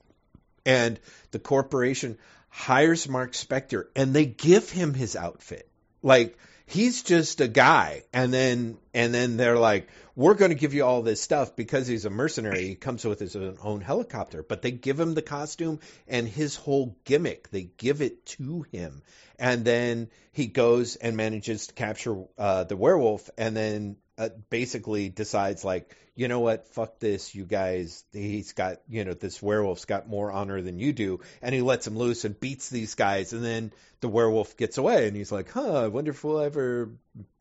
and 0.66 1.00
the 1.32 1.40
corporation 1.40 2.18
hires 2.50 3.08
mark 3.08 3.34
spector 3.34 3.86
and 3.96 4.14
they 4.14 4.26
give 4.26 4.70
him 4.70 4.94
his 4.94 5.16
outfit. 5.16 5.68
Like 6.02 6.38
he's 6.70 7.04
just 7.04 7.42
a 7.42 7.48
guy. 7.48 8.04
And 8.14 8.34
then 8.34 8.78
and 8.94 9.14
then 9.14 9.38
they're 9.38 9.58
like 9.58 9.90
we're 10.16 10.34
going 10.34 10.52
to 10.52 10.56
give 10.56 10.74
you 10.74 10.84
all 10.84 11.02
this 11.02 11.22
stuff 11.22 11.56
because 11.56 11.88
he's 11.88 12.04
a 12.04 12.10
mercenary. 12.10 12.68
He 12.68 12.76
comes 12.76 13.06
with 13.06 13.20
his 13.20 13.36
own, 13.36 13.80
helicopter. 13.80 14.44
But 14.44 14.62
they 14.62 14.72
give 14.72 15.00
him 15.00 15.14
the 15.14 15.22
costume 15.22 15.80
and 16.10 16.28
his 16.28 16.58
whole 16.58 16.98
gimmick. 17.06 17.50
They 17.52 17.70
give 17.78 18.02
it 18.02 18.26
to 18.38 18.64
him. 18.64 19.02
And 19.38 19.64
then 19.64 20.10
he 20.34 20.48
goes 20.48 20.98
and 20.98 21.16
manages 21.16 21.68
to 21.68 21.74
capture 21.74 22.26
uh, 22.38 22.66
the 22.66 22.76
werewolf. 22.76 23.30
And 23.38 23.56
then 23.56 23.96
uh, 24.20 24.30
basically 24.50 25.10
decides 25.10 25.64
like 25.64 25.96
you 26.16 26.28
know 26.28 26.42
what? 26.42 26.68
Fuck 26.68 27.00
this 27.00 27.34
you 27.34 27.46
guys. 27.46 28.04
He's 28.12 28.52
got 28.52 28.82
you 28.90 29.06
know 29.06 29.14
this 29.14 29.42
werewolf's 29.42 29.86
got 29.86 30.10
more 30.10 30.32
honor 30.32 30.62
than 30.62 30.78
you 30.78 30.92
do. 30.92 31.22
And 31.42 31.56
he 31.56 31.62
lets 31.62 31.88
him 31.88 31.98
loose 31.98 32.26
and 32.26 32.38
beats 32.38 32.70
these 32.70 32.96
guys. 32.96 33.32
And 33.32 33.44
then 33.44 33.72
the 34.02 34.10
werewolf 34.10 34.58
gets 34.58 34.78
away 34.78 35.08
and 35.08 35.16
he's 35.16 35.32
like 35.32 35.52
huh 35.52 35.84
i 35.84 35.88
wonder 35.88 36.12
if 36.12 36.24
we'll 36.24 36.40
ever 36.40 36.90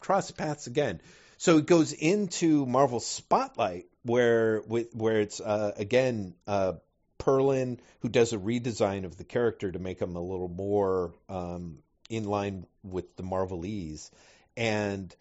cross 0.00 0.30
paths 0.30 0.68
again. 0.68 1.00
So 1.38 1.58
it 1.58 1.66
goes 1.66 1.92
into 1.92 2.66
marvel 2.66 3.00
spotlight 3.00 3.86
where 4.04 4.60
where 4.60 5.20
it's 5.20 5.40
uh, 5.40 5.72
again 5.76 6.34
uh, 6.46 6.74
perlin 7.18 7.78
who 8.00 8.08
does 8.08 8.32
a 8.32 8.38
redesign 8.38 9.04
of 9.04 9.16
the 9.16 9.24
character 9.24 9.70
to 9.72 9.78
make 9.78 10.00
him 10.00 10.14
a 10.14 10.22
little 10.22 10.48
more 10.48 11.12
um, 11.28 11.78
in 12.08 12.24
line 12.24 12.66
with 12.82 13.16
the 13.16 13.22
marvelese. 13.22 14.10
And 14.56 15.14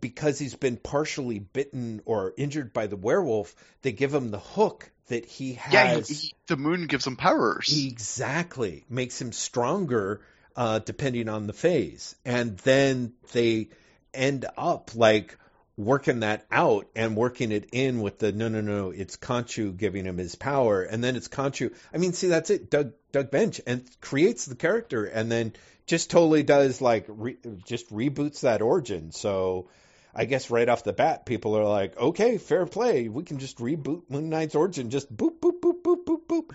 because 0.00 0.38
he's 0.38 0.54
been 0.54 0.76
partially 0.76 1.38
bitten 1.38 2.00
or 2.04 2.32
injured 2.36 2.72
by 2.72 2.86
the 2.86 2.96
werewolf, 2.96 3.54
they 3.82 3.92
give 3.92 4.14
him 4.14 4.30
the 4.30 4.38
hook 4.38 4.90
that 5.08 5.26
he 5.26 5.58
Yeah, 5.68 5.84
has. 5.84 6.08
he, 6.08 6.14
he, 6.14 6.34
the 6.46 6.56
moon 6.56 6.86
gives 6.86 7.06
him 7.06 7.16
powers. 7.16 7.90
exactly. 7.90 8.84
Makes 8.88 9.20
him 9.20 9.32
stronger 9.32 10.22
uh, 10.56 10.78
depending 10.78 11.28
on 11.28 11.46
the 11.46 11.52
phase, 11.52 12.14
and 12.24 12.56
then 12.58 13.12
they 13.32 13.68
end 14.12 14.46
up 14.56 14.94
like 14.94 15.36
working 15.76 16.20
that 16.20 16.46
out 16.52 16.86
and 16.94 17.16
working 17.16 17.50
it 17.50 17.68
in 17.72 18.00
with 18.00 18.20
the 18.20 18.30
no 18.30 18.46
no 18.48 18.60
no 18.60 18.90
it's 18.90 19.16
Khonshu 19.16 19.76
giving 19.76 20.04
him 20.04 20.18
his 20.18 20.36
power. 20.36 20.82
And 20.82 21.02
then 21.02 21.16
it's 21.16 21.26
Khonshu 21.28 21.74
I 21.92 21.98
mean 21.98 22.12
see 22.12 22.28
that's 22.28 22.50
it. 22.50 22.70
Doug 22.70 22.92
Doug 23.10 23.30
Bench 23.30 23.60
and 23.66 23.84
creates 24.00 24.44
the 24.46 24.54
character. 24.54 25.04
And 25.04 25.30
then 25.30 25.52
just 25.86 26.10
totally 26.10 26.42
does 26.42 26.80
like 26.80 27.06
re, 27.08 27.36
just 27.64 27.92
reboots 27.92 28.40
that 28.40 28.62
origin 28.62 29.12
so 29.12 29.68
I 30.14 30.24
guess 30.26 30.50
right 30.50 30.68
off 30.68 30.84
the 30.84 30.92
bat 30.92 31.26
people 31.26 31.56
are 31.56 31.64
like 31.64 31.96
okay 31.96 32.38
fair 32.38 32.66
play 32.66 33.08
we 33.08 33.22
can 33.24 33.38
just 33.38 33.58
reboot 33.58 34.02
Moon 34.08 34.30
Knight's 34.30 34.54
origin 34.54 34.90
just 34.90 35.14
boop 35.14 35.40
boop 35.40 35.60
boop 35.60 35.82
boop 35.82 36.04
boop 36.04 36.26
boop 36.26 36.50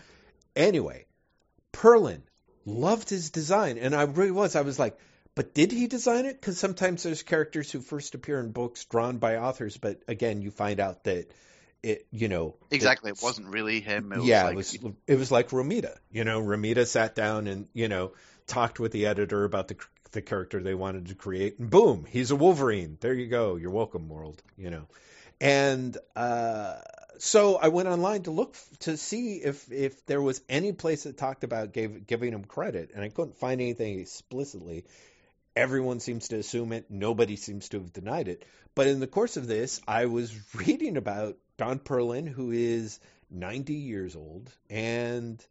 anyway 0.55 1.05
Perlin 1.73 2.21
loved 2.65 3.09
his 3.09 3.29
design 3.29 3.77
and 3.77 3.95
I 3.95 4.03
really 4.03 4.31
was 4.31 4.55
I 4.55 4.61
was 4.61 4.79
like 4.79 4.97
but 5.39 5.53
did 5.53 5.71
he 5.71 5.87
design 5.87 6.25
it? 6.25 6.33
Because 6.33 6.57
sometimes 6.57 7.03
there's 7.03 7.23
characters 7.23 7.71
who 7.71 7.79
first 7.79 8.13
appear 8.13 8.41
in 8.41 8.51
books 8.51 8.83
drawn 8.83 9.19
by 9.19 9.37
authors, 9.37 9.77
but 9.77 10.01
again, 10.05 10.41
you 10.41 10.51
find 10.51 10.81
out 10.81 11.05
that 11.05 11.31
it, 11.81 12.07
you 12.11 12.27
know, 12.27 12.57
exactly. 12.71 13.09
It 13.11 13.19
wasn't 13.23 13.47
really 13.47 13.79
him. 13.79 14.11
It 14.11 14.17
was 14.17 14.25
yeah, 14.25 14.43
like, 14.43 14.53
it 14.53 14.57
was 14.57 14.77
it 15.07 15.15
was 15.15 15.31
like 15.31 15.51
Romita. 15.51 15.95
You 16.11 16.25
know, 16.25 16.41
Romita 16.41 16.85
sat 16.85 17.15
down 17.15 17.47
and 17.47 17.69
you 17.73 17.87
know 17.87 18.11
talked 18.49 18.79
with 18.79 18.91
the 18.91 19.05
editor 19.05 19.45
about 19.45 19.69
the 19.69 19.77
the 20.11 20.21
character 20.21 20.59
they 20.61 20.73
wanted 20.73 21.07
to 21.07 21.15
create, 21.15 21.59
and 21.59 21.69
boom, 21.69 22.05
he's 22.09 22.31
a 22.31 22.35
Wolverine. 22.35 22.97
There 22.99 23.13
you 23.13 23.27
go. 23.27 23.55
You're 23.55 23.69
welcome, 23.69 24.09
world. 24.09 24.41
You 24.57 24.71
know, 24.71 24.87
and 25.39 25.97
uh, 26.15 26.77
so 27.19 27.57
I 27.57 27.67
went 27.67 27.87
online 27.87 28.23
to 28.23 28.31
look 28.31 28.55
to 28.79 28.97
see 28.97 29.35
if 29.35 29.71
if 29.71 30.05
there 30.05 30.21
was 30.21 30.41
any 30.49 30.71
place 30.71 31.03
that 31.03 31.17
talked 31.17 31.43
about 31.43 31.73
gave, 31.73 32.07
giving 32.07 32.33
him 32.33 32.43
credit, 32.43 32.91
and 32.93 33.03
I 33.03 33.09
couldn't 33.09 33.37
find 33.37 33.61
anything 33.61 33.99
explicitly. 33.99 34.85
Everyone 35.55 35.99
seems 35.99 36.29
to 36.29 36.37
assume 36.37 36.71
it. 36.73 36.85
Nobody 36.89 37.35
seems 37.35 37.69
to 37.69 37.79
have 37.79 37.91
denied 37.91 38.27
it. 38.27 38.45
But 38.75 38.87
in 38.87 38.99
the 38.99 39.07
course 39.07 39.35
of 39.35 39.47
this, 39.47 39.81
I 39.87 40.05
was 40.05 40.33
reading 40.55 40.97
about 40.97 41.37
Don 41.57 41.79
Perlin, 41.79 42.27
who 42.27 42.51
is 42.51 42.99
90 43.29 43.73
years 43.73 44.15
old, 44.15 44.49
and 44.69 45.43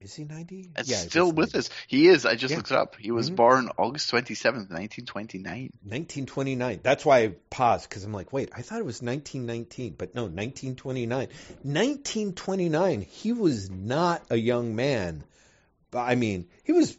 is 0.00 0.14
he 0.14 0.24
90? 0.24 0.70
It's 0.76 0.88
yeah, 0.88 0.96
still 0.96 1.32
with 1.32 1.54
90. 1.54 1.58
us. 1.58 1.70
He 1.86 2.06
is. 2.08 2.26
I 2.26 2.34
just 2.34 2.50
yeah. 2.50 2.58
looked 2.58 2.70
it 2.70 2.76
up. 2.76 2.96
He 2.96 3.10
was 3.10 3.28
mm-hmm. 3.28 3.36
born 3.36 3.70
August 3.78 4.10
27th, 4.10 4.70
1929. 4.70 5.72
1929. 5.82 6.80
That's 6.82 7.04
why 7.04 7.20
I 7.20 7.28
paused 7.50 7.88
because 7.88 8.04
I'm 8.04 8.12
like, 8.12 8.32
wait, 8.32 8.50
I 8.54 8.62
thought 8.62 8.78
it 8.78 8.84
was 8.84 9.00
1919, 9.00 9.94
but 9.96 10.14
no, 10.14 10.22
1929. 10.22 11.28
1929. 11.62 13.00
He 13.02 13.32
was 13.32 13.70
not 13.70 14.22
a 14.30 14.36
young 14.36 14.76
man. 14.76 15.24
I 15.94 16.14
mean, 16.14 16.48
he 16.62 16.72
was 16.72 16.96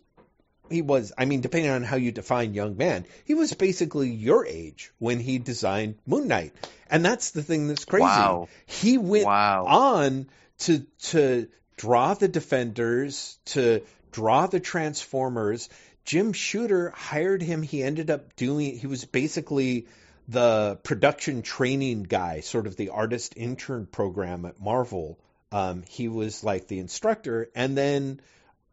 he 0.69 0.81
was 0.81 1.13
i 1.17 1.23
mean 1.23 1.39
depending 1.39 1.71
on 1.71 1.81
how 1.81 1.95
you 1.95 2.11
define 2.11 2.53
young 2.53 2.75
man 2.75 3.05
he 3.23 3.35
was 3.35 3.53
basically 3.53 4.09
your 4.09 4.45
age 4.45 4.91
when 4.99 5.19
he 5.19 5.37
designed 5.37 5.95
moon 6.05 6.27
knight 6.27 6.51
and 6.89 7.05
that's 7.05 7.31
the 7.31 7.41
thing 7.41 7.69
that's 7.69 7.85
crazy 7.85 8.03
wow. 8.03 8.49
he 8.65 8.97
went 8.97 9.25
wow. 9.25 9.65
on 9.65 10.27
to 10.57 10.85
to 10.99 11.47
draw 11.77 12.13
the 12.13 12.27
Defenders, 12.27 13.37
to 13.45 13.81
draw 14.11 14.47
the 14.47 14.59
Transformers. 14.59 15.69
Jim 16.03 16.33
Shooter 16.33 16.89
hired 16.89 17.41
him. 17.41 17.61
He 17.61 17.83
ended 17.83 18.09
up 18.09 18.35
doing, 18.35 18.77
he 18.77 18.87
was 18.87 19.05
basically 19.05 19.87
the 20.27 20.79
production 20.83 21.41
training 21.41 22.03
guy, 22.03 22.41
sort 22.41 22.67
of 22.67 22.75
the 22.75 22.89
artist 22.89 23.33
intern 23.37 23.85
program 23.85 24.45
at 24.45 24.59
Marvel. 24.59 25.19
Um, 25.51 25.83
he 25.87 26.07
was 26.09 26.43
like 26.43 26.67
the 26.67 26.79
instructor. 26.79 27.49
And 27.55 27.77
then, 27.77 28.19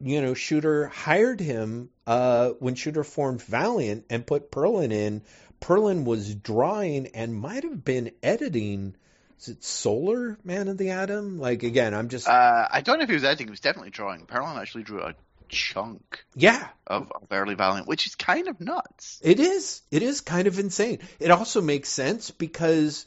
you 0.00 0.20
know, 0.22 0.34
Shooter 0.34 0.88
hired 0.88 1.40
him 1.40 1.90
uh, 2.06 2.50
when 2.58 2.74
Shooter 2.74 3.04
formed 3.04 3.42
Valiant 3.42 4.06
and 4.10 4.26
put 4.26 4.50
Perlin 4.50 4.92
in. 4.92 5.22
Perlin 5.60 6.04
was 6.04 6.34
drawing 6.34 7.08
and 7.08 7.34
might 7.34 7.62
have 7.62 7.84
been 7.84 8.10
editing 8.22 8.96
is 9.38 9.48
it 9.48 9.64
Solar 9.64 10.38
Man 10.44 10.68
of 10.68 10.78
the 10.78 10.90
Atom? 10.90 11.38
Like 11.38 11.62
again, 11.62 11.94
I'm 11.94 12.08
just. 12.08 12.28
Uh, 12.28 12.68
I 12.70 12.80
don't 12.80 12.98
know 12.98 13.04
if 13.04 13.08
he 13.08 13.14
was 13.14 13.24
editing. 13.24 13.48
He 13.48 13.50
was 13.50 13.60
definitely 13.60 13.90
drawing. 13.90 14.26
Perlin 14.26 14.56
actually 14.60 14.84
drew 14.84 15.02
a 15.02 15.14
chunk. 15.48 16.24
Yeah. 16.34 16.66
Of, 16.86 17.10
of 17.12 17.28
early 17.30 17.54
Valiant, 17.54 17.86
which 17.86 18.06
is 18.06 18.14
kind 18.14 18.48
of 18.48 18.60
nuts. 18.60 19.20
It 19.22 19.40
is. 19.40 19.82
It 19.90 20.02
is 20.02 20.20
kind 20.20 20.46
of 20.46 20.58
insane. 20.58 21.00
It 21.20 21.30
also 21.30 21.60
makes 21.60 21.88
sense 21.88 22.30
because, 22.30 23.06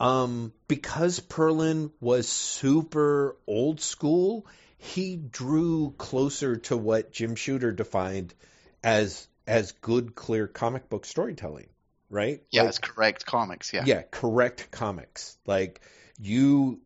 um, 0.00 0.52
because 0.68 1.20
Perlin 1.20 1.90
was 2.00 2.28
super 2.28 3.36
old 3.46 3.80
school. 3.80 4.46
He 4.78 5.16
drew 5.16 5.94
closer 5.96 6.56
to 6.56 6.76
what 6.76 7.12
Jim 7.12 7.36
Shooter 7.36 7.72
defined 7.72 8.34
as 8.82 9.26
as 9.46 9.72
good, 9.72 10.14
clear 10.14 10.46
comic 10.46 10.88
book 10.88 11.04
storytelling 11.04 11.66
right? 12.12 12.42
Yeah, 12.50 12.62
like, 12.62 12.68
it's 12.68 12.78
correct 12.78 13.26
comics. 13.26 13.72
Yeah. 13.72 13.84
Yeah, 13.84 14.02
correct 14.02 14.70
comics. 14.70 15.36
Like 15.46 15.80
you, 16.20 16.80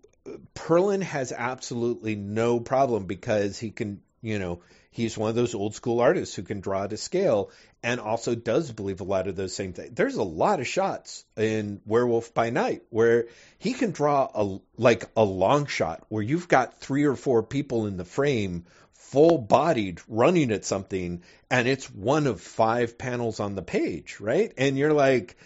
Perlin 0.54 1.02
has 1.02 1.32
absolutely 1.32 2.14
no 2.14 2.60
problem 2.60 3.04
because 3.04 3.58
he 3.58 3.70
can, 3.70 4.00
you 4.22 4.38
know, 4.38 4.60
he's 4.90 5.18
one 5.18 5.28
of 5.28 5.34
those 5.34 5.54
old 5.54 5.74
school 5.74 6.00
artists 6.00 6.34
who 6.34 6.42
can 6.42 6.60
draw 6.60 6.86
to 6.86 6.96
scale 6.96 7.50
and 7.82 8.00
also 8.00 8.34
does 8.34 8.72
believe 8.72 9.00
a 9.00 9.04
lot 9.04 9.26
of 9.26 9.36
those 9.36 9.54
same 9.54 9.72
things. 9.72 9.90
There's 9.94 10.14
a 10.14 10.22
lot 10.22 10.60
of 10.60 10.66
shots 10.66 11.24
in 11.36 11.80
Werewolf 11.84 12.32
by 12.32 12.50
Night 12.50 12.82
where 12.88 13.26
he 13.58 13.74
can 13.74 13.90
draw 13.90 14.30
a 14.32 14.58
like 14.78 15.04
a 15.16 15.24
long 15.24 15.66
shot 15.66 16.04
where 16.08 16.22
you've 16.22 16.48
got 16.48 16.78
three 16.78 17.04
or 17.04 17.16
four 17.16 17.42
people 17.42 17.86
in 17.86 17.96
the 17.96 18.04
frame 18.04 18.64
full 19.10 19.38
bodied 19.38 20.00
running 20.08 20.50
at 20.50 20.64
something 20.64 21.22
and 21.48 21.68
it's 21.68 21.86
one 21.90 22.26
of 22.26 22.40
five 22.40 22.98
panels 22.98 23.38
on 23.38 23.54
the 23.54 23.62
page, 23.62 24.18
right? 24.20 24.52
And 24.58 24.76
you're 24.76 24.92
like, 24.92 25.36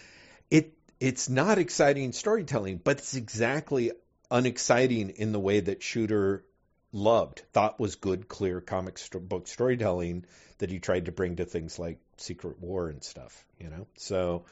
it 0.49 0.73
it's 0.99 1.29
not 1.29 1.59
exciting 1.59 2.11
storytelling, 2.11 2.81
but 2.83 2.97
it's 2.97 3.15
exactly 3.15 3.91
unexciting 4.31 5.11
in 5.11 5.31
the 5.31 5.39
way 5.39 5.59
that 5.59 5.83
Shooter 5.83 6.43
loved, 6.91 7.43
thought 7.53 7.79
was 7.79 7.95
good, 7.95 8.27
clear 8.27 8.61
comic 8.61 8.97
st- 8.97 9.29
book 9.29 9.47
storytelling 9.47 10.25
that 10.57 10.71
he 10.71 10.79
tried 10.79 11.05
to 11.05 11.11
bring 11.11 11.35
to 11.35 11.45
things 11.45 11.77
like 11.77 11.99
Secret 12.17 12.59
War 12.59 12.89
and 12.89 13.03
stuff, 13.03 13.45
you 13.59 13.69
know? 13.69 13.87
So, 13.95 14.45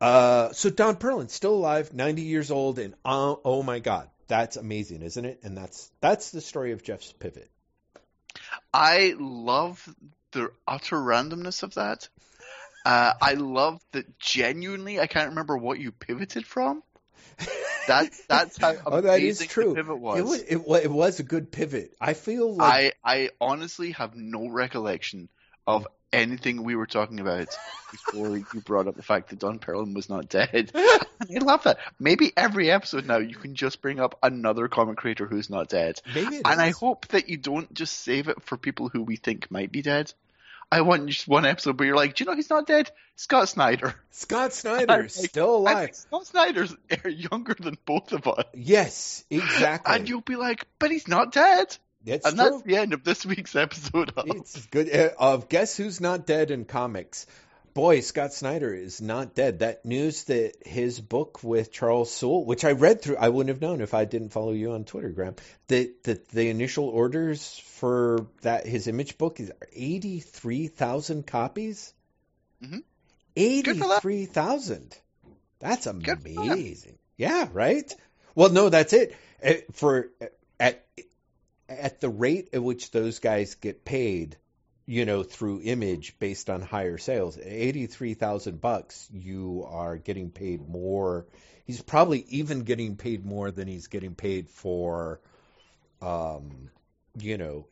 uh, 0.00 0.52
so 0.52 0.68
Don 0.70 0.96
Perlin, 0.96 1.30
still 1.30 1.54
alive, 1.54 1.94
90 1.94 2.22
years 2.22 2.50
old, 2.50 2.78
and 2.78 2.94
oh, 3.04 3.40
oh 3.44 3.62
my 3.62 3.78
God, 3.78 4.08
that's 4.26 4.56
amazing, 4.56 5.02
isn't 5.02 5.24
it? 5.24 5.40
And 5.44 5.56
that's 5.56 5.90
that's 6.00 6.30
the 6.30 6.40
story 6.40 6.72
of 6.72 6.82
Jeff's 6.82 7.12
pivot. 7.12 7.50
I 8.74 9.14
love 9.16 9.88
the 10.32 10.50
utter 10.66 10.96
randomness 10.96 11.62
of 11.62 11.74
that. 11.74 12.08
Uh, 12.84 13.12
I 13.22 13.34
love 13.34 13.80
that 13.92 14.18
genuinely 14.18 14.98
I 14.98 15.06
can't 15.06 15.30
remember 15.30 15.56
what 15.56 15.78
you 15.78 15.92
pivoted 15.92 16.44
from. 16.44 16.82
That 17.86 18.10
that's 18.28 18.58
how 18.58 18.74
oh, 18.84 19.00
that 19.00 19.20
is 19.20 19.46
true. 19.46 19.74
pivot 19.74 19.98
was. 19.98 20.18
It 20.18 20.24
was, 20.24 20.40
it, 20.40 20.84
it 20.84 20.90
was 20.90 21.20
a 21.20 21.22
good 21.22 21.52
pivot. 21.52 21.94
I 22.00 22.14
feel 22.14 22.56
like 22.56 22.96
I 23.04 23.22
I 23.24 23.30
honestly 23.40 23.92
have 23.92 24.16
no 24.16 24.48
recollection 24.48 25.28
of 25.66 25.86
anything 26.14 26.62
we 26.62 26.76
were 26.76 26.86
talking 26.86 27.20
about 27.20 27.48
before 27.90 28.36
you 28.36 28.60
brought 28.64 28.88
up 28.88 28.96
the 28.96 29.02
fact 29.02 29.30
that 29.30 29.38
Don 29.38 29.58
Perlin 29.58 29.94
was 29.94 30.08
not 30.08 30.28
dead. 30.28 30.70
I 30.74 31.38
love 31.40 31.64
that. 31.64 31.78
Maybe 31.98 32.32
every 32.36 32.70
episode 32.70 33.06
now 33.06 33.18
you 33.18 33.36
can 33.36 33.54
just 33.54 33.82
bring 33.82 34.00
up 34.00 34.18
another 34.22 34.68
comic 34.68 34.96
creator 34.96 35.26
who's 35.26 35.50
not 35.50 35.68
dead. 35.68 36.00
Maybe 36.14 36.36
and 36.36 36.36
is. 36.36 36.58
I 36.58 36.70
hope 36.70 37.08
that 37.08 37.28
you 37.28 37.36
don't 37.36 37.72
just 37.72 38.00
save 38.00 38.28
it 38.28 38.42
for 38.42 38.56
people 38.56 38.88
who 38.88 39.02
we 39.02 39.16
think 39.16 39.50
might 39.50 39.72
be 39.72 39.82
dead. 39.82 40.12
I 40.70 40.80
want 40.80 41.06
just 41.08 41.28
one 41.28 41.46
episode 41.46 41.78
where 41.78 41.86
you're 41.86 41.96
like, 41.96 42.14
do 42.14 42.24
you 42.24 42.30
know 42.30 42.36
he's 42.36 42.50
not 42.50 42.66
dead? 42.66 42.90
Scott 43.16 43.48
Snyder. 43.48 43.94
Scott 44.10 44.52
Snyder, 44.52 45.02
like, 45.02 45.10
still 45.10 45.56
alive. 45.56 45.94
Scott 45.94 46.26
Snyder's 46.26 46.74
younger 47.06 47.54
than 47.54 47.78
both 47.84 48.12
of 48.12 48.26
us. 48.26 48.44
Yes, 48.54 49.24
exactly. 49.30 49.94
And 49.94 50.08
you'll 50.08 50.20
be 50.20 50.36
like, 50.36 50.66
but 50.78 50.90
he's 50.90 51.06
not 51.06 51.32
dead. 51.32 51.76
That's 52.04 52.26
and 52.26 52.36
true. 52.36 52.50
that's 52.50 52.62
the 52.62 52.76
end 52.76 52.92
of 52.92 53.02
this 53.02 53.24
week's 53.24 53.56
episode 53.56 54.12
of. 54.16 54.26
It's 54.28 54.66
good 54.66 54.94
uh, 54.94 55.10
of 55.18 55.48
Guess 55.48 55.76
Who's 55.76 56.00
Not 56.00 56.26
Dead 56.26 56.50
in 56.50 56.64
Comics. 56.64 57.26
Boy, 57.72 58.00
Scott 58.00 58.32
Snyder 58.32 58.72
is 58.72 59.00
not 59.00 59.34
dead. 59.34 59.58
That 59.58 59.84
news 59.84 60.24
that 60.24 60.52
his 60.64 61.00
book 61.00 61.42
with 61.42 61.72
Charles 61.72 62.12
Soule, 62.12 62.44
which 62.44 62.64
I 62.64 62.70
read 62.70 63.02
through, 63.02 63.16
I 63.16 63.30
wouldn't 63.30 63.48
have 63.48 63.60
known 63.60 63.80
if 63.80 63.94
I 63.94 64.04
didn't 64.04 64.28
follow 64.28 64.52
you 64.52 64.72
on 64.72 64.84
Twitter, 64.84 65.08
Graeme. 65.08 65.34
That 65.66 66.04
that 66.04 66.28
the 66.28 66.50
initial 66.50 66.88
orders 66.88 67.58
for 67.58 68.28
that 68.42 68.66
his 68.66 68.86
image 68.86 69.18
book 69.18 69.40
is 69.40 69.50
eighty 69.72 70.20
three 70.20 70.68
thousand 70.68 71.26
copies. 71.26 71.92
Mm-hmm. 72.62 72.78
Eighty 73.34 73.80
three 74.00 74.26
thousand. 74.26 74.96
That's 75.58 75.86
amazing. 75.86 76.98
Yeah, 77.16 77.48
right. 77.52 77.92
Well, 78.36 78.50
no, 78.50 78.68
that's 78.68 78.92
it. 78.92 79.16
Uh, 79.44 79.54
for 79.72 80.10
uh, 80.22 80.26
at 80.60 80.84
at 81.68 82.00
the 82.00 82.08
rate 82.08 82.50
at 82.52 82.62
which 82.62 82.90
those 82.90 83.18
guys 83.18 83.54
get 83.54 83.84
paid, 83.84 84.36
you 84.86 85.04
know, 85.04 85.22
through 85.22 85.60
image 85.62 86.18
based 86.18 86.50
on 86.50 86.60
higher 86.60 86.98
sales, 86.98 87.38
eighty 87.42 87.86
three 87.86 88.14
thousand 88.14 88.60
bucks, 88.60 89.08
you 89.12 89.66
are 89.68 89.96
getting 89.96 90.30
paid 90.30 90.66
more. 90.68 91.26
He's 91.66 91.80
probably 91.80 92.24
even 92.28 92.60
getting 92.60 92.96
paid 92.96 93.24
more 93.24 93.50
than 93.50 93.66
he's 93.66 93.86
getting 93.86 94.14
paid 94.14 94.50
for, 94.50 95.20
um, 96.02 96.68
you 97.16 97.38
know, 97.38 97.66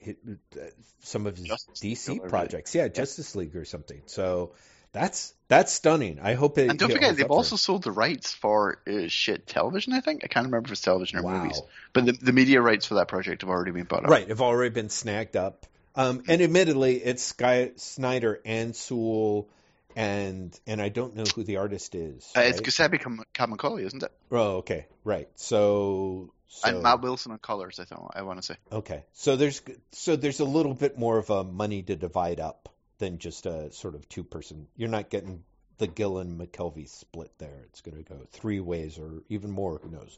some 1.02 1.27
of 1.27 1.36
his 1.36 1.47
Justice 1.47 1.81
DC 1.81 2.28
projects. 2.28 2.74
Yeah, 2.74 2.89
Justice 2.89 3.36
League 3.36 3.55
or 3.55 3.66
something. 3.66 4.01
So 4.06 4.55
that's 4.93 5.32
that's 5.48 5.73
stunning. 5.73 6.20
I 6.23 6.35
hope 6.35 6.59
it. 6.59 6.70
And 6.70 6.78
don't 6.78 6.93
forget, 6.93 7.16
they've 7.16 7.31
also 7.31 7.56
sold 7.56 7.82
the 7.82 7.90
rights 7.90 8.32
for 8.32 8.78
uh, 8.86 9.09
shit 9.09 9.47
television. 9.47 9.93
I 9.93 10.01
think 10.01 10.23
I 10.24 10.27
can't 10.27 10.47
remember 10.47 10.69
if 10.69 10.73
it's 10.73 10.81
television 10.82 11.19
or 11.19 11.23
wow. 11.23 11.43
movies, 11.43 11.60
but 11.93 12.06
the, 12.06 12.12
the 12.12 12.32
media 12.32 12.60
rights 12.60 12.86
for 12.86 12.94
that 12.94 13.09
project 13.09 13.43
have 13.43 13.51
already 13.51 13.73
been 13.73 13.85
bought 13.85 14.05
up. 14.05 14.10
Right, 14.10 14.28
have 14.28 14.40
already 14.40 14.73
been 14.73 14.90
snagged 14.90 15.36
up. 15.36 15.66
Um, 15.94 16.23
and 16.28 16.40
admittedly, 16.40 16.97
it's 16.97 17.23
Sky 17.23 17.73
Snyder 17.77 18.40
and 18.44 18.74
Soule, 18.77 19.48
and 19.97 20.59
and 20.66 20.81
I 20.81 20.89
don't 20.89 21.16
know 21.16 21.24
who 21.35 21.43
the 21.43 21.59
artist 21.59 21.94
is. 21.94 22.31
Uh, 22.36 22.40
It's 22.40 22.60
Giuseppe 22.60 22.98
Camuncoli, 22.98 23.85
isn't 23.85 24.02
it? 24.02 24.12
Oh, 24.31 24.56
okay, 24.59 24.86
right. 25.05 25.28
So, 25.36 26.32
so 26.48 26.69
and 26.69 26.82
Matt 26.82 27.02
Wilson 27.02 27.32
on 27.32 27.39
colors. 27.39 27.78
I 27.78 27.85
thought 27.85 28.12
I 28.14 28.23
want 28.23 28.40
to 28.40 28.47
say. 28.47 28.56
Okay, 28.70 29.05
so 29.12 29.36
there's 29.36 29.60
so 29.93 30.16
there's 30.16 30.40
a 30.40 30.47
little 30.47 30.74
bit 30.74 30.98
more 30.98 31.19
of 31.19 31.28
a 31.31 31.44
money 31.44 31.82
to 31.82 31.97
divide 31.97 32.40
up 32.40 32.70
than 33.03 33.19
just 33.19 33.47
a 33.47 33.73
sort 33.73 33.97
of 33.97 34.09
two 34.09 34.23
person. 34.23 34.69
You're 34.77 34.89
not 34.89 35.11
getting 35.11 35.43
the 35.79 35.89
Gillen 35.89 36.39
McKelvey 36.39 36.89
split 36.89 37.33
there. 37.39 37.62
It's 37.65 37.81
going 37.81 37.97
to 37.97 38.09
go 38.09 38.20
three 38.31 38.61
ways 38.61 38.97
or 38.97 39.24
even 39.29 39.51
more. 39.51 39.81
Who 39.83 39.91
knows? 39.91 40.16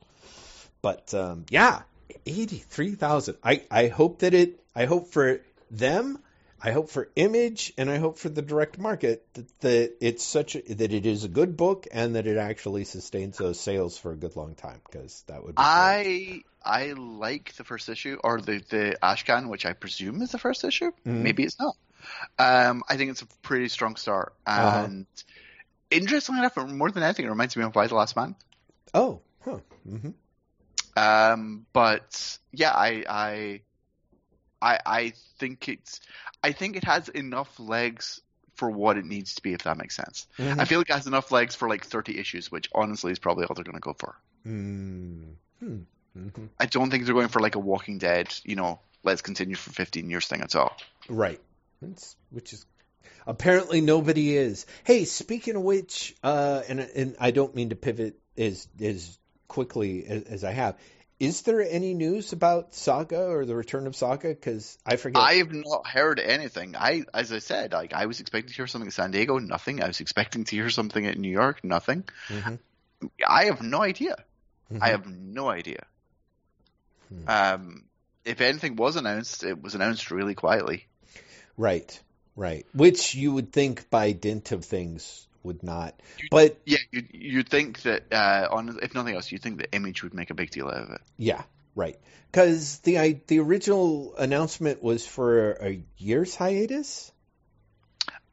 But 0.82 1.14
um, 1.14 1.46
yeah, 1.48 1.80
eighty 2.26 2.58
three 2.58 2.94
thousand. 2.94 3.38
I 3.42 3.62
I 3.70 3.88
hope 3.88 4.18
that 4.18 4.34
it. 4.34 4.60
I 4.74 4.84
hope 4.84 5.08
for 5.08 5.40
them. 5.70 6.18
I 6.62 6.72
hope 6.72 6.88
for 6.90 7.08
Image, 7.16 7.72
and 7.78 7.90
I 7.90 7.96
hope 7.98 8.16
for 8.18 8.30
the 8.30 8.40
direct 8.40 8.78
market 8.78 9.26
that, 9.34 9.60
that 9.60 9.92
it's 10.00 10.24
such 10.24 10.56
a, 10.56 10.60
that 10.74 10.92
it 10.94 11.04
is 11.04 11.24
a 11.24 11.28
good 11.28 11.56
book 11.58 11.86
and 11.92 12.16
that 12.16 12.26
it 12.26 12.38
actually 12.38 12.84
sustains 12.84 13.36
those 13.36 13.60
sales 13.60 13.98
for 13.98 14.12
a 14.12 14.16
good 14.16 14.34
long 14.36 14.54
time 14.54 14.80
because 14.86 15.24
that 15.26 15.42
would. 15.42 15.56
be 15.56 15.62
great. 15.62 15.64
I 15.64 16.42
I 16.64 16.92
like 16.92 17.54
the 17.56 17.64
first 17.64 17.88
issue 17.88 18.18
or 18.22 18.40
the 18.42 18.62
the 18.68 18.96
Ashcan, 19.02 19.48
which 19.48 19.64
I 19.64 19.72
presume 19.72 20.20
is 20.22 20.32
the 20.32 20.38
first 20.38 20.64
issue. 20.64 20.90
Mhm. 21.06 21.22
Maybe 21.22 21.44
it's 21.44 21.58
not. 21.58 21.76
Um, 22.38 22.82
I 22.88 22.96
think 22.96 23.10
it's 23.10 23.22
a 23.22 23.26
pretty 23.42 23.68
strong 23.68 23.96
start, 23.96 24.34
Uh-huh. 24.46 24.84
and 24.84 25.06
interestingly 25.90 26.40
enough, 26.40 26.56
more 26.56 26.90
than 26.90 27.02
anything, 27.02 27.26
it 27.26 27.28
reminds 27.30 27.56
me 27.56 27.64
of 27.64 27.74
Y: 27.74 27.86
The 27.86 27.94
Last 27.94 28.16
Man. 28.16 28.34
Oh, 28.92 29.20
huh. 29.44 29.58
hmm 29.88 30.10
Um, 30.96 31.66
but 31.72 32.38
yeah, 32.52 32.70
I, 32.72 33.04
I, 33.08 33.60
I, 34.62 34.78
I 34.86 35.12
think 35.38 35.68
it's, 35.68 36.00
I 36.42 36.52
think 36.52 36.76
it 36.76 36.84
has 36.84 37.08
enough 37.08 37.58
legs 37.58 38.20
for 38.56 38.70
what 38.70 38.96
it 38.96 39.04
needs 39.04 39.34
to 39.34 39.42
be, 39.42 39.52
if 39.52 39.64
that 39.64 39.76
makes 39.76 39.96
sense. 39.96 40.28
Mm-hmm. 40.38 40.60
I 40.60 40.64
feel 40.64 40.78
like 40.78 40.90
it 40.90 40.94
has 40.94 41.06
enough 41.08 41.32
legs 41.32 41.54
for 41.56 41.68
like 41.68 41.84
30 41.84 42.18
issues, 42.18 42.52
which 42.52 42.68
honestly 42.74 43.10
is 43.10 43.18
probably 43.18 43.44
all 43.46 43.54
they're 43.54 43.64
going 43.64 43.74
to 43.74 43.80
go 43.80 43.94
for. 43.98 44.14
Mm-hmm. 44.46 45.76
hmm 46.14 46.46
I 46.60 46.66
don't 46.66 46.90
think 46.90 47.04
they're 47.04 47.14
going 47.14 47.28
for 47.28 47.40
like 47.40 47.56
a 47.56 47.58
Walking 47.60 47.98
Dead, 47.98 48.32
you 48.44 48.54
know, 48.56 48.78
let's 49.02 49.22
continue 49.22 49.56
for 49.56 49.70
15 49.70 50.08
years 50.08 50.26
thing 50.28 50.40
at 50.40 50.54
all. 50.54 50.76
Right. 51.08 51.40
It's, 51.82 52.16
which 52.30 52.52
is 52.52 52.64
apparently 53.26 53.80
nobody 53.80 54.36
is. 54.36 54.66
Hey, 54.84 55.04
speaking 55.04 55.56
of 55.56 55.62
which, 55.62 56.14
uh, 56.22 56.62
and 56.68 56.80
and 56.80 57.16
I 57.20 57.30
don't 57.30 57.54
mean 57.54 57.70
to 57.70 57.76
pivot 57.76 58.18
as 58.36 58.66
as 58.80 59.18
quickly 59.48 60.06
as, 60.06 60.22
as 60.24 60.44
I 60.44 60.52
have. 60.52 60.76
Is 61.20 61.42
there 61.42 61.62
any 61.62 61.94
news 61.94 62.32
about 62.32 62.74
Saga 62.74 63.28
or 63.28 63.46
the 63.46 63.54
return 63.54 63.86
of 63.86 63.94
Saga? 63.94 64.28
Because 64.28 64.76
I 64.84 64.96
forget. 64.96 65.22
I 65.22 65.34
have 65.34 65.52
not 65.52 65.86
heard 65.86 66.18
anything. 66.18 66.74
I, 66.76 67.04
as 67.14 67.32
I 67.32 67.38
said, 67.38 67.72
like 67.72 67.92
I 67.92 68.06
was 68.06 68.20
expecting 68.20 68.50
to 68.50 68.54
hear 68.54 68.66
something 68.66 68.88
in 68.88 68.92
San 68.92 69.12
Diego, 69.12 69.38
nothing. 69.38 69.82
I 69.82 69.86
was 69.86 70.00
expecting 70.00 70.44
to 70.44 70.56
hear 70.56 70.70
something 70.70 71.04
in 71.04 71.20
New 71.20 71.30
York, 71.30 71.62
nothing. 71.62 72.04
Mhm. 72.28 72.58
I 73.26 73.44
have 73.44 73.62
no 73.62 73.80
idea. 73.80 74.16
Mhm. 74.72 74.82
I 74.82 74.88
have 74.88 75.06
no 75.06 75.48
idea. 75.48 75.86
Hmm. 77.08 77.28
Um, 77.28 77.84
if 78.24 78.40
anything 78.40 78.76
was 78.76 78.96
announced, 78.96 79.44
it 79.44 79.62
was 79.62 79.74
announced 79.74 80.10
really 80.10 80.34
quietly. 80.34 80.88
Right, 81.56 82.00
right. 82.36 82.66
Which 82.74 83.14
you 83.14 83.32
would 83.32 83.52
think 83.52 83.88
by 83.90 84.12
dint 84.12 84.52
of 84.52 84.64
things 84.64 85.26
would 85.42 85.62
not. 85.62 86.00
But 86.30 86.58
Yeah, 86.64 86.78
you 86.90 87.04
you'd 87.12 87.48
think 87.48 87.82
that 87.82 88.12
uh, 88.12 88.48
on 88.50 88.78
if 88.82 88.94
nothing 88.94 89.14
else, 89.14 89.30
you'd 89.30 89.42
think 89.42 89.58
the 89.58 89.70
image 89.72 90.02
would 90.02 90.14
make 90.14 90.30
a 90.30 90.34
big 90.34 90.50
deal 90.50 90.66
out 90.66 90.82
of 90.82 90.90
it. 90.90 91.00
yeah, 91.16 91.42
right. 91.74 91.98
Because 92.30 92.78
the 92.80 92.98
I, 92.98 93.20
the 93.28 93.38
original 93.38 94.14
announcement 94.16 94.82
was 94.82 95.06
for 95.06 95.52
a 95.52 95.80
year's 95.98 96.34
hiatus. 96.34 97.12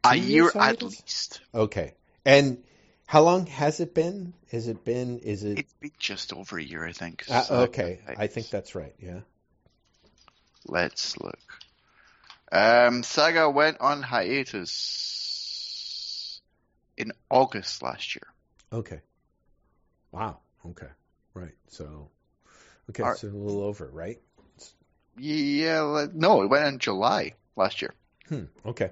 A 0.04 0.16
year 0.16 0.50
at 0.56 0.82
least. 0.82 1.42
Okay. 1.54 1.94
And 2.26 2.64
how 3.06 3.22
long 3.22 3.46
has 3.48 3.80
it 3.80 3.94
been? 3.94 4.34
Has 4.52 4.68
it 4.68 4.84
been? 4.84 5.20
Is 5.20 5.44
it? 5.44 5.60
It's 5.60 5.74
been 5.74 5.92
just 6.00 6.34
over 6.34 6.58
a 6.58 6.64
year, 6.64 6.86
I 6.86 6.94
think. 6.94 7.26
Uh, 7.30 7.66
okay, 7.68 8.00
I 8.08 8.28
think 8.28 8.50
that's 8.50 8.74
right. 8.74 8.96
Yeah. 9.00 9.20
Let's 10.66 11.18
look. 11.20 11.38
Um, 12.52 13.04
Saga 13.04 13.50
went 13.50 13.80
on 13.80 14.02
hiatus 14.02 15.22
in 16.98 17.14
August 17.30 17.82
last 17.82 18.16
year. 18.16 18.28
Okay. 18.74 19.00
Wow. 20.12 20.40
Okay. 20.66 20.90
Right. 21.34 21.56
So. 21.70 22.10
Okay. 22.90 23.04
Right. 23.04 23.18
So 23.18 23.28
a 23.28 23.30
little 23.30 23.64
over, 23.64 23.88
right? 23.88 24.20
Yeah, 25.18 26.08
no, 26.14 26.42
it 26.42 26.48
went 26.48 26.68
in 26.68 26.80
July 26.80 27.34
last 27.56 27.82
year. 27.82 27.94
Hmm. 28.28 28.46
Okay. 28.66 28.92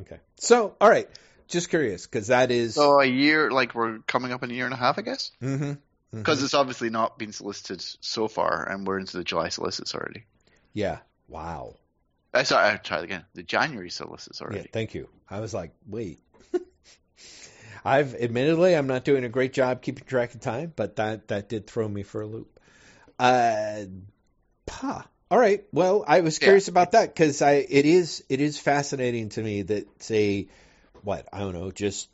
Okay. 0.00 0.18
So, 0.36 0.74
all 0.80 0.88
right. 0.88 1.08
Just 1.48 1.68
curious 1.70 2.06
because 2.06 2.28
that 2.28 2.50
is. 2.50 2.74
So 2.74 3.00
a 3.00 3.04
year, 3.04 3.50
like 3.50 3.74
we're 3.74 3.98
coming 4.00 4.32
up 4.32 4.42
in 4.42 4.50
a 4.50 4.54
year 4.54 4.64
and 4.64 4.74
a 4.74 4.76
half, 4.76 4.98
I 4.98 5.02
guess. 5.02 5.32
Mm-hmm. 5.42 5.72
Because 6.12 6.42
it's 6.42 6.54
obviously 6.54 6.90
not 6.90 7.18
been 7.18 7.32
solicited 7.32 7.84
so 8.00 8.26
far, 8.26 8.68
and 8.68 8.86
we're 8.86 8.98
into 8.98 9.16
the 9.16 9.24
July 9.24 9.48
solicits 9.48 9.94
already. 9.94 10.24
Yeah. 10.72 10.98
Wow. 11.28 11.76
Uh, 12.32 12.44
sorry, 12.44 12.70
I'll 12.70 12.78
try 12.78 12.98
it 12.98 13.04
again. 13.04 13.24
The 13.34 13.42
January 13.42 13.90
solicits 13.90 14.40
Yeah. 14.40 14.46
already. 14.46 14.68
Thank 14.72 14.94
you. 14.94 15.08
I 15.28 15.40
was 15.40 15.52
like, 15.52 15.72
wait. 15.86 16.20
I've 17.84 18.14
admittedly 18.14 18.74
I'm 18.76 18.86
not 18.86 19.04
doing 19.04 19.24
a 19.24 19.28
great 19.28 19.52
job 19.52 19.82
keeping 19.82 20.04
track 20.04 20.34
of 20.34 20.40
time, 20.40 20.72
but 20.74 20.96
that 20.96 21.28
that 21.28 21.48
did 21.48 21.66
throw 21.66 21.88
me 21.88 22.02
for 22.02 22.20
a 22.22 22.26
loop. 22.26 22.60
Uh, 23.18 23.84
pa. 24.66 25.06
All 25.30 25.38
right. 25.38 25.64
Well, 25.72 26.04
I 26.06 26.20
was 26.20 26.38
Yeah. 26.40 26.46
curious 26.46 26.68
about 26.68 26.92
that 26.92 27.08
because 27.14 27.40
I 27.42 27.52
it 27.68 27.86
is 27.86 28.24
it 28.28 28.40
is 28.40 28.58
fascinating 28.58 29.30
to 29.30 29.42
me 29.42 29.62
that 29.62 30.02
say 30.02 30.48
what 31.02 31.28
I 31.32 31.38
don't 31.40 31.54
know 31.54 31.70
just 31.70 32.08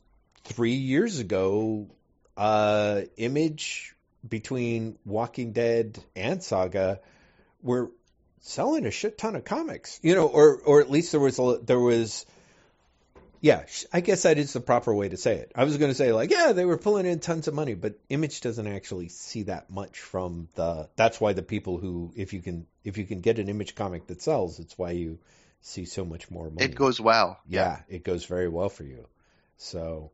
three 0.44 0.74
years 0.74 1.18
ago, 1.18 1.88
uh, 2.36 3.02
Image 3.16 3.94
between 4.28 4.98
Walking 5.04 5.52
Dead 5.52 5.98
and 6.14 6.42
Saga 6.42 7.00
were 7.62 7.90
selling 8.46 8.86
a 8.86 8.90
shit 8.90 9.18
ton 9.18 9.36
of 9.36 9.44
comics, 9.44 9.98
you 10.02 10.14
know, 10.14 10.26
or 10.26 10.60
or 10.64 10.80
at 10.80 10.90
least 10.90 11.12
there 11.12 11.20
was 11.20 11.38
a, 11.38 11.58
there 11.62 11.80
was. 11.80 12.24
Yeah, 13.42 13.66
sh- 13.66 13.84
I 13.92 14.00
guess 14.00 14.22
that 14.22 14.38
is 14.38 14.54
the 14.54 14.60
proper 14.60 14.94
way 14.94 15.10
to 15.10 15.16
say 15.16 15.36
it. 15.36 15.52
I 15.54 15.64
was 15.64 15.76
going 15.76 15.90
to 15.90 15.94
say 15.94 16.10
like, 16.12 16.30
yeah, 16.30 16.52
they 16.52 16.64
were 16.64 16.78
pulling 16.78 17.04
in 17.04 17.20
tons 17.20 17.48
of 17.48 17.54
money, 17.54 17.74
but 17.74 17.98
Image 18.08 18.40
doesn't 18.40 18.66
actually 18.66 19.08
see 19.08 19.42
that 19.44 19.68
much 19.68 20.00
from 20.00 20.48
the. 20.54 20.88
That's 20.96 21.20
why 21.20 21.34
the 21.34 21.42
people 21.42 21.76
who, 21.76 22.12
if 22.16 22.32
you 22.32 22.40
can, 22.40 22.66
if 22.82 22.96
you 22.96 23.04
can 23.04 23.20
get 23.20 23.38
an 23.38 23.48
Image 23.48 23.74
comic 23.74 24.06
that 24.06 24.22
sells, 24.22 24.58
it's 24.58 24.78
why 24.78 24.92
you 24.92 25.18
see 25.60 25.84
so 25.84 26.04
much 26.04 26.30
more 26.30 26.48
money. 26.48 26.64
It 26.64 26.74
goes 26.74 26.98
well. 26.98 27.38
yeah, 27.46 27.80
it 27.88 28.04
goes 28.04 28.24
very 28.24 28.48
well 28.48 28.70
for 28.70 28.84
you. 28.84 29.06
So, 29.58 30.10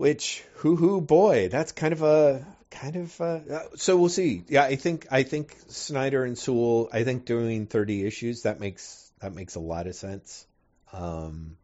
which 0.00 0.42
hoo 0.54 0.76
hoo 0.76 1.02
boy, 1.02 1.50
that's 1.50 1.72
kind 1.72 1.92
of 1.92 2.00
a 2.02 2.42
kind 2.70 2.96
of 2.96 3.20
uh 3.20 3.76
so 3.76 3.98
we'll 3.98 4.08
see. 4.08 4.42
Yeah, 4.48 4.64
I 4.64 4.76
think 4.76 5.06
I 5.10 5.24
think 5.24 5.54
Snyder 5.68 6.24
and 6.24 6.38
Soule, 6.38 6.88
I 6.90 7.04
think 7.04 7.26
doing 7.26 7.66
30 7.66 8.06
issues 8.06 8.42
that 8.44 8.60
makes 8.60 9.12
that 9.20 9.34
makes 9.34 9.56
a 9.56 9.60
lot 9.60 9.86
of 9.86 9.94
sense. 9.94 10.46
Um 10.90 11.58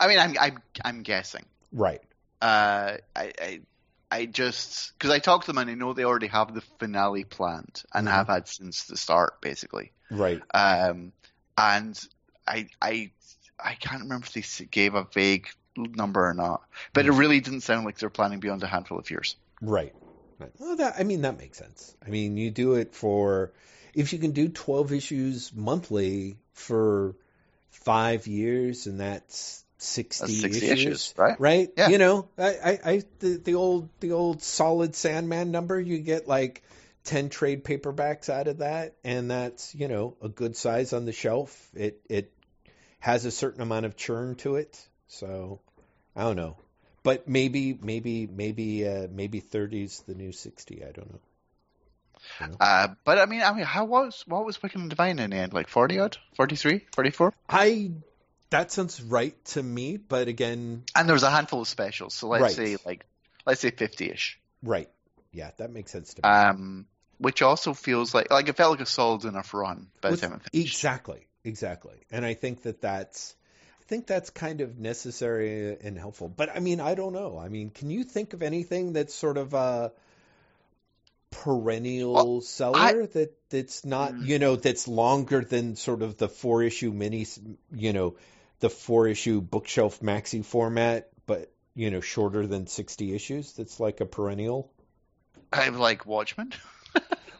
I 0.00 0.08
mean, 0.08 0.18
I'm 0.18 0.36
I'm 0.40 0.62
I'm 0.84 1.02
guessing. 1.02 1.44
right. 1.70 2.00
Uh, 2.40 2.96
I 3.14 3.32
I, 3.40 3.60
I 4.10 4.26
just 4.26 4.92
because 4.98 5.10
I 5.10 5.18
talked 5.18 5.44
to 5.44 5.52
them 5.52 5.58
and 5.58 5.70
I 5.70 5.74
know 5.74 5.92
they 5.92 6.04
already 6.04 6.28
have 6.28 6.54
the 6.54 6.62
finale 6.78 7.24
planned 7.24 7.82
and 7.92 8.08
Mhm. 8.08 8.10
have 8.10 8.28
had 8.28 8.48
since 8.48 8.84
the 8.84 8.96
start, 8.96 9.42
basically. 9.42 9.92
Right. 10.10 10.42
Um, 10.54 11.12
and 11.58 11.98
I 12.46 12.68
I 12.80 13.10
I 13.62 13.74
can't 13.74 14.02
remember 14.02 14.26
if 14.26 14.32
they 14.58 14.64
gave 14.64 14.94
a 14.94 15.04
vague 15.12 15.48
number 15.76 16.28
or 16.28 16.34
not, 16.34 16.62
but 16.92 17.06
it 17.06 17.10
mm-hmm. 17.10 17.18
really 17.18 17.40
didn't 17.40 17.60
sound 17.60 17.84
like 17.84 17.98
they're 17.98 18.10
planning 18.10 18.40
beyond 18.40 18.62
a 18.62 18.66
handful 18.66 18.98
of 18.98 19.10
years. 19.10 19.36
Right. 19.60 19.94
Right. 20.38 20.52
Well, 20.58 20.76
that 20.76 20.96
I 20.98 21.04
mean 21.04 21.22
that 21.22 21.38
makes 21.38 21.58
sense. 21.58 21.94
I 22.04 22.10
mean, 22.10 22.36
you 22.36 22.50
do 22.50 22.74
it 22.74 22.94
for 22.94 23.52
if 23.94 24.12
you 24.12 24.18
can 24.18 24.32
do 24.32 24.48
12 24.48 24.92
issues 24.92 25.52
monthly 25.54 26.36
for 26.52 27.16
5 27.70 28.26
years 28.26 28.86
and 28.86 29.00
that's 29.00 29.64
60, 29.78 30.26
That's 30.26 30.40
60 30.40 30.66
issues, 30.66 30.72
issues, 30.72 31.14
right? 31.16 31.40
Right? 31.40 31.70
Yeah. 31.76 31.88
You 31.88 31.98
know, 31.98 32.28
I 32.36 32.48
I, 32.48 32.80
I 32.84 33.02
the, 33.20 33.36
the 33.36 33.54
old 33.54 33.88
the 34.00 34.12
old 34.12 34.42
solid 34.42 34.94
Sandman 34.94 35.50
number, 35.50 35.80
you 35.80 35.98
get 35.98 36.28
like 36.28 36.62
10 37.04 37.30
trade 37.30 37.64
paperbacks 37.64 38.28
out 38.28 38.48
of 38.48 38.58
that 38.58 38.96
and 39.04 39.30
that's, 39.30 39.74
you 39.74 39.88
know, 39.88 40.16
a 40.20 40.28
good 40.28 40.56
size 40.56 40.92
on 40.92 41.06
the 41.06 41.12
shelf. 41.12 41.70
It 41.74 42.00
it 42.10 42.32
has 42.98 43.24
a 43.24 43.30
certain 43.30 43.62
amount 43.62 43.86
of 43.86 43.96
churn 43.96 44.34
to 44.36 44.56
it. 44.56 44.78
So, 45.08 45.60
I 46.16 46.22
don't 46.22 46.36
know. 46.36 46.56
But 47.02 47.28
maybe, 47.28 47.78
maybe, 47.80 48.26
maybe, 48.26 48.88
uh, 48.88 49.06
maybe 49.10 49.40
30's 49.40 50.00
the 50.02 50.14
new 50.14 50.32
60. 50.32 50.82
I 50.84 50.90
don't 50.90 51.12
know. 51.12 51.20
Uh, 52.58 52.88
but 53.04 53.18
I 53.18 53.26
mean, 53.26 53.42
I 53.42 53.52
mean, 53.52 53.64
how 53.64 53.84
was 53.84 54.24
what 54.26 54.44
was 54.44 54.60
Wicked 54.62 54.80
and 54.80 54.90
Divine 54.90 55.18
in 55.18 55.30
the 55.30 55.36
end? 55.36 55.52
Like 55.52 55.68
forty 55.68 55.98
odd, 55.98 56.16
43, 56.34 56.86
44? 56.94 57.32
I 57.48 57.92
that 58.50 58.72
sounds 58.72 59.02
right 59.02 59.34
to 59.46 59.62
me, 59.62 59.96
but 59.98 60.26
again, 60.28 60.84
and 60.94 61.08
there 61.08 61.14
was 61.14 61.22
a 61.22 61.30
handful 61.30 61.60
of 61.60 61.68
specials. 61.68 62.14
So 62.14 62.28
let's 62.28 62.42
Right. 62.42 62.52
say 62.52 62.76
like 62.84 63.04
let's 63.44 63.60
say 63.60 63.70
fifty 63.70 64.10
ish. 64.10 64.40
right? 64.62 64.88
Yeah, 65.32 65.50
that 65.58 65.70
makes 65.70 65.92
sense 65.92 66.14
to 66.14 66.22
me. 66.22 66.28
Um, 66.28 66.86
which 67.18 67.42
also 67.42 67.74
feels 67.74 68.14
like 68.14 68.30
like 68.30 68.48
it 68.48 68.56
felt 68.56 68.72
like 68.72 68.80
a 68.80 68.86
solid 68.86 69.24
enough 69.24 69.52
run 69.54 69.88
by 70.00 70.10
the 70.10 70.16
time 70.16 70.32
it 70.32 70.42
finished. 70.42 70.74
exactly, 70.74 71.26
exactly. 71.44 71.96
And 72.10 72.24
I 72.24 72.34
think 72.34 72.62
that 72.62 72.80
that's, 72.80 73.34
think 73.88 74.06
that's 74.06 74.30
kind 74.30 74.60
of 74.60 74.78
necessary 74.78 75.76
and 75.80 75.98
helpful. 75.98 76.28
But 76.28 76.54
I 76.54 76.60
mean, 76.60 76.80
I 76.80 76.94
don't 76.94 77.12
know. 77.12 77.38
I 77.38 77.48
mean, 77.48 77.70
can 77.70 77.90
you 77.90 78.04
think 78.04 78.32
of 78.34 78.42
anything 78.42 78.92
that's 78.92 79.14
sort 79.14 79.36
of 79.38 79.54
a 79.54 79.92
perennial 81.30 82.12
Well, 82.14 82.40
seller 82.40 83.06
that 83.06 83.34
that's 83.50 83.84
not, 83.84 84.12
Mm. 84.14 84.26
you 84.26 84.38
know, 84.38 84.56
that's 84.56 84.88
longer 84.88 85.42
than 85.42 85.76
sort 85.76 86.02
of 86.02 86.16
the 86.16 86.28
four 86.28 86.62
issue 86.62 86.92
mini, 86.92 87.26
you 87.74 87.92
know, 87.92 88.16
the 88.60 88.70
four 88.70 89.06
issue 89.06 89.40
bookshelf 89.40 90.00
maxi 90.00 90.44
format, 90.44 91.08
but 91.26 91.50
you 91.74 91.90
know, 91.90 92.00
shorter 92.00 92.46
than 92.46 92.66
sixty 92.66 93.14
issues. 93.14 93.52
That's 93.52 93.78
like 93.78 94.00
a 94.00 94.06
perennial. 94.06 94.70
I 95.52 95.68
like 95.68 96.06
Watchmen. 96.06 96.52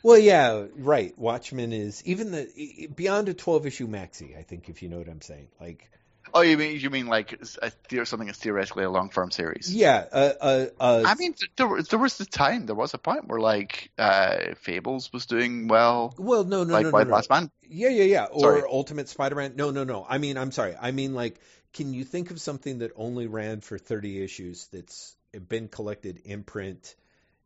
Well, 0.02 0.18
yeah, 0.18 0.66
right. 0.76 1.18
Watchmen 1.18 1.72
is 1.72 2.00
even 2.04 2.30
the 2.30 2.88
beyond 2.94 3.28
a 3.28 3.34
twelve 3.34 3.66
issue 3.66 3.88
maxi. 3.88 4.38
I 4.38 4.42
think 4.42 4.68
if 4.68 4.80
you 4.82 4.88
know 4.88 4.98
what 4.98 5.08
I'm 5.08 5.20
saying, 5.22 5.48
like. 5.60 5.90
Oh, 6.34 6.40
you 6.42 6.56
mean 6.58 6.80
you 6.80 6.90
mean 6.90 7.06
like 7.06 7.32
a, 7.32 8.06
something 8.06 8.26
that's 8.26 8.38
theoretically 8.38 8.84
a 8.84 8.90
long 8.90 9.10
form 9.10 9.30
series? 9.30 9.72
Yeah. 9.72 10.04
Uh, 10.12 10.32
uh, 10.40 10.66
uh, 10.78 11.02
I 11.06 11.14
mean, 11.14 11.34
there, 11.56 11.82
there 11.82 11.98
was 11.98 12.18
the 12.18 12.26
time, 12.26 12.66
there 12.66 12.74
was 12.74 12.94
a 12.94 12.98
point 12.98 13.28
where 13.28 13.40
like 13.40 13.90
uh, 13.98 14.54
Fables 14.56 15.12
was 15.12 15.26
doing 15.26 15.68
well. 15.68 16.14
Well, 16.18 16.44
no, 16.44 16.64
no, 16.64 16.74
like 16.74 16.84
no, 16.84 16.90
no, 16.90 17.02
no. 17.04 17.14
Last 17.14 17.30
Man. 17.30 17.50
Yeah, 17.62 17.88
yeah, 17.88 18.04
yeah. 18.04 18.24
Or 18.26 18.40
Sorry. 18.40 18.62
Ultimate 18.68 19.08
Spider-Man. 19.08 19.54
No, 19.56 19.70
no, 19.70 19.84
no. 19.84 20.06
I 20.08 20.18
mean, 20.18 20.36
I'm 20.36 20.52
sorry. 20.52 20.76
I 20.80 20.90
mean, 20.90 21.14
like, 21.14 21.40
can 21.72 21.94
you 21.94 22.04
think 22.04 22.30
of 22.30 22.40
something 22.40 22.78
that 22.78 22.92
only 22.96 23.26
ran 23.26 23.60
for 23.60 23.78
30 23.78 24.22
issues 24.22 24.66
that's 24.72 25.16
been 25.48 25.68
collected 25.68 26.22
in 26.24 26.42
print 26.42 26.94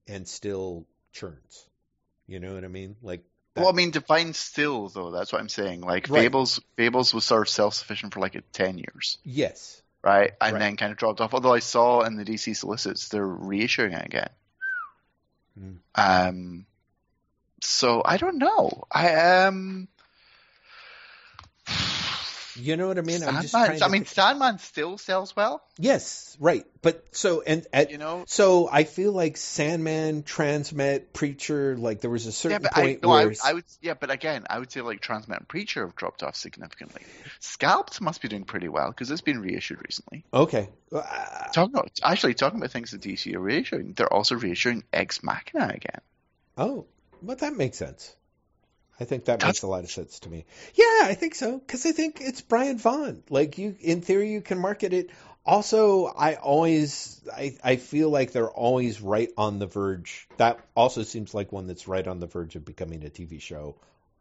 and 0.07 0.27
still 0.27 0.87
churns? 1.13 1.67
You 2.27 2.41
know 2.41 2.55
what 2.55 2.65
I 2.65 2.69
mean? 2.69 2.97
Like. 3.03 3.25
Well, 3.57 3.69
I 3.69 3.73
mean, 3.73 3.91
define 3.91 4.33
still 4.33 4.89
though. 4.89 5.11
That's 5.11 5.33
what 5.33 5.41
I'm 5.41 5.49
saying. 5.49 5.81
Like 5.81 6.09
Right. 6.09 6.23
Fables, 6.23 6.61
Fables 6.77 7.13
was 7.13 7.25
sort 7.25 7.43
of 7.43 7.49
self-sufficient 7.49 8.15
for 8.15 8.21
like 8.21 8.41
ten 8.53 8.79
years, 8.79 9.19
yes. 9.25 9.83
right? 10.03 10.33
And 10.41 10.53
Right. 10.55 10.59
then 10.61 10.77
kind 10.77 10.93
of 10.93 10.99
dropped 10.99 11.21
off. 11.21 11.35
Although 11.35 11.53
I 11.55 11.59
saw 11.59 12.03
in 12.03 12.17
the 12.17 12.25
DC 12.25 12.57
solicits 12.57 13.09
they're 13.09 13.27
reissuing 13.27 13.99
it 13.99 14.07
again. 14.07 14.31
Hmm. 15.59 15.73
Um, 15.95 16.67
so 17.63 18.03
I 18.05 18.17
don't 18.17 18.39
know. 18.39 18.85
I 18.91 19.15
um, 19.47 19.89
You 22.57 22.77
know 22.77 22.89
what 22.89 22.99
I 22.99 23.03
mean? 23.03 23.23
I'm 23.23 23.43
just 23.43 23.53
Sandman. 23.53 23.79
to 23.79 23.85
I 23.85 23.89
mean, 23.89 24.05
Sandman 24.07 24.59
still 24.59 24.99
sells 24.99 25.37
well. 25.37 25.63
yes, 25.79 26.37
right. 26.41 26.65
But 26.83 27.05
so 27.13 27.43
and 27.43 27.67
at 27.73 27.91
You 27.91 27.99
know. 27.99 28.25
So 28.27 28.69
I 28.71 28.85
feel 28.85 29.13
like 29.13 29.37
Sandman, 29.37 30.23
Transmet, 30.25 31.13
Preacher, 31.13 31.77
like 31.77 32.01
there 32.01 32.11
was 32.11 32.25
a 32.27 32.29
Yeah, 32.29 32.33
certain 32.33 32.67
I, 32.73 32.81
point 32.83 33.03
no, 33.03 33.09
where 33.11 33.29
would- 33.29 33.37
I 33.45 33.53
would. 33.55 33.65
Yeah, 33.83 33.95
but 33.95 34.11
again, 34.11 34.47
I 34.51 34.59
would 34.59 34.73
say 34.73 34.81
like 34.81 35.01
Transmet 35.01 35.37
and 35.39 35.49
Preacher 35.49 35.85
have 35.87 35.95
dropped 35.95 36.23
off 36.23 36.35
significantly. 36.37 37.03
Scalped 37.39 38.01
must 38.01 38.23
be 38.23 38.29
doing 38.29 38.45
pretty 38.45 38.69
well 38.69 38.89
because 38.91 39.11
it's 39.11 39.21
been 39.21 39.41
reissued 39.41 39.79
recently. 39.85 40.25
okay, 40.33 40.69
uh, 40.93 41.03
Talking 41.53 41.75
about, 41.75 41.91
actually 42.03 42.35
talking 42.35 42.59
about 42.59 42.71
things 42.73 42.91
that 42.93 43.01
DC 43.01 43.35
are 43.35 43.41
reissuing, 43.41 43.95
they're 43.95 44.13
also 44.13 44.35
reissuing 44.37 44.83
Ex 44.93 45.23
Machina 45.23 45.69
again. 45.75 46.01
oh, 46.57 46.87
but 47.23 47.41
that 47.41 47.55
makes 47.55 47.77
sense. 47.79 48.15
I 49.01 49.05
think 49.05 49.25
that 49.25 49.43
makes 49.43 49.63
a 49.63 49.67
lot 49.67 49.83
of 49.83 49.91
sense 49.91 50.21
to 50.21 50.29
me. 50.29 50.45
Yeah, 50.75 51.01
I 51.05 51.15
think 51.15 51.35
so 51.35 51.59
because 51.59 51.87
I 51.87 51.93
think 51.93 52.21
it's 52.21 52.43
Brian 52.43 52.77
Vaughan. 52.77 53.23
Like 53.31 53.57
you, 53.57 53.75
in 53.81 54.03
theory, 54.03 54.31
you 54.31 54.43
can 54.43 54.59
market 54.59 54.93
it. 54.93 55.11
Also, 55.45 56.05
I 56.05 56.35
always, 56.35 57.19
I, 57.35 57.57
I 57.65 57.77
feel 57.77 58.11
like 58.11 58.33
they're 58.33 58.51
always 58.51 59.01
right 59.01 59.31
on 59.39 59.59
the 59.59 59.67
verge. 59.67 60.29
That 60.37 60.61
also 60.77 61.03
seems 61.03 61.33
like 61.33 61.51
one 61.51 61.67
that's 61.67 61.89
right 61.89 62.07
on 62.07 62.21
the 62.21 62.27
verge 62.27 62.57
of 62.57 62.65
becoming 62.67 63.05
a 63.05 63.09
TV 63.09 63.41
show 63.41 63.77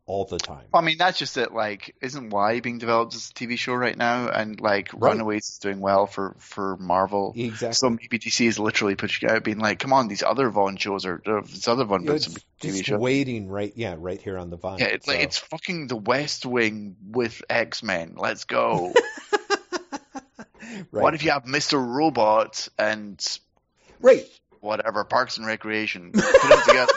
all 0.10 0.26
the 0.26 0.40
time. 0.40 0.66
I 0.74 0.82
mean, 0.82 0.98
that's 0.98 1.20
just 1.20 1.38
it. 1.38 1.54
Like, 1.54 1.96
isn't 2.02 2.32
Y 2.32 2.62
being 2.62 2.80
developed 2.80 3.14
as 3.14 3.30
a 3.30 3.34
TV 3.34 3.60
show 3.60 3.76
right 3.76 3.96
now? 3.96 4.28
And 4.28 4.60
like, 4.60 4.90
Right. 4.92 5.12
Runaways 5.12 5.48
is 5.48 5.60
doing 5.60 5.80
well 5.80 6.08
for 6.08 6.36
for 6.40 6.78
Marvel. 6.78 7.34
Exactly. 7.36 7.74
So 7.74 7.90
maybe 7.92 8.18
DC 8.18 8.48
is 8.48 8.58
literally 8.58 8.96
pushing 8.96 9.30
it 9.30 9.32
out, 9.32 9.44
being 9.44 9.60
like, 9.60 9.78
"Come 9.78 9.94
on, 9.94 10.08
these 10.08 10.24
other 10.24 10.50
Vaughan 10.50 10.78
shows 10.78 11.06
are 11.06 11.22
uh, 11.26 11.42
this 11.42 11.68
other 11.68 11.84
Vaughan 11.86 12.02
You 12.02 12.08
know, 12.08 12.14
bits 12.14 12.26
it's 12.28 12.44
TV 12.60 12.72
just 12.72 12.86
show." 12.86 12.98
waiting 12.98 13.50
right, 13.50 13.72
yeah, 13.76 13.96
right 13.98 14.20
here 14.20 14.40
on 14.40 14.50
the 14.50 14.58
vine. 14.58 14.80
Yeah, 14.80 14.88
it's 14.88 15.08
like 15.08 15.20
it's 15.20 15.38
fucking 15.38 15.88
the 15.88 15.96
West 15.96 16.44
Wing 16.44 16.96
with 17.08 17.44
X 17.48 17.84
Men. 17.84 18.16
Let's 18.18 18.46
go. 18.46 18.94
right. 20.92 21.04
What 21.04 21.14
if 21.14 21.24
you 21.24 21.30
have 21.32 21.44
Mr. 21.44 21.74
Robot 21.80 22.68
and 22.80 23.24
right. 24.02 24.26
whatever 24.60 25.04
Parks 25.04 25.38
and 25.38 25.46
Recreation 25.46 26.12
put 26.14 26.24
them 26.24 26.62
together? 26.66 26.94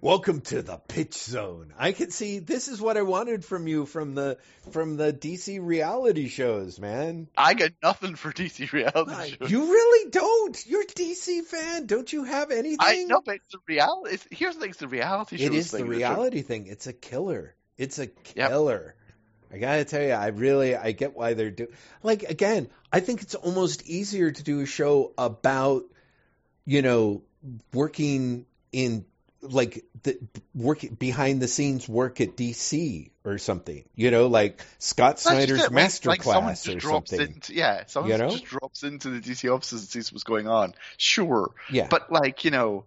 Welcome 0.00 0.40
to 0.42 0.62
the 0.62 0.76
pitch 0.76 1.14
zone. 1.14 1.72
I 1.78 1.92
can 1.92 2.10
see 2.10 2.38
this 2.38 2.68
is 2.68 2.80
what 2.80 2.96
I 2.96 3.02
wanted 3.02 3.44
from 3.44 3.66
you 3.66 3.86
from 3.86 4.14
the 4.14 4.38
from 4.70 4.96
the 4.96 5.12
DC 5.12 5.58
reality 5.62 6.28
shows, 6.28 6.78
man. 6.78 7.28
I 7.36 7.54
got 7.54 7.72
nothing 7.82 8.14
for 8.14 8.32
DC 8.32 8.70
reality 8.72 9.36
shows. 9.38 9.50
You 9.50 9.70
really 9.70 10.10
don't. 10.10 10.66
You're 10.66 10.82
a 10.82 10.86
DC 10.86 11.44
fan. 11.44 11.86
Don't 11.86 12.12
you 12.12 12.24
have 12.24 12.50
anything? 12.50 12.78
I 12.80 13.04
know, 13.04 13.20
but 13.24 13.36
it's 13.36 13.52
the 13.52 13.58
reality. 13.66 14.14
It's, 14.14 14.26
here's 14.30 14.54
the 14.54 14.60
thing: 14.62 14.70
it's 14.70 14.78
the 14.78 14.88
reality 14.88 15.36
shows. 15.36 15.46
It 15.46 15.54
is 15.54 15.70
the 15.70 15.84
reality 15.84 16.42
thing. 16.42 16.66
It's 16.66 16.86
a 16.86 16.92
killer. 16.92 17.54
It's 17.76 17.98
a 17.98 18.06
killer. 18.06 18.94
I 19.52 19.58
gotta 19.58 19.84
tell 19.84 20.02
you, 20.02 20.12
I 20.12 20.28
really 20.28 20.76
I 20.76 20.92
get 20.92 21.16
why 21.16 21.34
they're 21.34 21.50
doing. 21.50 21.70
Like 22.02 22.22
again, 22.24 22.68
I 22.92 23.00
think 23.00 23.22
it's 23.22 23.34
almost 23.34 23.86
easier 23.86 24.30
to 24.30 24.42
do 24.42 24.60
a 24.60 24.66
show 24.66 25.12
about, 25.16 25.84
you 26.64 26.82
know, 26.82 27.22
working 27.72 28.46
in 28.72 29.04
like 29.40 29.84
the 30.02 30.18
work 30.54 30.84
behind 30.98 31.40
the 31.40 31.48
scenes 31.48 31.88
work 31.88 32.20
at 32.20 32.36
DC 32.36 33.10
or 33.24 33.38
something. 33.38 33.84
You 33.94 34.10
know, 34.10 34.26
like 34.26 34.64
Scott 34.78 35.18
Snyder's 35.20 35.64
it, 35.64 35.72
like- 35.72 36.04
like 36.04 36.22
masterclass 36.22 36.64
just 36.64 36.76
or 36.76 36.80
something. 36.80 37.20
Into, 37.20 37.54
yeah, 37.54 37.84
someone 37.86 38.12
You 38.12 38.18
know? 38.18 38.30
just 38.30 38.44
drops 38.44 38.82
into 38.82 39.10
the 39.10 39.20
DC 39.20 39.52
offices 39.52 39.82
and 39.82 39.88
sees 39.88 40.12
what's 40.12 40.24
going 40.24 40.48
on. 40.48 40.74
Sure, 40.96 41.52
Yeah, 41.70 41.86
but 41.88 42.10
like 42.10 42.44
you 42.44 42.50
know, 42.50 42.84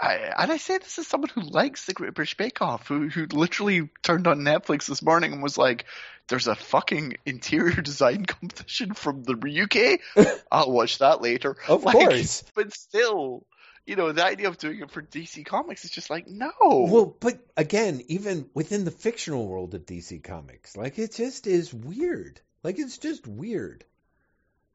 I, 0.00 0.14
and 0.36 0.50
I 0.50 0.56
say 0.56 0.78
this 0.78 0.98
as 0.98 1.06
someone 1.06 1.30
who 1.30 1.42
likes 1.42 1.84
the 1.86 1.94
Great 1.94 2.14
British 2.14 2.36
Bake 2.36 2.60
Off, 2.60 2.88
who 2.88 3.08
who 3.08 3.26
literally 3.26 3.88
turned 4.02 4.26
on 4.26 4.40
Netflix 4.40 4.86
this 4.86 5.02
morning 5.02 5.32
and 5.32 5.42
was 5.42 5.56
like, 5.56 5.84
"There's 6.28 6.48
a 6.48 6.56
fucking 6.56 7.18
interior 7.24 7.80
design 7.82 8.24
competition 8.24 8.94
from 8.94 9.22
the 9.22 9.34
UK. 9.62 10.36
I'll 10.50 10.72
watch 10.72 10.98
that 10.98 11.22
later." 11.22 11.56
of 11.68 11.84
like, 11.84 11.94
course. 11.94 12.42
but 12.54 12.74
still. 12.74 13.46
You 13.84 13.96
know, 13.96 14.12
the 14.12 14.24
idea 14.24 14.48
of 14.48 14.58
doing 14.58 14.80
it 14.80 14.90
for 14.90 15.02
DC 15.02 15.44
Comics 15.44 15.84
is 15.84 15.90
just 15.90 16.08
like, 16.08 16.28
no. 16.28 16.52
Well, 16.60 17.16
but 17.18 17.40
again, 17.56 18.02
even 18.06 18.48
within 18.54 18.84
the 18.84 18.92
fictional 18.92 19.46
world 19.46 19.74
of 19.74 19.86
DC 19.86 20.22
Comics, 20.22 20.76
like 20.76 20.98
it 20.98 21.12
just 21.14 21.46
is 21.46 21.74
weird. 21.74 22.40
Like 22.62 22.78
it's 22.78 22.98
just 22.98 23.26
weird. 23.26 23.84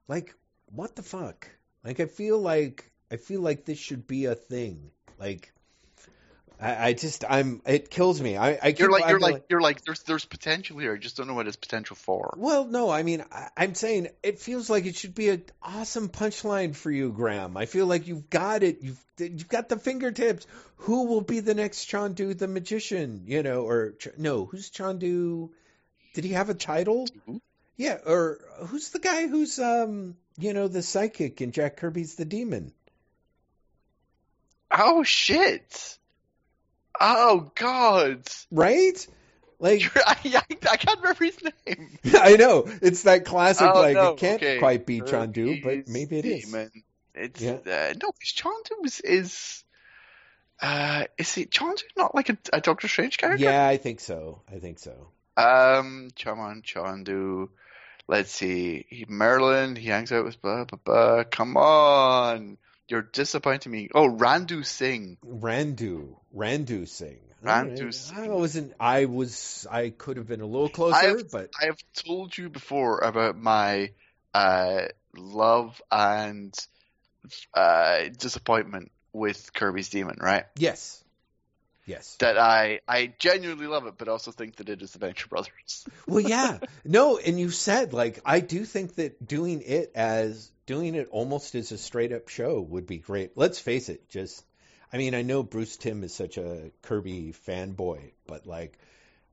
Like 0.07 0.35
what 0.71 0.95
the 0.95 1.03
fuck? 1.03 1.47
Like 1.83 1.99
I 1.99 2.05
feel 2.05 2.39
like 2.39 2.91
I 3.11 3.15
feel 3.15 3.41
like 3.41 3.65
this 3.65 3.79
should 3.79 4.07
be 4.07 4.25
a 4.25 4.35
thing. 4.35 4.91
Like 5.17 5.53
I, 6.59 6.89
I 6.89 6.93
just 6.93 7.23
I'm 7.29 7.61
it 7.65 7.89
kills 7.89 8.21
me. 8.21 8.35
I, 8.37 8.51
I 8.61 8.71
keep, 8.71 8.79
you're 8.79 8.91
like, 8.91 9.05
I 9.05 9.09
you're 9.09 9.19
feel 9.19 9.31
like, 9.31 9.43
you're 9.49 9.61
like, 9.61 9.85
there's, 9.85 10.03
there's 10.03 10.25
potential 10.25 10.77
here. 10.77 10.93
I 10.93 10.97
just 10.97 11.17
don't 11.17 11.27
know 11.27 11.33
what 11.33 11.47
it's 11.47 11.55
potential 11.55 11.95
for. 11.95 12.33
Well, 12.37 12.65
no, 12.65 12.89
I 12.89 13.03
mean, 13.03 13.23
I, 13.31 13.49
I'm 13.55 13.75
saying 13.75 14.07
it 14.23 14.39
feels 14.39 14.69
like 14.69 14.85
it 14.85 14.95
should 14.95 15.13
be 15.13 15.29
an 15.29 15.43
awesome 15.61 16.09
punchline 16.09 16.75
for 16.75 16.91
you, 16.91 17.11
Graeme. 17.11 17.57
I 17.57 17.65
feel 17.65 17.85
like 17.85 18.07
you've 18.07 18.29
got 18.29 18.63
it. 18.63 18.79
You've 18.81 19.03
you've 19.19 19.49
got 19.49 19.69
the 19.69 19.77
fingertips. 19.77 20.47
Who 20.81 21.05
will 21.07 21.21
be 21.21 21.39
the 21.39 21.53
next 21.53 21.89
Chandu 21.89 22.37
the 22.37 22.47
magician? 22.47 23.23
You 23.27 23.43
know, 23.43 23.61
or 23.61 23.91
Ch- 23.91 24.09
no, 24.17 24.45
who's 24.45 24.69
Chandu? 24.69 25.49
Did 26.13 26.23
he 26.23 26.31
have 26.31 26.49
a 26.49 26.55
title? 26.55 27.07
Who? 27.25 27.41
Yeah, 27.75 27.99
or 28.03 28.39
who's 28.67 28.89
the 28.89 28.99
guy 28.99 29.27
who's 29.27 29.59
um, 29.59 30.15
you 30.39 30.53
know, 30.53 30.67
the 30.67 30.81
psychic 30.81 31.41
in 31.41 31.51
Jack 31.51 31.77
Kirby's 31.77 32.15
The 32.15 32.25
Demon? 32.25 32.73
Oh 34.71 35.03
shit! 35.03 35.97
Oh 36.99 37.51
god! 37.55 38.27
Right? 38.51 39.07
Like 39.59 39.91
I, 39.95 40.17
I, 40.25 40.41
I 40.71 40.77
can't 40.77 40.99
remember 40.99 41.25
his 41.25 41.37
name. 41.65 41.97
I 42.13 42.35
know 42.35 42.65
it's 42.81 43.03
that 43.03 43.25
classic. 43.25 43.67
Oh, 43.73 43.79
like 43.79 43.95
no, 43.95 44.13
it 44.13 44.17
can't 44.17 44.41
okay. 44.41 44.59
quite 44.59 44.85
be 44.85 45.01
Chandu, 45.01 45.63
but 45.63 45.87
maybe 45.87 46.19
it 46.19 46.25
is. 46.25 46.45
Demon. 46.45 46.71
It's 47.15 47.41
Yeah. 47.41 47.53
uh, 47.53 47.93
no, 48.01 48.11
because 48.11 48.33
Chandu 48.35 48.85
is 48.85 48.99
is 49.01 49.63
uh 50.61 51.05
is 51.17 51.33
he 51.33 51.45
Chandu 51.45 51.83
not 51.97 52.13
like 52.13 52.29
a, 52.29 52.37
a 52.53 52.61
Doctor 52.61 52.87
Strange 52.87 53.17
character? 53.17 53.43
Yeah, 53.43 53.67
I 53.67 53.77
think 53.77 53.99
so. 53.99 54.41
I 54.51 54.59
think 54.59 54.79
so. 54.79 55.09
Um, 55.35 56.09
come 56.21 56.39
on, 56.39 56.61
Chandu. 56.61 57.49
Let's 58.07 58.31
see. 58.31 58.85
He, 58.89 59.05
Merlin. 59.07 59.75
He 59.75 59.87
hangs 59.87 60.11
out 60.11 60.25
with 60.25 60.41
blah 60.41 60.65
blah 60.65 60.79
blah. 60.83 61.23
Come 61.23 61.57
on, 61.57 62.57
you're 62.87 63.01
disappointing 63.01 63.71
me. 63.71 63.89
Oh, 63.93 64.07
Randu 64.09 64.65
Singh. 64.65 65.17
Randu, 65.25 66.15
Randu 66.35 66.87
Singh. 66.87 67.19
Randu. 67.43 67.93
Singh. 67.93 68.17
I 68.17 68.27
wasn't. 68.29 68.73
I 68.79 69.05
was. 69.05 69.67
I 69.69 69.89
could 69.89 70.17
have 70.17 70.27
been 70.27 70.41
a 70.41 70.45
little 70.45 70.69
closer, 70.69 70.95
I 70.95 71.03
have, 71.09 71.31
but 71.31 71.49
I 71.61 71.65
have 71.65 71.77
told 71.93 72.37
you 72.37 72.49
before 72.49 72.99
about 72.99 73.37
my 73.37 73.91
uh, 74.33 74.85
love 75.15 75.81
and 75.91 76.53
uh, 77.53 78.05
disappointment 78.17 78.91
with 79.13 79.51
Kirby's 79.53 79.89
Demon, 79.89 80.17
right? 80.19 80.45
yes, 80.57 81.03
yes. 81.87 82.15
That 82.19 82.37
I 82.37 82.81
I 82.87 83.13
genuinely 83.17 83.65
love 83.65 83.87
it, 83.87 83.95
but 83.97 84.07
also 84.07 84.31
think 84.31 84.57
that 84.57 84.69
it 84.69 84.83
is 84.83 84.91
the 84.91 84.99
Venture 84.99 85.27
Brothers. 85.27 85.87
Well, 86.05 86.19
yeah. 86.19 86.59
No, 86.85 87.17
and 87.17 87.39
you 87.39 87.49
said 87.49 87.93
like 87.93 88.19
I 88.23 88.39
do 88.41 88.63
think 88.65 88.95
that 88.95 89.25
doing 89.25 89.61
it 89.65 89.91
as 89.95 90.51
doing 90.65 90.95
it 90.95 91.07
almost 91.11 91.55
as 91.55 91.71
a 91.71 91.77
straight 91.77 92.11
up 92.11 92.27
show 92.29 92.61
would 92.61 92.85
be 92.85 92.97
great. 92.97 93.31
Let's 93.35 93.59
face 93.59 93.89
it. 93.89 94.07
Just, 94.09 94.43
I 94.91 94.97
mean, 94.97 95.15
I 95.15 95.21
know 95.21 95.41
Bruce 95.41 95.77
Timm 95.77 96.03
is 96.03 96.13
such 96.13 96.37
a 96.37 96.71
Kirby 96.83 97.33
fanboy, 97.47 98.11
but 98.27 98.45
like. 98.45 98.77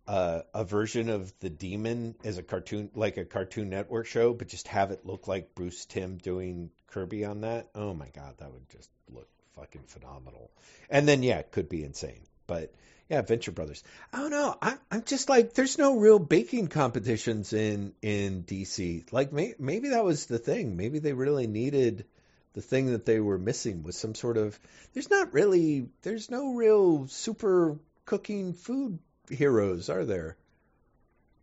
Uh, 0.07 0.43
a 0.53 0.65
version 0.65 1.09
of 1.09 1.33
the 1.41 1.49
demon 1.49 2.15
as 2.25 2.37
a 2.37 2.43
cartoon, 2.43 2.91
like 2.95 3.17
a 3.17 3.25
Cartoon 3.25 3.71
Network 3.71 4.05
show, 4.05 4.35
but 4.35 4.49
just 4.49 4.69
have 4.69 4.91
it 4.91 5.07
look 5.07 5.27
like 5.29 5.55
Bruce 5.55 5.87
Timm 5.87 6.19
doing 6.19 6.71
Kirby 6.89 7.25
on 7.25 7.41
that. 7.41 7.71
Oh 7.75 7.95
my 7.95 8.09
god, 8.15 8.35
that 8.37 8.53
would 8.53 8.69
just 8.69 8.91
look 9.11 9.27
fucking 9.57 9.85
phenomenal. 9.87 10.51
And 10.91 11.09
then 11.09 11.23
yeah, 11.23 11.39
it 11.39 11.51
could 11.51 11.69
be 11.69 11.85
insane, 11.85 12.21
but 12.47 12.73
yeah, 13.09 13.23
Venture 13.23 13.53
Brothers. 13.53 13.85
I 14.13 14.19
don't 14.19 14.31
know. 14.31 14.57
I'm 14.61 14.79
I'm 14.91 15.05
just 15.05 15.29
like 15.29 15.55
there's 15.55 15.79
no 15.79 15.99
real 15.99 16.19
baking 16.19 16.69
competitions 16.69 17.53
in 17.53 17.93
in 18.03 18.45
DC. 18.45 19.13
Like 19.13 19.33
may, 19.33 19.55
maybe 19.59 19.91
that 19.91 20.05
was 20.05 20.27
the 20.27 20.39
thing. 20.39 20.77
Maybe 20.77 20.99
they 20.99 21.13
really 21.13 21.47
needed 21.47 22.07
the 22.55 22.63
thing 22.63 22.87
that 22.87 23.05
they 23.05 23.21
were 23.21 23.39
missing 23.39 23.83
was 23.83 23.97
some 23.97 24.15
sort 24.15 24.37
of. 24.37 24.59
There's 24.95 25.11
not 25.11 25.33
really. 25.33 25.89
There's 26.03 26.31
no 26.31 26.55
real 26.55 27.07
super 27.09 27.79
cooking 28.07 28.55
food 28.55 28.99
heroes, 29.29 29.91
are 29.91 30.05
there? 30.05 30.37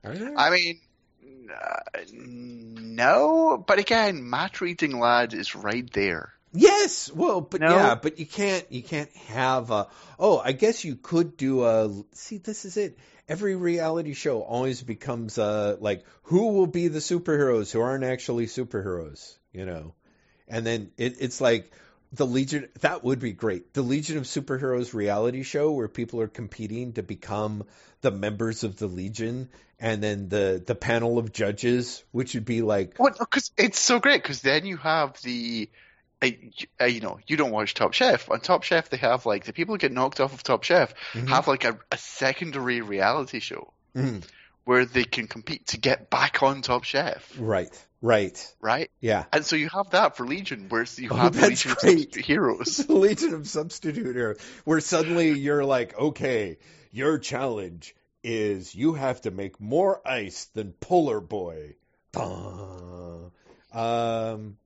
Are 0.04 0.16
there? 0.16 0.38
I 0.38 0.50
mean, 0.50 0.80
uh, 1.54 2.02
no, 2.14 3.64
but 3.66 3.80
again, 3.80 4.28
Matter-Eater 4.30 4.88
Lad 4.88 5.34
is 5.34 5.56
right 5.56 5.90
there. 5.94 6.34
Yes, 6.54 7.12
well, 7.12 7.42
but 7.42 7.62
No. 7.62 7.70
yeah, 7.70 7.96
but 7.96 8.20
you 8.20 8.26
can't 8.26 8.70
you 8.72 8.84
can't 8.84 9.12
have 9.30 9.72
a. 9.72 9.88
Oh, 10.20 10.38
I 10.40 10.52
guess 10.52 10.84
you 10.84 10.96
could 10.96 11.38
do 11.38 11.64
a. 11.64 12.04
See, 12.14 12.38
this 12.38 12.66
is 12.66 12.78
it. 12.78 12.98
Every 13.30 13.56
reality 13.56 14.14
show 14.14 14.42
always 14.42 14.82
becomes 14.82 15.38
a 15.38 15.78
like 15.80 16.04
who 16.24 16.54
will 16.54 16.68
be 16.68 16.90
the 16.90 17.00
superheroes 17.00 17.72
who 17.72 17.80
aren't 17.80 18.04
actually 18.04 18.48
superheroes, 18.48 19.38
you 19.54 19.66
know, 19.66 19.94
and 20.50 20.66
then 20.66 20.92
it, 20.98 21.18
it's 21.22 21.40
like 21.40 21.72
the 22.12 22.26
Legion. 22.26 22.68
That 22.82 23.04
would 23.06 23.20
be 23.20 23.32
great. 23.32 23.74
The 23.74 23.82
Legion 23.84 24.18
of 24.18 24.24
Superheroes 24.24 24.94
reality 24.94 25.44
show 25.44 25.72
where 25.72 25.88
people 25.88 26.20
are 26.20 26.28
competing 26.28 26.94
to 26.94 27.04
become 27.04 27.64
the 28.02 28.12
members 28.12 28.66
of 28.66 28.78
the 28.78 28.88
Legion, 28.88 29.48
and 29.80 30.04
then 30.04 30.28
the 30.28 30.62
the 30.66 30.76
panel 30.76 31.18
of 31.18 31.32
judges, 31.32 32.04
which 32.12 32.34
would 32.34 32.44
be 32.46 32.62
like 32.62 32.96
Well, 33.00 33.16
because 33.18 33.52
it's 33.58 33.80
so 33.80 34.00
great. 34.00 34.22
Because 34.22 34.42
then 34.42 34.66
you 34.66 34.76
have 34.78 35.22
the, 35.22 35.70
uh, 36.22 36.28
uh, 36.80 36.86
you 36.86 37.02
know, 37.02 37.20
you 37.28 37.38
don't 37.38 37.52
watch 37.52 37.74
Top 37.74 37.94
Chef. 37.94 38.30
On 38.30 38.40
Top 38.40 38.64
Chef, 38.64 38.90
they 38.90 38.98
have 38.98 39.26
like 39.26 39.46
the 39.46 39.54
people 39.54 39.74
who 39.76 39.80
get 39.80 39.92
knocked 39.92 40.20
off 40.20 40.34
of 40.34 40.44
Top 40.44 40.64
Chef 40.64 40.94
Mhm. 41.14 41.28
have 41.30 41.48
like 41.48 41.64
a, 41.66 41.80
a 41.92 41.98
secondary 41.98 42.82
reality 42.82 43.40
show 43.40 43.74
mm, 43.96 44.24
where 44.64 44.86
they 44.86 45.04
can 45.04 45.28
compete 45.28 45.68
to 45.68 45.78
get 45.80 46.10
back 46.10 46.44
on 46.44 46.62
Top 46.62 46.84
Chef, 46.84 47.32
right, 47.40 47.70
right, 48.02 48.54
right? 48.62 48.92
yeah. 49.00 49.26
And 49.34 49.46
so 49.46 49.56
you 49.56 49.70
have 49.70 49.92
that 49.92 50.18
for 50.18 50.26
Legion, 50.28 50.68
where 50.70 50.86
you 50.98 51.10
Oh, 51.12 51.16
have 51.16 51.36
Legion 51.36 51.72
of. 51.72 51.80
Substitute 51.80 52.26
heroes. 52.26 52.78
the 52.78 52.94
Legion 53.08 53.34
of 53.34 53.48
Substitute 53.48 54.16
Heroes, 54.16 54.40
where 54.66 54.80
suddenly 54.82 55.32
you're 55.32 55.66
like, 55.66 55.98
okay, 55.98 56.58
your 56.92 57.18
challenge 57.18 57.96
is 58.24 58.76
you 58.76 58.94
have 58.94 59.22
to 59.22 59.32
make 59.32 59.60
more 59.60 60.00
ice 60.08 60.46
than 60.54 60.74
Polar 60.74 61.20
Boy. 61.22 61.76
Um. 63.74 64.58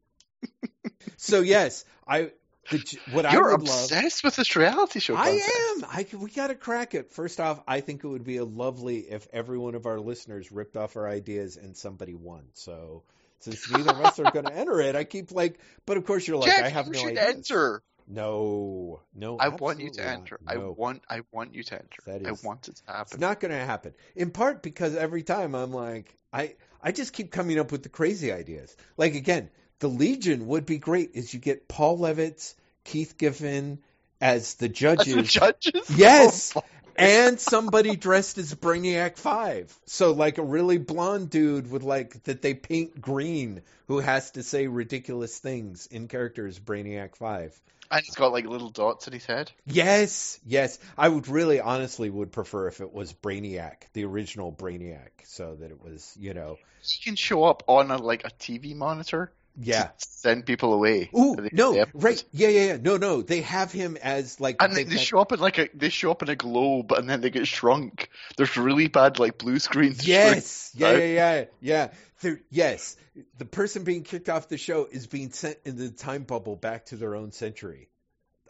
So 1.17 1.41
yes, 1.41 1.85
I. 2.07 2.31
The, 2.71 2.97
what 3.11 3.27
I 3.27 3.33
You're 3.33 3.51
would 3.51 3.61
love. 3.67 3.83
obsessed 3.83 4.23
with 4.23 4.35
this 4.35 4.55
reality 4.55 4.99
show. 4.99 5.15
I 5.15 5.29
am. 5.77 5.85
I 5.87 6.07
we 6.17 6.31
got 6.31 6.47
to 6.47 6.55
crack 6.55 6.95
it. 6.95 7.11
First 7.11 7.39
off, 7.39 7.61
I 7.67 7.81
think 7.81 8.03
it 8.03 8.07
would 8.07 8.23
be 8.23 8.37
a 8.37 8.43
lovely 8.43 9.01
if 9.01 9.27
every 9.31 9.59
one 9.59 9.75
of 9.75 9.85
our 9.85 9.99
listeners 9.99 10.51
ripped 10.51 10.75
off 10.75 10.95
our 10.95 11.07
ideas 11.07 11.57
and 11.57 11.77
somebody 11.77 12.15
won. 12.15 12.41
So 12.53 13.03
since 13.39 13.69
neither 13.69 13.91
of 13.91 14.01
us 14.01 14.17
are 14.19 14.31
going 14.31 14.45
to 14.47 14.53
enter 14.55 14.81
it, 14.81 14.95
I 14.95 15.03
keep 15.03 15.31
like. 15.31 15.59
But 15.85 15.97
of 15.97 16.05
course, 16.07 16.27
you're 16.27 16.37
like, 16.37 16.49
Jeff, 16.49 16.65
I 16.65 16.69
have 16.69 16.87
you 16.87 16.93
no 16.93 16.99
should 16.99 17.17
ideas. 17.19 17.35
enter. 17.35 17.83
No, 18.07 19.01
no. 19.13 19.37
I 19.37 19.49
want 19.49 19.79
you 19.79 19.91
to 19.91 20.07
enter. 20.07 20.39
not. 20.43 20.55
I 20.55 20.57
want. 20.57 21.03
I 21.07 21.21
want 21.31 21.53
you 21.53 21.63
to 21.63 21.75
enter. 21.75 22.01
That 22.07 22.25
I 22.25 22.31
want 22.43 22.67
it 22.67 22.77
to 22.77 22.83
happen. 22.91 23.01
It's 23.11 23.19
not 23.19 23.39
going 23.39 23.51
to 23.51 23.57
happen. 23.57 23.93
In 24.15 24.31
part 24.31 24.63
because 24.63 24.95
every 24.95 25.21
time 25.21 25.53
I'm 25.53 25.71
like, 25.71 26.15
I 26.33 26.55
I 26.81 26.91
just 26.91 27.13
keep 27.13 27.31
coming 27.31 27.59
up 27.59 27.71
with 27.71 27.83
the 27.83 27.89
crazy 27.89 28.31
ideas. 28.31 28.75
Like 28.97 29.13
again, 29.15 29.49
the 29.79 29.89
Legion 29.89 30.47
would 30.47 30.65
be 30.65 30.77
great. 30.77 31.11
Is 31.13 31.33
you 31.33 31.39
get 31.39 31.67
Paul 31.67 31.99
Levitz, 31.99 32.55
Keith 32.83 33.17
Giffen 33.17 33.79
as 34.21 34.55
the 34.55 34.67
As 34.67 34.71
judges. 34.71 35.15
the 35.15 35.23
judges. 35.23 35.89
Yes. 35.97 36.53
Oh, 36.55 36.63
and 36.97 37.37
somebody 37.39 37.97
dressed 37.97 38.37
as 38.37 38.55
Brainiac 38.55 39.17
Five. 39.17 39.77
So 39.85 40.13
like 40.13 40.37
a 40.37 40.43
really 40.43 40.77
blonde 40.77 41.29
dude 41.29 41.69
with 41.69 41.83
like 41.83 42.23
that 42.23 42.41
they 42.41 42.53
paint 42.53 43.01
green 43.01 43.63
who 43.87 43.99
has 43.99 44.31
to 44.31 44.43
say 44.43 44.67
ridiculous 44.67 45.37
things 45.37 45.87
in 45.87 46.07
character 46.07 46.47
as 46.47 46.57
Brainiac 46.57 47.17
Five. 47.17 47.59
and 47.91 48.01
he's 48.05 48.15
got 48.15 48.31
like 48.31 48.45
little 48.45 48.69
dots 48.69 49.07
in 49.07 49.13
his 49.13 49.25
head. 49.25 49.51
Yes, 49.65 50.39
yes. 50.45 50.79
I 50.97 51.09
would 51.09 51.27
really 51.27 51.59
honestly 51.59 52.09
would 52.09 52.31
prefer 52.31 52.67
if 52.67 52.79
it 52.79 52.93
was 52.93 53.11
Brainiac, 53.11 53.83
the 53.91 54.05
original 54.05 54.53
Brainiac, 54.53 55.09
so 55.25 55.55
that 55.55 55.71
it 55.71 55.83
was, 55.83 56.15
you 56.17 56.33
know, 56.33 56.57
He 56.81 57.03
can 57.03 57.17
show 57.17 57.43
up 57.43 57.63
on 57.67 57.91
a 57.91 57.97
like 57.97 58.23
a 58.23 58.29
TV 58.29 58.73
monitor. 58.73 59.33
Yeah. 59.57 59.89
Send 59.97 60.45
people 60.45 60.73
away. 60.73 61.09
Ooh, 61.17 61.35
no, 61.51 61.85
right. 61.93 62.23
Yeah, 62.31 62.49
yeah, 62.49 62.65
yeah. 62.65 62.77
No, 62.81 62.97
no. 62.97 63.21
They 63.21 63.41
have 63.41 63.71
him 63.71 63.97
as 64.01 64.39
like 64.39 64.61
And 64.61 64.75
they, 64.75 64.83
they 64.83 64.97
show 64.97 65.19
up 65.19 65.31
in 65.31 65.39
like 65.39 65.57
a 65.57 65.69
they 65.73 65.89
show 65.89 66.11
up 66.11 66.23
in 66.23 66.29
a 66.29 66.35
globe 66.35 66.91
and 66.91 67.09
then 67.09 67.21
they 67.21 67.29
get 67.29 67.47
shrunk. 67.47 68.09
There's 68.37 68.57
really 68.57 68.87
bad 68.87 69.19
like 69.19 69.37
blue 69.37 69.59
screens. 69.59 70.05
Yes. 70.07 70.63
Yeah, 70.77 70.91
yeah, 70.97 71.05
yeah, 71.05 71.45
yeah. 71.61 71.91
There, 72.21 72.41
yes. 72.49 72.97
The 73.37 73.45
person 73.45 73.83
being 73.83 74.03
kicked 74.03 74.27
off 74.27 74.49
the 74.49 74.57
show 74.57 74.87
is 74.91 75.07
being 75.07 75.31
sent 75.31 75.57
in 75.63 75.77
the 75.77 75.89
time 75.89 76.23
bubble 76.23 76.57
back 76.57 76.87
to 76.87 76.97
their 76.97 77.15
own 77.15 77.31
century. 77.31 77.87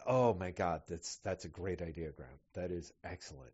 Oh 0.04 0.34
my 0.34 0.50
god, 0.50 0.82
that's 0.88 1.16
that's 1.16 1.44
a 1.44 1.48
great 1.48 1.82
idea, 1.82 2.10
Graeme. 2.10 2.28
That 2.54 2.70
is 2.72 2.92
excellent. 3.04 3.52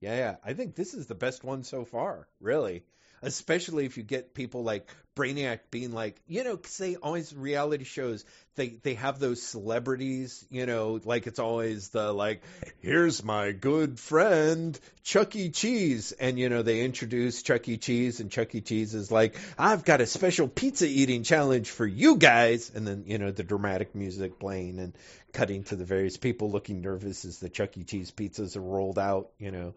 Yeah, 0.00 0.16
yeah. 0.16 0.36
I 0.44 0.54
think 0.54 0.74
this 0.74 0.94
is 0.94 1.06
the 1.06 1.14
best 1.14 1.44
one 1.44 1.62
so 1.62 1.84
far, 1.84 2.26
really. 2.40 2.82
Especially 3.22 3.84
if 3.84 3.96
you 3.96 4.02
get 4.02 4.32
people 4.34 4.62
like 4.62 4.88
Brainiac 5.14 5.60
being 5.70 5.92
like, 5.92 6.16
you 6.26 6.44
know, 6.44 6.56
'cause 6.56 6.78
they 6.78 6.96
always 6.96 7.34
reality 7.34 7.84
shows 7.84 8.24
they 8.54 8.68
they 8.82 8.94
have 8.94 9.18
those 9.18 9.42
celebrities, 9.42 10.44
you 10.50 10.64
know, 10.64 11.00
like 11.04 11.26
it's 11.26 11.38
always 11.38 11.88
the 11.90 12.12
like, 12.12 12.42
here's 12.80 13.22
my 13.22 13.52
good 13.52 13.98
friend 13.98 14.78
Chuck 15.02 15.34
E. 15.36 15.50
Cheese, 15.50 16.12
and 16.12 16.38
you 16.38 16.48
know 16.48 16.62
they 16.62 16.82
introduce 16.82 17.42
Chuck 17.42 17.68
E. 17.68 17.76
Cheese, 17.76 18.20
and 18.20 18.30
Chuck 18.30 18.54
E. 18.54 18.60
Cheese 18.60 18.94
is 18.94 19.10
like, 19.10 19.36
I've 19.58 19.84
got 19.84 20.00
a 20.00 20.06
special 20.06 20.48
pizza 20.48 20.86
eating 20.86 21.22
challenge 21.22 21.68
for 21.70 21.86
you 21.86 22.16
guys, 22.16 22.70
and 22.74 22.86
then 22.86 23.04
you 23.06 23.18
know 23.18 23.30
the 23.30 23.42
dramatic 23.42 23.94
music 23.94 24.38
playing 24.38 24.78
and 24.78 24.94
cutting 25.32 25.64
to 25.64 25.76
the 25.76 25.84
various 25.84 26.16
people 26.16 26.50
looking 26.50 26.80
nervous 26.80 27.24
as 27.24 27.38
the 27.38 27.48
Chuck 27.48 27.76
E. 27.76 27.84
Cheese 27.84 28.10
pizzas 28.10 28.56
are 28.56 28.62
rolled 28.62 28.98
out, 28.98 29.30
you 29.38 29.50
know. 29.50 29.74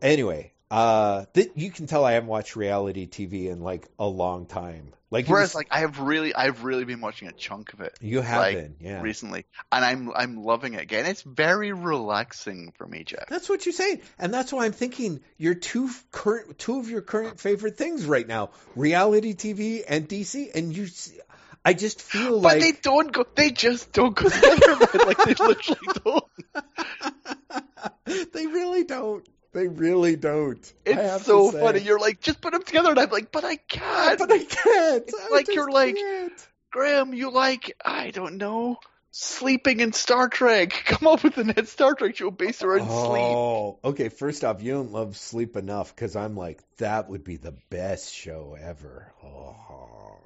Anyway, 0.00 0.52
uh, 0.72 1.26
th- 1.34 1.50
you 1.54 1.70
can 1.70 1.86
tell 1.86 2.04
I 2.04 2.12
haven't 2.12 2.28
watched 2.30 2.56
reality 2.56 3.06
TV 3.06 3.50
in 3.50 3.60
like 3.60 3.88
a 3.98 4.06
long 4.06 4.46
time. 4.46 4.92
Like, 5.10 5.26
Whereas 5.26 5.50
was- 5.50 5.56
like 5.56 5.68
I 5.70 5.80
have 5.80 5.98
really 6.00 6.34
I've 6.34 6.64
really 6.64 6.86
been 6.86 7.02
watching 7.02 7.28
a 7.28 7.32
chunk 7.32 7.74
of 7.74 7.82
it 7.82 7.94
you 8.00 8.22
have 8.22 8.38
like, 8.38 8.56
been, 8.56 8.76
yeah. 8.80 9.02
recently, 9.02 9.44
and 9.70 9.84
I'm 9.84 10.10
I'm 10.16 10.42
loving 10.42 10.72
it 10.72 10.80
again. 10.80 11.04
It's 11.04 11.20
very 11.20 11.72
relaxing 11.72 12.72
for 12.78 12.86
me, 12.86 13.04
Jeff. 13.04 13.26
That's 13.28 13.46
what 13.50 13.66
you're 13.66 13.74
saying, 13.74 14.00
and 14.18 14.32
that's 14.32 14.50
why 14.54 14.64
I'm 14.64 14.72
thinking 14.72 15.20
your 15.36 15.54
two 15.54 15.90
current, 16.12 16.58
two 16.58 16.78
of 16.78 16.88
your 16.88 17.02
current 17.02 17.38
favorite 17.38 17.76
things 17.76 18.06
right 18.06 18.26
now: 18.26 18.50
reality 18.74 19.34
TV 19.34 19.82
and 19.86 20.08
DC. 20.08 20.50
And 20.54 20.74
you, 20.74 20.88
I 21.62 21.74
just 21.74 22.00
feel 22.00 22.40
But 22.40 22.54
like 22.54 22.60
they 22.62 22.72
don't 22.72 23.12
go. 23.12 23.26
They 23.34 23.50
just 23.50 23.92
don't 23.92 24.16
go 24.16 24.28
together. 24.30 25.04
like 25.06 25.18
they 25.18 25.34
literally 25.34 25.88
don't. 26.02 26.24
they 28.32 28.46
really 28.46 28.84
don't. 28.84 29.26
They 29.52 29.68
really 29.68 30.16
don't. 30.16 30.72
It's 30.86 31.26
so 31.26 31.50
funny. 31.50 31.80
You're 31.80 31.98
like, 31.98 32.20
just 32.20 32.40
put 32.40 32.52
them 32.52 32.62
together, 32.62 32.90
and 32.90 32.98
I'm 32.98 33.10
like, 33.10 33.30
but 33.30 33.44
I 33.44 33.56
can't. 33.56 34.18
but 34.18 34.32
I 34.32 34.38
can't. 34.38 35.04
It's 35.06 35.14
I 35.14 35.28
like 35.30 35.54
you're 35.54 35.70
like- 35.70 35.96
can't. 35.96 36.48
Graeme, 36.72 37.12
you 37.12 37.30
like 37.30 37.76
I 37.84 38.10
don't 38.12 38.38
know, 38.38 38.78
sleeping 39.10 39.80
in 39.80 39.92
Star 39.92 40.28
Trek. 40.30 40.70
Come 40.86 41.06
up 41.06 41.22
with 41.22 41.34
the 41.34 41.44
net 41.44 41.68
Star 41.68 41.94
Trek 41.94 42.16
show 42.16 42.30
based 42.30 42.64
around 42.64 42.88
sleep. 42.88 43.22
Oh, 43.22 43.78
okay. 43.84 44.08
First 44.08 44.42
off, 44.42 44.62
you 44.62 44.72
don't 44.72 44.90
love 44.90 45.18
sleep 45.18 45.56
enough 45.56 45.94
because 45.94 46.16
I'm 46.16 46.34
like 46.34 46.60
that 46.78 47.10
would 47.10 47.24
be 47.24 47.36
the 47.36 47.54
best 47.68 48.14
show 48.14 48.56
ever. 48.58 49.12
Oh. 49.22 50.16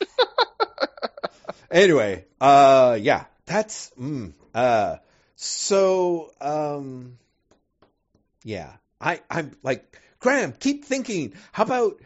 anyway, 1.70 2.24
uh, 2.40 2.98
yeah, 3.00 3.26
that's 3.46 3.92
mm, 3.98 4.32
uh, 4.52 4.96
so 5.36 6.32
um, 6.40 7.16
yeah. 8.44 8.72
I 9.00 9.20
I'm 9.30 9.56
like 9.62 9.98
Graeme. 10.18 10.52
Keep 10.52 10.84
thinking. 10.84 11.34
How 11.52 11.64
about 11.64 12.00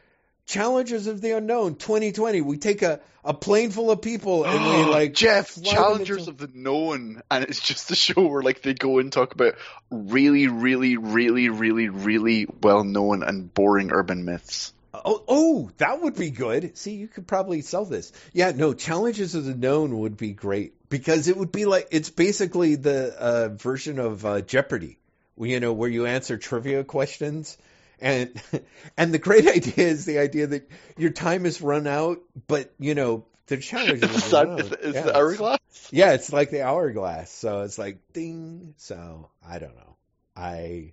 Challengers 0.47 1.07
of 1.07 1.21
the 1.21 1.33
Unknown 1.33 1.77
2020? 1.77 2.41
We 2.43 2.59
take 2.59 2.83
a 2.83 3.01
a 3.25 3.33
plane 3.33 3.71
full 3.71 3.91
of 3.91 4.03
people 4.03 4.45
and 4.45 4.65
we 4.65 4.85
like 4.93 5.15
Jeff, 5.15 5.61
Challengers 5.63 6.29
into- 6.29 6.31
of 6.31 6.39
the 6.39 6.51
Known, 6.59 7.23
and 7.31 7.45
it's 7.45 7.61
just 7.61 7.91
a 7.91 7.97
show 7.97 8.27
where 8.27 8.43
like 8.43 8.63
they 8.63 8.75
go 8.75 8.99
and 8.99 9.13
talk 9.13 9.35
about 9.35 9.55
really, 9.91 10.47
really, 10.47 10.97
really, 10.97 11.49
really, 11.49 11.89
really 11.89 12.47
well 12.63 12.85
known 12.85 13.23
and 13.23 13.53
boring 13.53 13.91
urban 13.93 14.25
myths. 14.25 14.73
Oh, 14.93 15.25
oh, 15.27 15.71
that 15.79 16.01
would 16.03 16.15
be 16.15 16.31
good. 16.31 16.79
See, 16.79 16.95
you 16.95 17.09
could 17.09 17.27
probably 17.27 17.63
sell 17.63 17.85
this. 17.85 18.13
Yeah, 18.33 18.53
no, 18.53 18.75
challenges 18.75 19.35
of 19.35 19.45
the 19.45 19.55
known 19.55 19.99
would 19.99 20.17
be 20.17 20.33
great 20.33 20.89
because 20.89 21.27
it 21.27 21.37
would 21.37 21.51
be 21.51 21.65
like 21.65 21.89
it's 21.91 22.11
basically 22.11 22.77
the 22.77 23.13
uh, 23.19 23.49
version 23.49 23.99
of 23.99 24.25
uh, 24.25 24.41
Jeopardy, 24.43 24.99
you 25.39 25.61
know, 25.61 25.73
where 25.73 25.89
you 25.91 26.07
answer 26.07 26.37
trivia 26.39 26.85
questions, 26.85 27.57
and 28.01 28.41
and 28.97 29.13
the 29.15 29.19
great 29.19 29.47
idea 29.57 29.87
is 29.87 30.05
the 30.05 30.19
idea 30.19 30.47
that 30.49 30.71
your 30.97 31.11
time 31.11 31.47
is 31.47 31.61
run 31.61 31.87
out, 31.87 32.19
but 32.47 32.73
you 32.79 32.95
know, 32.95 33.25
The 33.47 33.57
challenge 33.59 34.01
the 34.03 34.09
is 34.11 34.25
sun 34.25 34.49
around. 34.49 34.61
is, 34.61 34.73
is 34.73 34.95
yeah, 34.95 35.03
the 35.03 35.09
it's- 35.09 35.17
hourglass. 35.17 35.59
Yeah, 35.91 36.13
it's 36.13 36.33
like 36.33 36.51
the 36.51 36.63
hourglass. 36.63 37.31
So 37.31 37.63
it's 37.63 37.79
like 37.79 37.99
ding. 38.13 38.75
So 38.79 39.29
I 39.47 39.59
don't 39.59 39.75
know. 39.77 39.97
I 40.37 40.93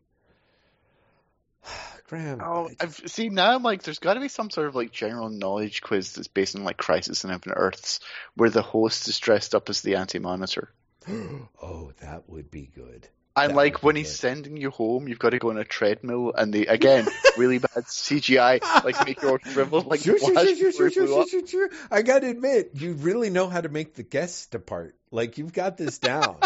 Graeme. 2.07 2.41
Oh, 2.43 2.67
I 2.69 2.83
I've 2.83 2.95
see 3.05 3.29
now. 3.29 3.55
I'm 3.55 3.63
like, 3.63 3.83
there's 3.83 3.99
got 3.99 4.15
to 4.15 4.19
be 4.19 4.27
some 4.27 4.49
sort 4.49 4.67
of 4.67 4.75
like 4.75 4.91
general 4.91 5.29
knowledge 5.29 5.81
quiz 5.81 6.13
that's 6.13 6.27
based 6.27 6.55
on 6.55 6.63
like 6.63 6.77
Crisis 6.77 7.23
and 7.23 7.31
Infinite 7.33 7.55
Earths, 7.55 7.99
where 8.35 8.49
the 8.49 8.61
host 8.61 9.07
is 9.07 9.17
dressed 9.19 9.55
up 9.55 9.69
as 9.69 9.81
the 9.81 9.95
Anti-Monitor. 9.95 10.69
oh, 11.09 11.91
that 12.01 12.23
would 12.27 12.51
be 12.51 12.69
good. 12.75 13.07
And 13.35 13.55
like 13.55 13.81
when 13.83 13.95
he's 13.95 14.13
sending 14.13 14.57
you 14.57 14.71
home, 14.71 15.07
you've 15.07 15.19
got 15.19 15.29
to 15.29 15.39
go 15.39 15.49
on 15.51 15.57
a 15.57 15.63
treadmill, 15.63 16.33
and 16.37 16.53
they 16.53 16.65
again 16.67 17.07
really 17.37 17.59
bad 17.59 17.69
CGI, 17.85 18.61
like 18.83 19.05
make 19.05 19.21
your 19.21 19.39
shrivel 19.43 19.81
like 19.81 20.01
Sure, 20.01 20.17
sure, 20.19 20.35
sure, 20.55 20.71
sure, 20.73 20.89
sure, 20.91 21.27
sure, 21.27 21.47
sure. 21.47 21.69
I 21.89 22.01
gotta 22.01 22.27
admit, 22.27 22.71
you 22.75 22.93
really 22.93 23.29
know 23.29 23.47
how 23.47 23.61
to 23.61 23.69
make 23.69 23.93
the 23.95 24.03
guests 24.03 24.47
depart. 24.47 24.95
Like 25.11 25.37
you've 25.37 25.53
got 25.53 25.77
this 25.77 25.97
down. 25.99 26.37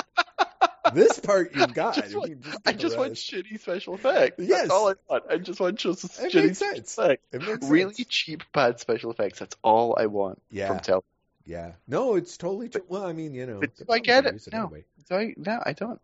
this 0.94 1.20
part 1.20 1.56
you've 1.56 1.74
got. 1.74 1.98
I 1.98 2.02
just 2.02 2.16
want- 2.16 2.46
I 2.66 2.72
just 2.74 2.98
want 2.98 3.14
shitty 3.14 3.60
special 3.60 3.96
effects. 3.96 4.36
Yes. 4.40 4.62
That's 4.62 4.72
all 4.72 4.90
I 4.90 4.94
want. 5.10 5.24
I 5.30 5.38
just 5.38 5.60
want 5.60 5.78
just 5.80 6.04
It 6.04 6.32
shitty 6.32 6.56
special 6.56 6.80
effects. 6.84 6.98
It 7.32 7.42
makes 7.42 7.68
Really 7.68 7.94
sense. 7.96 8.08
cheap, 8.10 8.44
bad 8.54 8.80
special 8.80 9.12
effects. 9.12 9.40
That's 9.40 9.56
all 9.64 9.96
I 10.00 10.06
want 10.06 10.42
Yeah. 10.52 10.68
from 10.68 10.80
television. 10.80 11.10
Yeah. 11.48 11.72
No, 11.88 12.16
it's 12.16 12.38
totally 12.38 12.70
true. 12.70 12.84
Well, 12.88 13.06
I 13.06 13.14
mean, 13.14 13.34
you 13.34 13.46
know. 13.46 13.60
but 13.60 13.76
do 13.76 13.86
I 13.90 14.00
get 14.00 14.26
it? 14.26 14.42
No. 14.52 14.64
anyway. 14.66 14.84
I? 15.12 15.34
No, 15.38 15.62
I 15.64 15.74
don't. 15.74 16.00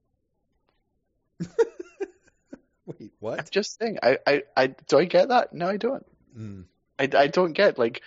Wait, 2.86 3.12
what? 3.20 3.40
I'm 3.40 3.46
just 3.50 3.80
saying. 3.80 4.00
I, 4.02 4.18
I, 4.26 4.44
I 4.56 4.68
do 4.68 5.00
I 5.00 5.06
get 5.06 5.30
that? 5.30 5.54
No, 5.54 5.68
I 5.68 5.78
don't. 5.78 6.06
Mm. 6.38 6.66
I, 7.02 7.10
I 7.18 7.28
don't 7.28 7.54
get 7.54 7.80
like 7.80 8.02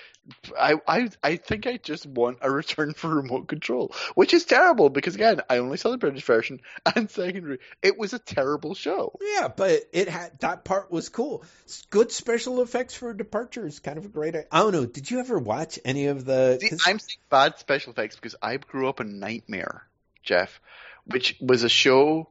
I, 0.59 0.77
I 0.86 1.11
I 1.23 1.36
think 1.36 1.66
I 1.66 1.77
just 1.77 2.06
want 2.06 2.39
a 2.40 2.51
return 2.51 2.94
for 2.94 3.09
remote 3.09 3.48
control, 3.48 3.94
which 4.15 4.32
is 4.32 4.44
terrible 4.44 4.89
because 4.89 5.15
again 5.16 5.43
I 5.51 5.59
only 5.59 5.77
saw 5.77 5.90
the 5.90 5.98
British 5.98 6.24
version 6.24 6.61
and 6.94 7.11
secondary. 7.11 7.59
It 7.82 7.98
was 7.98 8.12
a 8.12 8.19
terrible 8.19 8.74
show. 8.74 9.19
Yeah, 9.20 9.48
but 9.48 9.82
it 9.93 10.09
had 10.09 10.39
that 10.40 10.65
part 10.65 10.90
was 10.90 11.09
cool. 11.09 11.44
Good 11.90 12.12
special 12.12 12.62
effects 12.62 12.94
for 12.94 13.12
departure 13.12 13.66
is 13.66 13.81
kind 13.81 13.98
of 13.98 14.06
a 14.06 14.09
great. 14.09 14.36
I 14.51 14.59
don't 14.61 14.73
know. 14.73 14.86
Did 14.86 15.11
you 15.11 15.20
ever 15.20 15.39
watch 15.39 15.78
any 15.85 16.06
of 16.06 16.24
the? 16.24 16.59
See, 16.61 16.70
I'm 16.86 16.98
saying 16.98 17.19
bad 17.31 17.59
special 17.59 17.93
effects 17.93 18.16
because 18.16 18.36
I 18.40 18.56
grew 18.56 18.89
up 18.89 19.01
in 19.01 19.19
Knightmare, 19.19 19.82
Jeff, 20.23 20.61
which 21.05 21.36
was 21.40 21.65
a 21.65 21.69
show 21.69 22.28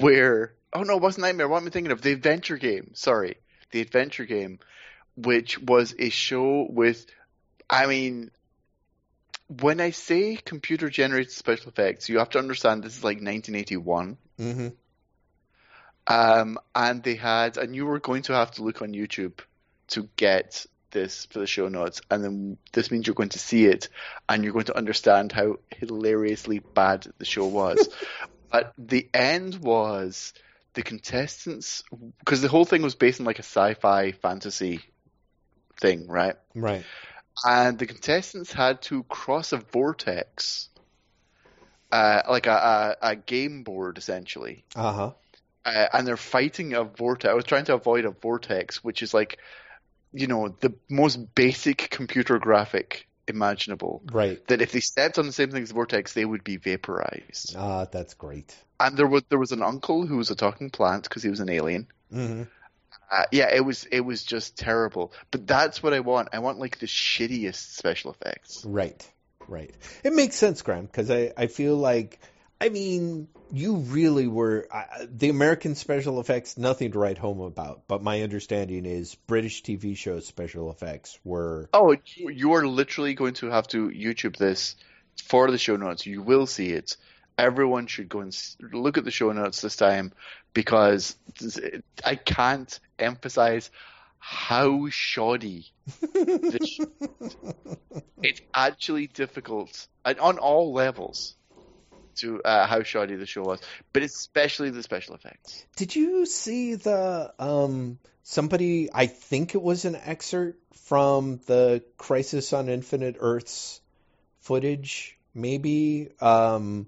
where 0.00 0.54
oh 0.72 0.82
no, 0.82 0.96
it 0.96 1.02
wasn't 1.02 1.22
Knightmare. 1.22 1.48
What 1.48 1.62
am 1.62 1.66
I 1.66 1.70
thinking 1.70 1.92
of? 1.92 2.02
The 2.02 2.12
Adventure 2.12 2.56
Game. 2.56 2.90
Sorry, 2.94 3.36
the 3.70 3.80
Adventure 3.80 4.24
Game, 4.24 4.58
which 5.16 5.58
was 5.60 5.94
a 5.98 6.10
show 6.10 6.66
with, 6.68 7.06
I 7.68 7.86
mean. 7.86 8.30
When 9.46 9.78
I 9.78 9.90
say 9.90 10.36
computer 10.36 10.88
generated 10.88 11.30
special 11.30 11.68
effects, 11.68 12.08
you 12.08 12.18
have 12.18 12.30
to 12.30 12.38
understand 12.38 12.82
this 12.82 12.96
is 12.96 13.04
like 13.04 13.18
1981. 13.18 14.16
Mhm. 14.40 14.72
Um, 16.06 16.58
and 16.74 17.02
they 17.02 17.14
had, 17.14 17.58
and 17.58 17.76
you 17.76 17.84
were 17.84 18.00
going 18.00 18.22
to 18.22 18.32
have 18.32 18.52
to 18.52 18.62
look 18.62 18.80
on 18.80 18.94
YouTube 18.94 19.40
to 19.88 20.08
get 20.16 20.64
this 20.92 21.26
for 21.26 21.40
the 21.40 21.46
show 21.46 21.68
notes, 21.68 22.00
and 22.10 22.24
then 22.24 22.58
this 22.72 22.90
means 22.90 23.06
you're 23.06 23.14
going 23.14 23.28
to 23.30 23.38
see 23.38 23.66
it, 23.66 23.90
and 24.28 24.42
you're 24.42 24.54
going 24.54 24.64
to 24.66 24.76
understand 24.76 25.30
how 25.30 25.58
hilariously 25.70 26.60
bad 26.60 27.06
the 27.18 27.26
show 27.26 27.46
was. 27.46 27.88
but 28.54 28.72
the 28.78 29.08
end 29.12 29.56
was 29.56 30.32
the 30.74 30.82
contestants, 30.82 31.82
because 32.20 32.40
the 32.40 32.48
whole 32.48 32.64
thing 32.64 32.82
was 32.82 32.94
based 32.94 33.18
on 33.20 33.26
like 33.26 33.40
a 33.40 33.42
sci-fi 33.42 34.12
fantasy 34.12 34.80
thing, 35.80 36.06
right? 36.06 36.36
Right. 36.54 36.84
And 37.44 37.78
the 37.78 37.86
contestants 37.86 38.52
had 38.52 38.82
to 38.82 39.02
cross 39.02 39.52
a 39.52 39.56
vortex, 39.56 40.68
uh, 41.90 42.22
like 42.30 42.46
a, 42.46 42.96
a, 43.02 43.08
a 43.10 43.16
game 43.16 43.64
board 43.64 43.98
essentially 43.98 44.64
Uh 44.76 44.92
huh. 44.92 45.12
uh, 45.64 45.86
and 45.92 46.06
they're 46.06 46.16
fighting 46.16 46.74
a 46.74 46.84
vortex. 46.84 47.30
I 47.30 47.34
was 47.34 47.44
trying 47.44 47.64
to 47.64 47.74
avoid 47.74 48.04
a 48.04 48.10
vortex, 48.10 48.84
which 48.84 49.02
is 49.02 49.12
like, 49.14 49.38
you 50.12 50.28
know, 50.28 50.48
the 50.60 50.74
most 50.88 51.34
basic 51.34 51.90
computer 51.90 52.38
graphic 52.38 53.08
imaginable. 53.28 54.02
Right. 54.12 54.46
That 54.48 54.62
if 54.62 54.72
they 54.72 54.80
stepped 54.80 55.18
on 55.18 55.26
the 55.26 55.32
same 55.32 55.50
thing 55.50 55.62
as 55.62 55.68
the 55.68 55.74
vortex, 55.74 56.12
they 56.12 56.24
would 56.24 56.44
be 56.44 56.56
vaporized. 56.56 57.54
Ah, 57.56 57.86
that's 57.86 58.14
great. 58.14 58.54
And 58.80 58.96
there 58.96 59.06
was 59.06 59.22
there 59.28 59.38
was 59.38 59.52
an 59.52 59.62
uncle 59.62 60.06
who 60.06 60.16
was 60.16 60.30
a 60.30 60.34
talking 60.34 60.70
plant 60.70 61.04
because 61.04 61.22
he 61.22 61.30
was 61.30 61.40
an 61.40 61.48
alien. 61.48 61.86
hmm 62.10 62.42
Uh, 63.10 63.24
yeah, 63.32 63.54
it 63.54 63.64
was 63.64 63.84
it 63.84 64.00
was 64.00 64.24
just 64.24 64.56
terrible. 64.58 65.12
But 65.30 65.46
that's 65.46 65.82
what 65.82 65.94
I 65.94 66.00
want. 66.00 66.30
I 66.32 66.40
want 66.40 66.58
like 66.58 66.78
the 66.78 66.86
shittiest 66.86 67.76
special 67.76 68.10
effects. 68.10 68.64
Right. 68.64 69.06
Right. 69.46 69.74
It 70.02 70.14
makes 70.14 70.36
sense, 70.36 70.62
Graeme, 70.62 70.86
because 70.86 71.10
I, 71.10 71.32
I 71.36 71.48
feel 71.48 71.76
like, 71.76 72.18
I 72.60 72.68
mean, 72.68 73.28
you 73.52 73.76
really 73.76 74.26
were, 74.26 74.66
I, 74.72 75.06
the 75.10 75.28
American 75.28 75.74
special 75.74 76.20
effects, 76.20 76.56
nothing 76.56 76.92
to 76.92 76.98
write 76.98 77.18
home 77.18 77.40
about. 77.40 77.82
But 77.88 78.02
my 78.02 78.22
understanding 78.22 78.86
is 78.86 79.14
British 79.14 79.62
TV 79.62 79.96
show 79.96 80.20
special 80.20 80.70
effects 80.70 81.18
were, 81.24 81.68
Oh, 81.72 81.96
you, 82.14 82.30
you 82.30 82.52
are 82.54 82.66
literally 82.66 83.14
going 83.14 83.34
to 83.34 83.46
have 83.50 83.66
to 83.68 83.88
YouTube 83.88 84.36
this 84.36 84.76
for 85.24 85.50
the 85.50 85.58
show 85.58 85.76
notes. 85.76 86.06
You 86.06 86.22
will 86.22 86.46
see 86.46 86.70
it. 86.70 86.96
Everyone 87.36 87.86
should 87.86 88.08
go 88.08 88.20
and 88.20 88.36
look 88.72 88.96
at 88.96 89.04
the 89.04 89.10
show 89.10 89.32
notes 89.32 89.60
this 89.60 89.76
time 89.76 90.12
because 90.52 91.16
I 92.04 92.14
can't 92.14 92.78
emphasize 92.98 93.70
how 94.18 94.88
shoddy 94.88 95.66
this. 96.12 96.78
it's 98.22 98.40
actually 98.54 99.08
difficult 99.08 99.86
and 100.04 100.18
on 100.18 100.38
all 100.38 100.72
levels 100.72 101.36
to 102.16 102.42
uh, 102.42 102.66
how 102.66 102.82
shoddy 102.82 103.16
the 103.16 103.26
show 103.26 103.42
was, 103.42 103.60
but 103.92 104.02
especially 104.02 104.70
the 104.70 104.82
special 104.82 105.14
effects. 105.14 105.64
Did 105.76 105.94
you 105.94 106.26
see 106.26 106.74
the 106.74 107.32
um 107.38 107.98
somebody 108.22 108.88
I 108.92 109.06
think 109.06 109.54
it 109.54 109.62
was 109.62 109.84
an 109.84 109.96
excerpt 109.96 110.58
from 110.86 111.40
the 111.46 111.82
Crisis 111.98 112.52
on 112.52 112.68
Infinite 112.68 113.16
Earths 113.18 113.80
footage 114.40 115.18
maybe 115.34 116.10
um 116.20 116.86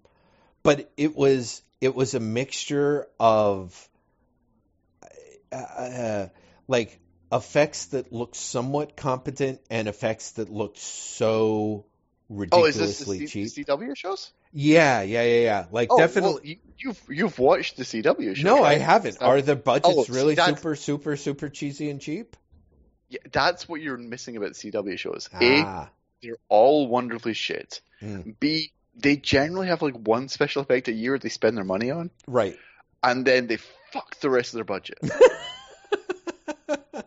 but 0.62 0.90
it 0.97 1.16
was 1.16 1.62
it 1.81 1.94
was 1.94 2.15
a 2.15 2.20
mixture 2.20 3.07
of 3.19 3.89
uh, 5.53 5.57
uh, 5.57 6.28
like 6.69 6.98
effects 7.32 7.86
that 7.86 8.12
looked 8.12 8.36
somewhat 8.36 8.97
competent 8.97 9.61
and 9.70 9.89
effects 9.89 10.32
that 10.32 10.51
looked 10.51 10.78
so 10.78 11.86
Oh, 12.53 12.65
is 12.65 12.77
this 12.77 13.07
ridiculously 13.07 13.19
the, 13.19 13.27
C- 13.27 13.47
cheap. 13.47 13.66
CW 13.66 13.97
shows? 13.97 14.32
Yeah, 14.59 15.03
yeah, 15.03 15.23
yeah, 15.23 15.41
yeah. 15.41 15.66
Like 15.70 15.89
Oh, 15.91 15.99
definitely 15.99 16.31
well, 16.33 16.41
you, 16.43 16.57
you've 16.78 17.03
you've 17.11 17.39
watched 17.39 17.77
the 17.77 17.83
CW 17.85 18.35
shows. 18.37 18.43
No, 18.43 18.65
I 18.65 18.77
haven't. 18.78 19.20
Are 19.20 19.43
the 19.43 19.55
budgets 19.55 20.09
Oh, 20.09 20.15
really 20.15 20.35
super, 20.35 20.74
super, 20.74 21.16
super 21.19 21.51
cheesy 21.51 21.91
and 21.91 22.01
cheap? 22.01 22.37
Yeah, 23.11 23.19
that's 23.31 23.69
what 23.69 23.83
you're 23.83 23.99
missing 23.99 24.39
about 24.39 24.53
CW 24.53 24.99
shows. 24.99 25.28
A, 25.35 25.61
Ah, 25.61 25.91
they're 26.23 26.39
all 26.49 26.89
wonderfully 26.89 27.35
shit. 27.35 27.83
Mm. 28.01 28.35
B, 28.41 28.73
they 28.95 29.16
generally 29.16 29.66
have 29.66 29.83
like 29.83 29.95
one 29.95 30.28
special 30.28 30.62
effect 30.62 30.89
a 30.89 30.93
year 30.93 31.19
they 31.19 31.28
spend 31.28 31.55
their 31.59 31.65
money 31.65 31.91
on, 31.91 32.11
right. 32.27 32.57
and 33.03 33.27
then 33.27 33.49
they 33.49 33.59
fuck 33.93 34.19
the 34.20 34.31
rest 34.31 34.55
of 34.55 34.57
their 34.57 34.65
budget. 34.65 34.99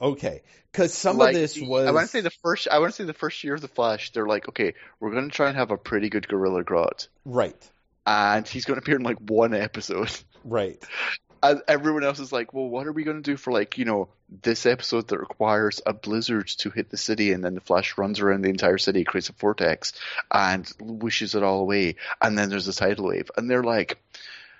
okay, 0.00 0.42
because 0.72 0.92
some 0.94 1.18
like 1.18 1.34
of 1.34 1.40
this 1.40 1.60
was. 1.60 1.86
I 1.86 1.90
want 1.90 2.06
to 2.06 2.10
say 2.10 2.20
the 2.20 2.30
first. 2.30 2.68
I 2.70 2.78
want 2.78 2.92
to 2.92 2.96
say 2.96 3.04
the 3.04 3.14
first 3.14 3.42
year 3.44 3.54
of 3.54 3.60
the 3.60 3.68
Flash. 3.68 4.12
They're 4.12 4.26
like, 4.26 4.48
okay, 4.48 4.74
we're 5.00 5.10
going 5.10 5.28
to 5.28 5.34
try 5.34 5.48
and 5.48 5.56
have 5.56 5.70
a 5.70 5.76
pretty 5.76 6.08
good 6.08 6.28
Gorilla 6.28 6.64
Grodd, 6.64 7.08
right, 7.24 7.70
and 8.06 8.46
he's 8.46 8.64
going 8.64 8.78
to 8.78 8.82
appear 8.82 8.96
in 8.96 9.02
like 9.02 9.18
one 9.18 9.54
episode. 9.54 10.10
right, 10.44 10.82
And 11.42 11.62
everyone 11.68 12.02
else 12.02 12.18
is 12.18 12.32
like, 12.32 12.52
well, 12.52 12.68
what 12.68 12.86
are 12.86 12.92
we 12.92 13.04
going 13.04 13.22
to 13.22 13.30
do 13.30 13.36
for 13.36 13.52
like, 13.52 13.78
you 13.78 13.84
know, 13.84 14.08
this 14.42 14.66
episode 14.66 15.08
that 15.08 15.18
requires 15.18 15.80
a 15.84 15.92
blizzard 15.92 16.48
to 16.58 16.70
hit 16.70 16.90
the 16.90 16.96
city 16.96 17.32
and 17.32 17.44
then 17.44 17.54
the 17.54 17.60
Flash 17.60 17.98
runs 17.98 18.20
around 18.20 18.42
the 18.42 18.48
entire 18.48 18.78
city, 18.78 19.04
creates 19.04 19.28
a 19.28 19.32
vortex 19.32 19.92
and 20.30 20.68
wishes 20.80 21.34
it 21.34 21.42
all 21.42 21.60
away. 21.60 21.96
And 22.20 22.38
then 22.38 22.48
there's 22.48 22.68
a 22.68 22.72
tidal 22.72 23.08
wave. 23.08 23.30
And 23.36 23.50
they're 23.50 23.62
like, 23.62 23.98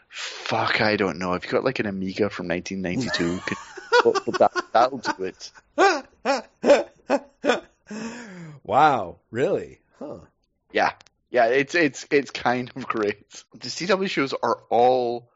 fuck, 0.08 0.80
I 0.80 0.96
don't 0.96 1.18
know. 1.18 1.32
If 1.32 1.44
you 1.44 1.50
got 1.50 1.64
like 1.64 1.78
an 1.78 1.86
Amiga 1.86 2.30
from 2.30 2.46
1992, 2.48 3.40
could, 3.46 3.58
well, 4.12 4.38
that, 4.38 4.52
that'll 4.72 4.98
do 4.98 5.24
it. 5.24 5.50
wow, 8.64 9.18
really? 9.30 9.80
Huh. 9.98 10.18
Yeah. 10.72 10.92
Yeah, 11.30 11.46
it's 11.46 11.74
it's 11.74 12.06
it's 12.10 12.30
kind 12.30 12.70
of 12.76 12.86
great. 12.86 13.26
The 13.52 13.68
CW 13.68 14.08
shows 14.08 14.32
are 14.32 14.58
all 14.70 15.28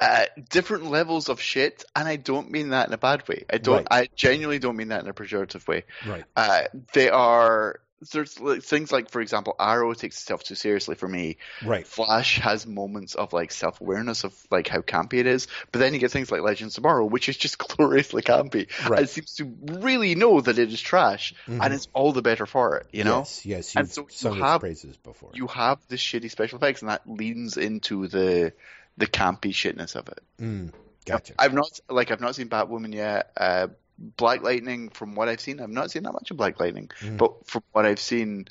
uh, 0.00 0.24
different 0.48 0.86
levels 0.86 1.28
of 1.28 1.40
shit, 1.40 1.84
and 1.94 2.08
I 2.08 2.16
don't 2.16 2.50
mean 2.50 2.70
that 2.70 2.88
in 2.88 2.94
a 2.94 2.98
bad 2.98 3.28
way. 3.28 3.44
I 3.52 3.58
don't. 3.58 3.76
Right. 3.76 3.86
I 3.90 4.08
genuinely 4.14 4.58
don't 4.58 4.76
mean 4.76 4.88
that 4.88 5.02
in 5.02 5.08
a 5.08 5.12
pejorative 5.12 5.66
way. 5.68 5.84
Right. 6.06 6.24
Uh, 6.34 6.62
they 6.94 7.10
are 7.10 7.80
there's 8.12 8.40
like, 8.40 8.62
things 8.62 8.90
like, 8.90 9.10
for 9.10 9.20
example, 9.20 9.54
Arrow 9.60 9.92
takes 9.94 10.16
itself 10.20 10.42
too 10.42 10.54
seriously 10.54 10.94
for 10.94 11.06
me. 11.06 11.36
Right. 11.64 11.86
Flash 11.86 12.38
has 12.38 12.66
moments 12.66 13.14
of 13.14 13.32
like 13.32 13.52
self 13.52 13.80
awareness 13.80 14.24
of 14.24 14.34
like 14.50 14.68
how 14.68 14.80
campy 14.80 15.14
it 15.18 15.26
is, 15.26 15.48
but 15.70 15.80
then 15.80 15.92
you 15.92 16.00
get 16.00 16.10
things 16.10 16.30
like 16.30 16.40
Legends 16.40 16.74
of 16.78 16.82
Tomorrow, 16.82 17.04
which 17.04 17.28
is 17.28 17.36
just 17.36 17.58
gloriously 17.76 18.22
campy. 18.22 18.68
Right. 18.88 19.00
And 19.00 19.04
it 19.06 19.10
seems 19.10 19.34
to 19.36 19.44
really 19.62 20.14
know 20.14 20.40
that 20.40 20.58
it 20.58 20.72
is 20.72 20.80
trash, 20.80 21.34
Mhm. 21.46 21.64
and 21.64 21.74
it's 21.74 21.88
all 21.92 22.12
the 22.12 22.22
better 22.22 22.46
for 22.46 22.76
it. 22.78 22.86
You 22.92 23.04
know, 23.04 23.18
Yes, 23.18 23.44
yes. 23.46 23.76
And 23.76 23.90
so 23.90 24.06
you 24.34 24.42
have- 24.42 24.60
praises 24.60 24.96
before. 24.96 25.30
you 25.34 25.46
have 25.48 25.78
the 25.88 25.96
shitty 25.96 26.30
special 26.30 26.56
effects, 26.58 26.80
and 26.82 26.90
that 26.90 27.02
leans 27.06 27.56
into 27.56 28.06
the 28.06 28.52
the 28.96 29.06
campy 29.06 29.50
shitness 29.52 29.94
of 29.96 30.08
it. 30.08 30.20
Mm, 30.40 30.72
gotcha. 31.06 31.34
I've 31.38 31.54
not 31.54 31.68
like 31.88 32.10
I've 32.10 32.20
not 32.20 32.34
seen 32.34 32.48
Batwoman 32.48 32.92
yet. 32.94 33.30
Uh, 33.36 33.68
Black 34.00 34.42
Lightning, 34.42 34.88
from 34.88 35.14
what 35.14 35.28
I've 35.28 35.40
seen, 35.40 35.60
I've 35.60 35.68
not 35.68 35.90
seen 35.90 36.04
that 36.04 36.12
much 36.12 36.30
of 36.30 36.36
Black 36.38 36.58
Lightning, 36.58 36.90
Mm. 37.00 37.18
but 37.18 37.46
from 37.46 37.62
what 37.72 37.84
I've 37.84 38.00
seen, 38.00 38.48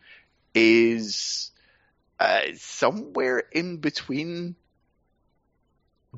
is 0.54 1.52
uh, 2.20 2.42
somewhere 2.56 3.40
in 3.52 3.78
between 3.78 4.56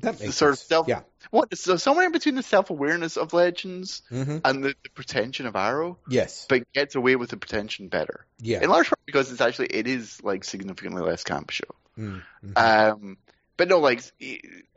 that 0.00 0.18
the 0.18 0.32
sort 0.32 0.52
of 0.52 0.58
sense. 0.58 0.68
self. 0.68 0.88
Yeah. 0.88 1.00
What 1.30 1.56
so 1.56 1.76
somewhere 1.76 2.06
in 2.06 2.12
between 2.12 2.34
the 2.34 2.42
self 2.42 2.70
awareness 2.70 3.16
of 3.16 3.32
Legends 3.32 4.02
hmm 4.08 4.38
and 4.44 4.64
the, 4.64 4.74
the 4.82 4.90
pretension 4.94 5.46
of 5.46 5.54
Arrow, 5.56 5.98
Yes. 6.08 6.46
but 6.48 6.70
gets 6.72 6.94
away 6.94 7.16
with 7.16 7.30
the 7.30 7.36
pretension 7.36 7.88
better. 7.88 8.26
Yeah. 8.40 8.62
In 8.62 8.70
large 8.70 8.88
part 8.88 9.00
because 9.06 9.30
it's 9.30 9.40
actually 9.40 9.66
it 9.68 9.86
is 9.86 10.22
like 10.22 10.44
significantly 10.44 11.02
less 11.02 11.24
camp 11.24 11.50
show. 11.50 11.64
Mm, 11.98 12.22
mhm. 12.44 12.90
Um, 12.92 13.16
but 13.56 13.68
no, 13.68 13.78
like 13.78 14.02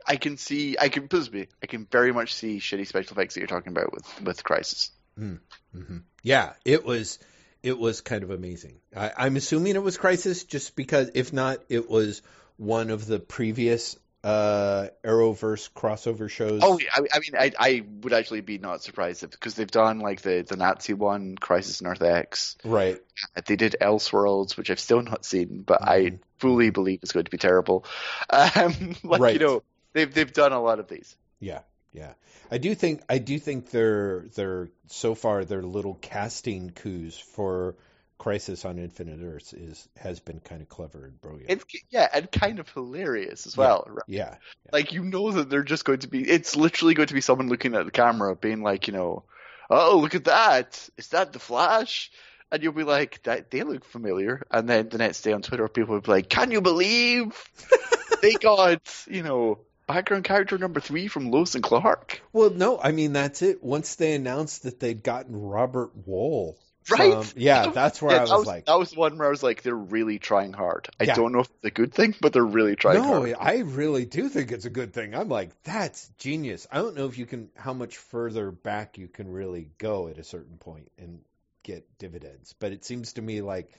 I 0.06 0.16
can 0.16 0.36
see, 0.36 0.76
I 0.80 0.88
can 0.88 1.08
possibly, 1.08 1.48
I 1.62 1.66
can 1.66 1.86
very 1.90 2.12
much 2.12 2.34
see 2.34 2.58
shitty 2.58 2.86
special 2.86 3.16
effects 3.16 3.34
that 3.34 3.40
you're 3.40 3.48
talking 3.48 3.72
about 3.72 3.92
with 3.92 4.22
with 4.22 4.44
Crisis. 4.44 4.90
hmm 5.16 5.98
Yeah, 6.22 6.52
it 6.64 6.84
was 6.84 7.18
it 7.62 7.78
was 7.78 8.00
kind 8.00 8.22
of 8.22 8.30
amazing. 8.30 8.80
I, 8.94 9.12
I'm 9.16 9.36
assuming 9.36 9.74
it 9.74 9.82
was 9.82 9.96
Crisis, 9.96 10.44
just 10.44 10.76
because 10.76 11.10
if 11.14 11.32
not, 11.32 11.58
it 11.68 11.90
was 11.90 12.22
one 12.56 12.90
of 12.90 13.06
the 13.06 13.18
previous 13.18 13.96
uh, 14.26 14.88
Arrowverse 15.04 15.70
crossover 15.72 16.28
shows. 16.28 16.60
Oh, 16.64 16.78
I, 16.94 17.00
I 17.14 17.18
mean, 17.20 17.32
I, 17.38 17.52
I 17.58 17.82
would 18.02 18.12
actually 18.12 18.40
be 18.40 18.58
not 18.58 18.82
surprised 18.82 19.22
if 19.22 19.30
because 19.30 19.54
they've 19.54 19.70
done 19.70 20.00
like 20.00 20.20
the 20.22 20.42
the 20.46 20.56
Nazi 20.56 20.94
one, 20.94 21.36
Crisis 21.36 21.80
on 21.80 21.86
Earth 21.88 22.02
X. 22.02 22.56
right. 22.64 23.00
They 23.46 23.56
did 23.56 23.76
Elseworlds, 23.80 24.56
which 24.56 24.70
I've 24.70 24.80
still 24.80 25.00
not 25.00 25.24
seen, 25.24 25.62
but 25.66 25.80
I 25.82 26.00
Mhm. 26.00 26.18
fully 26.38 26.70
believe 26.70 27.00
it's 27.02 27.12
going 27.12 27.24
to 27.24 27.30
be 27.30 27.38
terrible. 27.38 27.84
Um, 28.30 28.96
like 29.04 29.20
Right. 29.20 29.34
you 29.34 29.46
know, 29.46 29.62
they've 29.92 30.12
they've 30.12 30.32
done 30.32 30.52
a 30.52 30.60
lot 30.60 30.80
of 30.80 30.88
these. 30.88 31.16
Yeah, 31.40 31.60
yeah. 31.92 32.12
I 32.50 32.58
do 32.58 32.74
think 32.74 33.02
I 33.08 33.18
do 33.18 33.38
think 33.38 33.70
their 33.70 34.26
their 34.34 34.68
so 34.88 35.14
far 35.14 35.44
they're 35.44 35.62
little 35.62 35.94
casting 35.94 36.70
coups 36.70 37.18
for 37.18 37.76
Crisis 38.18 38.64
on 38.64 38.78
Infinite 38.78 39.20
Earths 39.22 39.52
is 39.52 39.88
has 39.96 40.20
been 40.20 40.40
kind 40.40 40.62
of 40.62 40.68
clever 40.68 41.04
and 41.04 41.20
brilliant. 41.20 41.50
It's 41.50 41.64
yeah, 41.90 42.08
and 42.12 42.30
kind 42.32 42.58
of 42.58 42.68
hilarious 42.70 43.46
as 43.46 43.56
Yeah. 43.56 43.60
well. 43.64 43.84
Right? 43.88 44.02
yeah, 44.08 44.36
Like 44.72 44.92
you 44.92 45.04
know 45.04 45.30
that 45.32 45.50
they're 45.50 45.62
just 45.62 45.84
going 45.84 45.98
to 46.00 46.08
be. 46.08 46.22
It's 46.28 46.56
literally 46.56 46.94
going 46.94 47.08
to 47.08 47.14
be 47.14 47.20
someone 47.20 47.48
looking 47.48 47.74
at 47.74 47.84
the 47.84 47.90
camera, 47.90 48.34
being 48.34 48.62
like, 48.62 48.86
you 48.88 48.94
know, 48.94 49.24
oh 49.70 49.98
look 49.98 50.14
at 50.14 50.24
that, 50.24 50.88
is 50.96 51.08
that 51.08 51.32
the 51.32 51.38
Flash? 51.38 52.10
And 52.50 52.62
you'll 52.62 52.72
be 52.72 52.84
like, 52.84 53.22
that 53.24 53.50
they 53.50 53.64
look 53.64 53.84
familiar. 53.84 54.46
And 54.52 54.68
then 54.68 54.88
the 54.88 54.98
next 54.98 55.22
day 55.22 55.32
on 55.32 55.42
Twitter, 55.42 55.66
people 55.68 55.94
will 55.94 56.00
be 56.00 56.12
like, 56.12 56.28
can 56.28 56.52
you 56.52 56.60
believe 56.60 57.34
they 58.22 58.32
got 58.34 59.04
you 59.08 59.22
know 59.22 59.58
background 59.86 60.24
character 60.24 60.56
number 60.56 60.80
three 60.80 61.08
from 61.08 61.30
Lois 61.30 61.54
and 61.54 61.62
Clark? 61.64 62.22
Well, 62.32 62.50
no, 62.50 62.78
I 62.80 62.92
mean 62.92 63.12
that's 63.12 63.42
it. 63.42 63.62
Once 63.62 63.96
they 63.96 64.14
announced 64.14 64.62
that 64.62 64.80
they'd 64.80 65.02
gotten 65.02 65.36
Robert 65.36 65.90
Wuhl, 66.06 66.56
Right? 66.90 67.24
from- 67.24 67.40
yeah, 67.40 67.70
that's 67.74 68.00
where 68.00 68.12
Yeah, 68.12 68.18
I 68.18 68.20
was, 68.22 68.30
that 68.30 68.38
was 68.38 68.46
like, 68.46 68.66
that 68.66 68.78
was 68.78 68.96
one 68.96 69.18
where 69.18 69.28
I 69.28 69.30
was 69.30 69.42
like, 69.42 69.62
they're 69.62 69.74
really 69.74 70.18
trying 70.18 70.52
hard. 70.52 70.88
I 71.00 71.04
Yeah. 71.04 71.14
don't 71.14 71.32
know 71.32 71.40
if 71.40 71.50
it's 71.50 71.64
a 71.64 71.70
good 71.70 71.92
thing, 71.92 72.14
but 72.20 72.32
they're 72.32 72.44
really 72.44 72.76
trying 72.76 72.98
no, 73.02 73.04
hard. 73.04 73.34
I 73.38 73.58
really 73.58 74.04
do 74.04 74.28
think 74.28 74.52
it's 74.52 74.64
a 74.64 74.70
good 74.70 74.92
thing. 74.92 75.14
I'm 75.14 75.28
like, 75.28 75.50
that's 75.62 76.08
genius. 76.18 76.66
I 76.70 76.78
don't 76.78 76.96
know 76.96 77.06
if 77.06 77.18
you 77.18 77.26
can, 77.26 77.50
how 77.56 77.72
much 77.72 77.96
further 77.96 78.50
back 78.50 78.98
you 78.98 79.08
can 79.08 79.30
really 79.30 79.70
go 79.78 80.08
at 80.08 80.18
a 80.18 80.24
certain 80.24 80.58
point 80.58 80.90
and 80.98 81.20
get 81.62 81.98
dividends, 81.98 82.54
but 82.58 82.72
it 82.72 82.84
seems 82.84 83.14
to 83.14 83.22
me 83.22 83.40
like 83.42 83.70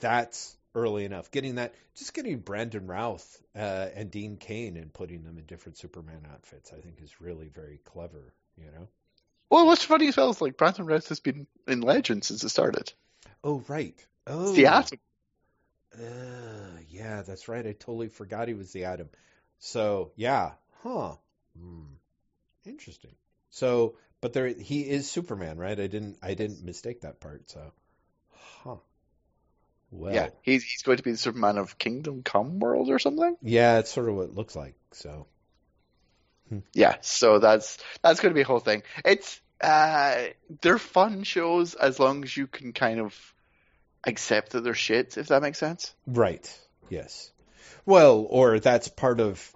that's 0.00 0.56
early 0.74 1.04
enough. 1.04 1.30
Getting 1.30 1.54
that, 1.56 1.74
just 1.94 2.12
getting 2.12 2.38
Brandon 2.38 2.86
Routh 2.86 3.40
uh, 3.56 3.88
and 3.94 4.10
Dean 4.10 4.36
Cain 4.36 4.76
and 4.76 4.92
putting 4.92 5.22
them 5.24 5.38
in 5.38 5.44
different 5.44 5.78
Superman 5.78 6.26
outfits, 6.32 6.72
I 6.72 6.80
think 6.80 7.00
is 7.02 7.20
really 7.20 7.48
very 7.48 7.80
clever. 7.84 8.34
You 8.58 8.70
know? 8.72 8.88
Well, 9.50 9.66
what's 9.66 9.84
funny 9.84 10.08
as 10.08 10.16
well 10.16 10.30
is 10.30 10.40
like 10.40 10.56
Brandon 10.56 10.86
Routh 10.86 11.08
has 11.08 11.20
been 11.20 11.46
in 11.66 11.80
Legend 11.80 12.24
since 12.24 12.44
it 12.44 12.48
started. 12.50 12.92
Oh, 13.42 13.64
right. 13.68 13.94
Oh, 14.26 14.42
It's 14.48 14.56
the 14.56 14.66
Atom. 14.66 14.98
Uh, 15.94 16.78
yeah, 16.88 17.22
that's 17.22 17.48
right. 17.48 17.66
I 17.66 17.72
totally 17.72 18.08
forgot 18.08 18.48
he 18.48 18.54
was 18.54 18.72
the 18.72 18.84
Atom. 18.84 19.08
So 19.58 20.12
yeah, 20.16 20.52
huh? 20.82 21.16
Hmm. 21.58 21.94
Interesting. 22.66 23.14
So, 23.50 23.96
but 24.20 24.32
there, 24.32 24.48
he 24.48 24.88
is 24.88 25.10
Superman, 25.10 25.58
right? 25.58 25.78
I 25.78 25.86
didn't, 25.86 26.18
I 26.22 26.34
didn't 26.34 26.64
mistake 26.64 27.02
that 27.02 27.20
part. 27.20 27.48
So, 27.50 27.72
huh? 28.64 28.76
Well, 29.90 30.12
Yeah, 30.12 30.28
he's 30.42 30.64
he's 30.64 30.82
going 30.82 30.98
to 30.98 31.02
be 31.02 31.12
the 31.12 31.16
Superman 31.16 31.58
of 31.58 31.78
Kingdom 31.78 32.22
Come 32.22 32.58
world 32.60 32.88
or 32.90 32.98
something. 32.98 33.36
yeah, 33.42 33.78
it's 33.78 33.90
sort 33.90 34.08
of 34.08 34.16
what 34.16 34.28
it 34.30 34.34
looks 34.34 34.54
like. 34.56 34.74
So, 34.92 35.26
Yeah, 36.72 36.96
so 37.00 37.38
that's 37.38 37.78
that's 38.02 38.20
going 38.20 38.30
to 38.30 38.34
be 38.34 38.42
a 38.42 38.46
whole 38.46 38.60
thing. 38.60 38.82
It's 39.04 39.40
uh, 39.60 40.26
they're 40.60 40.78
fun 40.78 41.24
shows 41.24 41.74
as 41.74 41.98
long 41.98 42.24
as 42.24 42.36
you 42.36 42.46
can 42.46 42.72
kind 42.72 43.00
of 43.00 43.34
accept 44.04 44.52
that 44.52 44.62
they're 44.62 44.74
shit, 44.74 45.16
if 45.16 45.28
that 45.28 45.42
makes 45.42 45.58
sense. 45.58 45.94
right, 46.06 46.58
yes. 46.88 47.30
Well, 47.84 48.26
or 48.28 48.58
that's 48.58 48.88
part 48.88 49.20
of, 49.20 49.52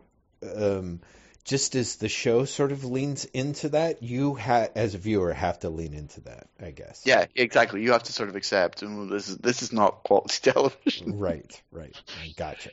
um, 0.56 1.00
just 1.44 1.74
as 1.74 1.96
the 1.96 2.08
show 2.08 2.44
sort 2.44 2.70
of 2.72 2.84
leans 2.84 3.24
into 3.24 3.70
that, 3.70 4.02
you 4.02 4.34
ha- 4.34 4.68
as 4.74 4.94
a 4.94 4.98
viewer 4.98 5.32
have 5.32 5.58
to 5.60 5.70
lean 5.70 5.94
into 5.94 6.20
that, 6.22 6.46
I 6.60 6.70
guess. 6.70 7.02
Yeah, 7.04 7.26
exactly. 7.34 7.82
You 7.82 7.92
have 7.92 8.04
to 8.04 8.12
sort 8.12 8.28
of 8.28 8.36
accept, 8.36 8.80
this 8.80 9.28
is 9.28 9.36
this 9.38 9.62
is 9.62 9.72
not 9.72 10.02
quality 10.04 10.38
television. 10.52 11.18
Right, 11.18 11.60
right. 11.72 11.94
Gotcha. 12.36 12.70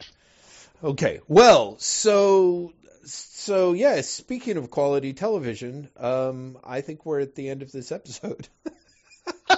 Okay. 0.83 1.21
Well, 1.27 1.77
so 1.79 2.73
so 3.07 3.73
yeah, 3.73 4.01
speaking 4.01 4.57
of 4.57 4.69
quality 4.69 5.13
television, 5.13 5.89
um 5.97 6.57
I 6.63 6.81
think 6.81 7.05
we're 7.05 7.21
at 7.21 7.35
the 7.35 7.49
end 7.49 7.61
of 7.61 7.71
this 7.71 7.91
episode. 7.91 8.47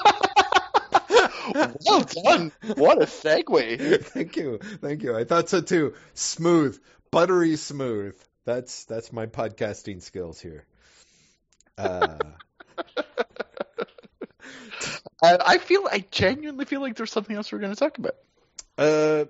well 1.85 2.05
done. 2.23 2.51
What 2.75 3.01
a 3.01 3.05
segue. 3.05 4.03
thank 4.05 4.35
you. 4.35 4.59
Thank 4.81 5.03
you. 5.03 5.15
I 5.15 5.23
thought 5.23 5.49
so 5.49 5.61
too. 5.61 5.93
Smooth, 6.13 6.79
buttery 7.11 7.55
smooth. 7.55 8.15
That's 8.45 8.85
that's 8.85 9.11
my 9.11 9.25
podcasting 9.25 10.01
skills 10.01 10.39
here. 10.39 10.65
Uh 11.77 12.17
I 15.21 15.57
feel, 15.57 15.87
I 15.91 16.05
genuinely 16.11 16.65
feel 16.65 16.81
like 16.81 16.95
there's 16.95 17.11
something 17.11 17.35
else 17.35 17.51
we're 17.51 17.59
going 17.59 17.73
to 17.73 17.79
talk 17.79 17.97
about. 17.97 18.15
uh, 18.77 18.81
uh 18.81 19.25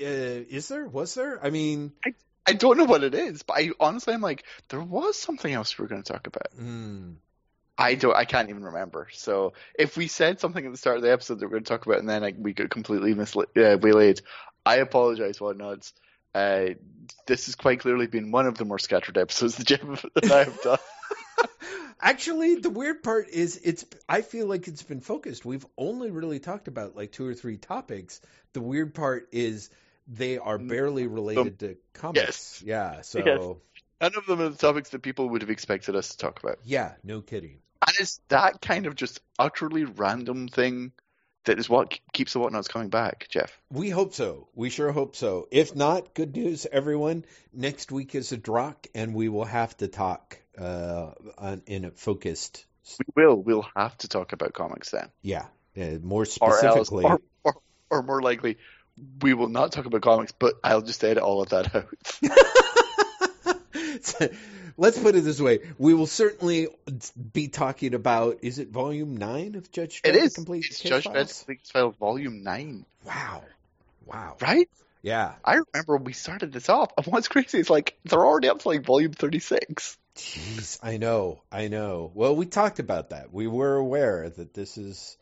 is 0.00 0.68
there? 0.68 0.86
Was 0.86 1.14
there? 1.14 1.44
I 1.44 1.50
mean, 1.50 1.92
I 2.04 2.14
don't 2.52 2.78
know 2.78 2.84
what 2.84 3.04
it 3.04 3.14
is, 3.14 3.42
but 3.42 3.58
I 3.58 3.70
honestly, 3.80 4.14
I'm 4.14 4.20
like, 4.20 4.44
there 4.68 4.80
was 4.80 5.18
something 5.18 5.52
else 5.52 5.78
we 5.78 5.82
were 5.82 5.88
going 5.88 6.02
to 6.02 6.12
talk 6.12 6.26
about. 6.26 6.52
hmm. 6.54 7.12
I 7.78 7.94
don't. 7.94 8.14
I 8.14 8.26
can't 8.26 8.50
even 8.50 8.64
remember. 8.64 9.08
So 9.12 9.54
if 9.74 9.96
we 9.96 10.06
said 10.06 10.38
something 10.38 10.64
at 10.64 10.70
the 10.70 10.76
start 10.76 10.98
of 10.98 11.02
the 11.02 11.12
episode 11.12 11.40
that 11.40 11.46
we're 11.46 11.52
going 11.52 11.64
to 11.64 11.68
talk 11.68 11.86
about, 11.86 11.98
and 11.98 12.08
then 12.08 12.20
like, 12.20 12.36
we 12.38 12.52
got 12.52 12.68
completely 12.68 13.14
misla- 13.14 13.44
uh, 13.56 13.78
waylaid, 13.78 14.20
I 14.66 14.76
apologize, 14.76 15.38
whatnots. 15.38 15.94
Uh, 16.34 16.74
this 17.26 17.46
has 17.46 17.54
quite 17.54 17.80
clearly 17.80 18.06
been 18.06 18.32
one 18.32 18.46
of 18.46 18.58
the 18.58 18.66
more 18.66 18.78
scattered 18.78 19.16
episodes 19.16 19.56
that, 19.56 19.66
Jeff, 19.66 19.80
that 20.14 20.30
I 20.30 20.44
have 20.44 20.60
done. 20.62 20.78
Actually, 22.00 22.56
the 22.56 22.70
weird 22.70 23.02
part 23.02 23.28
is 23.28 23.60
it's 23.62 23.84
I 24.08 24.22
feel 24.22 24.46
like 24.46 24.68
it's 24.68 24.82
been 24.82 25.00
focused. 25.00 25.44
We've 25.44 25.66
only 25.76 26.10
really 26.10 26.38
talked 26.38 26.68
about 26.68 26.96
like 26.96 27.12
two 27.12 27.26
or 27.26 27.34
three 27.34 27.56
topics. 27.56 28.20
The 28.52 28.60
weird 28.60 28.94
part 28.94 29.28
is 29.32 29.70
they 30.12 30.38
are 30.38 30.58
barely 30.58 31.06
related 31.06 31.58
to 31.60 31.76
comics. 31.94 32.20
yes. 32.24 32.62
Yeah, 32.66 33.00
so 33.02 33.18
Yes. 33.24 33.44
None 34.02 34.12
of 34.16 34.26
them 34.26 34.40
are 34.40 34.48
the 34.48 34.56
topics 34.56 34.90
that 34.90 35.02
people 35.02 35.28
would 35.28 35.42
have 35.42 35.50
expected 35.50 35.94
us 35.94 36.10
to 36.10 36.16
talk 36.16 36.42
about. 36.42 36.58
yeah, 36.64 36.94
no 37.04 37.20
kidding. 37.20 37.58
And 37.86 37.94
it's 38.00 38.20
that 38.28 38.60
kind 38.60 38.86
of 38.86 38.94
just 38.94 39.20
utterly 39.38 39.84
random 39.84 40.48
thing 40.48 40.92
that 41.44 41.58
is 41.58 41.68
what 41.68 41.98
keeps 42.12 42.32
the 42.34 42.38
whatnots 42.40 42.68
coming 42.68 42.88
back, 42.90 43.26
Jeff. 43.30 43.58
We 43.70 43.88
hope 43.90 44.12
so. 44.14 44.48
We 44.54 44.68
sure 44.70 44.92
hope 44.92 45.16
so. 45.16 45.48
If 45.50 45.74
not, 45.74 46.12
good 46.14 46.34
news, 46.36 46.66
everyone. 46.70 47.24
Next 47.52 47.90
week 47.92 48.14
is 48.14 48.32
a 48.32 48.36
drock, 48.36 48.86
and 48.94 49.14
we 49.14 49.28
will 49.30 49.44
have 49.46 49.74
to 49.78 49.88
talk 49.88 50.38
uh, 50.58 51.12
on, 51.38 51.62
in 51.66 51.84
a 51.86 51.90
focused. 51.90 52.66
We 52.98 53.22
will. 53.22 53.36
We'll 53.42 53.66
have 53.76 53.96
to 53.98 54.08
talk 54.08 54.32
about 54.32 54.52
comics 54.52 54.90
then. 54.90 55.08
Yeah, 55.22 55.46
uh, 55.78 55.98
more 56.02 56.26
Or 56.40 56.64
else, 56.64 56.88
specifically. 56.88 57.04
or, 57.04 57.20
or, 57.44 57.54
or 57.90 58.02
more 58.02 58.20
likely, 58.20 58.58
we 59.22 59.34
will 59.34 59.48
not 59.48 59.72
talk 59.72 59.86
about 59.86 60.02
comics, 60.02 60.32
but 60.32 60.54
I'll 60.64 60.82
just 60.82 61.02
edit 61.04 61.22
all 61.22 61.42
of 61.42 61.50
that 61.50 61.74
out. 61.78 61.88
let's 64.76 64.98
put 64.98 65.14
it 65.14 65.22
this 65.22 65.40
way: 65.40 65.60
we 65.78 65.94
will 65.94 66.06
certainly 66.06 66.68
be 67.32 67.48
talking 67.48 67.94
about. 67.94 68.38
Is 68.42 68.58
it 68.58 68.70
Volume 68.70 69.16
Nine 69.16 69.54
of 69.54 69.70
Judge? 69.70 70.00
It 70.04 70.16
is. 70.16 70.34
Complete 70.34 70.66
It's 70.66 70.80
Judge 70.80 71.04
Files? 71.04 71.16
Dredd 71.16 71.38
Complete 71.38 71.60
Files 71.72 71.96
Volume 71.96 72.42
Nine, 72.42 72.84
Wow, 73.06 73.42
wow, 74.06 74.36
right? 74.40 74.68
yeah. 75.02 75.34
I 75.44 75.60
remember 75.72 75.96
when 75.96 76.04
we 76.04 76.12
started 76.12 76.52
this 76.52 76.68
off, 76.68 76.92
and 76.96 77.06
what's 77.06 77.28
crazy 77.28 77.58
is 77.58 77.70
like 77.70 77.96
they're 78.04 78.24
already 78.24 78.48
up 78.48 78.60
to 78.60 78.68
like 78.68 78.84
Volume 78.84 79.12
Thirty 79.12 79.38
Six. 79.38 79.96
Jeez, 80.16 80.78
I 80.82 80.96
know, 80.96 81.42
I 81.52 81.68
know. 81.68 82.10
Well, 82.14 82.34
we 82.36 82.46
talked 82.46 82.78
about 82.80 83.10
that. 83.10 83.32
We 83.32 83.46
were 83.46 83.76
aware 83.76 84.28
that 84.28 84.54
this 84.54 84.76
is 84.76 85.16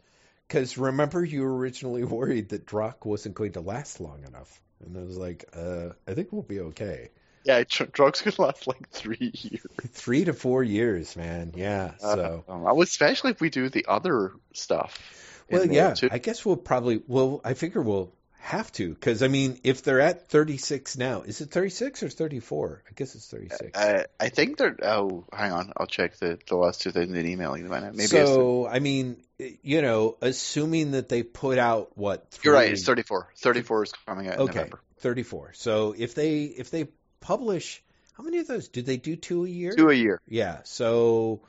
because 0.49 0.79
remember 0.79 1.25
you 1.25 1.43
were 1.43 1.57
originally 1.57 2.05
worried 2.19 2.49
that 2.51 2.67
Drock 2.67 3.05
wasn't 3.05 3.35
going 3.35 3.53
to 3.53 3.61
last 3.61 4.01
long 4.01 4.25
enough, 4.27 4.61
and 4.85 4.97
I 4.97 5.03
was 5.03 5.17
like, 5.19 5.45
uh, 5.55 5.91
I 6.07 6.15
think 6.15 6.33
we'll 6.33 6.43
be 6.43 6.61
okay. 6.61 7.11
Yeah, 7.45 7.63
Dr- 7.69 7.93
Drug's 7.93 8.21
gonna 8.23 8.37
last 8.39 8.67
like 8.67 8.91
three 8.91 9.17
years. 9.35 9.63
Three 9.93 10.25
to 10.25 10.33
four 10.33 10.63
years, 10.63 11.17
man. 11.17 11.53
Yeah. 11.57 11.93
So, 11.99 12.45
Uh, 12.49 12.81
especially 12.81 13.31
if 13.31 13.41
we 13.41 13.49
do 13.51 13.69
the 13.69 13.87
other 13.89 14.33
stuff. 14.53 15.45
well, 15.51 15.65
yeah. 15.67 15.95
too. 15.95 16.09
I 16.11 16.19
guess 16.19 16.45
we'll 16.45 16.57
probably. 16.57 17.01
Well, 17.07 17.41
I 17.45 17.55
figure 17.55 17.81
we'll 17.81 18.13
have 18.41 18.71
to 18.73 18.89
because 18.91 19.23
I 19.23 19.29
mean, 19.29 19.59
if 19.65 19.83
they're 19.83 20.01
at 20.01 20.29
thirty 20.29 20.57
six 20.57 20.97
now, 20.97 21.23
is 21.23 21.41
it 21.41 21.51
thirty 21.51 21.71
six 21.71 22.03
or 22.03 22.09
thirty 22.09 22.41
four? 22.41 22.83
I 22.89 22.93
guess 22.95 23.15
it's 23.15 23.29
thirty 23.29 23.49
six. 23.49 23.79
Uh, 23.79 24.05
I 24.19 24.29
think 24.31 24.57
they're. 24.59 24.77
Oh, 24.83 25.25
hang 25.33 25.53
on. 25.53 25.73
I'll 25.77 25.87
check 25.87 26.17
the, 26.19 26.39
the 26.49 26.57
last 26.57 26.81
two 26.81 26.91
things 26.91 27.17
in 27.17 27.27
emailing 27.27 27.69
them. 27.69 27.83
Maybe 27.95 28.07
so, 28.07 28.67
I 28.67 28.79
mean, 28.79 29.23
you 29.39 29.83
know, 29.83 30.17
assuming 30.23 30.93
that 30.93 31.09
they 31.09 31.23
put 31.23 31.59
out 31.59 31.97
what? 31.97 32.39
you're 32.43 32.55
right. 32.55 32.67
three- 32.67 32.73
It's 32.75 32.85
34. 32.85 33.29
34 33.37 33.83
is 33.85 33.93
coming 34.07 34.29
out 34.29 34.35
in 34.35 34.41
Okay, 34.41 34.55
November. 34.59 34.81
34. 35.01 35.53
So 35.55 35.95
if 35.97 36.15
they 36.15 36.45
if 36.45 36.71
they 36.71 36.89
publish 37.21 37.83
how 38.17 38.25
many 38.25 38.39
of 38.39 38.47
those 38.49 38.69
do 38.69 38.83
they 38.83 38.97
do 38.97 39.15
two 39.17 39.45
a 39.45 39.49
year? 39.49 39.73
Two 39.77 39.91
a 39.91 39.95
year. 39.95 40.21
Yeah. 40.27 40.59
So 40.65 41.43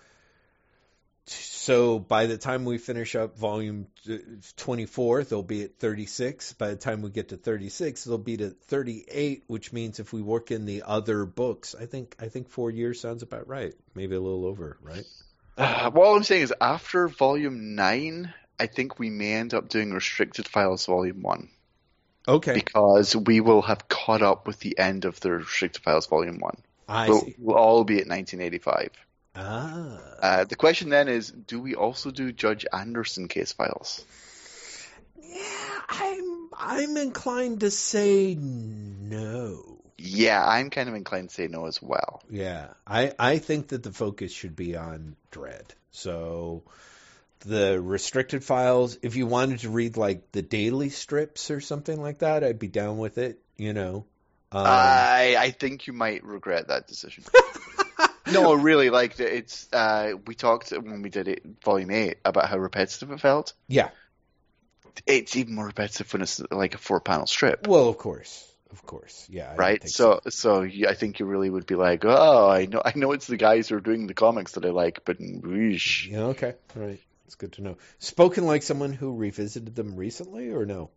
so 1.30 2.00
by 2.00 2.26
the 2.26 2.38
time 2.38 2.66
we 2.66 2.78
finish 2.78 3.16
up 3.16 3.38
volume 3.38 3.88
24, 4.58 5.24
they'll 5.24 5.44
be 5.44 5.64
at 5.64 5.78
36. 5.80 6.54
By 6.54 6.70
the 6.70 6.76
time 6.76 7.02
we 7.02 7.10
get 7.10 7.30
to 7.30 7.38
36, 7.38 8.04
they'll 8.04 8.18
be 8.18 8.38
to 8.38 8.50
38, 8.50 9.44
which 9.48 9.72
means 9.74 10.00
if 10.00 10.12
we 10.14 10.22
work 10.22 10.52
in 10.52 10.66
the 10.66 10.84
other 10.86 11.26
books, 11.26 11.76
I 11.80 11.86
think 11.86 12.16
I 12.20 12.28
think 12.28 12.50
4 12.50 12.72
years 12.72 13.00
sounds 13.00 13.24
about 13.24 13.48
right. 13.48 13.74
Maybe 13.96 14.16
a 14.16 14.20
little 14.22 14.46
over, 14.46 14.78
right? 14.82 15.06
Uh, 15.58 15.92
well, 15.94 16.08
all 16.10 16.16
I'm 16.16 16.24
saying 16.24 16.44
is 16.44 16.54
after 16.62 17.08
volume 17.08 17.76
nine, 17.76 18.34
I 18.60 18.68
think 18.68 18.98
we 19.00 19.10
may 19.10 19.34
end 19.34 19.54
up 19.54 19.70
doing 19.70 19.92
restricted 19.92 20.48
files 20.48 20.86
volume 20.86 21.22
one 21.22 21.50
Okay. 22.28 22.54
because 22.54 23.16
we 23.16 23.42
will 23.42 23.62
have 23.64 23.88
caught 23.90 24.22
up 24.22 24.48
with 24.48 24.60
the 24.60 24.78
end 24.80 25.06
of 25.06 25.20
the 25.20 25.32
restricted 25.32 25.84
files 25.84 26.08
volume 26.08 26.40
one. 26.40 26.58
I 26.88 27.10
We'll, 27.10 27.22
see. 27.22 27.36
we'll 27.38 27.58
all 27.58 27.84
be 27.84 27.96
at 27.96 28.08
1985. 28.08 28.92
Ah. 29.40 30.00
Uh, 30.22 30.44
the 30.44 30.56
question 30.58 30.90
then 30.90 31.08
is, 31.08 31.32
do 31.32 31.62
we 31.62 31.76
also 31.76 32.12
do 32.12 32.32
Judge 32.32 32.66
Anderson 32.74 33.30
case 33.30 33.54
files? 33.54 34.04
Yeah, 35.22 35.82
I'm 35.88 36.50
I'm 36.58 36.98
inclined 36.98 37.62
to 37.62 37.72
say 37.72 38.36
no. 38.36 39.78
Yeah, 39.98 40.46
I'm 40.46 40.70
kind 40.70 40.90
of 40.90 40.96
inclined 40.96 41.30
to 41.30 41.36
say 41.36 41.48
no 41.48 41.66
as 41.68 41.82
well. 41.82 42.22
Yeah, 42.30 42.68
I 42.86 43.14
I 43.18 43.38
think 43.38 43.70
that 43.70 43.84
the 43.84 43.92
focus 43.92 44.32
should 44.32 44.56
be 44.56 44.76
on 44.76 45.16
Dredd. 45.32 45.72
So 45.92 46.64
the 47.42 47.82
restricted 47.82 48.44
files, 48.44 48.98
if 49.02 49.16
you 49.16 49.26
wanted 49.26 49.60
to 49.60 49.70
read 49.70 49.96
like 49.96 50.32
the 50.32 50.42
daily 50.42 50.90
strips 50.90 51.50
or 51.50 51.62
something 51.62 52.02
like 52.02 52.20
that, 52.20 52.44
I'd 52.44 52.60
be 52.60 52.68
down 52.68 52.98
with 52.98 53.18
it. 53.18 53.40
You 53.58 53.74
know. 53.74 54.06
Um, 54.52 54.66
I 54.66 55.36
I 55.38 55.52
think 55.52 55.88
you 55.88 55.94
might 55.94 56.24
regret 56.24 56.68
that 56.70 56.88
decision. 56.88 57.24
no, 58.32 58.54
really, 58.54 58.90
like 58.90 59.20
it's. 59.20 59.68
Uh, 59.72 60.14
we 60.28 60.36
talked 60.36 60.72
when 60.72 61.02
we 61.02 61.10
did 61.10 61.28
it, 61.28 61.44
volume 61.64 61.92
eight, 61.92 62.18
about 62.26 62.48
how 62.50 62.58
repetitive 62.58 63.12
it 63.12 63.20
felt. 63.20 63.54
yeah. 63.68 63.90
It's 65.08 65.38
even 65.38 65.56
more 65.56 65.66
repetitive 65.68 66.12
when 66.12 66.22
it's 66.24 66.42
like 66.52 66.76
a 66.76 66.78
four-panel 66.78 67.26
strip, 67.26 67.68
Well, 67.68 67.88
of 67.88 67.98
course, 67.98 68.46
of 68.70 68.86
course. 68.86 69.26
Yeah. 69.30 69.50
I 69.52 69.56
right? 69.56 69.90
So, 69.90 70.20
so 70.28 70.64
you, 70.64 70.88
I 70.88 70.94
think 70.94 71.20
you 71.20 71.26
really 71.26 71.50
would 71.50 71.66
be 71.66 71.76
like, 71.76 72.04
oh, 72.04 72.50
I 72.50 72.66
know, 72.66 72.82
I 72.84 72.92
know, 72.96 73.14
it's 73.14 73.28
the 73.28 73.38
guys 73.38 73.70
who 73.70 73.76
are 73.76 73.82
doing 73.82 74.08
the 74.08 74.14
comics 74.14 74.54
that 74.54 74.66
I 74.66 74.72
like, 74.72 75.06
but 75.06 75.18
whoosh. 75.20 76.08
Yeah. 76.08 76.24
Okay. 76.34 76.54
All 76.76 76.82
right. 76.84 77.00
It's 77.28 77.36
good 77.36 77.54
to 77.54 77.62
know. 77.62 77.78
Spoken 78.00 78.46
like 78.46 78.62
someone 78.64 78.92
who 78.92 79.16
revisited 79.16 79.74
them 79.76 79.96
recently, 79.96 80.50
or 80.50 80.66
no? 80.66 80.90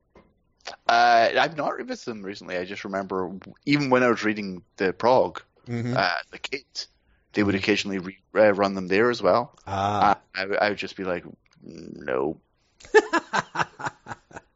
Uh, 0.89 1.29
I've 1.39 1.57
not 1.57 1.77
revisited 1.77 2.15
them 2.15 2.23
recently. 2.23 2.57
I 2.57 2.65
just 2.65 2.85
remember, 2.85 3.31
even 3.67 3.91
when 3.91 4.03
I 4.03 4.09
was 4.09 4.25
reading 4.25 4.63
the 4.79 4.93
prog, 4.93 5.43
Mm-hmm. 5.69 5.95
uh, 5.97 6.11
the 6.33 6.39
kids, 6.41 6.89
they 7.33 7.43
would 7.43 7.55
occasionally 7.55 7.99
re- 7.99 8.19
uh, 8.35 8.53
run 8.55 8.75
them 8.75 8.89
there 8.89 9.11
as 9.11 9.23
well. 9.23 9.57
ah. 9.67 10.19
I, 10.35 10.45
I 10.45 10.69
would 10.71 10.79
just 10.79 10.97
be 10.97 11.05
like, 11.05 11.25
no, 11.63 12.39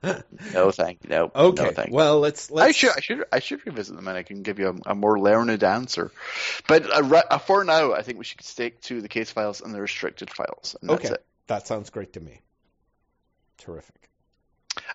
no, 0.02 0.70
thank 0.70 1.02
you, 1.04 1.10
no, 1.10 1.30
okay. 1.34 1.64
no, 1.64 1.70
thank 1.72 1.88
you. 1.88 1.94
well, 1.94 2.20
let's 2.20 2.50
let's. 2.50 2.68
I 2.68 2.72
should, 2.72 2.90
I 2.96 3.00
should, 3.00 3.24
I 3.32 3.38
should 3.40 3.66
revisit 3.66 3.96
them, 3.96 4.06
and 4.08 4.16
I 4.16 4.22
can 4.22 4.42
give 4.42 4.58
you 4.58 4.68
a, 4.86 4.90
a 4.92 4.94
more 4.94 5.18
learned 5.18 5.62
answer. 5.64 6.10
But 6.68 6.90
uh, 6.90 7.22
uh, 7.30 7.38
for 7.38 7.64
now, 7.64 7.92
I 7.92 8.02
think 8.02 8.18
we 8.18 8.24
should 8.24 8.42
stick 8.42 8.80
to 8.82 9.00
the 9.00 9.08
case 9.08 9.30
files 9.30 9.60
and 9.60 9.74
the 9.74 9.80
restricted 9.80 10.30
files, 10.32 10.76
and 10.80 10.90
that's 10.90 11.04
Okay. 11.06 11.14
it. 11.14 11.24
That 11.48 11.66
sounds 11.66 11.90
great 11.90 12.12
to 12.14 12.20
me. 12.20 12.40
Terrific. 13.58 14.10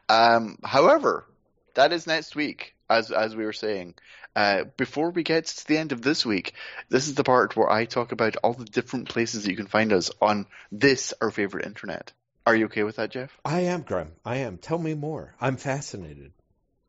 Um, 0.10 0.58
however, 0.64 1.26
that 1.76 1.92
is 1.94 2.06
next 2.08 2.36
week, 2.36 2.76
as 2.90 3.12
as 3.12 3.36
we 3.36 3.46
were 3.46 3.54
saying. 3.54 3.96
Uh, 4.36 4.64
before 4.78 5.12
we 5.12 5.24
get 5.24 5.46
to 5.46 5.68
the 5.68 5.78
end 5.78 5.92
of 5.92 6.02
this 6.02 6.26
week, 6.26 6.54
this 6.90 7.08
is 7.08 7.16
the 7.16 7.24
part 7.24 7.56
where 7.56 7.70
I 7.70 7.86
talk 7.86 8.12
about 8.12 8.38
all 8.38 8.54
the 8.54 8.66
different 8.66 9.10
places 9.10 9.44
that 9.44 9.52
you 9.52 9.58
can 9.58 9.68
find 9.68 9.92
us 9.92 10.12
on 10.22 10.46
this 10.72 11.14
our 11.22 11.32
favorite 11.32 11.66
internet. 11.66 12.14
Are 12.46 12.56
you 12.56 12.66
okay 12.66 12.84
with 12.84 12.96
that, 12.96 13.12
Jeff? 13.12 13.38
I 13.46 13.62
am, 13.62 13.82
Graeme. 13.82 14.14
I 14.26 14.38
am. 14.38 14.58
Tell 14.58 14.78
me 14.78 14.94
more. 14.94 15.36
I'm 15.40 15.58
fascinated. 15.58 16.32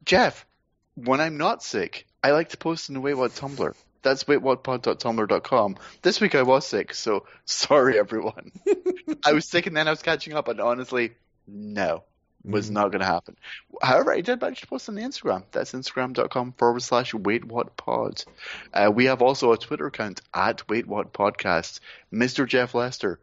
Jeff, 0.05 0.47
when 0.95 1.21
I'm 1.21 1.37
not 1.37 1.63
sick, 1.63 2.07
I 2.23 2.31
like 2.31 2.51
to 2.51 2.57
post 2.57 2.89
on 2.89 2.95
the 2.95 3.01
Wait 3.01 3.15
What 3.15 3.33
Tumblr. 3.33 3.75
That's 4.03 4.25
waitwhatpod.tumblr.com. 4.25 5.77
This 6.03 6.21
week 6.21 6.35
I 6.35 6.43
was 6.43 6.67
sick, 6.67 6.95
so 6.95 7.27
sorry 7.45 7.99
everyone. 7.99 8.53
I 9.25 9.33
was 9.33 9.49
sick 9.49 9.67
and 9.67 9.77
then 9.77 9.87
I 9.89 9.91
was 9.91 10.03
catching 10.03 10.35
up, 10.35 10.49
and 10.49 10.61
honestly, 10.61 11.13
no, 11.47 12.05
was 12.45 12.69
Mhm. 12.71 12.73
not 12.75 12.91
going 12.91 13.01
to 13.01 13.07
happen. 13.07 13.37
However, 13.83 14.13
I 14.13 14.21
did 14.21 14.41
manage 14.41 14.61
to 14.63 14.67
post 14.67 14.89
on 14.89 14.95
the 14.97 15.03
Instagram. 15.03 15.45
That's 15.53 15.73
instagram.com 15.73 16.53
forward 16.53 16.83
slash 16.83 17.15
Wait 17.15 17.47
waitwhatpod. 17.47 18.25
Uh, 18.73 18.91
we 18.95 19.05
have 19.07 19.23
also 19.23 19.53
a 19.53 19.59
Twitter 19.59 19.87
account 19.87 20.21
at 20.35 20.69
Wait 20.69 20.87
What 20.87 21.13
waitwhatpodcast. 21.13 21.81
Mr. 22.13 22.47
Jeff 22.47 22.75
Lester, 22.75 23.21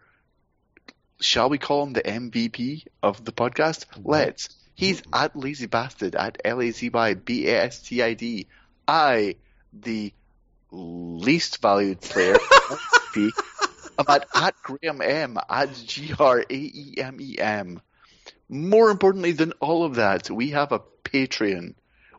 shall 1.19 1.49
we 1.49 1.57
call 1.57 1.83
him 1.83 1.93
the 1.93 2.01
MVP 2.07 2.85
of 3.03 3.23
the 3.25 3.31
podcast? 3.31 3.85
Let's. 4.03 4.49
He's 4.75 5.01
at 5.11 5.35
Lazy 5.35 5.65
Bastard 5.65 6.15
at 6.15 6.37
L 6.45 6.61
A 6.61 6.71
Z 6.71 6.89
Y 6.89 7.13
B 7.13 7.47
A 7.49 7.63
S 7.65 7.81
T 7.81 8.01
I 8.01 8.13
D. 8.13 8.47
I, 8.87 9.35
the 9.73 10.13
least 10.71 11.61
valued 11.61 11.99
player, 11.99 12.37
I'm 13.17 14.05
at, 14.07 14.25
at 14.33 14.55
Graeme 14.63 15.01
M 15.01 15.37
at 15.49 15.73
G 15.85 16.13
R 16.17 16.39
A 16.39 16.45
E 16.49 16.95
M 16.97 17.17
E 17.19 17.37
M. 17.37 17.81
More 18.49 18.89
importantly 18.89 19.31
than 19.31 19.53
all 19.59 19.83
of 19.85 19.95
that, 19.95 20.29
we 20.29 20.49
have 20.51 20.71
a 20.71 20.81
Patreon. 21.03 21.75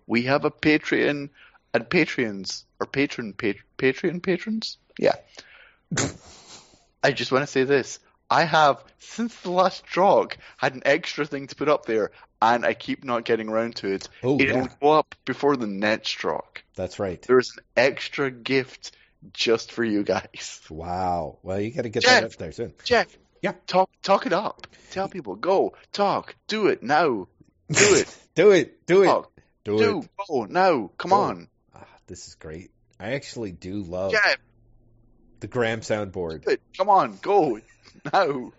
We 0.07 0.23
have 0.23 0.45
a 0.45 0.51
Patreon 0.51 1.31
and 1.75 1.85
Patreons 1.85 2.65
or 2.81 2.87
patron 2.87 3.33
pat, 3.33 3.57
Patreon 3.79 4.23
patrons. 4.23 4.79
Yeah. 4.99 5.15
I 7.03 7.13
just 7.13 7.33
want 7.33 7.43
to 7.43 7.47
say 7.47 7.65
this. 7.65 7.99
I 8.31 8.45
have, 8.45 8.83
since 8.99 9.35
the 9.41 9.51
last 9.51 9.85
drog, 9.87 10.37
had 10.57 10.75
an 10.75 10.83
extra 10.85 11.27
thing 11.27 11.49
to 11.49 11.57
put 11.57 11.69
up 11.69 11.85
there, 11.85 12.13
and 12.41 12.65
I 12.65 12.75
keep 12.75 13.05
not 13.05 13.25
getting 13.25 13.49
around 13.49 13.77
to 13.77 13.93
it. 13.93 14.09
Oh, 14.23 14.41
It'll 14.41 14.59
yeah. 14.59 14.69
go 14.81 14.93
up 14.93 15.15
before 15.25 15.57
the 15.57 15.67
next 15.67 16.13
drog. 16.13 16.61
That's 16.77 16.99
right. 16.99 17.21
There's 17.23 17.57
an 17.57 17.65
extra 17.77 18.31
gift 18.31 18.93
just 19.33 19.73
for 19.73 19.85
you 19.85 20.05
guys. 20.05 20.61
Wow. 20.71 21.39
Well, 21.43 21.61
you 21.61 21.73
got 21.73 21.83
to 21.83 21.89
get 21.89 22.05
Jeff. 22.05 22.21
that 22.21 22.25
up 22.25 22.37
there 22.37 22.53
soon. 22.53 22.73
Jeff, 22.85 23.09
Yeah. 23.43 23.53
talk 23.67 23.91
talk 24.03 24.27
it 24.27 24.33
up. 24.33 24.67
Tell 24.91 25.09
people, 25.09 25.37
go, 25.37 25.75
talk, 25.93 26.35
do 26.47 26.67
it 26.67 26.83
now. 26.83 27.29
Do 27.71 27.95
it. 27.95 28.17
do 28.35 28.51
it. 28.51 28.87
Do 28.87 29.03
it. 29.03 29.07
Talk, 29.07 29.33
do, 29.65 29.79
do, 29.79 30.01
it. 30.01 30.09
go, 30.29 30.45
now. 30.45 30.91
Come 30.99 31.13
on. 31.13 31.49
Ah, 31.75 31.87
this 32.07 32.27
is 32.29 32.35
great. 32.35 32.71
I 32.99 33.13
actually 33.13 33.53
do 33.53 33.83
love 33.83 34.13
Jeff, 34.13 34.37
the 35.41 35.47
Graeme 35.47 35.81
soundboard. 35.81 36.47
it. 36.47 36.61
Come 36.77 36.91
on, 36.91 37.19
go. 37.23 37.61
Now. 38.13 38.53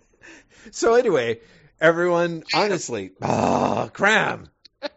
So 0.71 0.95
anyway, 0.95 1.39
everyone, 1.79 2.43
honestly, 2.53 3.11
ah, 3.21 3.89
Graeme. 3.93 4.49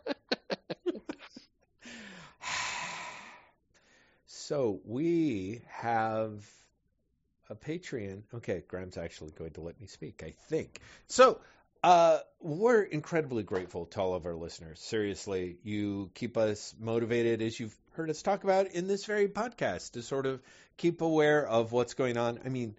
so 4.26 4.80
we 4.84 5.62
have 5.68 6.44
a 7.55 7.70
Patreon. 7.70 8.23
Okay, 8.34 8.62
Graeme's 8.68 8.97
actually 8.97 9.33
going 9.33 9.52
to 9.52 9.60
let 9.60 9.81
me 9.81 9.86
speak, 9.86 10.23
I 10.24 10.34
think. 10.49 10.81
So 11.08 11.41
uh, 11.83 12.18
we're 12.41 12.83
incredibly 12.83 13.42
grateful 13.42 13.86
to 13.86 14.00
all 14.00 14.15
of 14.15 14.26
our 14.26 14.34
listeners. 14.34 14.81
Seriously, 14.81 15.58
you 15.62 16.10
keep 16.15 16.36
us 16.36 16.74
motivated, 16.78 17.42
as 17.42 17.58
you've 17.58 17.76
heard 17.92 18.10
us 18.10 18.23
talk 18.23 18.44
about 18.44 18.68
in 18.68 18.86
this 18.86 19.05
very 19.05 19.28
podcast 19.28 19.92
to 19.92 20.02
sort 20.02 20.26
of 20.26 20.42
keep 20.76 21.00
aware 21.00 21.47
of 21.47 21.73
what's 21.73 21.94
going 21.94 22.16
on. 22.16 22.41
I 22.44 22.49
mean, 22.49 22.76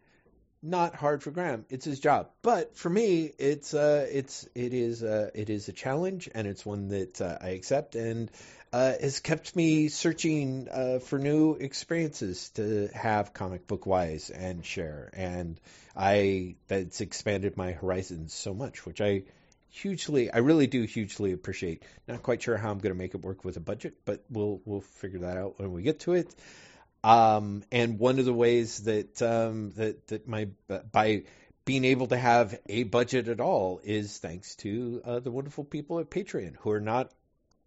not 0.62 0.96
hard 0.96 1.22
for 1.22 1.30
Graeme; 1.30 1.66
it's 1.70 1.86
his 1.86 2.00
job. 2.00 2.30
But 2.42 2.76
for 2.76 2.90
me, 2.90 3.32
it's 3.38 3.76
uh, 3.76 4.08
it's 4.12 4.48
it 4.56 4.74
is 4.74 5.04
uh, 5.04 5.30
it 5.36 5.52
is 5.52 5.70
a 5.70 5.74
challenge, 5.74 6.28
and 6.34 6.48
it's 6.48 6.66
one 6.66 6.88
that 6.88 7.22
uh, 7.22 7.38
I 7.40 7.50
accept, 7.50 7.96
and 7.96 8.32
uh, 8.76 8.94
has 9.00 9.22
kept 9.22 9.56
me 9.56 9.88
searching 9.88 10.68
uh, 10.70 11.00
for 11.00 11.18
new 11.18 11.54
experiences 11.54 12.50
to 12.50 12.90
have 12.94 13.34
comic 13.34 13.68
book 13.68 13.86
wise 13.86 14.30
and 14.30 14.66
share. 14.66 15.10
And 15.14 15.58
I 15.96 16.56
that's 16.68 17.00
expanded 17.00 17.56
my 17.56 17.72
horizons 17.72 18.34
so 18.34 18.54
much, 18.54 18.86
which 18.86 19.00
I 19.00 19.24
hugely, 19.70 20.30
I 20.30 20.40
really 20.40 20.68
do 20.68 20.82
hugely 20.84 21.32
appreciate. 21.32 21.84
Not 22.06 22.22
quite 22.22 22.42
sure 22.42 22.58
how 22.58 22.70
I'm 22.70 22.80
going 22.80 22.94
to 22.94 22.98
make 22.98 23.16
it 23.16 23.22
work 23.22 23.46
with 23.46 23.56
a 23.56 23.62
budget, 23.62 23.94
but 24.04 24.26
we'll 24.30 24.60
we'll 24.66 24.82
figure 24.82 25.20
that 25.20 25.38
out 25.38 25.58
when 25.58 25.72
we 25.72 25.82
get 25.82 26.02
to 26.02 26.16
it. 26.16 26.36
Um, 27.02 27.64
and 27.72 27.98
one 27.98 28.20
of 28.20 28.26
the 28.26 28.34
ways 28.34 28.80
that 28.80 29.22
um, 29.22 29.72
that 29.78 30.06
that 30.08 30.28
my 30.28 30.50
by 30.92 31.24
being 31.64 31.86
able 31.86 32.08
to 32.08 32.18
have 32.18 32.60
a 32.68 32.84
budget 32.84 33.30
at 33.30 33.40
all 33.40 33.80
is 33.86 34.18
thanks 34.18 34.56
to 34.56 35.02
uh, 35.06 35.20
the 35.22 35.32
wonderful 35.32 35.64
people 35.64 36.00
at 36.00 36.10
Patreon 36.10 36.58
who 36.58 36.72
are 36.72 36.82
not 36.82 37.10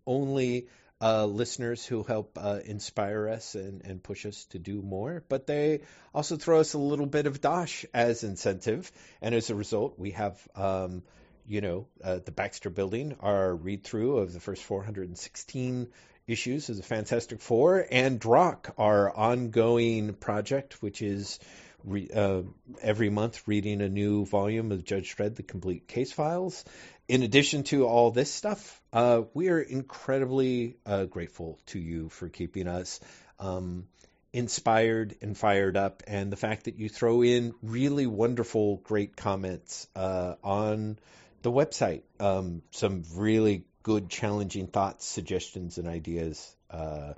only 0.06 0.66
uh, 1.00 1.26
listeners 1.26 1.84
who 1.84 2.02
help 2.02 2.38
uh, 2.40 2.58
inspire 2.64 3.28
us 3.28 3.54
and, 3.54 3.82
and 3.84 4.02
push 4.02 4.26
us 4.26 4.44
to 4.46 4.58
do 4.58 4.82
more, 4.82 5.22
but 5.28 5.46
they 5.46 5.80
also 6.12 6.36
throw 6.36 6.60
us 6.60 6.74
a 6.74 6.78
little 6.78 7.06
bit 7.06 7.26
of 7.26 7.40
dosh 7.40 7.84
as 7.94 8.24
incentive. 8.24 8.90
And 9.22 9.34
as 9.34 9.50
a 9.50 9.54
result, 9.54 9.98
we 9.98 10.12
have, 10.12 10.36
um, 10.56 11.02
you 11.46 11.60
know, 11.60 11.86
uh, 12.02 12.18
the 12.24 12.32
Baxter 12.32 12.70
Building, 12.70 13.16
our 13.20 13.54
read 13.54 13.84
through 13.84 14.18
of 14.18 14.32
the 14.32 14.40
first 14.40 14.62
416 14.64 15.88
issues 16.26 16.68
of 16.68 16.76
the 16.76 16.82
Fantastic 16.82 17.40
Four, 17.40 17.86
and 17.90 18.20
Drock, 18.20 18.74
our 18.76 19.14
ongoing 19.14 20.14
project, 20.14 20.82
which 20.82 21.00
is 21.00 21.38
re- 21.84 22.10
uh, 22.14 22.42
every 22.82 23.08
month 23.08 23.46
reading 23.46 23.80
a 23.80 23.88
new 23.88 24.26
volume 24.26 24.72
of 24.72 24.84
Judge 24.84 25.16
Dredd, 25.16 25.36
the 25.36 25.42
complete 25.42 25.88
case 25.88 26.12
files. 26.12 26.64
In 27.08 27.22
addition 27.22 27.62
to 27.64 27.86
all 27.86 28.10
this 28.10 28.30
stuff, 28.30 28.82
uh, 28.92 29.22
we 29.32 29.48
are 29.48 29.60
incredibly 29.60 30.76
uh, 30.84 31.06
grateful 31.06 31.58
to 31.68 31.78
you 31.78 32.10
for 32.10 32.28
keeping 32.28 32.68
us 32.68 33.00
um, 33.38 33.86
inspired 34.34 35.16
and 35.22 35.36
fired 35.36 35.78
up, 35.78 36.02
and 36.06 36.30
the 36.30 36.36
fact 36.36 36.64
that 36.64 36.78
you 36.78 36.90
throw 36.90 37.22
in 37.22 37.54
really 37.62 38.06
wonderful, 38.06 38.76
great 38.76 39.16
comments 39.16 39.88
uh, 39.96 40.34
on 40.44 40.98
the 41.40 41.50
website. 41.50 42.02
Um, 42.20 42.60
some 42.72 43.04
really 43.14 43.64
good, 43.82 44.10
challenging 44.10 44.66
thoughts, 44.66 45.06
suggestions, 45.06 45.78
and 45.78 45.88
ideas. 45.88 46.54
Uh, 46.70 47.14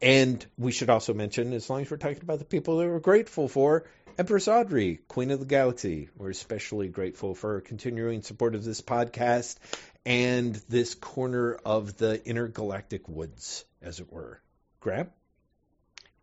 and 0.00 0.46
we 0.56 0.70
should 0.70 0.88
also 0.88 1.14
mention, 1.14 1.52
as 1.52 1.68
long 1.68 1.80
as 1.80 1.90
we're 1.90 1.96
talking 1.96 2.22
about 2.22 2.38
the 2.38 2.44
people 2.44 2.76
that 2.76 2.86
we're 2.86 3.00
grateful 3.00 3.48
for, 3.48 3.86
Empress 4.18 4.46
Audrey, 4.48 5.00
Queen 5.08 5.30
of 5.30 5.40
the 5.40 5.46
Galaxy. 5.46 6.10
We're 6.16 6.30
especially 6.30 6.88
grateful 6.88 7.34
for 7.34 7.54
her 7.54 7.60
continuing 7.60 8.22
support 8.22 8.54
of 8.54 8.64
this 8.64 8.80
podcast 8.80 9.56
and 10.04 10.54
this 10.68 10.94
corner 10.94 11.54
of 11.64 11.96
the 11.96 12.24
intergalactic 12.26 13.08
woods, 13.08 13.64
as 13.80 14.00
it 14.00 14.12
were. 14.12 14.40
Graeme? 14.80 15.10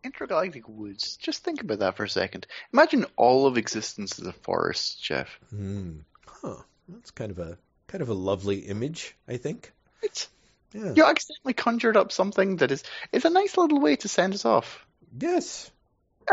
Intergalactic 0.04 0.68
woods. 0.68 1.16
Just 1.16 1.42
think 1.42 1.62
about 1.62 1.80
that 1.80 1.96
for 1.96 2.04
a 2.04 2.08
second. 2.08 2.46
Imagine 2.72 3.06
all 3.16 3.46
of 3.46 3.58
existence 3.58 4.18
as 4.18 4.26
a 4.26 4.32
forest, 4.32 5.02
Jeff. 5.02 5.28
Mm. 5.52 6.04
Huh. 6.26 6.56
That's 6.88 7.10
kind 7.10 7.30
of 7.30 7.38
a 7.38 7.58
kind 7.88 8.02
of 8.02 8.08
a 8.08 8.14
lovely 8.14 8.60
image, 8.60 9.16
I 9.28 9.36
think. 9.36 9.72
It's, 10.02 10.28
yeah. 10.72 10.92
You 10.94 11.04
accidentally 11.04 11.54
conjured 11.54 11.96
up 11.96 12.12
something 12.12 12.56
that 12.56 12.70
is 12.70 12.84
is 13.12 13.24
a 13.24 13.30
nice 13.30 13.56
little 13.56 13.80
way 13.80 13.96
to 13.96 14.08
send 14.08 14.34
us 14.34 14.44
off. 14.44 14.86
Yes. 15.18 15.70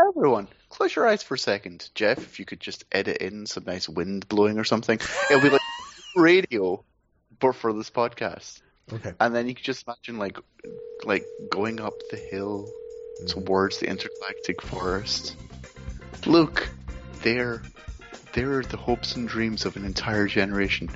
Everyone, 0.08 0.46
close 0.68 0.94
your 0.94 1.06
eyes 1.06 1.22
for 1.22 1.34
a 1.34 1.38
second. 1.38 1.88
Jeff, 1.94 2.18
if 2.18 2.38
you 2.38 2.44
could 2.44 2.60
just 2.60 2.84
edit 2.92 3.18
in 3.18 3.46
some 3.46 3.64
nice 3.66 3.88
wind 3.88 4.28
blowing 4.28 4.58
or 4.58 4.64
something. 4.64 4.98
It'll 5.30 5.42
be 5.42 5.50
like 5.50 5.60
radio, 6.16 6.82
but 7.40 7.54
for 7.54 7.72
this 7.72 7.90
podcast. 7.90 8.60
Okay. 8.92 9.12
And 9.20 9.34
then 9.34 9.48
you 9.48 9.54
could 9.54 9.64
just 9.64 9.86
imagine 9.86 10.18
like 10.18 10.38
like 11.04 11.24
going 11.50 11.80
up 11.80 11.94
the 12.10 12.16
hill 12.16 12.68
towards 13.26 13.78
the 13.78 13.86
intergalactic 13.88 14.62
forest. 14.62 15.36
Look, 16.26 16.68
there 17.22 17.62
there 18.32 18.58
are 18.58 18.62
the 18.62 18.76
hopes 18.76 19.16
and 19.16 19.28
dreams 19.28 19.64
of 19.64 19.76
an 19.76 19.84
entire 19.84 20.26
generation. 20.26 20.90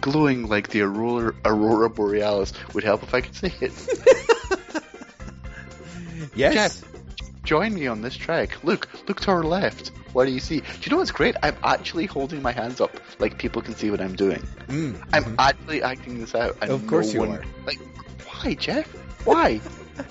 Glowing 0.00 0.48
like 0.48 0.68
the 0.68 0.82
aurora, 0.82 1.34
aurora 1.44 1.90
borealis 1.90 2.52
would 2.74 2.84
help 2.84 3.02
if 3.02 3.14
I 3.14 3.20
could 3.22 3.34
say 3.34 3.52
it. 3.60 3.72
yes. 6.34 6.54
Jeff, 6.54 6.93
join 7.44 7.74
me 7.74 7.86
on 7.86 8.02
this 8.02 8.16
track. 8.16 8.64
Look, 8.64 8.88
look 9.08 9.20
to 9.22 9.30
our 9.30 9.42
left. 9.42 9.92
What 10.12 10.26
do 10.26 10.32
you 10.32 10.40
see? 10.40 10.60
Do 10.60 10.66
you 10.82 10.90
know 10.90 10.98
what's 10.98 11.10
great? 11.10 11.36
I'm 11.42 11.56
actually 11.62 12.06
holding 12.06 12.42
my 12.42 12.52
hands 12.52 12.80
up, 12.80 12.98
like 13.18 13.38
people 13.38 13.62
can 13.62 13.74
see 13.74 13.90
what 13.90 14.00
I'm 14.00 14.14
doing. 14.14 14.42
Mm, 14.68 15.02
I'm 15.12 15.24
mm-hmm. 15.24 15.34
actually 15.38 15.82
acting 15.82 16.20
this 16.20 16.34
out. 16.34 16.62
Of 16.62 16.86
course 16.86 17.08
no 17.08 17.12
you 17.12 17.28
one, 17.28 17.38
are. 17.38 17.44
Like, 17.66 17.78
why, 18.26 18.54
Jeff? 18.54 18.86
Why? 19.24 19.58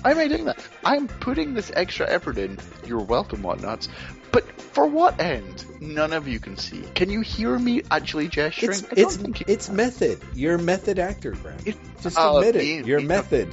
why 0.01 0.11
am 0.11 0.17
I 0.17 0.27
doing 0.27 0.45
that? 0.45 0.59
I'm 0.83 1.07
putting 1.07 1.53
this 1.53 1.71
extra 1.73 2.09
effort 2.09 2.37
in. 2.37 2.59
You're 2.85 3.03
welcome, 3.03 3.41
whatnots. 3.43 3.87
But 4.31 4.49
for 4.61 4.87
what 4.87 5.21
end? 5.21 5.65
None 5.79 6.11
of 6.11 6.27
you 6.27 6.39
can 6.39 6.57
see. 6.57 6.81
Can 6.95 7.09
you 7.09 7.21
hear 7.21 7.57
me 7.57 7.83
actually 7.91 8.27
gesturing? 8.27 8.79
It's 8.91 9.17
it's, 9.17 9.41
it's 9.47 9.69
method. 9.69 10.19
You're 10.33 10.55
a 10.55 10.61
method 10.61 10.99
actor, 10.99 11.31
Graeme. 11.31 11.75
Just 12.01 12.17
admit 12.19 12.55
being, 12.55 12.79
it. 12.79 12.87
You're 12.87 13.01
method. 13.01 13.49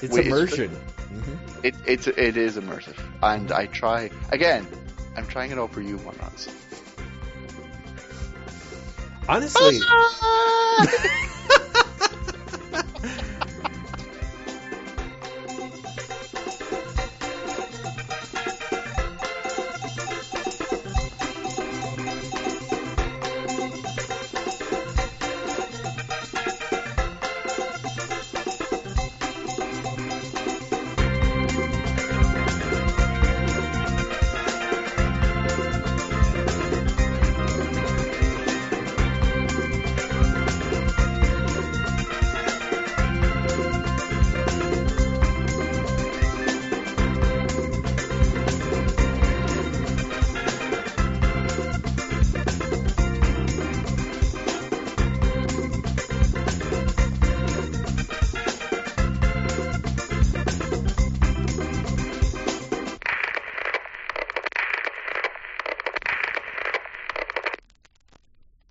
It's 0.00 0.14
Wait, 0.14 0.26
immersion. 0.26 0.70
mm-hmm 0.70 1.51
it, 1.62 1.74
it's 1.86 2.06
it 2.06 2.36
is 2.36 2.56
immersive, 2.56 2.98
and 3.22 3.52
I 3.52 3.66
try 3.66 4.10
again. 4.30 4.66
I'm 5.16 5.26
trying 5.26 5.50
it 5.50 5.58
out 5.58 5.72
for 5.72 5.82
you, 5.82 5.98
morons. 5.98 6.48
Honestly. 9.28 9.80
Ah! 9.82 10.98